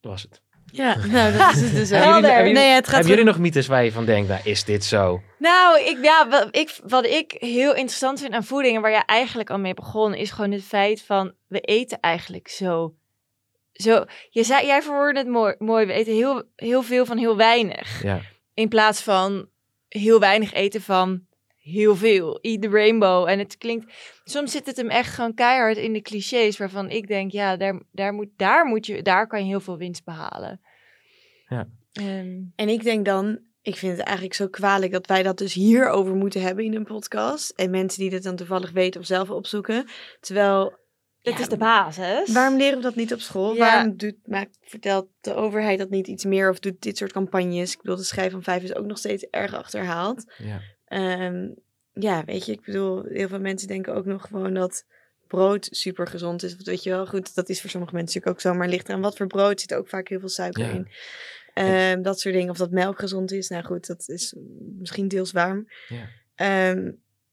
Dat 0.00 0.10
was 0.12 0.22
het. 0.22 0.42
Ja, 0.72 0.96
nou 1.06 1.36
dat 1.38 1.54
is 1.54 1.60
het 1.60 1.72
dus 1.74 1.90
Hebben 1.90 2.08
ook. 2.08 2.14
jullie- 2.14 2.30
hebben 2.34 2.52
Nee, 2.52 2.72
het 2.72 2.84
gaat 2.84 2.94
Hebben 2.94 3.10
jullie 3.10 3.24
nog 3.24 3.38
mythes 3.38 3.66
waar 3.66 3.84
je 3.84 3.92
van 3.92 4.04
denkt, 4.04 4.28
nou 4.28 4.40
is 4.44 4.64
dit 4.64 4.84
zo? 4.84 5.22
Nou, 5.38 5.80
ik, 5.80 5.98
ja, 6.02 6.28
wat, 6.28 6.56
ik, 6.56 6.80
wat 6.86 7.04
ik 7.06 7.32
heel 7.38 7.70
interessant 7.74 8.20
vind 8.20 8.32
aan 8.34 8.44
voeding 8.44 8.76
en 8.76 8.82
waar 8.82 8.90
jij 8.90 9.04
eigenlijk 9.04 9.50
al 9.50 9.58
mee 9.58 9.74
begon, 9.74 10.14
is 10.14 10.30
gewoon 10.30 10.50
het 10.52 10.62
feit 10.64 11.02
van 11.02 11.32
we 11.46 11.60
eten 11.60 12.00
eigenlijk 12.00 12.48
zo. 12.48 12.94
Zo 13.72 14.04
je 14.30 14.42
zei, 14.44 14.66
jij 14.66 14.82
verwoordde 14.82 15.20
het 15.20 15.28
mooi, 15.28 15.54
mooi. 15.58 15.86
We 15.86 15.92
eten 15.92 16.14
heel, 16.14 16.42
heel 16.56 16.82
veel 16.82 17.06
van 17.06 17.18
heel 17.18 17.36
weinig. 17.36 18.02
Ja, 18.02 18.20
In 18.54 18.68
plaats 18.68 19.02
van 19.02 19.48
heel 19.88 20.20
weinig 20.20 20.52
eten 20.52 20.80
van 20.82 21.26
heel 21.62 21.96
veel. 21.96 22.40
Eat 22.40 22.62
the 22.62 22.68
rainbow. 22.68 23.28
En 23.28 23.38
het 23.38 23.58
klinkt, 23.58 23.92
soms 24.24 24.52
zit 24.52 24.66
het 24.66 24.76
hem 24.76 24.88
echt 24.88 25.14
gewoon 25.14 25.34
keihard 25.34 25.76
in 25.76 25.92
de 25.92 26.00
clichés 26.00 26.58
waarvan 26.58 26.90
ik 26.90 27.06
denk, 27.06 27.32
ja, 27.32 27.56
daar, 27.56 27.82
daar, 27.92 28.12
moet, 28.12 28.28
daar, 28.36 28.64
moet 28.64 28.86
je, 28.86 29.02
daar 29.02 29.26
kan 29.26 29.40
je 29.40 29.46
heel 29.46 29.60
veel 29.60 29.78
winst 29.78 30.04
behalen. 30.04 30.60
Ja. 31.48 31.68
Ehm, 31.92 32.40
En 32.56 32.68
ik 32.68 32.82
denk 32.82 33.04
dan, 33.04 33.38
ik 33.62 33.76
vind 33.76 33.96
het 33.96 34.06
eigenlijk 34.06 34.36
zo 34.36 34.48
kwalijk 34.48 34.92
dat 34.92 35.06
wij 35.06 35.22
dat 35.22 35.38
dus 35.38 35.54
hierover 35.54 36.14
moeten 36.14 36.42
hebben 36.42 36.64
in 36.64 36.74
een 36.74 36.84
podcast. 36.84 37.50
En 37.50 37.70
mensen 37.70 38.00
die 38.00 38.10
dit 38.10 38.22
dan 38.22 38.36
toevallig 38.36 38.70
weten 38.70 39.00
of 39.00 39.06
zelf 39.06 39.30
opzoeken. 39.30 39.86
Terwijl, 40.20 40.80
dit 41.22 41.34
ja, 41.34 41.40
is 41.40 41.48
de 41.48 41.56
basis. 41.56 42.32
waarom 42.32 42.56
leren 42.58 42.76
we 42.76 42.82
dat 42.82 42.94
niet 42.94 43.12
op 43.12 43.20
school? 43.20 43.54
Ja. 43.54 43.58
Waarom 43.58 43.96
doet, 43.96 44.16
maakt, 44.24 44.58
vertelt 44.60 45.08
de 45.20 45.34
overheid 45.34 45.78
dat 45.78 45.90
niet 45.90 46.06
iets 46.06 46.24
meer 46.24 46.50
of 46.50 46.58
doet 46.58 46.82
dit 46.82 46.96
soort 46.96 47.12
campagnes? 47.12 47.72
Ik 47.72 47.82
bedoel, 47.82 47.96
de 47.96 48.02
schrijf 48.02 48.32
van 48.32 48.42
vijf 48.42 48.62
is 48.62 48.74
ook 48.74 48.86
nog 48.86 48.98
steeds 48.98 49.26
erg 49.30 49.54
achterhaald. 49.54 50.24
ja. 50.38 50.60
Ehm, 50.84 51.48
ja, 51.92 52.24
weet 52.24 52.46
je, 52.46 52.52
ik 52.52 52.64
bedoel, 52.64 53.04
heel 53.04 53.28
veel 53.28 53.40
mensen 53.40 53.68
denken 53.68 53.94
ook 53.94 54.04
nog 54.04 54.26
gewoon 54.26 54.54
dat 54.54 54.84
brood 55.26 55.68
super 55.70 56.06
gezond 56.06 56.42
is. 56.42 56.56
Of 56.56 56.64
weet 56.64 56.82
je 56.82 56.90
wel, 56.90 57.06
goed, 57.06 57.34
dat 57.34 57.48
is 57.48 57.60
voor 57.60 57.70
sommige 57.70 57.94
mensen 57.94 58.14
natuurlijk 58.20 58.46
ook 58.46 58.52
zo. 58.52 58.58
Maar 58.58 58.68
ligt 58.68 58.88
eraan 58.88 59.00
wat 59.00 59.16
voor 59.16 59.26
brood 59.26 59.60
zit 59.60 59.74
ook 59.74 59.88
vaak 59.88 60.08
heel 60.08 60.20
veel 60.20 60.28
suiker 60.28 60.64
Ja. 60.64 60.70
in. 60.70 60.88
Ehm, 61.54 62.02
dat 62.02 62.20
soort 62.20 62.34
dingen. 62.34 62.50
Of 62.50 62.56
dat 62.56 62.70
melk 62.70 62.98
gezond 62.98 63.32
is. 63.32 63.48
Nou 63.48 63.64
goed, 63.64 63.86
dat 63.86 64.08
is 64.08 64.34
misschien 64.78 65.08
deels 65.08 65.32
warm. 65.32 65.68
Ja. 65.88 66.08
Ehm, 66.34 66.90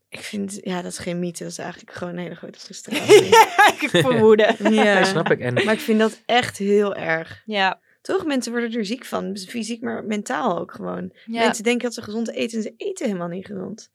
ik 0.10 0.20
vind, 0.20 0.60
ja, 0.64 0.82
dat 0.82 0.92
is 0.92 0.98
geen 0.98 1.20
mythe. 1.20 1.44
Dat 1.44 1.52
is 1.52 1.58
eigenlijk 1.58 1.92
gewoon 1.92 2.14
een 2.14 2.20
hele 2.20 2.36
grote 2.36 2.60
frustratie. 2.60 3.26
ik 3.80 3.88
vermoeden. 3.90 4.56
ja, 4.74 4.94
Nee, 4.94 5.06
snap 5.06 5.32
ik. 5.32 5.40
En 5.40 5.54
Maar 5.54 5.74
ik 5.74 5.80
vind 5.80 6.00
dat 6.00 6.22
echt 6.26 6.58
heel 6.58 6.96
erg. 6.96 7.42
Ja. 7.46 7.80
Toch? 8.02 8.26
Mensen 8.26 8.52
worden 8.52 8.74
er 8.74 8.86
ziek 8.86 9.06
van. 9.06 9.38
Fysiek, 9.38 9.82
maar 9.82 10.06
mentaal 10.06 10.60
ook 10.60 10.72
gewoon. 10.72 11.12
Ja. 11.26 11.44
Mensen 11.44 11.64
denken 11.64 11.84
dat 11.84 11.94
ze 11.94 12.02
gezond 12.02 12.32
eten 12.32 12.58
en 12.58 12.64
ze 12.64 12.74
eten 12.78 13.06
helemaal 13.06 13.28
niet 13.28 13.46
gezond. 13.46 13.92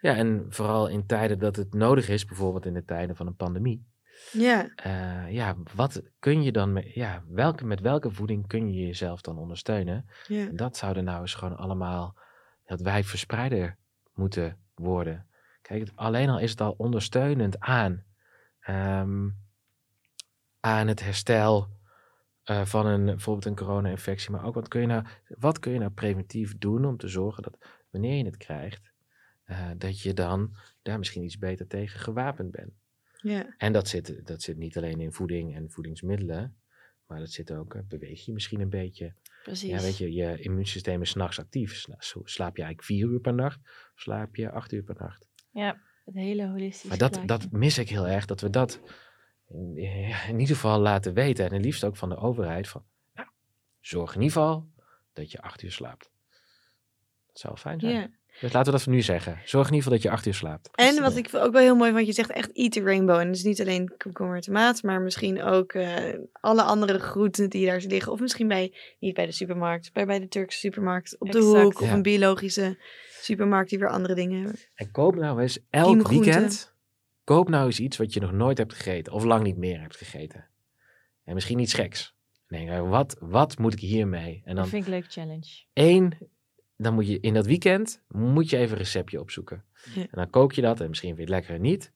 Ja, 0.00 0.16
en 0.16 0.46
vooral 0.48 0.88
in 0.88 1.06
tijden 1.06 1.38
dat 1.38 1.56
het 1.56 1.74
nodig 1.74 2.08
is, 2.08 2.24
bijvoorbeeld 2.24 2.66
in 2.66 2.74
de 2.74 2.84
tijden 2.84 3.16
van 3.16 3.26
een 3.26 3.36
pandemie. 3.36 3.86
Ja, 4.32 4.68
eh, 4.74 5.32
ja, 5.32 5.56
wat 5.74 6.02
kun 6.18 6.42
je 6.42 6.52
dan 6.52 6.72
met, 6.72 6.94
ja, 6.94 7.24
welke, 7.28 7.64
met 7.64 7.80
welke 7.80 8.10
voeding 8.10 8.46
kun 8.46 8.72
je 8.72 8.86
jezelf 8.86 9.20
dan 9.20 9.38
ondersteunen? 9.38 10.06
ja. 10.26 10.46
Dat 10.52 10.76
zouden 10.76 11.04
nou 11.04 11.20
eens 11.20 11.34
gewoon 11.34 11.56
allemaal, 11.56 12.18
dat 12.64 12.80
wij 12.80 13.04
verspreider 13.04 13.76
moeten 14.14 14.63
worden. 14.74 15.26
Kijk, 15.62 15.90
alleen 15.94 16.28
al 16.28 16.38
is 16.38 16.50
het 16.50 16.60
al 16.60 16.74
ondersteunend 16.78 17.60
aan, 17.60 18.04
ehm, 18.60 19.28
aan 20.60 20.88
het 20.88 21.00
herstel 21.00 21.68
eh, 22.44 22.64
van 22.64 22.86
een, 22.86 23.04
bijvoorbeeld 23.04 23.46
een 23.46 23.66
corona-infectie. 23.66 24.30
Maar 24.30 24.44
ook 24.44 24.54
wat 24.54 24.68
kun, 24.68 24.80
je 24.80 24.86
nou, 24.86 25.04
wat 25.28 25.58
kun 25.58 25.72
je 25.72 25.78
nou 25.78 25.90
preventief 25.90 26.58
doen 26.58 26.84
om 26.84 26.96
te 26.96 27.08
zorgen 27.08 27.42
dat 27.42 27.58
wanneer 27.90 28.16
je 28.16 28.24
het 28.24 28.36
krijgt, 28.36 28.92
eh, 29.44 29.70
dat 29.76 30.00
je 30.00 30.14
dan 30.14 30.54
daar 30.82 30.98
misschien 30.98 31.22
iets 31.22 31.38
beter 31.38 31.66
tegen 31.66 32.00
gewapend 32.00 32.50
bent. 32.50 32.72
ja. 33.16 33.54
En 33.58 33.72
dat 33.72 33.88
zit, 33.88 34.26
dat 34.26 34.42
zit 34.42 34.56
niet 34.56 34.76
alleen 34.76 35.00
in 35.00 35.12
voeding 35.12 35.54
en 35.54 35.70
voedingsmiddelen, 35.70 36.56
maar 37.06 37.18
dat 37.18 37.30
zit 37.30 37.52
ook, 37.52 37.74
eh, 37.74 37.82
beweeg 37.88 38.24
je 38.24 38.32
misschien 38.32 38.60
een 38.60 38.70
beetje. 38.70 39.14
Precies. 39.44 39.70
Ja, 39.70 39.80
weet 39.80 39.96
je, 39.98 40.12
je 40.12 40.38
immuunsysteem 40.40 41.02
is 41.02 41.10
s'nachts 41.10 41.38
actief. 41.38 41.74
Sla- 41.74 41.96
Slaap 42.24 42.56
je 42.56 42.62
eigenlijk 42.62 42.82
vier 42.84 43.06
uur 43.08 43.20
per 43.20 43.34
nacht 43.34 43.58
of 43.94 44.00
slaap 44.00 44.36
je 44.36 44.50
acht 44.50 44.72
uur 44.72 44.82
per 44.82 44.96
nacht? 44.98 45.28
Ja, 45.50 45.80
het 46.04 46.14
hele 46.14 46.46
holistische 46.48 46.86
Maar 46.88 46.98
dat, 46.98 47.10
plaatje. 47.10 47.26
dat 47.26 47.50
mis 47.50 47.78
ik 47.78 47.88
heel 47.88 48.06
erg, 48.06 48.24
dat 48.24 48.40
we 48.40 48.50
dat 48.50 48.80
in, 49.48 49.76
in 50.28 50.38
ieder 50.40 50.54
geval 50.54 50.78
laten 50.80 51.14
weten. 51.14 51.46
En 51.46 51.52
het 51.52 51.64
liefst 51.64 51.84
ook 51.84 51.96
van 51.96 52.08
de 52.08 52.16
overheid. 52.16 52.68
Van, 52.68 52.84
nou, 53.14 53.28
zorg 53.80 54.14
in 54.14 54.20
ieder 54.20 54.36
geval 54.36 54.68
dat 55.12 55.30
je 55.32 55.40
acht 55.42 55.62
uur 55.62 55.72
slaapt. 55.72 56.10
Dat 57.26 57.38
zou 57.38 57.56
fijn 57.56 57.80
zijn. 57.80 57.92
ja. 57.94 58.10
Dus 58.40 58.52
laten 58.52 58.64
we 58.64 58.70
dat 58.70 58.82
van 58.82 58.92
nu 58.92 59.02
zeggen. 59.02 59.32
Zorg 59.44 59.66
in 59.68 59.74
ieder 59.74 59.76
geval 59.76 59.92
dat 59.92 60.02
je 60.02 60.10
acht 60.10 60.26
uur 60.26 60.34
slaapt. 60.34 60.68
En 60.74 61.02
wat 61.02 61.16
ik 61.16 61.28
ook 61.32 61.52
wel 61.52 61.62
heel 61.62 61.76
mooi 61.76 61.92
vond, 61.92 62.06
je 62.06 62.12
zegt 62.12 62.30
echt 62.30 62.52
eat 62.52 62.72
the 62.72 62.82
rainbow. 62.82 63.18
En 63.18 63.32
dus 63.32 63.42
niet 63.42 63.60
alleen 63.60 63.92
komkommer 63.98 64.36
en 64.36 64.42
tomaat, 64.42 64.82
maar 64.82 65.00
misschien 65.00 65.42
ook 65.42 65.72
eh, 65.72 66.14
alle 66.40 66.62
andere 66.62 66.98
groenten 66.98 67.50
die 67.50 67.66
daar 67.66 67.80
liggen. 67.86 68.12
Of 68.12 68.20
misschien 68.20 68.48
bij, 68.48 68.72
niet 68.98 69.14
bij 69.14 69.26
de 69.26 69.32
supermarkt, 69.32 69.90
maar 69.94 70.06
bij 70.06 70.18
de 70.20 70.28
Turkse 70.28 70.58
supermarkt 70.58 71.16
op 71.18 71.32
de 71.32 71.38
Exact. 71.38 71.62
hoek. 71.62 71.80
Of 71.80 71.86
Ja. 71.88 71.92
een 71.92 72.02
biologische 72.02 72.78
supermarkt 73.20 73.70
die 73.70 73.78
weer 73.78 73.90
andere 73.90 74.14
dingen 74.14 74.36
hebben. 74.42 74.60
En 74.74 74.90
koop 74.90 75.14
nou 75.14 75.40
eens 75.42 75.58
elk 75.70 76.08
weekend. 76.08 76.72
Koop 77.24 77.48
nou 77.48 77.66
eens 77.66 77.80
iets 77.80 77.96
wat 77.96 78.12
je 78.12 78.20
nog 78.20 78.32
nooit 78.32 78.58
hebt 78.58 78.74
gegeten. 78.74 79.12
Of 79.12 79.24
lang 79.24 79.42
niet 79.42 79.56
meer 79.56 79.80
hebt 79.80 79.96
gegeten. 79.96 80.46
En 81.24 81.34
misschien 81.34 81.58
iets 81.58 81.74
geks. 81.74 82.14
Nee, 82.48 82.80
wat, 82.80 83.16
wat 83.20 83.58
moet 83.58 83.72
ik 83.72 83.78
hiermee? 83.80 84.42
En 84.44 84.54
Dat 84.54 84.56
dan 84.56 84.66
vind 84.68 84.82
ik 84.82 84.88
een 84.88 84.94
leuke 84.94 85.10
challenge. 85.10 85.62
één, 85.72 86.18
dan 86.76 86.94
moet 86.94 87.08
je 87.08 87.20
in 87.20 87.34
dat 87.34 87.46
weekend 87.46 88.02
moet 88.08 88.50
je 88.50 88.56
even 88.56 88.72
een 88.72 88.82
receptje 88.82 89.20
opzoeken. 89.20 89.64
Ja. 89.94 90.00
En 90.00 90.08
dan 90.10 90.30
kook 90.30 90.52
je 90.52 90.62
dat 90.62 90.80
en 90.80 90.88
misschien 90.88 91.16
vind 91.16 91.28
je 91.28 91.34
het 91.34 91.44
lekker 91.44 91.60
niet. 91.60 91.92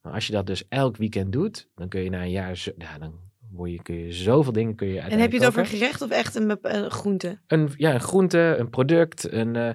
Maar 0.00 0.12
als 0.12 0.26
je 0.26 0.32
dat 0.32 0.46
dus 0.46 0.68
elk 0.68 0.96
weekend 0.96 1.32
doet, 1.32 1.68
dan 1.74 1.88
kun 1.88 2.00
je 2.00 2.10
na 2.10 2.22
een 2.22 2.30
jaar, 2.30 2.56
zo, 2.56 2.70
ja, 2.78 2.98
dan 2.98 3.20
word 3.50 3.70
je, 3.70 3.82
kun 3.82 3.94
je 3.94 4.12
zoveel 4.12 4.52
dingen 4.52 4.74
kun 4.74 4.88
je 4.88 5.00
En 5.00 5.18
heb 5.18 5.32
je 5.32 5.38
het 5.38 5.46
over 5.46 5.58
uiteindelijk 5.60 5.68
gerecht 5.68 6.02
of 6.02 6.10
echt 6.10 6.34
een 6.34 6.58
een 6.62 6.90
groente? 6.90 7.40
een, 7.46 7.70
ja, 7.76 7.94
een 7.94 8.00
groente, 8.00 8.54
een 8.58 8.70
product, 8.70 9.32
een, 9.32 9.56
eh, 9.56 9.70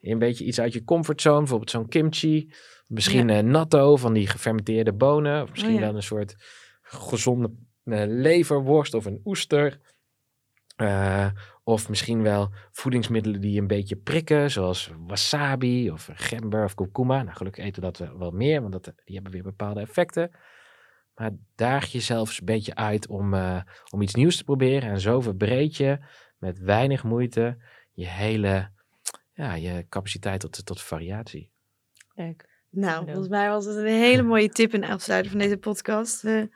een 0.00 0.18
beetje 0.18 0.44
iets 0.44 0.60
uit 0.60 0.72
je 0.72 0.84
comfortzone, 0.84 1.38
bijvoorbeeld 1.38 1.70
zo'n 1.70 1.88
kimchi, 1.88 2.52
misschien 2.86 3.30
eh 3.30 3.42
natto 3.42 3.96
van 3.96 4.12
die 4.12 4.26
gefermenteerde 4.26 4.92
bonen, 4.92 5.42
of 5.42 5.50
misschien 5.50 5.74
Oh 5.74 5.80
ja. 5.80 5.86
wel 5.86 5.96
een 5.96 6.02
soort 6.02 6.34
gezonde 6.82 7.50
eh, 7.84 8.02
leverworst 8.06 8.94
of 8.94 9.04
een 9.04 9.20
oester. 9.24 9.80
Eh, 10.76 11.30
Of 11.64 11.88
misschien 11.88 12.22
wel 12.22 12.52
voedingsmiddelen 12.72 13.40
die 13.40 13.60
een 13.60 13.66
beetje 13.66 13.96
prikken, 13.96 14.50
zoals 14.50 14.90
wasabi 15.06 15.90
of 15.90 16.08
gember 16.12 16.64
of 16.64 16.74
kurkuma. 16.74 17.22
Nou, 17.22 17.36
gelukkig 17.36 17.64
eten 17.64 17.82
we 17.82 17.92
dat 17.92 18.16
wel 18.18 18.30
meer, 18.30 18.60
want 18.60 18.72
dat, 18.72 18.92
die 19.04 19.14
hebben 19.14 19.32
weer 19.32 19.42
bepaalde 19.42 19.80
effecten. 19.80 20.30
Maar 21.14 21.30
daag 21.54 21.86
jezelf 21.86 22.28
eens 22.28 22.38
een 22.38 22.44
beetje 22.44 22.74
uit 22.74 23.08
om, 23.08 23.34
eh, 23.34 23.60
om 23.90 24.02
iets 24.02 24.14
nieuws 24.14 24.36
te 24.36 24.44
proberen. 24.44 24.90
En 24.90 25.00
zo 25.00 25.20
verbreed 25.20 25.76
je 25.76 25.98
met 26.38 26.58
weinig 26.58 27.04
moeite 27.04 27.62
je 27.92 28.06
hele 28.06 28.70
ja, 29.32 29.54
je 29.54 29.86
capaciteit 29.88 30.40
tot, 30.40 30.66
tot 30.66 30.82
variatie. 30.82 31.50
Leuk. 32.14 32.52
Nou, 32.70 33.04
volgens 33.04 33.28
mij 33.28 33.48
was 33.48 33.64
het 33.64 33.76
een 33.76 33.86
hele 33.86 34.22
mooie 34.22 34.48
tip 34.48 34.74
in 34.74 34.84
afsluiten 34.84 35.30
van 35.30 35.40
deze 35.40 35.56
podcast. 35.56 36.22
We, 36.22 36.48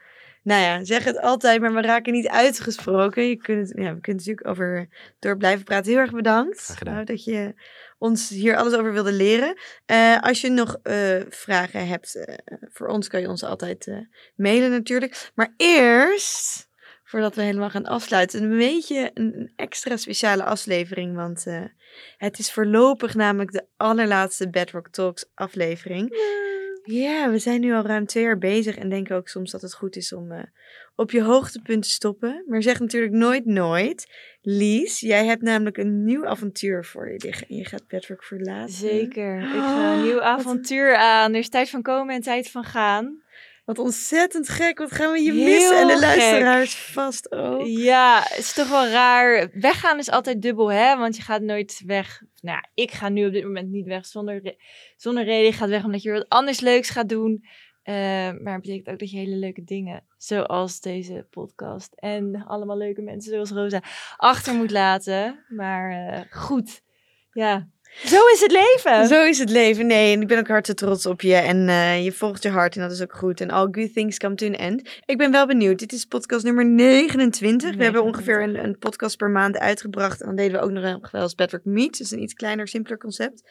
nou 0.43 0.62
ja, 0.62 0.84
zeg 0.84 1.05
het 1.05 1.20
altijd, 1.20 1.61
maar 1.61 1.74
we 1.74 1.80
raken 1.80 2.12
niet 2.12 2.28
uitgesproken. 2.28 3.28
Je 3.28 3.36
kunt, 3.36 3.68
ja, 3.68 3.95
we 3.95 4.01
kunnen 4.01 4.24
natuurlijk 4.24 4.49
over 4.49 4.89
door 5.18 5.36
blijven 5.36 5.64
praten. 5.64 5.93
Heel 5.93 6.01
erg 6.01 6.12
bedankt 6.12 6.74
nou, 6.84 7.05
dat 7.05 7.24
je 7.24 7.55
ons 7.99 8.28
hier 8.28 8.57
alles 8.57 8.74
over 8.74 8.93
wilde 8.93 9.12
leren. 9.12 9.59
Eh, 9.86 10.20
als 10.20 10.41
je 10.41 10.51
nog 10.51 10.78
eh, 10.82 11.20
vragen 11.28 11.86
hebt 11.86 12.14
eh, 12.14 12.34
voor 12.72 12.86
ons, 12.86 13.09
kan 13.09 13.20
je 13.20 13.28
ons 13.28 13.45
altijd 13.45 14.07
mailen 14.36 14.70
natuurlijk. 14.70 15.30
Maar 15.34 15.55
eerst, 15.57 16.68
voordat 17.05 17.34
we 17.34 17.43
helemaal 17.43 17.70
gaan 17.70 17.86
afsluiten, 17.86 18.43
een 18.43 18.59
beetje 18.59 19.11
een, 19.14 19.53
extra 19.57 19.97
speciale 19.97 20.45
aflevering. 20.45 21.16
Want 21.16 21.47
het 22.16 22.39
is 22.39 22.53
voorlopig 22.53 23.14
namelijk 23.14 23.53
de 23.53 23.66
allerlaatste 23.76 24.51
Bedrock 24.51 24.89
Talks 24.89 25.30
aflevering. 25.34 26.09
Ja, 26.16 26.47
we 27.30 27.39
zijn 27.39 27.61
nu 27.61 27.74
al 27.74 27.82
ruim 27.82 28.07
twee 28.07 28.24
jaar 28.24 28.39
bezig 28.39 28.76
en 28.76 28.89
denken 28.89 29.16
ook 29.16 29.28
soms 29.28 29.51
dat 29.51 29.62
het 29.62 29.74
goed 29.74 29.97
is 29.97 30.12
om 30.12 30.32
eh, 30.32 30.43
op 30.95 31.11
je 31.11 31.22
hoogtepunt 31.22 31.82
te 31.82 31.91
stoppen. 31.91 32.45
Maar 32.47 32.62
zeg 32.62 32.80
natuurlijk 32.80 33.12
nooit 33.12 33.45
nooit. 33.45 34.07
Lies, 34.43 35.01
jij 35.01 35.26
hebt 35.26 35.43
namelijk 35.43 35.76
een 35.76 36.05
nieuw 36.05 36.26
avontuur 36.26 36.84
voor 36.84 37.12
je 37.12 37.20
liggen 37.24 37.49
en 37.49 37.57
je 37.57 37.64
gaat 37.64 37.86
Bedrock 37.86 38.24
verlaten. 38.24 38.74
Zeker. 38.74 39.41
Ik 39.41 39.49
ga 39.49 39.95
een 39.95 40.03
nieuw 40.03 40.20
avontuur 40.20 40.97
aan. 40.97 41.32
Er 41.32 41.39
is 41.39 41.49
tijd 41.49 41.70
van 41.70 41.82
komen 41.82 42.14
en 42.14 42.20
tijd 42.20 42.51
van 42.51 42.64
gaan. 42.64 43.22
Wat 43.68 43.78
ontzettend 43.78 44.48
gek, 44.48 44.78
wat 44.78 44.92
gaan 44.92 45.12
we 45.12 45.20
je 45.20 45.32
Heel 45.32 45.44
missen 45.44 45.78
en 45.80 45.86
de 45.86 45.92
gek. 45.92 46.02
luisteraars 46.02 46.74
vast 46.76 47.32
ook. 47.32 47.66
Ja, 47.66 48.20
het 48.28 48.38
is 48.38 48.52
toch 48.52 48.68
wel 48.68 48.86
raar. 48.88 49.50
Weggaan 49.52 49.98
is 49.98 50.10
altijd 50.10 50.42
dubbel, 50.42 50.72
hè? 50.72 50.96
Want 50.96 51.16
je 51.16 51.22
gaat 51.22 51.42
nooit 51.42 51.82
weg. 51.86 52.22
Nou, 52.40 52.58
ik 52.74 52.90
ga 52.90 53.08
nu 53.08 53.26
op 53.26 53.32
dit 53.32 53.42
moment 53.44 53.70
niet 53.70 53.86
weg 53.86 54.06
zonder, 54.06 54.40
re- 54.42 54.56
zonder 54.96 55.24
reden. 55.24 55.44
Je 55.44 55.52
gaat 55.52 55.68
weg 55.68 55.84
omdat 55.84 56.02
je 56.02 56.12
wat 56.12 56.28
anders 56.28 56.60
leuks 56.60 56.90
gaat 56.90 57.08
doen. 57.08 57.44
Eh, 57.82 57.94
maar 58.42 58.52
het 58.52 58.62
betekent 58.62 58.88
ook 58.88 58.98
dat 58.98 59.10
je 59.10 59.18
hele 59.18 59.36
leuke 59.36 59.64
dingen, 59.64 60.04
zoals 60.16 60.80
deze 60.80 61.26
podcast 61.30 61.92
en 61.94 62.44
allemaal 62.46 62.76
leuke 62.76 63.02
mensen 63.02 63.32
zoals 63.32 63.50
Rosa, 63.50 63.82
achter 64.16 64.54
moet 64.54 64.70
laten. 64.70 65.44
Maar 65.48 65.90
eh, 66.08 66.20
goed, 66.30 66.82
ja, 67.32 67.68
zo 68.05 68.26
is 68.26 68.41
het 68.41 68.53
leven. 68.53 69.07
Zo 69.07 69.24
is 69.24 69.39
het 69.39 69.51
leven. 69.51 69.86
Nee, 69.86 70.14
en 70.14 70.20
ik 70.20 70.28
ben 70.28 70.39
ook 70.39 70.49
hartstikke 70.49 70.84
trots 70.84 71.07
op 71.07 71.20
je. 71.20 71.34
En 71.34 71.68
eh, 71.68 72.05
je 72.05 72.12
volgt 72.12 72.43
je 72.43 72.49
hart 72.49 72.74
en 72.76 72.80
dat 72.80 72.91
is 72.91 73.03
ook 73.03 73.14
goed. 73.14 73.41
En 73.41 73.51
all 73.51 73.68
good 73.70 73.93
things 73.93 74.18
come 74.18 74.34
to 74.34 74.47
an 74.47 74.55
end. 74.55 75.01
Ik 75.05 75.18
ben 75.18 75.30
wel 75.30 75.47
benieuwd. 75.47 75.78
Dit 75.78 75.93
is 75.93 76.05
podcast 76.05 76.45
nummer 76.45 76.66
29. 76.66 77.76
We 77.76 77.82
hebben 77.82 78.03
29. 78.03 78.03
ongeveer 78.03 78.43
een, 78.43 78.64
een 78.64 78.78
podcast 78.78 79.16
per 79.16 79.30
maand 79.30 79.59
uitgebracht. 79.59 80.20
En 80.20 80.26
dan 80.26 80.36
deden 80.36 80.59
we 80.59 80.64
ook 80.64 80.70
nog 80.70 81.11
wel 81.11 81.22
eens 81.22 81.34
Bedrock 81.34 81.64
Meet. 81.64 81.99
Dus 81.99 82.11
een 82.11 82.22
iets 82.22 82.34
kleiner, 82.34 82.68
simpeler 82.68 82.99
concept. 82.99 83.43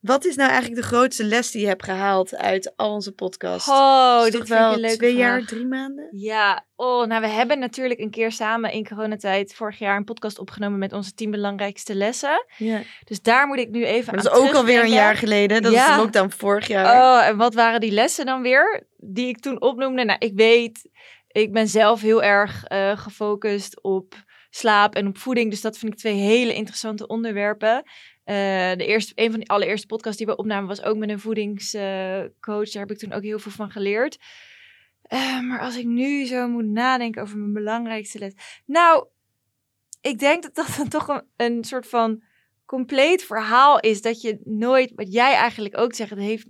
Wat 0.00 0.24
is 0.24 0.36
nou 0.36 0.50
eigenlijk 0.50 0.80
de 0.80 0.86
grootste 0.86 1.24
les 1.24 1.50
die 1.50 1.60
je 1.60 1.66
hebt 1.66 1.84
gehaald 1.84 2.36
uit 2.36 2.76
al 2.76 2.92
onze 2.92 3.12
podcasts? 3.12 3.68
Oh, 3.68 4.22
dit 4.22 4.32
toch 4.32 4.46
vind 4.46 4.52
ik 4.52 4.58
wel 4.58 4.72
een 4.72 4.80
leuke 4.80 4.96
twee 4.96 5.16
jaar, 5.16 5.44
drie 5.44 5.66
maanden? 5.66 6.08
Ja, 6.10 6.66
oh, 6.78 7.06
nou 7.06 7.20
we 7.20 7.26
hebben 7.26 7.58
natuurlijk 7.58 8.00
een 8.00 8.10
keer 8.10 8.32
samen 8.32 8.72
in 8.72 8.86
coronatijd 8.86 9.54
vorig 9.54 9.78
jaar 9.78 9.96
een 9.96 10.04
podcast 10.04 10.38
opgenomen 10.38 10.78
met 10.78 10.92
onze 10.92 11.14
tien 11.14 11.30
belangrijkste 11.30 11.94
lessen. 11.94 12.44
Ja. 12.56 12.80
Dus 13.04 13.22
daar 13.22 13.46
moet 13.46 13.58
ik 13.58 13.70
nu 13.70 13.84
even 13.84 14.14
Maar 14.14 14.22
dat 14.22 14.32
aan 14.32 14.42
is 14.42 14.48
ook 14.48 14.54
alweer 14.54 14.82
een 14.82 14.90
jaar 14.90 15.16
geleden. 15.16 15.62
Dat 15.62 15.72
is 15.72 15.78
Ja. 15.78 15.94
de 15.96 16.02
lockdown 16.02 16.30
vorig 16.30 16.66
jaar. 16.66 17.20
Oh, 17.20 17.26
en 17.26 17.36
wat 17.36 17.54
waren 17.54 17.80
die 17.80 17.90
lessen 17.90 18.26
dan 18.26 18.42
weer 18.42 18.86
die 18.96 19.28
ik 19.28 19.40
toen 19.40 19.60
opnoemde? 19.60 20.04
Nou, 20.04 20.18
ik 20.18 20.32
weet, 20.34 20.90
ik 21.28 21.52
ben 21.52 21.68
zelf 21.68 22.00
heel 22.00 22.22
erg 22.22 22.64
eh, 22.64 22.98
gefocust 22.98 23.82
op 23.82 24.14
slaap 24.50 24.94
en 24.94 25.06
op 25.06 25.18
voeding. 25.18 25.50
Dus 25.50 25.60
dat 25.60 25.78
vind 25.78 25.92
ik 25.92 25.98
twee 25.98 26.14
hele 26.14 26.54
interessante 26.54 27.06
onderwerpen. 27.06 27.82
Eh, 28.24 28.34
de 28.76 28.86
eerste, 28.86 29.12
een 29.14 29.30
van 29.30 29.40
de 29.40 29.46
allereerste 29.46 29.86
podcasts 29.86 30.18
die 30.18 30.26
we 30.26 30.36
opnamen 30.36 30.68
was 30.68 30.82
ook 30.82 30.96
met 30.96 31.08
een 31.08 31.20
voedingscoach. 31.20 32.70
Daar 32.70 32.82
heb 32.82 32.90
ik 32.90 32.98
toen 32.98 33.12
ook 33.12 33.22
heel 33.22 33.38
veel 33.38 33.52
van 33.52 33.70
geleerd. 33.70 34.18
Eh, 35.08 35.40
maar 35.40 35.60
als 35.60 35.76
ik 35.76 35.86
nu 35.86 36.24
zo 36.24 36.48
moet 36.48 36.66
nadenken 36.66 37.22
over 37.22 37.38
mijn 37.38 37.52
belangrijkste 37.52 38.18
les. 38.18 38.32
Nou, 38.64 39.06
ik 40.00 40.18
denk 40.18 40.42
dat 40.42 40.54
dat 40.54 40.74
dan 40.76 40.88
toch 40.88 41.08
een, 41.08 41.22
een 41.36 41.64
soort 41.64 41.88
van 41.88 42.22
compleet 42.66 43.24
verhaal 43.24 43.80
is. 43.80 44.02
Dat 44.02 44.20
je 44.20 44.40
nooit, 44.44 44.92
wat 44.94 45.12
jij 45.12 45.34
eigenlijk 45.34 45.78
ook 45.78 45.94
zegt, 45.94 46.10
het, 46.10 46.18
heeft, 46.18 46.46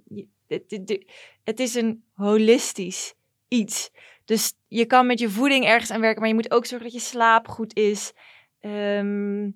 het, 1.45 1.61
is 1.61 1.75
een 1.75 2.05
holistisch 2.13 3.15
iets. 3.49 3.91
Dus 4.25 4.53
je 4.69 4.87
kan 4.87 5.07
met 5.07 5.19
je 5.19 5.31
voeding 5.31 5.65
ergens 5.65 5.91
aan 5.91 6.01
werken, 6.01 6.21
maar 6.21 6.29
je 6.29 6.35
moet 6.35 6.51
ook 6.51 6.67
zorgen 6.67 6.91
dat 6.91 7.01
je 7.03 7.09
slaap 7.09 7.49
goed 7.49 7.77
is. 7.77 8.13
Ehm, 8.61 9.51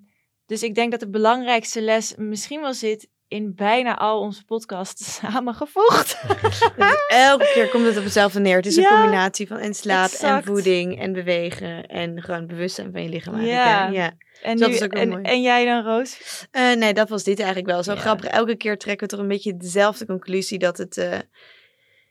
dus 0.45 0.63
ik 0.63 0.75
denk 0.75 0.91
dat 0.91 0.99
de 0.99 1.09
belangrijkste 1.09 1.81
les 1.81 2.15
misschien 2.15 2.61
wel 2.61 2.73
zit 2.73 3.09
in 3.27 3.55
bijna 3.55 3.97
al 3.97 4.19
onze 4.19 4.43
podcasts 4.43 5.13
samengevoegd. 5.21 6.17
Dus 6.41 6.61
elke 7.07 7.51
keer 7.53 7.69
komt 7.69 7.85
het 7.85 7.97
op 7.97 8.03
hetzelfde 8.03 8.39
neer. 8.39 8.55
Het 8.55 8.65
is 8.65 8.75
een 8.75 8.87
combinatie 8.87 9.47
van 9.47 9.57
en 9.57 9.73
slaap 9.73 10.09
exact. 10.11 10.47
en 10.47 10.53
voeding 10.53 10.99
en 10.99 11.13
bewegen 11.13 11.85
en 11.87 12.21
gewoon 12.21 12.47
bewustzijn 12.47 12.91
van 12.91 13.03
je 13.03 13.09
lichaam. 13.09 13.41
Ja. 13.41 13.87
ja. 13.87 14.11
En, 14.41 14.57
Dat 14.57 14.69
nu, 14.69 14.75
is 14.75 14.83
ook 14.83 14.93
wel 14.93 15.01
en, 15.01 15.09
mooi. 15.09 15.23
en 15.23 15.41
jij 15.41 15.65
dan, 15.65 15.83
Roos? 15.83 16.17
Eh, 16.51 16.73
nee, 16.73 16.93
dat 16.93 17.09
was 17.09 17.23
dit 17.23 17.37
eigenlijk 17.37 17.69
wel. 17.69 17.83
Zo 17.83 17.93
Ja. 17.93 17.99
grappig. 17.99 18.25
Elke 18.25 18.55
keer 18.55 18.77
trekken 18.77 19.07
we 19.07 19.13
toch 19.13 19.23
een 19.23 19.31
beetje 19.31 19.57
dezelfde 19.57 20.05
conclusie 20.05 20.59
dat 20.59 20.77
het. 20.77 20.97
eh, 20.97 21.19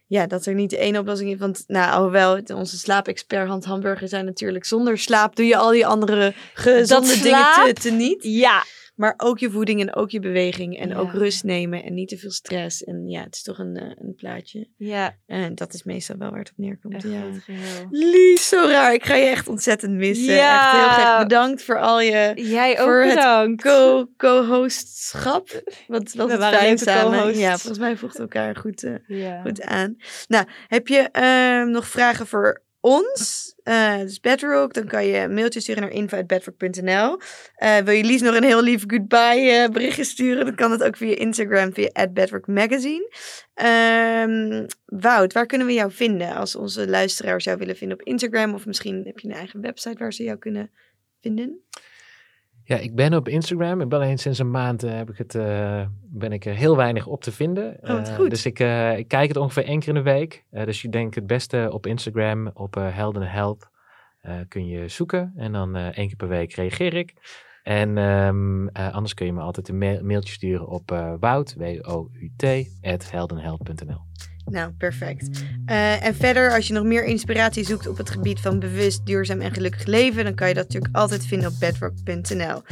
ja, 0.06 0.26
dat 0.26 0.46
er 0.46 0.54
niet 0.54 0.72
één 0.72 0.96
oplossing 0.96 1.30
is. 1.30 1.38
Want, 1.38 1.64
nou, 1.66 1.92
alhoewel 1.92 2.40
onze 2.54 2.78
slaapexpert 2.78 3.48
Hans 3.48 3.66
Hamburger 3.66 4.08
zijn 4.08 4.24
natuurlijk 4.24 4.64
zonder 4.64 4.98
slaap 4.98 5.36
doe 5.36 5.46
je 5.46 5.56
al 5.56 5.70
die 5.70 5.86
andere 5.86 6.34
gezonde 6.54 7.20
dingen 7.20 7.46
te, 7.54 7.72
te 7.80 7.90
niet. 7.90 8.22
Ja, 8.22 8.64
Maar 9.02 9.14
ook 9.16 9.38
je 9.38 9.50
voeding 9.50 9.80
en 9.80 9.94
ook 9.94 10.10
je 10.10 10.20
beweging 10.20 10.78
en 10.78 10.88
Ja. 10.88 10.96
ook 10.96 11.12
rust 11.12 11.44
nemen 11.44 11.82
en 11.82 11.94
niet 11.94 12.08
te 12.08 12.16
veel 12.18 12.30
stress. 12.30 12.84
En 12.84 13.08
ja, 13.08 13.22
het 13.22 13.34
is 13.34 13.42
toch 13.42 13.58
een, 13.58 13.76
eh, 13.76 13.90
een 13.94 14.14
plaatje. 14.14 14.68
ja, 14.76 15.16
En 15.26 15.54
dat 15.54 15.74
is 15.74 15.82
meestal 15.82 16.16
wel 16.16 16.30
waar 16.30 16.38
het 16.38 16.50
op 16.50 16.56
neerkomt. 16.56 16.94
echt 16.94 17.04
ja. 17.04 17.22
Lies, 17.90 18.48
zo 18.48 18.66
raar. 18.68 18.94
Ik 18.94 19.04
ga 19.04 19.14
je 19.14 19.24
echt 19.26 19.48
ontzettend 19.48 19.92
missen. 19.94 20.34
Ja. 20.34 20.62
Echt 20.62 20.72
heel 20.80 20.90
graag 21.04 21.22
bedankt 21.22 21.62
voor 21.62 21.80
al 21.80 22.00
je 22.00 22.32
Jij 22.34 22.80
ook 22.80 22.86
Voor 22.86 23.00
het 23.02 23.14
bedankt. 23.14 23.62
co- 23.62 24.06
co-hostschap. 24.16 25.48
Wat 25.86 26.12
was 26.14 26.26
We 26.26 26.44
het 26.44 26.54
fijn 26.54 26.78
samen. 26.78 27.38
Ja, 27.38 27.50
volgens 27.58 27.78
mij 27.78 27.96
voegt 27.96 28.18
elkaar 28.18 28.56
goed, 28.56 28.82
eh, 28.82 28.94
ja. 29.06 29.40
goed 29.42 29.62
aan. 29.62 29.96
Nou, 30.28 30.46
heb 30.68 30.88
je 30.88 30.98
ehm, 31.12 31.70
nog 31.70 31.86
vragen 31.88 32.26
voor 32.26 32.62
ons? 32.80 33.51
Eh 33.62 33.98
dus 33.98 34.20
Bedrock, 34.20 34.74
dan 34.74 34.86
kan 34.86 35.06
je 35.06 35.18
een 35.18 35.34
mailtje 35.34 35.60
sturen 35.60 35.82
naar 35.82 35.90
info.bedrock.nl. 35.90 37.18
Eh 37.54 37.76
wil 37.76 37.94
je 37.94 38.04
Lies 38.04 38.20
nog 38.20 38.34
een 38.34 38.44
heel 38.44 38.62
lief 38.62 38.84
goodbye 38.86 39.50
eh, 39.50 39.68
berichtje 39.68 40.04
sturen? 40.04 40.44
Dan 40.44 40.54
kan 40.54 40.70
het 40.70 40.82
ook 40.82 40.96
via 40.96 41.16
Instagram, 41.16 41.72
via 41.72 42.08
@bedrockmagazine. 42.12 43.10
Ehm 43.54 44.66
Wout, 44.86 45.32
waar 45.32 45.46
kunnen 45.46 45.66
we 45.66 45.72
jou 45.72 45.92
vinden 45.92 46.34
als 46.34 46.56
onze 46.56 46.88
luisteraars 46.88 47.44
jou 47.44 47.58
willen 47.58 47.76
vinden 47.76 48.00
op 48.00 48.06
Instagram? 48.06 48.54
Of 48.54 48.66
misschien 48.66 49.02
heb 49.04 49.18
je 49.18 49.28
een 49.28 49.34
eigen 49.34 49.60
website 49.60 49.98
waar 49.98 50.12
ze 50.12 50.22
jou 50.22 50.38
kunnen 50.38 50.70
vinden? 51.20 51.64
Ja, 52.64 52.76
ik 52.76 52.94
ben 52.94 53.14
op 53.14 53.28
Instagram. 53.28 53.80
Ik 53.80 53.88
ben 53.88 54.00
alleen 54.00 54.18
sinds 54.18 54.38
een 54.38 54.50
maand 54.50 54.82
eh, 54.82 54.94
heb 54.94 55.10
ik 55.10 55.18
het, 55.18 55.34
eh, 55.34 55.86
ben 56.02 56.32
ik 56.32 56.44
er 56.44 56.54
heel 56.54 56.76
weinig 56.76 57.06
op 57.06 57.22
te 57.22 57.32
vinden. 57.32 57.78
Oh, 57.82 57.90
Eh, 57.90 58.14
goed. 58.16 58.30
dus 58.30 58.46
ik, 58.46 58.58
ik 58.98 59.08
kijk 59.08 59.28
het 59.28 59.36
ongeveer 59.36 59.64
één 59.64 59.78
keer 59.80 59.88
in 59.88 59.94
de 59.94 60.02
week. 60.10 60.44
Dus 60.50 60.82
je 60.82 60.88
denkt 60.88 61.14
het 61.14 61.26
beste 61.26 61.68
op 61.72 61.86
Instagram, 61.86 62.50
op 62.54 62.74
Helden 62.74 63.28
eh, 64.20 64.34
kun 64.48 64.66
je 64.66 64.88
zoeken. 64.88 65.32
En 65.36 65.52
dan 65.52 65.76
één 65.76 66.06
keer 66.06 66.16
per 66.16 66.28
week 66.28 66.52
reageer 66.54 66.94
ik. 66.94 67.14
En 67.62 67.98
ehm, 67.98 68.66
eh, 68.68 68.92
anders 68.94 69.14
kun 69.14 69.26
je 69.26 69.32
me 69.32 69.40
altijd 69.40 69.68
een 69.68 69.78
mail- 69.78 70.04
mailtje 70.04 70.32
sturen 70.32 70.66
op 70.68 71.16
wout, 71.20 71.54
W-O-U-T, 71.58 72.44
at 72.82 73.10
heldenhealth.nl. 73.10 74.00
Nou, 74.44 74.70
perfect. 74.70 75.44
Eh, 75.66 76.04
en 76.04 76.14
verder, 76.14 76.52
als 76.52 76.66
je 76.66 76.72
nog 76.72 76.84
meer 76.84 77.04
inspiratie 77.04 77.64
zoekt 77.64 77.86
op 77.88 77.96
het 77.96 78.10
gebied 78.10 78.40
van 78.40 78.58
bewust, 78.58 79.06
duurzaam 79.06 79.40
en 79.40 79.52
gelukkig 79.52 79.84
leven, 79.84 80.24
dan 80.24 80.34
kan 80.34 80.48
je 80.48 80.54
dat 80.54 80.64
natuurlijk 80.66 80.96
altijd 80.96 81.26
vinden 81.26 81.48
op 81.48 81.54
bedrock.nl. 81.60 82.62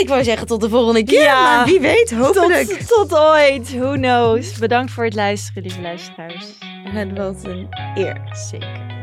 Ik 0.00 0.08
wou 0.08 0.24
zeggen 0.24 0.46
tot 0.46 0.60
de 0.60 0.68
volgende 0.68 1.04
keer, 1.04 1.22
Ja. 1.22 1.56
maar 1.56 1.66
wie 1.66 1.80
weet, 1.80 2.14
hopelijk. 2.14 2.68
Tot, 2.68 2.88
tot 2.88 3.18
ooit. 3.18 3.78
Who 3.78 3.92
knows. 3.92 4.58
Bedankt 4.58 4.92
voor 4.92 5.04
het 5.04 5.14
luisteren, 5.14 5.62
lieve 5.62 5.80
luisteraars. 5.80 6.46
Het 6.84 7.18
was 7.18 7.42
een 7.42 7.66
eer. 7.94 8.20
Zeker. 8.50 9.01